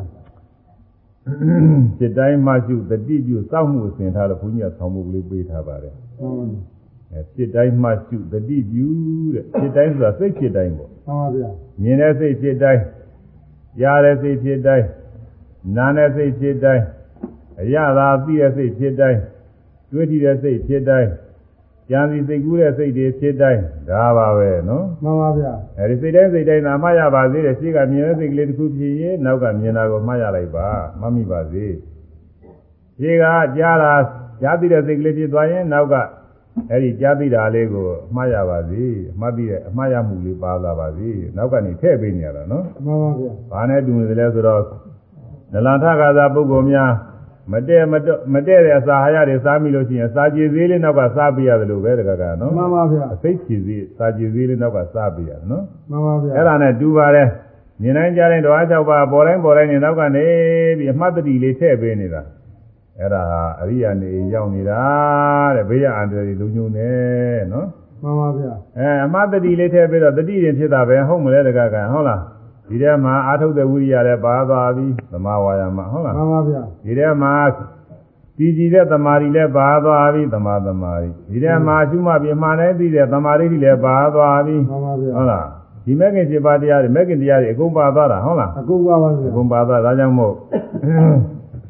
[1.98, 6.79] စိတ်တိုင်းမှရှုတတိပြုစောင့်မှုအစဉ်ထားလို့ဘုန်းကြီးကဆောင်းမှုကလေးပေးထားပါတယ်မှန်ပါ
[7.14, 8.88] အဲစိတ်တိုင်းမှရှုတတိပြု
[9.34, 11.50] တဲ့စိတ်တိုင်းဆိုတာစိတ်ဖြစ်တိုင်းပေါ့မှန်ပါဗျာ
[11.82, 12.84] မြင်တဲ့စိတ်ဖြစ်တိုင်း
[13.80, 14.86] ကြားတဲ့စိတ်ဖြစ်တိုင်း
[15.76, 16.84] နားတဲ့စိတ်ဖြစ်တိုင်း
[17.62, 19.20] အရသာသိတဲ့စိတ်ဖြစ်တိုင်း
[19.92, 21.10] တွေးကြည့်တဲ့စိတ်ဖြစ်တိုင်း
[21.90, 30.68] ကြံစီစိတ်ကူးတဲ့စိတ်တွေဖြစ်တိုင်းဒါပါပဲနော်မှန်ပါဗျာအဲဒီစိတ်တိုင်းစိတ်တိုင်းသာမှတ်ရပါသေးတယ်ရှိကမြင်တဲ့စိတ်ကလေးတစ်ခုဖြစ်ရင်နောက်ကမြင်တာကိုမှတ်ရလိုက်ပါ
[31.00, 31.66] မှတ်မိပါစေ
[33.00, 33.24] ရှိက
[33.58, 33.94] ကြားတာ
[34.42, 35.96] ကြားသိတဲ့စိတ်ကလေးဖြစ်သွားရင်နောက်က
[36.72, 38.84] အဲဒီကြားသိတာလေးကိုမှတ်ရပါစေ
[39.20, 44.62] မှတ်ပြီးတဲ့အမှားရမှုလေးပါလာပါစေနောက်ကနေထည့်ပေးနေရတာနော်မှန်ပါဗျာဘာနဲ့တူနေသလဲဆိုတော့
[45.54, 46.92] နလန်ထခါသာပုဂ္ဂိုလ်များ
[47.52, 57.28] မတည့်မတော့မတည့်တဲ့အစာဟာရတွေစားမိလို့ရှိရင်စာကြည်သေးလေးနောက်ကစားပေးရတယ်လို့ပဲတကကနော်မှန်ပါဗျာအစိတ်ကြည်သေးစာကြည်သေးလေးနောက်ကစားပေးရတယ်နော်မှန်ပါဗျာအဲ့ဒါနဲ့တူပါတယ်
[57.82, 60.26] မြင်တိုင်းကြားတိုင်းဓဝါ၆ပါးပေါ်တိုင်းပေါ်တိုင်းနေနောက်ကနေ
[60.78, 62.22] ပြီးအမှတ်တတိလေးထည့်ပေးနေတာ
[63.00, 64.82] အဲ့ဒါဟာအရိယာနေရောက်နေတာ
[65.56, 66.92] တဲ့ဘေးရအန္တရာယ်လုံညုံနေ
[67.54, 67.68] နော်
[68.04, 72.22] မှန်ပါဗျာအဲအမှတ်တတိလေးထည့်ပြီးတော့တတိရင်ဖြစ်တာပဲဟုတ်မလဲတကကဟုတ်လား
[72.70, 77.34] ဒီထဲမှာအာထုတ်တဲ့ဝိရိယလည်းပါသွားပြီသမာဝါယာမဟုတ်လားမှန်ပါဗျာဒီထဲမှာ
[78.38, 85.46] တည်ကြည်တဲ့သမာဓိလည်းပါသွားပြီသမာသမာဓိဒီထဲမှာရှုမှတ်ပြီးမှန်တယ်သိတဲ့သမာဓိလည်းပါသွားပြီမှန်ပါဗျာဟုတ်လား
[85.86, 90.34] ဒီမဂ္ဂင်7ပါးတရားတွေမဂ္ဂင်တရားတွေအကုန်ပါသွားတာဟုတ်လားအကုန်ပါပါဗျာအကုန်ပါသွားဒါကြောင့်မို့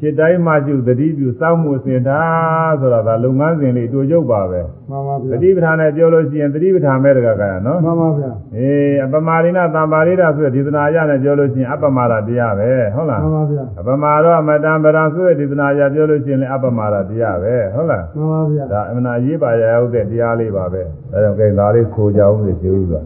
[0.02, 20.82] จิตတိုင်းမှရှုသတိပြုစောင့်မှုအစဉ်ထားဆိုတာဒါလုပ်ငန်းစဉ်လေးအတူရုပ်ပါပဲမှန်ပါသဗျာတိပဋ္ဌာန်နဲ့ပြောလို့ရှိရင်သတိပဋ္ဌာန်ပဲတကကရနော်မှန်ပါဗျာအေးအပမာရိဏသံပါရိဒဆိုတဲ့ဒေသနာအရနဲ့ပြောလို့ရှိရင်အပမာဒတရားပဲဟုတ်လားမှန်ပါဗျာအပမာတော့အမတံပရံဆိုတဲ့ဒေသနာအရပြောလို့ရှိရင်လည်းအပမာဒတရားပဲဟုတ်လားမှန်ပါဗျာဒါအမှန်အရေးပါရရောက်တဲ့တရားလေးပါပဲ
[21.12, 23.02] ဒါကြောင့်ကိန်းဒါလေးဆိုကြအောင်လေကျေဥစွာ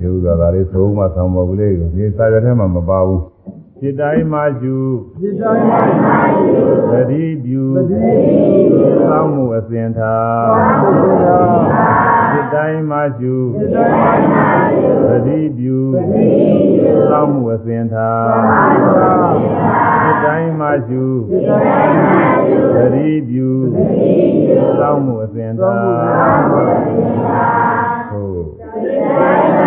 [0.00, 3.22] ကျေဥစွာဒါလေးဆိုမှဆောင်းမကလေးကိုဒီစာရွက်ထဲမှာမပါဘူး
[3.81, 4.77] จิตတိုင်းမှယူ
[5.21, 6.19] ဒီတိုင်းပါပါ
[6.91, 8.11] သတိပြု သတိ
[9.07, 10.47] စောင့်မှုအစဉ်ထား
[10.81, 10.89] ဘု
[11.25, 14.51] ရား จิตတိုင်းမှယူ ဒီတိုင်းပါပါ
[15.09, 15.77] သတိပြု
[17.09, 18.29] စောင့်မှုအစဉ်ထား
[20.03, 21.03] จิตတိုင်းမှယူ
[22.75, 23.49] သတိပြု
[24.79, 26.41] စောင့်မှုအစဉ်ထား
[28.11, 29.64] ဟုတ်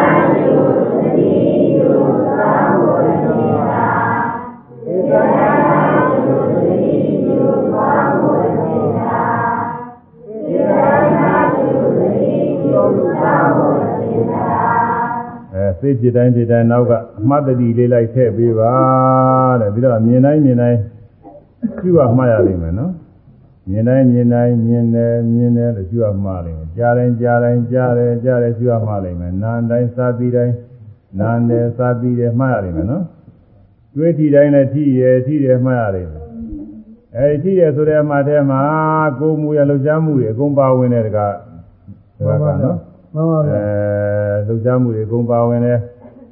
[15.54, 18.74] အဲစိတ်ဖြစ်တိုင်းဖြစ်တိုင်းနောက်ကအမှတ်တတိလေးလိုက်ထည့်ပေးပါ
[19.62, 20.80] တဲ့ပြီးတော့မြင်တိုင်းမြင်တိုင်း
[21.80, 22.92] ပြုရမှတ်ရလိမ့်မယ်နော်
[23.70, 30.54] မြင်တိုင်းမြင်တိုင်းမြင်တယ်မြင်တယ်လို့ပြုရမှတ်လိမ့်မယ်ကြားတိုင်းကြားတိုင်းကြားတယ်ကြားတယ်ပြုရမှတ်လိမ့်မယ်နားတိုင်းစားပြီးတိုင်း
[31.20, 33.04] နားတယ်စားပြီးတယ်မှတ်ရလိမ့်မယ်နော်
[34.00, 36.24] တွေးထီတိုင်းလည်းထီရယ်ထီရယ်မှတ်ရလိမ့်မယ်
[37.18, 38.62] အဲဒီထီရယ်ဆိုတဲ့အမှတ်ထဲမှာ
[39.20, 41.34] ကိုယ်မူရလှုပ်ရှားမှုတွေအကုန်ပါဝင်တဲ့တကား
[42.18, 42.78] တကားကနော်
[43.14, 45.80] မှန်ပါဗျာအဲလှုပ်ရှားမှုတွေအကုန်ပါဝင်တယ်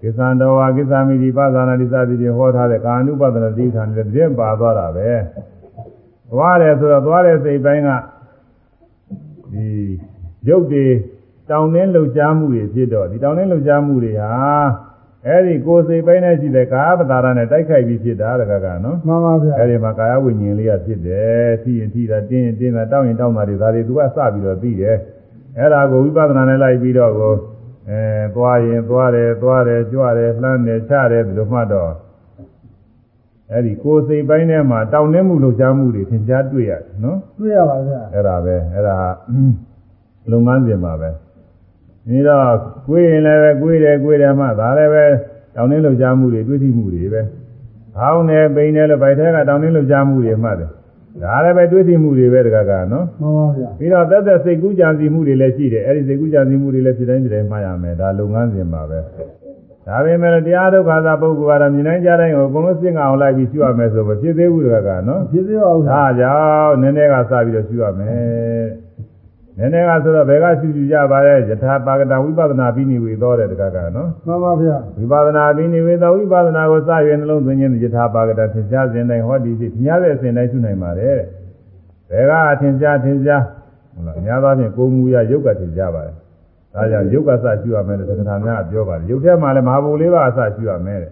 [0.02, 5.10] ကိစ္စံတော်ဝါကိစ္စမိတိပါဇာနာတိစသည်တွေဟောထားတဲ့ကာနုပဒနာတိဋ္ဌာန်တွေတည်းပါသွားတာပဲ
[6.32, 7.90] သွားတယ်ဆိုတော့သွားတဲ့စိတ်ပိုင်းက
[9.54, 9.66] ဒီ
[10.50, 10.86] ရုပ်တွေ
[11.50, 14.32] တောင်းနှင်းလှုပ်ရှားမှုတွေဖြစ်တော့ဒီတောင်းနှင်းလှုပ်ရှားမှုတွေဟာ
[15.28, 24.98] အဲဒီကိုယ်စိတ်ပိုင်းနဲ့ရှိတဲ့ကာယပဒါရနဲ့တိုက်ခိုက်ပြီးဖြစ်တာတကကနော်မှန်ပါဗျာအဲဒီမှာကာယဝိညာဉ်လေးကဖြစ်တယ်ထိရင်ထိတာတင်းရင်တင်းတာတောင်းရင်တောင်းတာတွေဒါတွေသူကစပြီးတော့ပြီးတယ်
[25.58, 27.36] အဲ့ဒါကိုဝိပဿနာနဲ့လိုက်ပြီးတော့ကို
[27.90, 28.02] အဲ
[28.36, 31.92] သွားရင်သွားတယ်သွားတယ်ကြွတယ်လှမ်းတယ်ချတယ်ဒီလိုမှတော့
[33.52, 38.98] အဲဒီကိုယ်စိတ်ပိုင်းထဲမှာတောင်းနှင်းမှုလှုပ်ရှားမှုတွေသင်ကြားတွေ့ရတယ်နော်တွေ့ရပါဗျာအဲ့ဒါပဲအဲ့ဒါ
[40.32, 41.10] လုပ်ငန်းပြင်ပါပဲ
[42.08, 42.46] ဒီတော့
[42.88, 45.04] ကိုယ်ရင်လည်းပဲကိုယ်တယ်ကိုယ်တယ်မှဒါလည်းပဲ
[45.56, 47.22] တောင်းနှင်းလှုပ်ရှားမှုတွေတွေ့ထိမှုတွေပဲ
[47.98, 50.70] ခေါင်းနဲ့ပိန်နဲ့လို့ဗိုက်ထဲကတောင်းနှင်းလှုပ်ရှားမှုတွေမှတယ်
[51.24, 59.00] ဒါလည်းပဲတွေ့ထိမှုတွေပဲတကကနော်မှန်ပါဗျာပြီးတော့သက်သက်စိတ်ကူးကြံစီမှုတွေလည်းရှိတယ်အဲ့ဒီစိတ်ကူးကြံစီမှုတွေလည်းဖြစ်တိုင်းဖြစ်တိုင်းမှတ်ရမယ်ဒါလုပ်ငန်းစဉ်ပါပဲ
[59.88, 68.87] ဒါပေမဲ့တရားဒုက္ခသာပုဂ္ဂိုလ်ကတော့မြင်တိုင်းကြားတိုင်းကိုအကုန်လုံးစိတ်ငါအောင်လိုက်ပြီးရှုရမယ်ဆိုမဖြစ်သေးဘူးတကကနော်ဖြစ်သေးပါဦးဗျာဒါကြောင့်နည်းနည်းကစပြီးတော့ရှုရမယ်
[69.58, 81.18] နည်းနည်းကဆိုတော့ဘယ်ကရှုရှုကြပါလဲယထာပါကတဝိပဿနာပြီးနေဝေသောတဲ့တကကနော်မှန်ပါဗျာဝိပဿနာပြီးနေဝေသောဝိပဿနာကိုစရွယ်နှလုံးသွင်းခြင်းယထာပါကတသင်ကြားစဉ်တိုင်းဟောဒီစိမြားတဲ့အစဉ်တိုင်းရှုနိုင်ပါတယ်
[82.10, 83.44] ဘယ်ကအထင်ရှားထင်ရှား
[83.94, 86.16] ဟုတ်လားအများသောဖြင့်ကိုယ်မူရယုတ်ကထင်ရှားပါတယ်
[86.74, 91.12] ဒါကြောင့်ယုတ်ကစရှုရမယ်လို့သက္ကထာများကပြောပါတယ်ယုတ်ထဲမှာလည်းမဟာဘုလေးပါးအစရှုရမယ်တဲ့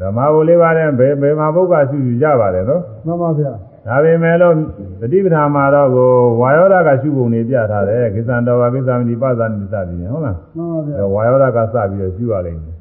[0.00, 3.52] ဒါမဟာဘုလေးပါးတဲ့ဘယ်ဘယ်မှာဘုကရှုရှုကြပါတယ်နော်မှန်ပါဗျာ
[3.86, 4.54] ဒါပေမဲ့လို့
[5.00, 12.76] တတိပဌာမှာတော့ကိုဝါယောဓာကရှုပုံနေပြထားတယ်ကိစ္စံတော်ဝါကိစ္စမတိပသနိသတိဟုတ်လားမှန်ပါဗျာအဲဝါယောဓာကစပြီးတော့ရှုရလိမ့်မယ်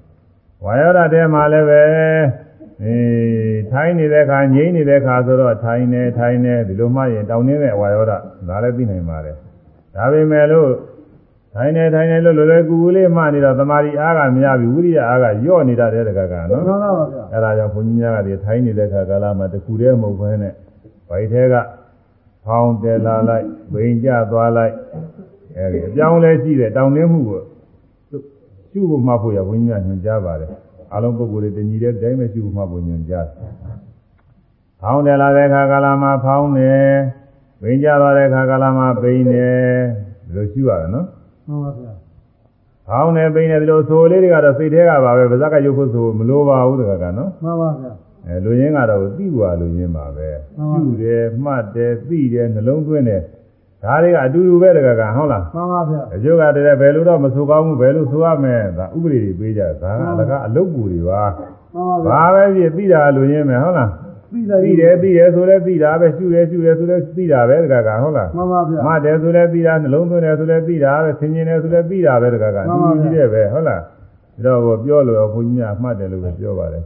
[0.66, 1.82] ဝါယောဓာထဲမှာလည်းပဲ
[2.84, 2.96] အဲ
[3.72, 8.18] ထိုင်းနေတဲ့ခါငြိမ့်နေတဲ့ခါဆိုတော့ထိုင်းနေထိုင်းနေဒီလိုမှရင်တောင်းနေတဲ့ဝါယောဓာ
[8.50, 9.36] ဒါလည်းသိနိုင်ပါတယ်
[9.96, 10.70] ဒါပေမဲ့လို့
[11.56, 20.54] ထိုင်းနေထိုင်းနေလို့လွယ်လွယ်ကူကူလေးမှနေတော့သမာဓိအားကမရဘူးဝိရိယအားကညော့နေတာတဲ့တကကနော်မှန်ပါဗျာအဲဒါကြောင့်ဘုန်းကြီးများကဒီထိုင်းနေတဲ့ခါကာလမှာတခုတည်းမဟုတ်ဘဲနဲ့
[21.10, 21.56] ဗိုက်ထဲက
[22.45, 24.73] ဖောင်းတယ်လာလိုက်ဘိန်ကျသွားလိုက်
[25.57, 27.41] အဲဒီအပြောင်းလဲရှိတဲ့တောင်းနှင်းမှုကို
[28.72, 30.52] ရှုဖို့မှဖို့ရဘုန်းကြီးများညွှန်ကြားပါတယ်
[30.94, 33.27] အလုံးပုဂ္ဂိုလ်တွေတညီတဲ့တိုင်းပဲရှုဖို့မှဖို့ညွှန်ကြား
[34.81, 36.90] ဖောင်းတယ်လာတဲ့ခါကာလမှာဖောင်းတယ်
[37.61, 39.64] ဘိန်ကျသွားတဲ့ခါကာလမှာဘိန်တယ်
[40.26, 41.07] ဒီလိုရှုရတယ်နော်
[41.48, 41.94] မှန်ပါဗျာ
[42.88, 47.94] ဖောင်းတယ်ဘိန်တယ်ဒီလိုဆိုလေးတွေကတော့စိတ်ထဲကပါပဲဗဇက်ကရုပ်ဖို့ဆိုမလိုပါဘူးတကကနော်မှန်ပါဗျာ
[48.28, 53.22] အဲလူရင်းကတော့သိွာလူရင်းပါပဲမှန်ပါရှုတယ်မှတ်တယ်သိတယ်နှလုံးသွင်းတယ်
[53.84, 61.24] ဒါတွေကအတူတူပဲတကကဟုတ်လားမှန်ပါဗျာအကျိုးကတည်းကဘယ်လိုတော့မဆိုကောင်းဘူးဘယ်လိုဆိုရမလဲဒါဥပဒေတွေပေးကြဒါကအလကအလုတ်ပူတွေပါ
[61.76, 63.90] မှန်ပါဗျာဘာပဲဖြစ်သိတာလူရင်းပဲဟုတ်လား
[64.32, 73.82] သိတယ်သိတယ်သိတယ်ဆိုလဲသိတာပဲရှုတယ်ရှုတယ်ဆိုလဲသိတာပဲတကကဟုတ်လားမှန်ပါဗျာမှတ်တယ်ဆိုလဲသိတာနှလုံးသွင်းတယ်ဆိုလဲသိတာပဲသင်ញင်တယ်ဆိုလဲသိတာပဲတကကအမှတူန်ပါဗျာတူကြီးတယ်ပဲဟုတ်လား
[74.46, 76.84] ဒါတော့ပြောလို့ဘုန်းကြီးများမှတ်တယ်လို့ပဲပြောပါတယ်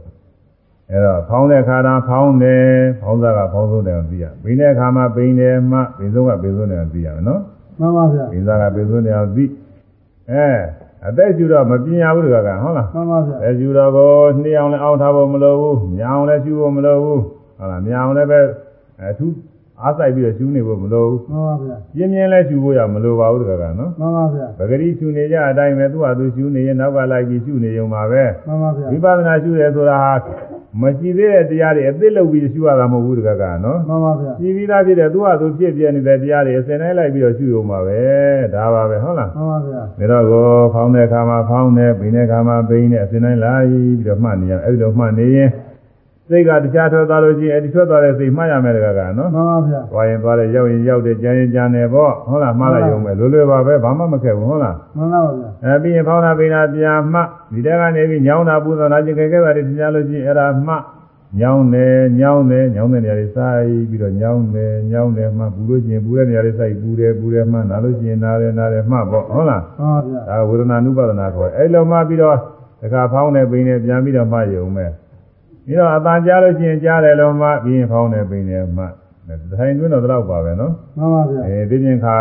[0.90, 2.66] အဲ့တော့ဖောင်းတဲ့ခါတော့ဖောင်းတယ်
[3.02, 7.40] ဖောင်းစားကဖောင်းဆုံးတယ်သိရဘိန်းတဲ့ခါမှာဘိန်းတယ်မှဘိန်းဆုံးကဘိန်းဆုံးတယ်သိရမယ်နော်
[7.78, 9.44] မှန်ပါဗျာဘိန်းစားကဘိန်းဆုံးတယ်သိ
[10.30, 10.48] အဲ
[11.08, 17.20] အသက်ရှူတော့မပြင်းရဘူးတကကဟုတ်လားမှန်ပါဗျာအဲရှူတော့ကိုနှီးအောင်လည်းအောင်းထားဖို့မလိုဘူးညောင်လည်းရှူဖို့မလိုဘူး
[17.58, 18.40] ဟုတ်လားညောင်လည်းပဲ
[19.02, 19.34] အထူး
[19.82, 30.12] အားဆိုင်ပြီးတော့ရှူနေဖို့မလိုဘူးမှန်ပါဗျာပြင်းပြင်းလည်းရှူဖို့ရမလိုပါဘူးတကကနော်မှန်ပါဗျာပဂတိရှူနေကြအတိုင်းပဲသူ့ဟာသူရှူနေရင်နောက်ကလိုက်ပြီးရှူနေုံပါပဲမှန်ပါဗျာဝိပဿနာရှုရဲဆိုတာဟာ
[30.80, 38.00] မရှိသေးတဲ့တရားတွေအသစ်လုပ်ပြီးရှုရတာမဟုတ်ဘူးတကကနော်မှန်ပါဗျာကြည်ပြီးသားဖြစ်တဲ့သူ့ဟာသူဖြစ်ပြနေတဲ့တရားတွေအစဉ်တိုင်းလိုက်ပြီးတော့ရှုရုံပါပဲ
[38.54, 45.50] ဒါပါပဲဟုတ်လားမှန်ပါဗျာဒါတော့ကိုဖောင်းတဲ့အခါမှာဖောင်းတယ်ပိန်တဲ့အခါမှာပိန်တယ်အစဉ်တိုင်းလိုက်ပြီးတော့မှတ်နေရအဲ့ဒီလိုမှတ်နေရင်
[46.28, 57.20] စိတ်ကတခြားထွက်သွားလို့ရှိရင်အဲ့ဒီထွက်သွားတဲ့စိတ်မှတ်ရမယ်တကကနော်မှန်ပါဗျာသွားရင်သွားတယ်ရောက်ရင်ရောက်တယ်ကြမ်းရင်ကြမ်းတယ်ပေါ့ဟုတ်လားမှားလိုက်ရုံပဲလွယ်လွယ်ပါပဲဘာမှမခက်ဘူးဟုတ်လားမှန်ပါဗျာအဲပြီးရင်ဖောင်းတာပိန်တာပြန်မှ
[57.54, 60.74] ဒီတဲကနေပြီးညောင်းတာပူဇော်တာကျင်ခဲခဲတာတွေသင်ကြလို့ရှိရင်အဲ့ဒါမှ
[61.40, 72.36] ညောင်းတယ်ညောင်းတယ်ညောင်းတဲ့နေရာတွေစိုက်ပြီးတော့ညောင်းတယ်ညောင်းတယ်မှပူလို့ရှိရင်ပူတဲ့နေရာတွေစိုက်ပူတယ်ပူတယ်မှနားလို့ရှိရင်နားတယ်နားတယ်မှပေါ့ဟုတ်လားမှန်ပါဗျာဒါဝေဒနာနုပါဒနာခေါ်တယ်အဲ့လိုမှပြီးတော့
[72.82, 74.90] တခါဖောင်းတယ်ပိန်တယ်ပြန်ပြီးတော့မှယုံမယ်
[75.64, 78.84] ပြီးတော့အတန်ကြားလို့ရှိရင်ကြားတယ်လို့မှပြီးရင်ဖောင်းတယ်ပိန်တယ်မှ
[79.58, 82.16] ထိုင်တွင်းတော့တော့ပါပဲနော်မှန်ပါဗျာအဲဒီပြင်ခါ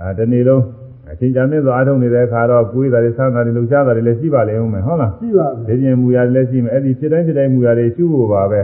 [0.00, 0.62] အဲတနေ့လုံး
[1.10, 8.60] အချင်းချမ်းမြင့်စွာအားထုတ်နေတဲ့အခါတော့ကိုယ်တာတွေဆန်းတာတွေလှုပ်ရှားတာတွေလည်းရှိပါလိမ့်ဦးမယ်ဟုတ်လားရှိပါပြီဒီပြင်မူရလည်းရှိမယ်အဲ့ဒီဖြစ်တိုင်းဖြစ်တိုင်းမူရတွေရှုဖို့ပါပဲ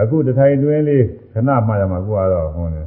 [0.00, 2.86] အခုတစ်ထိုင်တွင်းလေးခဏမှရမှာကိုကတော့ဟောတယ်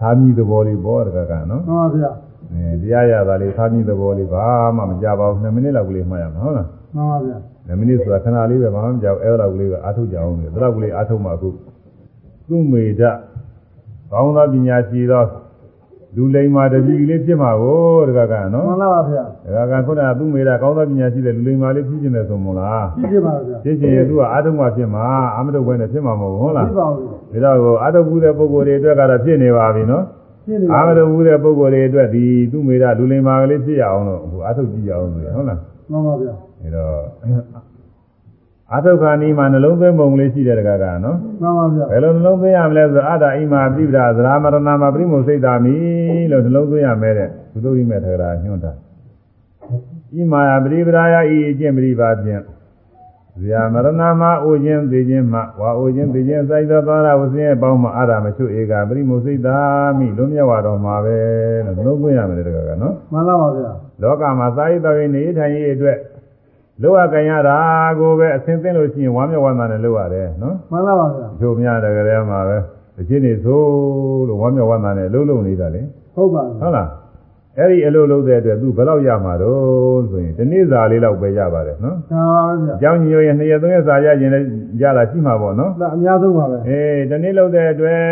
[0.00, 2.10] သာမီသဘောလေးပေါ့တကကနော်မှန်ပါဗျာ
[2.52, 4.44] အဲတရားရတာလေးသာမီသဘောလေးဘာ
[4.76, 7.38] မှမကြပါဘူး2မိနစ်လောက်ကလေးမှရမှာဟုတ်လားမှန်ပါဗျာ
[7.68, 11.48] 2မိနစ်ဆိုတာခဏလေးပဲဘာမှမကြောက်အဲ့လောက်ကလေးကအားထုတ်ကြအောင်လေဒါလောက်ကလေးအားထုတ်မှအခု
[12.48, 13.02] သူ့မေဒ
[14.12, 15.24] ကောင်းသောပညာရှိသော
[16.16, 19.24] လူလိမ္မာတတိလေးဖြစ်မှာကိုတကကနော်မှန်လားဗျာ
[19.54, 25.04] ဒါကခုနကသူ့မေဒကောင်းသောပညာရှိတဲ့လူလိမ္မာလေးဖြစ်နေတယ်ဆိုမို့လားရှိရှိပါဗျာဖြစ်ချင်ရင်သူကအာထုံမှဖြစ်မှာ
[25.34, 30.04] အာမထုံဘဲနဲ့ဖြစ်မှာမဟုတ်ဘူးဟုတ်လားရှိပါဘူးဒါတော့အာထုံဘူးတဲ့ပုဂ္ဂိုလ်တွေအတွက်ကတော့ဖြစ်နေပါပြီနော်
[30.46, 35.58] ရှိနေပါအာမထုံဘူးတဲ့ပုဂ္ဂိုလ်တွေအတွက်ဒီသူ့မေဒလူလိမ္မာကလေးဖြစ်ရအောင်လို့အခုအာထုံကြည့်ရအောင်လို့ဟုတ်လား
[35.90, 36.34] မှန်ပါဗျာ
[36.64, 37.02] အဲတော့
[38.72, 45.74] အာထုခာနီမှာနှလုံးသွင်းပုံလေးရှိတဲ့တကားကနော်မှန်ပါဗျာဘယ်လိုနှလုံးသွင်းရမလဲဆိုအာတာအိမာပြိပဒသရာမရဏမှာပြိမုစိတ်တာမိ
[46.30, 48.72] လို့နှလုံးသွင်းရမယ်တဲ့ဘုသူရိမဲ့ထကရာညွှန်တာ
[50.14, 52.42] ဣမာယပရိပရာယဤအကျင့်ပရိပါဖြင့်
[53.42, 53.88] ဇာမရဏ
[54.20, 59.58] မှာအိုခြင်းသိခြင်းမှဝါအိုခြင်းသိခြင်းစိုက်သောသောရဝဆင်းရဲ့ပေါင်းမှာအာရမချွဧကပရိမုစိတ်တာ
[59.98, 61.18] မိလုံးမြတ်ဝါတော်မှာပဲ
[61.66, 63.72] လို့နှလုံးသွင်းရမယ်တဲ့တကားကနော်မှန်လားပါဗျာ
[64.02, 65.98] လောကမှာသာယတော်ရင်နေထိုင်ရေးအတွက်
[66.82, 67.56] လောကကံရတာ
[67.98, 72.56] ကိုပဲအသင်သိလို့ရှိရင်ဝမ်းမြောက်ဝမ်းသာနဲ့လုပ်ရတယ်နော်မှန်လားပါဗျာအချို့များတကယ်မှာပဲ
[73.00, 73.66] အချင်းနေသို့
[74.28, 75.82] လို့ဝမ်းမြောက်ဝမ်းသာနဲ့လှုပ်လှုပ်နေတာလေ
[76.14, 76.88] ဟုတ်ပါပြီဟုတ်လား
[77.58, 84.46] အဲ့ဒီအလုပ်လုပ်တဲ့အတွက်သူဘယ်လောက်ရမှာတော့ဆိုရင်ဒီနေ့စာလေးလောက်ပဲရပါတယ်နော်သာပါဗျာအကြောင်းညိုရင်နှစ်ရက်သုံးရက်စာရရင်လည်း
[84.82, 88.02] ရတာရှိမှာပေါ့နော်ဒါအများဆုံးပါပဲအေးဒီနေ့လုပ်တဲ့အတွက်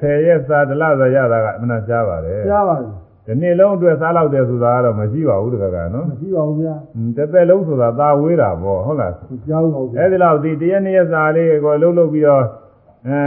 [0.00, 2.88] 10ရက်စာတစ်လစာရတာကအမှန်ရှားပါတယ်ကြားပါပြီ
[3.26, 6.74] ဒီနေ့လုံးအတွက်စားလောက်တယ်ဆိုတာကတော့မရှိပါဘူးတကယ်ကနော်မရှိပါဘူးဗျာ
[7.16, 12.44] တစ်သက်လုံးဆိုတာသာဝေးတာပေါ့ဟုတ်လားမကြောက်ပါဘူးဗျာအဲ့ဒီလောက်ဒီတရက်နှစ်ရက်စာလေးကိုလှုပ်လှုပ်ပြီးတော့
[13.08, 13.20] အဲ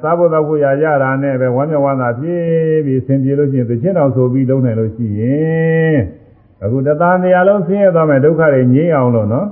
[0.00, 2.42] စားဖို့တော့ဖို့ရရတာနဲ့ပဲဝမ်းမြောက်ဝမ်းသာဖြစ်
[2.86, 5.96] ပြီးဆင်ပြေလို့ရှိရင်သချင်းတော်ဆိုပြီးလုံးနိုင်လို့ရှိရင်
[6.64, 9.46] အခုတသားနေရာလုံးဆင်းရဲသွားမယ်ဒုက္ခတွေငြိမ်းအောင်လို့နော်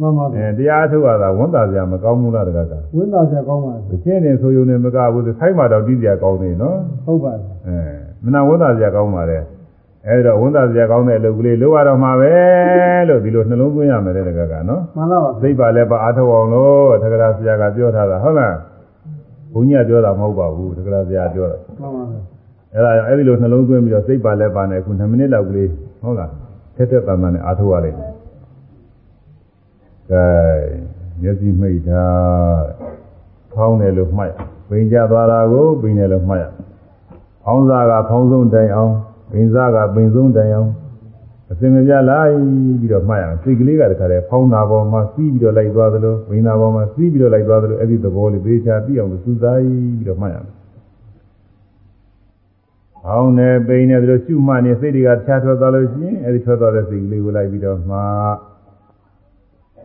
[0.00, 9.38] မှန်ပါအဲဗျာတရားထုတ်ရတာဝန်တာစရာမကောင်းဘူးလားတကကဝင်းသားချက်ကောင်းပါသပြီချင်းနေဆိုရုံနဲ့မကဘူးသခိုင်းမှတော့တီးစရာကောင်းနေနော်ဟုတ်ပါပြီအဲ မနာဝန်တာစရာကောင်းပါလေ
[10.06, 12.32] အဲဒီတော့ဝန်တာစရာကောင်းတဲ့အလုပ်ကလေးလုပ်ရတော့မှာပဲ
[13.08, 18.54] လို့ဒီလိုနှလုံးသွင်းရမယ်တဲ့တကကနော်မှန်လားပါသိပါလဲပါအားထုတ်အောင်လို့တက္ကရာဆရာကပြောထားတာဟုတ်လား
[19.52, 22.20] ဘုန်းကြီးကပြောတာမဟုတ်ပါဘူးတက္ကရာဆရာပြောတာမှန်ပါဗျာ
[22.74, 25.68] အဲ့ဒါအဲ့ဒီလိုနှလုံးသွင်းပြီးတော့စိတ်ပါလဲပါနေခု2မိနစ်လောက်ကလေး
[26.02, 26.30] ဟုတ်လား
[26.76, 28.12] ထက်ထက်တန်တန်နဲ့အားထုတ်ရလိမ့်မယ်
[30.10, 30.24] ကဲ
[31.22, 32.04] မျက်စိမိတ်တာ
[33.54, 34.32] ဖောင်းတယ်လို့မှတ်ရ
[34.68, 36.44] ပင်ကြသွားတာကိုပင်တယ်လို့မှတ်ရ
[37.50, 38.94] ဖောင်းစားကဖောင်းဆုံးတိုင်အောင်
[39.32, 40.70] ပင်စားကပင်ဆုံးတိုင်အောင်
[41.50, 42.34] အစင်မပြလိုက်
[42.80, 50.54] ပြီးတော့မှတ်ရအောင်စိတ်ကလေးကတခါတည်းဖောင်းတာပေါ်မှာစီးပြီးတော့လိုက်သွားသလိုပင်တာပေါ်မှာစီးပြီးတော့လိုက်သွားသလိုအဲ့ဒီသဘောလေးသေချာသိအောင်လို့စူးစိုက်ပြီးတော့မှတ်ရမယ်။
[53.08, 57.98] အောင်းနေပိန်နေတို့ရှုမှတ်နေစိတ်တွေကဖြာထွက်သွားလို့ရှိရင်အဲဒီထွက်သွားတဲ့စိတ်ကလေးကိုလိုက်ပြီးတော့မှ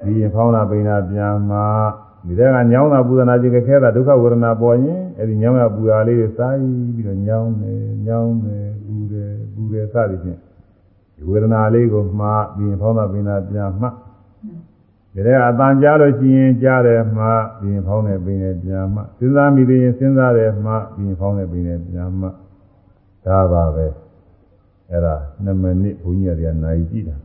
[0.03, 1.60] ဒီရင်ဖောင်းတာပိန်တာပြန်မှ
[2.28, 6.58] ဒီတဲ့ကညောင်းတာပူဇနာခြင်းခဲတာဒုက္ခဝေဒနာပေါ်ရင်အဲဒီညောင်းရပူရလေးတွေစိုက်
[6.95, 7.74] ပြီးတော့ညောင်းနေ
[8.08, 10.40] ညောင်းနေပူတယ်ပူတယ်စသည်ဖြင့်
[11.16, 13.88] ဒီဝေဒနာလေးကိုမှပြီးရင်ဖောင်းတာပိန်တာပြန်မှ
[15.14, 17.26] ဒီတဲ့အတန်ကြားလို့ရှိရင်ကြားတယ်မှ
[17.60, 22.28] ပြီးရင်ဖောင်းတယ်ပိန်တယ်ပြန်မှစဉ်းစားမိသေးရင်စဉ်းစားတယ်မှပြီးရင်ဖောင်းတယ်ပိန်တယ်ပြန်မှ
[23.26, 23.88] ဒါပါပဲ
[24.90, 27.16] အဲ့ဒါ2မိနစ်ဘုန်းကြီးတွေကနိုင်ကြည့်တာ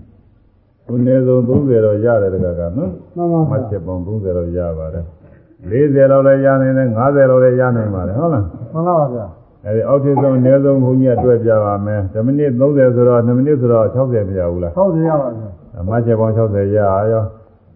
[0.89, 5.05] ဘုနည်းဆုံး30တော့ရတယ်တကကနော်မှန်ပါမှတ်ဗျာချက်ပေါင်း30တော့ရပါတယ်
[5.69, 9.27] 40တော့လည်းရနိုင်တယ်50တော့လည်းရနိုင်ပါတယ်ဟုတ်လားမှန်လားပါဗျာ
[9.65, 16.79] အဲ့ဒီအောက်ထစ်ဆုံးအနည်းဆုံးဘုန်းကြီးကတွဲပြပါမယ်10မိနစ်30ဆိုတော့2မိနစ်ဆိုတော့60မရဘူးလားဟုတ်တယ်ရပါဗျာမှတ်ချက်ပေါင်း60ရ
[17.13, 17.25] ရော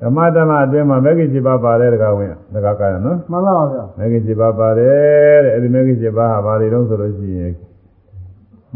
[0.03, 7.53] ဓမ္မဓမ္မအတွင်းမှာမဂ္ဂင်7ပါးပါတယ်တကဝင်တကကရနော်မှန်လားပါဗျာမဂ္ဂင်7ပါးပါတယ်တဲ့အဲဒီမဂ္ဂင်7ပါးဟာဘာတွေတုံးဆိုလို့ရှိရင်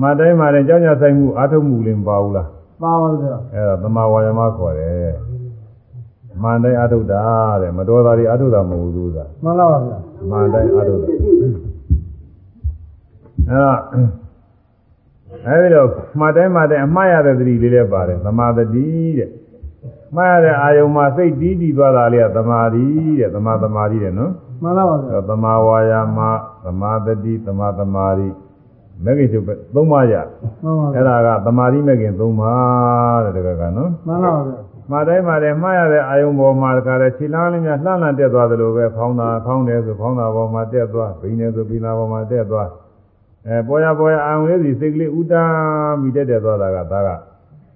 [0.02, 2.48] မတိုင်းမှာလည်းကြောင်းကြဆိုင်မှုအာထုံမှုလည်းမပါဘူးလား
[2.82, 5.14] ပါပါဗျာအဲဒါသမာဝါယမခေါ်တယ်
[6.42, 7.22] မန်တိုင်းအာထုတာ
[7.62, 9.98] တဲ့မတော်တာတွေအာထုတာမဟုတ်ဘူးသာမှန်လားပါဗျာ
[10.30, 14.26] မန်တိုင်းအာထုတာအဲတော့
[15.46, 15.88] အဲဒီတော့
[16.20, 18.86] မတိုင်းမှာတိုင်းအမှားရတဲ့သတိလေးလည်းပါတယ်သမာသတိ
[19.18, 19.30] တဲ့
[20.16, 22.84] မှားရတဲ့အာယုံမှာစိတ်တီးတည်သွားတာလေးကသမာဓိ
[23.18, 24.32] တဲ့သမာသမာဓိတဲ့နော်
[24.62, 26.18] မှန်လားပါဗျာအဲသမာဝါယာမ
[26.64, 28.28] သမာတတိသမာသမာဓိ
[29.04, 30.14] မဂ္ဂင်ချုပ်ပဲသုံးပါးရ
[30.62, 34.58] မှန်ပါဗျာအဲ့ဒါကသမာဓိမဂ္ဂင်သုံးပါးတဲ့တကကနော်မှန်လားပါဗျာ
[34.90, 42.68] မှားတိုင်းမှာလည်းမှားရတဲ့အာယုံပေါ်မှာတခါလဲခြေလမ်းလေးများလှမ်းလှမ်းတက်သွားသလိုပဲဖောင်းတာဖောင်းတယ်ဆိုဖောင်းတာပေါ်မှာတက်သွားဘိန်းတယ်ဆိုဘိန်းတာပေါ်မှာတက်သွား
[43.46, 45.44] အဲပေါ်ရပေါ်ရအာယုံလေးစီစိတ်ကလေးဥတာ
[46.00, 47.10] မိတက်တက်သွားတာကဒါက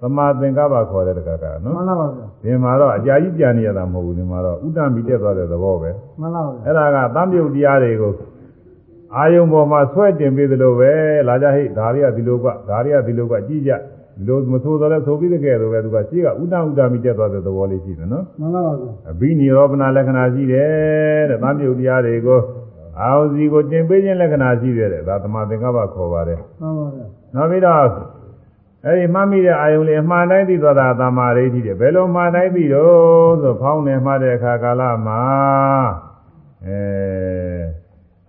[0.01, 5.91] သမာသင်္ကပ္ပခေါ်တဲ့တကကနော်မှန်လားပါဗျာဒီမှာတော့အကြာကြီးပြန်နေရတာမဟုတ်ဘူးဒီမှာတော့ဥတ္တမိတက်သွားတဲ့သဘောပဲ
[6.21, 8.13] မှန်လားပါဗျာအဲ့ဒါကသံပြုတ်တရားတွေကို
[9.17, 10.93] အာယုံပေါ်မှာဆွဲတင်ပေးသလိုပဲ
[11.29, 13.73] လာကြဟိဒါတွေကဒီလိုကဒါတွေကဒီလိုကကြည့်ကြ
[14.19, 22.41] ဒီလိုမဆိုးတော့လဲဆိုပြီးတကယ်တော့ပဲသူကရှိကဥဒ္ဒဥဒ္ဒမိတက်သွားတဲ့သဘောလေးရှိတယ်နော်မှန်ပါပါဗျာအဘိနိရောပနာလက္ခဏာရှိတယ်တဲ့။သံမြုပ်တရားတွေကို
[23.01, 27.79] အာဟုစီကိုတင်ပေးခြင်းလက္ခဏာရှိတယ်တဲ့။ဒါသမာသင်္ကပ္ပခေါ်ပါတယ်မှန်ပါဗျာ။နောက်ပြီးတော့
[28.85, 35.23] အဲဒီမှတ်မိတဲ့အာယုံလေးအမှန်တိုင်းသိသွားတာသမာဓိဋ္ဌိတဲ့။ဘယ်လိုမှန်တိုင်းသိတော့ဆိုဖောင်းနေမှတဲ့အခါကာလမှာ
[36.67, 37.80] အဲ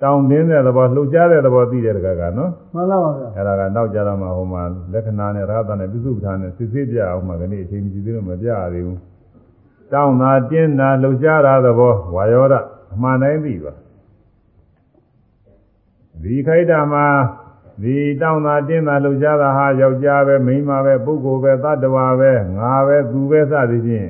[0.01, 4.63] တောင်းတင်းတဲ့သဘောလှုပ်ရှားတဲ့သဘောသိတဲ့တကကနော်မှန်ပါပါဗျာ။အဲဒါကနောက်ကြတော့မှဟိုမှာ
[4.93, 8.97] လက္ခဏာနဲ့ရဟတနဲ့ပြစ္စုပ္ပန်နဲ့စစ်စစ်ပြအောင်မှကနေအချိန်ကြီးသေးလို့မပြရသေးဘူး။
[9.93, 12.53] တောင်းတာတင်းတာလှုပ်ရှားတာသဘောဝါယောဒ
[12.93, 13.73] အမှန်တိုင်းသိပါ
[16.23, 17.05] ဒီခိုက်တာမှာ
[17.83, 24.09] ဒီတောင်းတာတင်းတာလှုပ်ရှားတာဟာယောက်ျားပဲမိန်းမပဲပုဂ္ဂိုလ်ပဲသတ္တဝါပဲငါပဲသူပဲစသည်ဖြင့်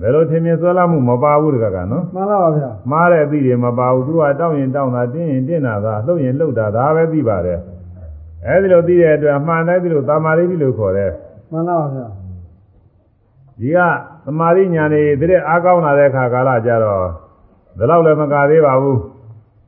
[0.00, 7.58] ဘယ်လိုထင်မြင်ဆွဲလာမှုမပါဘူးတကကနော်မှန်ပါပါဗျာမှားတဲ့အသည့်တွေမပါဘူးသူကတောင်းရင်တောင်းတာတင်းရင်တင်းတာသာလှုပ်ရင်လှုပ်တာဒါပဲသိပါတယ်
[8.46, 11.12] အဲဒီလိုသိတဲ့အတွက်အမှန်တိုင်းသိလို့သာမာရိတိလို့ခေါ်တယ်
[11.52, 12.06] မှန်ပါပါဗျာ
[13.60, 13.78] ဒီက
[14.24, 17.06] သမာရိညာနေတည်းအားကောင်းလာတဲ့အခါကာလကြတော့
[17.78, 19.00] ဒီလောက်လည်းမကသေးပါဘူး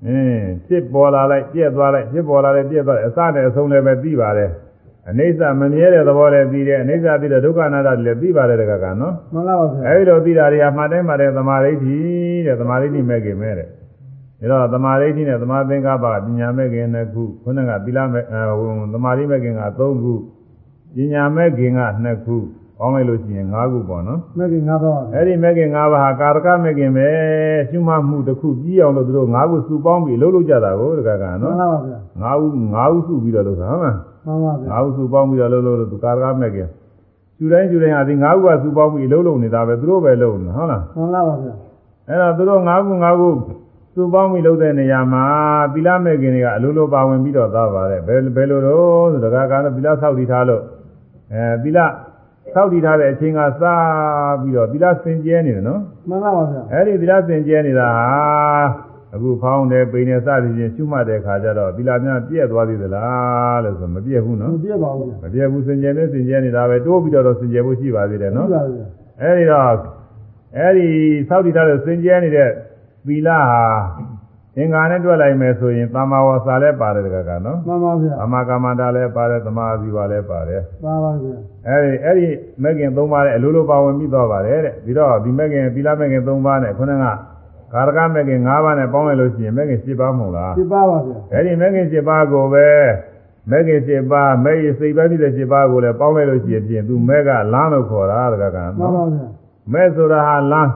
[0.07, 4.51] အင်းဖြစ်ပေါ်လာလိုက်ပြက်သွားလိုက်ဖြစ်ပေါ်လာလိုက်ပြက်သွားလိုက်အစနဲ့အဆုံးလည်းပဲသိပါတယ်
[5.09, 11.97] အနိစ္စမမြဲတဲ့သဘောလည်းသိတယ်အနိစ္စသိတဲ့ဒုက္ခအနာတ္တလည်းသိပါတယ်တကကနော်မှန်ပါပါဗျာအဲဒီလိုသိတာတွေကမှတ်တိုင်းမှတ်တဲ့သမာဓိဋ္ဌိ
[12.47, 13.69] တဲ့သမာဓိဋ္ဌိမဲ့ခင်မဲ့တဲ့
[14.51, 20.15] ဒါတော့သမာဓိဋ္ဌိနဲ့သမာသင်္ကပ္ပပညာမဲ့ခင်နှစ်ခုခုနကသီလမဲ့အဲဟိုသမာဓိမဲ့ခင်က3ခု
[20.97, 22.37] ပညာမဲ့ခင်က2ခု
[22.79, 27.09] ပေါင်းလိုက်လို့ရှိရင်5ခုပေါ့နော်မကင်ငါပါပါဗျာအဲဒီမဲ့ခင်5ပါးဟာကာရကမဲ့ခင်ပဲ
[27.71, 31.99] ရှုမှတ်မှုတစ်ခုပြီးအောင်လို့သူတို့5ခုစုပေါင်းပြီးလှုပ်လို့ကြတာကိုတကကမှနော်န်ပါပါဗျာ
[32.37, 33.97] 5ခု5ခုစုပြီးတော့လုပ်တာဟုတ်လား
[34.31, 36.69] မှန်ပါဗျာငါးခုစုပေါင်းပြီးတော့လုံးလုံးလို့သူကာရကမဲ့ခင်
[37.36, 41.55] ကျူတိုင်းကျူတိုင်းဟာဒီငါးခုကစုပေါင်းပြီးလုံးလုံးနေတာပဲသူတို့ပဲလုံးနေဟုတ်လားမှန်ပါပါဗျာ
[42.09, 43.28] အဲ့တော့သူတို့ငါးခုငါးခု
[43.94, 45.24] စုပေါင်းပြီးလုံးတဲ့နေရာမှာ
[45.73, 50.62] သီလမဲ့ခင်တွေကအလိုလိုပါဝင်ပြီးတော့သားပါတယ်ဘယ်ဘယ်လိုတော့ဆိုတော့ကတော့သီလဆောက်တည်ထားလို့
[51.32, 51.78] အဲသီလ
[52.55, 53.62] ဆောက်တည်ထားတဲ့အချိန်ကစ
[54.43, 68.87] ပြီးတော့သီလစင်ကြဲနေတယ်နော်မှန်ပါပါဗျာအဲ့ဒီသီလစင်ကြဲနေတာဟာ အခုဖောင်းတယ်ပိန်တယ်စသည်ဖြင့်ရှုမှတ်တဲ့ခါကျတော့သီလများပြည့်သွားသေးသလားလို့ဆိုမပြည့်ဘူးနော်မပြတ်ပါဘူးဗျာမပြည့်ဘူးစင်ကြယ်နဲ့စင်ကြယ်နေတာပဲတိုးပြီးတော့စင်ကြယ်ဖို့ရှိပါသေးတယ်နော်ဟုတ်ပါဗျာ
[69.23, 69.66] အဲဒီတော့
[70.57, 70.89] အဲဒီ
[71.28, 72.51] သောက်တည်ထားတဲ့စင်ကြယ်နေတဲ့
[73.07, 73.41] သီလဟာ
[74.57, 81.37] အင်္ဂါနဲ့တွက်လိုက်မယ်ဆိုရင်သမာဝါစာလည်းပါတယ်တကကနော်မှန်ပါဗျာသမာကမ္မန္တာလည်းပါတယ်သမာအဇီဝလည်းပါတယ်ပါပါဗျာ
[81.69, 82.27] အဲဒီအဲဒီ
[82.62, 87.05] မဂ်ကင်၃ပါးနဲ့အလိုလိုပါဝင်ပြီးသွားပါတယ်တဲ့ပြီးတော့ဒီမဂ်ကင်သီလမဂ်ကင်၃ပါးနဲ့ခုနက
[87.73, 92.69] ကာရကမဂ်ကင်၅ပါးနဲ့ပေါင်းလိုက်လို့ရှိရင်မဂ်ကင်၈ပါးမဟုတ်လားပြပါပါဗျာအဲ့ဒီမဂ္ဂင်7ပါးကိုပဲ
[93.51, 99.27] မဂ္ဂင်7ပါးမဂ္ဂင်စိတ်ပဲဖြစ်တဲ့7ပါးကိုလည်းပေါင်းလိုက်လို့ရှိရင်ဖြင့်သူမဲကလမ်းလို့ခေါ်တာတကကမှန်ပါဗျာ
[99.73, 100.71] မဲဆိုတာဟာလမ်း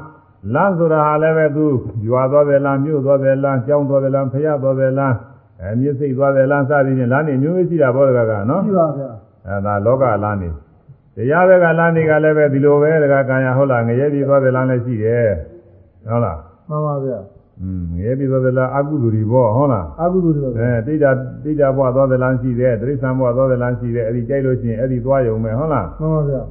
[0.55, 1.67] လမ်းဆိုတာဟာလည်းပဲသူ
[2.07, 5.17] ရွာသွားတယ်လမ်းမြို့သွားတယ်လမ်းကျောင်းသွားတယ်လမ်းဖျားသွားတယ်လမ်း
[5.61, 9.11] အဲမြစ်စိတ်သွားတယ်လမ်းစသည်ဖြင့်လမ်းနေမျိုးမျိုးရှိတာပေါ့တကကနော်ရှိပါဗျာ
[9.47, 10.51] အဲဒါလောကလမ်းနေ
[11.17, 15.29] တရားဘက်ကလမ်းတွေကလည်းပဲဒီလိုပဲတကကံရဟုတ်လားငရဲပြည်သွားတယ်လမ်းလည်းရှိတယ်
[16.09, 16.39] ဟုတ်လား
[16.75, 17.19] မှန်ပါဗျာ
[17.63, 21.11] อืมငရဲပြည်သွားတယ်လမ်းအကုသိုလ်တွေပေါ့ဟုတ်လားအကုသိုလ်တွေပါဗျာအဲတိတ်တာ
[21.45, 26.43] တိတ်တာဘွားသွားတဲ့လမ်းရှိတယ်တိရစ္ဆာန်ဘွားသွားတဲ့လမ်းရှိတယ်အဲ့ဒီကြိုက်လို့ရှိရင်အဲ့ဒီသွားရုံပဲဟုတ်လားမှန်ပါဗျာ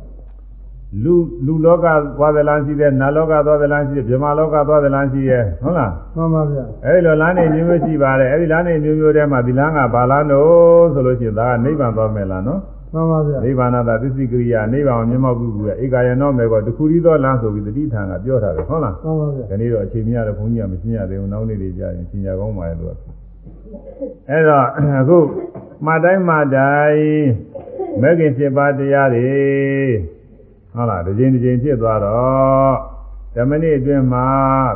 [1.04, 1.14] လူ
[1.46, 1.86] လူလောက
[2.18, 12.60] သွားတဲ့လမ်းရှိတယ်နတ်လောကသွားတဲ့လမ်းရှိတယ်ဗြဟ္မာလောကသွားတဲ့လမ်းရှိတယ်ဟုတ်လားမှန်ပါဗျာအဲ့ဒီလိုလမ်းနေမျိုးမျိုးရှိပါတယ်အဲ့ဒီလမ်းနေမျိုးမျိုးထဲမှာဒီလမ်းကဘာလမ်းတော့ဆိုလို့ရှိရင်ဒါကနိဗ္ဗာန်သွားမယ်လားနော်
[12.94, 22.92] မှန်ပါဗျာနိဗ္ဗာန်သာသစ္စိကရိယာနိဗ္ဗာန်ကိုမျက်မှောက်ပြုပြီးဧကယနောမေကောတခုရီသောလမ်းဆိုပြီးတတိထံကပြောထားတယ်ဟုတ်လားမှန်ပါဗျာဒီနေ့တော့အချိန်မရတော့ဘုန်းကြီးကမရှင်းရသေးဘူးနောက်နေ့တွေကြာရင်ရှင်းရကောင်းပါရဲ့လို့
[24.30, 24.66] အဲ့တော့
[25.02, 25.18] အခု
[25.86, 27.04] မှတ်တိုင်းမှတ်တိုင်း
[28.02, 29.30] မဂ္ဂင်7ပါးတရားတွေ
[30.74, 32.76] ဟုတ်လားတစ်ချိန်တစ်ချိန်ဖြစ်သွားတော့
[33.36, 34.28] ဓမ္မနေ့အတွင်းမှာ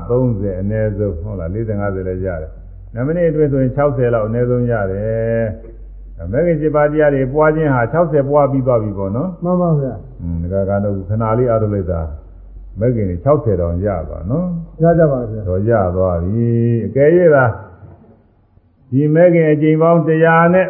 [0.09, 2.51] 30အနည်းဆုံးဟုတ်လား40 50လည်းရတယ်
[2.95, 5.43] ဓမ္မနေ့အတွင်းဆိုရင်60လောက်အနည်းဆုံးရတယ်
[6.21, 12.01] အမေရိကန်စစ်ပါတရားတွေပွားခြင်းဟာ60ပွားပြီးသွားပြီပေါ့နော်မှန်ပါဗျာอืมဒါကတော့ခဏလေးအားထုတ်လိုက်တာ
[12.79, 13.25] မဂ္ဂင်60
[13.61, 14.45] တောင်ရပါနော်
[14.83, 16.47] ရကြပါဗျာတော့ရသွားပြီ
[16.87, 17.45] အကယ်၍သာ
[18.91, 20.67] ဒီမဂ္ဂင်အချိန်ပေါင်း100နဲ့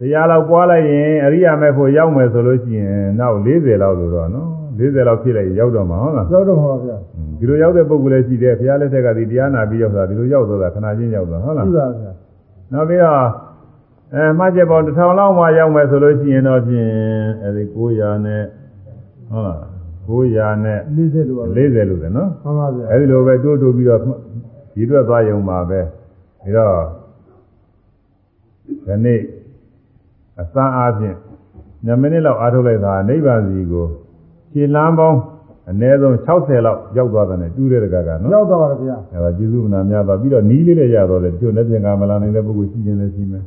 [0.00, 4.48] တရားလောက်ပွားလိုက်ရင်အရိယာမေဖို့ရောက်မယ်ဆိုလို့ရှိရင်နောက်40လောက်လို့တော့နော်
[4.78, 6.96] 40လောက်ဖြစ်လိုက်ရောက်တော့မှာဟုတ်လားရောက်တော့မှာပါဗျာ
[7.38, 12.12] ဒီလိုရောက်တဲ့ပုံကလေးရှိတယ်ဘုရားလက်ထက်ကဒီတရားနာပြီးရောက်တာဒီလိုရောက်သွားတာခဏချင်းရောက်သွားဟုတ်လားဟုတ်ပါဗျာ
[12.72, 13.45] နောက်ပြီးတော့
[14.14, 16.90] အဲမှတ်ချက်ပေါင်း1000လောက်မှရောက်မယ်ဆိုလို့ရှိရင်တော့ဖြင့်
[17.42, 18.42] အဲဒီ900နဲ့
[19.30, 19.60] ဟုတ်လား
[20.06, 25.80] 900နဲ့40လို့ပါဗျာ40လို့တယ်နော်မှန်ပါဗျာအဲဒီလိုပဲတိုးတိုးပြီးတော့ဒီအတွက်သွားရုံပါပဲ
[26.42, 26.72] ပြီးတော့
[28.86, 29.20] ဒီနေ့
[30.40, 31.16] အစမ်းအားဖြင့်
[31.56, 33.86] 9မိနစ်လောက်အားထုတ်လိုက်တာနိဗ္ဗာန်စီကို
[34.52, 35.18] ခြေလမ်းပေါင်း
[35.70, 43.44] အနည်းဆုံး60လောက်ရောက်သွားတယ်နဲ့တူးတဲ့တကကနော်ရောက်တော့ပါဗျာအဲဒါကျေးဇူးမနာများပါပြီးတော့နီးလေးလည်းရတော့တယ်ဒီလိုနဲ့ပြင်ကမလာနိုင်တဲ့ပုဂ္ဂိုလ်ရှိခြင်းလည်းရှိမယ်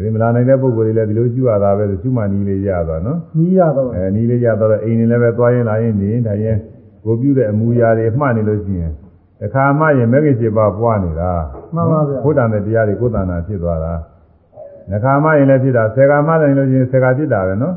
[0.00, 6.56] အဲဒီမလာနိုင်တဲ့ပုဂ္ဂိုလ်တွေလည်းဒီလိုရှုရတာပဲဆိုရှုမှနီးလေးရသွားနော်နီးရတော့အဲနီးလေးရတော့အိမ်နေလည်းပဲသွားရင်လာရင်နေဒါရင်
[7.04, 8.92] ကိုပြုတဲ့အမူအရာတွေမှတ်နေလို့ရှိရင်
[9.40, 11.32] တခါမှရင်မဂ္ဂင်7ပါးပွားနေတာ
[11.74, 13.94] မှန်ပါဗျာဘုဒ္ဓံတဲ့တရားတွေကိုယ်တဏ္ဍာဖြစ်သွားတာ
[14.90, 17.74] တခါမှရင်လည်းဖြစ်တာ10ခါမှနိုင်လို့ရှိရင်10ခါဖြစ်တာပဲနော်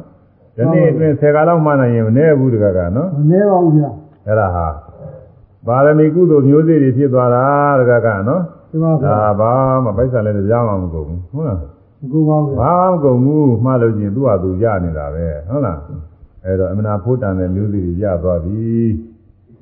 [0.56, 3.90] ဒီနေ့အတွင်း10ခါလောက်မှနိုင်ရင်မနည်းဘူးတကကနော်မနေပါဘူးဗျာ
[4.28, 4.68] အဲ့ဒါဟာ
[5.68, 7.46] ပါရမီကုသိုလ်မျိုးစေ့တွေဖြစ်သွားတာ
[7.80, 9.52] တကကနော်ဒီမှာဗျာဒါဘာ
[9.84, 11.73] မှပိုက်ဆံလည်းကြားမှမကုန်ဘူးဟုတ်လား
[12.12, 15.80] ကိုပါဗျာဘာမှမကုန်ဘူးမှားလို့ချင်းသူ့ဟာသူရနေတာပဲဟုတ်လား
[16.44, 18.62] အဲ့တော့အမနာဖို့တန်တဲ့မျိုးစေ့တွေရသွားပြီ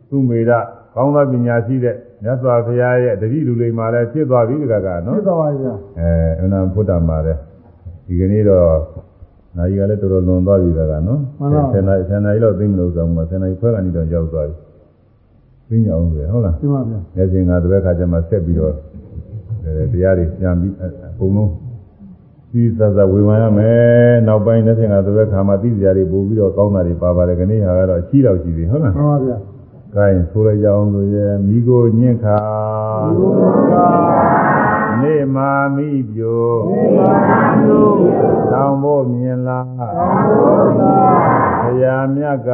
[0.09, 0.51] သူ့မေရ
[0.95, 7.37] ကောင်းသောပညာရှိတဲ့မြတ်စွာဘုရားရဲ့တတိလူလိမ္မာလည်းဖြစ်သွားပြီတကကနော်ဖြစ်သွားပါဗျာအဲအမနာဖို့တန်ပါတယ်
[8.07, 8.65] ဒီကနေ့တော့
[9.57, 11.19] နိုင်ကလည်းတော်တော်လွန်သွားပြီတကနော်
[11.73, 14.55] ဆယ်နိုင်ဆယ်နိုင်လောက်သိမလို့ဆိုမှဆယ်နိုင်ခွဲကနေတော့ရောက်သွားပြီ
[15.69, 18.73] သိညအောင်ပဲဟုတ်လားဒီမှာဗျာနေစဉ်ကတပည့်ခါကျမှဆက်ပြီးတော့
[19.65, 20.85] အဲတရားတွေပြန်ပြီးအ
[21.19, 21.51] ကုန်လုံး
[22.53, 29.37] ဒီသဇဝေဝံရမယ်နောက်ပိုင်းနေစဉ်ကတပည့်ခါမှသိစရာတွေပို့ပြီးတော့ကောင်းတာတွေပါပါတယ်ခဏဟာကတော့အချီးတော့ရှိပြီဟုတ်လားမှန်ပါဗျာ။
[29.95, 32.39] ကိုင်းဆိုလိုက်ကြအောင်ဆိုရဲမိကိုညင့်ခါ
[35.01, 36.47] နေမာမိပြို
[38.51, 39.65] တောင်ဖို့မြင်လား
[41.61, 42.51] ဘုရားမြတ်က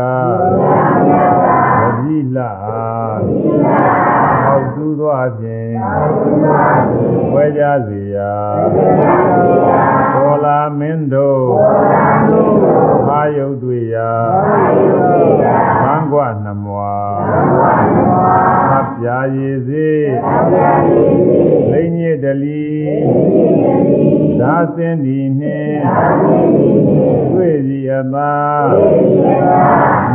[1.79, 2.51] တတိလာ
[4.43, 5.66] ဟောက်သူသွားဖြင့်
[7.33, 8.33] ဝဲကြစီရာ
[10.13, 11.45] ပေါ်လာမင်းတို့
[13.09, 14.11] အာယုတ်တွေရာ
[15.83, 16.95] ဘန်းကွနှမွာ
[18.71, 19.89] သပြာရည်စေ
[21.71, 22.67] လိမ့်ညစ်တလီ
[24.41, 25.81] သာစင်းဒီနှင့်
[27.31, 28.33] တွေ့စီအသာ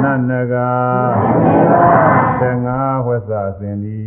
[0.03, 0.73] နတ်နဂါ
[2.41, 4.03] သင်္ဃာဝဆစင်ဒီ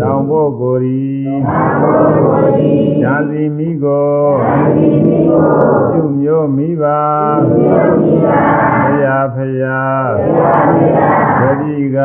[0.00, 1.12] တောင်ဖို့ကိုရီ
[3.02, 4.16] ညာစီမိကို
[5.90, 7.02] ပြုမျိုးမိပါ
[8.84, 10.10] ဖယားဖယား
[11.40, 11.98] တတိက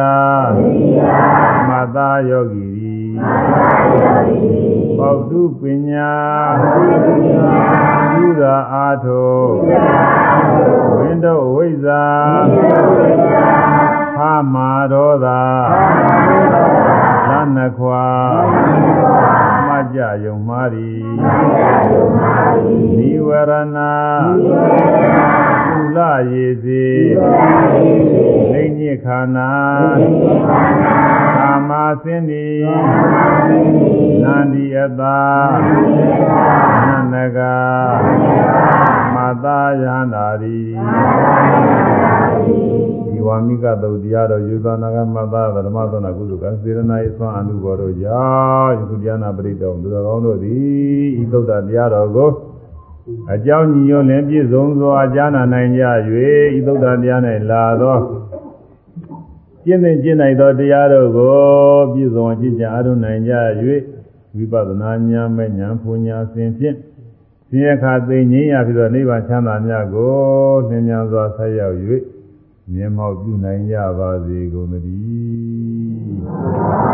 [1.70, 2.77] မသာယောဂီ
[4.98, 6.14] ပေါတုပညာ
[8.14, 9.26] သုရာအာထု
[10.98, 12.06] ဝိန္ဒဝိဇ္ဇာ
[14.16, 15.42] ဖာမာရောသာ
[17.30, 18.06] လနခွာ
[19.56, 19.57] မ
[19.94, 20.94] ကြယုံမာရီ
[22.98, 23.80] နိဝရဏ
[25.72, 25.98] ကုလ
[26.32, 26.88] ရေစေ
[28.54, 29.54] လိမ့်ညစ်ခန္ဓာ
[31.38, 31.72] ကာမ
[32.04, 32.50] စင်းဒီ
[34.24, 35.20] နန္ဒီအတာ
[36.88, 37.40] နန္နက
[39.16, 40.60] မတာယန္တာရီ
[42.42, 48.26] ဒီ ဝါမိကတုတ်တရားတော်ယူသနာကမတာဓမ္မသောနာကုသကစေရနာ၏သွန်အနုဘောတို့ကြော
[48.64, 52.30] င့်ယခုတရားနာပရိတောသူတော်ကောင်းတို့သည်ဤသုဒ္ဓတရားတော်ကို
[53.34, 55.84] အကြောင်းညီညွတ်လင်ပြည့်စုံစွာကြားနာနိုင်ကြ၍
[56.58, 57.22] ဤသုဒ္ဓတရား၌
[57.52, 57.98] လာသော
[59.66, 61.36] ကျင့်သင်ကျင့်နိုင်သောတရားတို့ကို
[61.94, 63.34] ပြည့်စုံကျင့်ကြအားထုတ်နိုင်ကြ၍
[64.36, 66.78] ဝိပဿနာဉာဏ်မဲ့ဉာဏ်ဖူဉာဏ်စဉ်ဖြင့်
[67.50, 70.14] ဆင်းရဲခါသိငြိမ်းရပြီးတော့နိဗ္ဗာန်ချမ်းသာမြတ်ကို
[70.70, 71.78] သင်ညာစွာဆက်ရောက်၍
[72.74, 76.87] မြင်မောက်ပြုနိုင်ကြပါစေကုန်သတည်း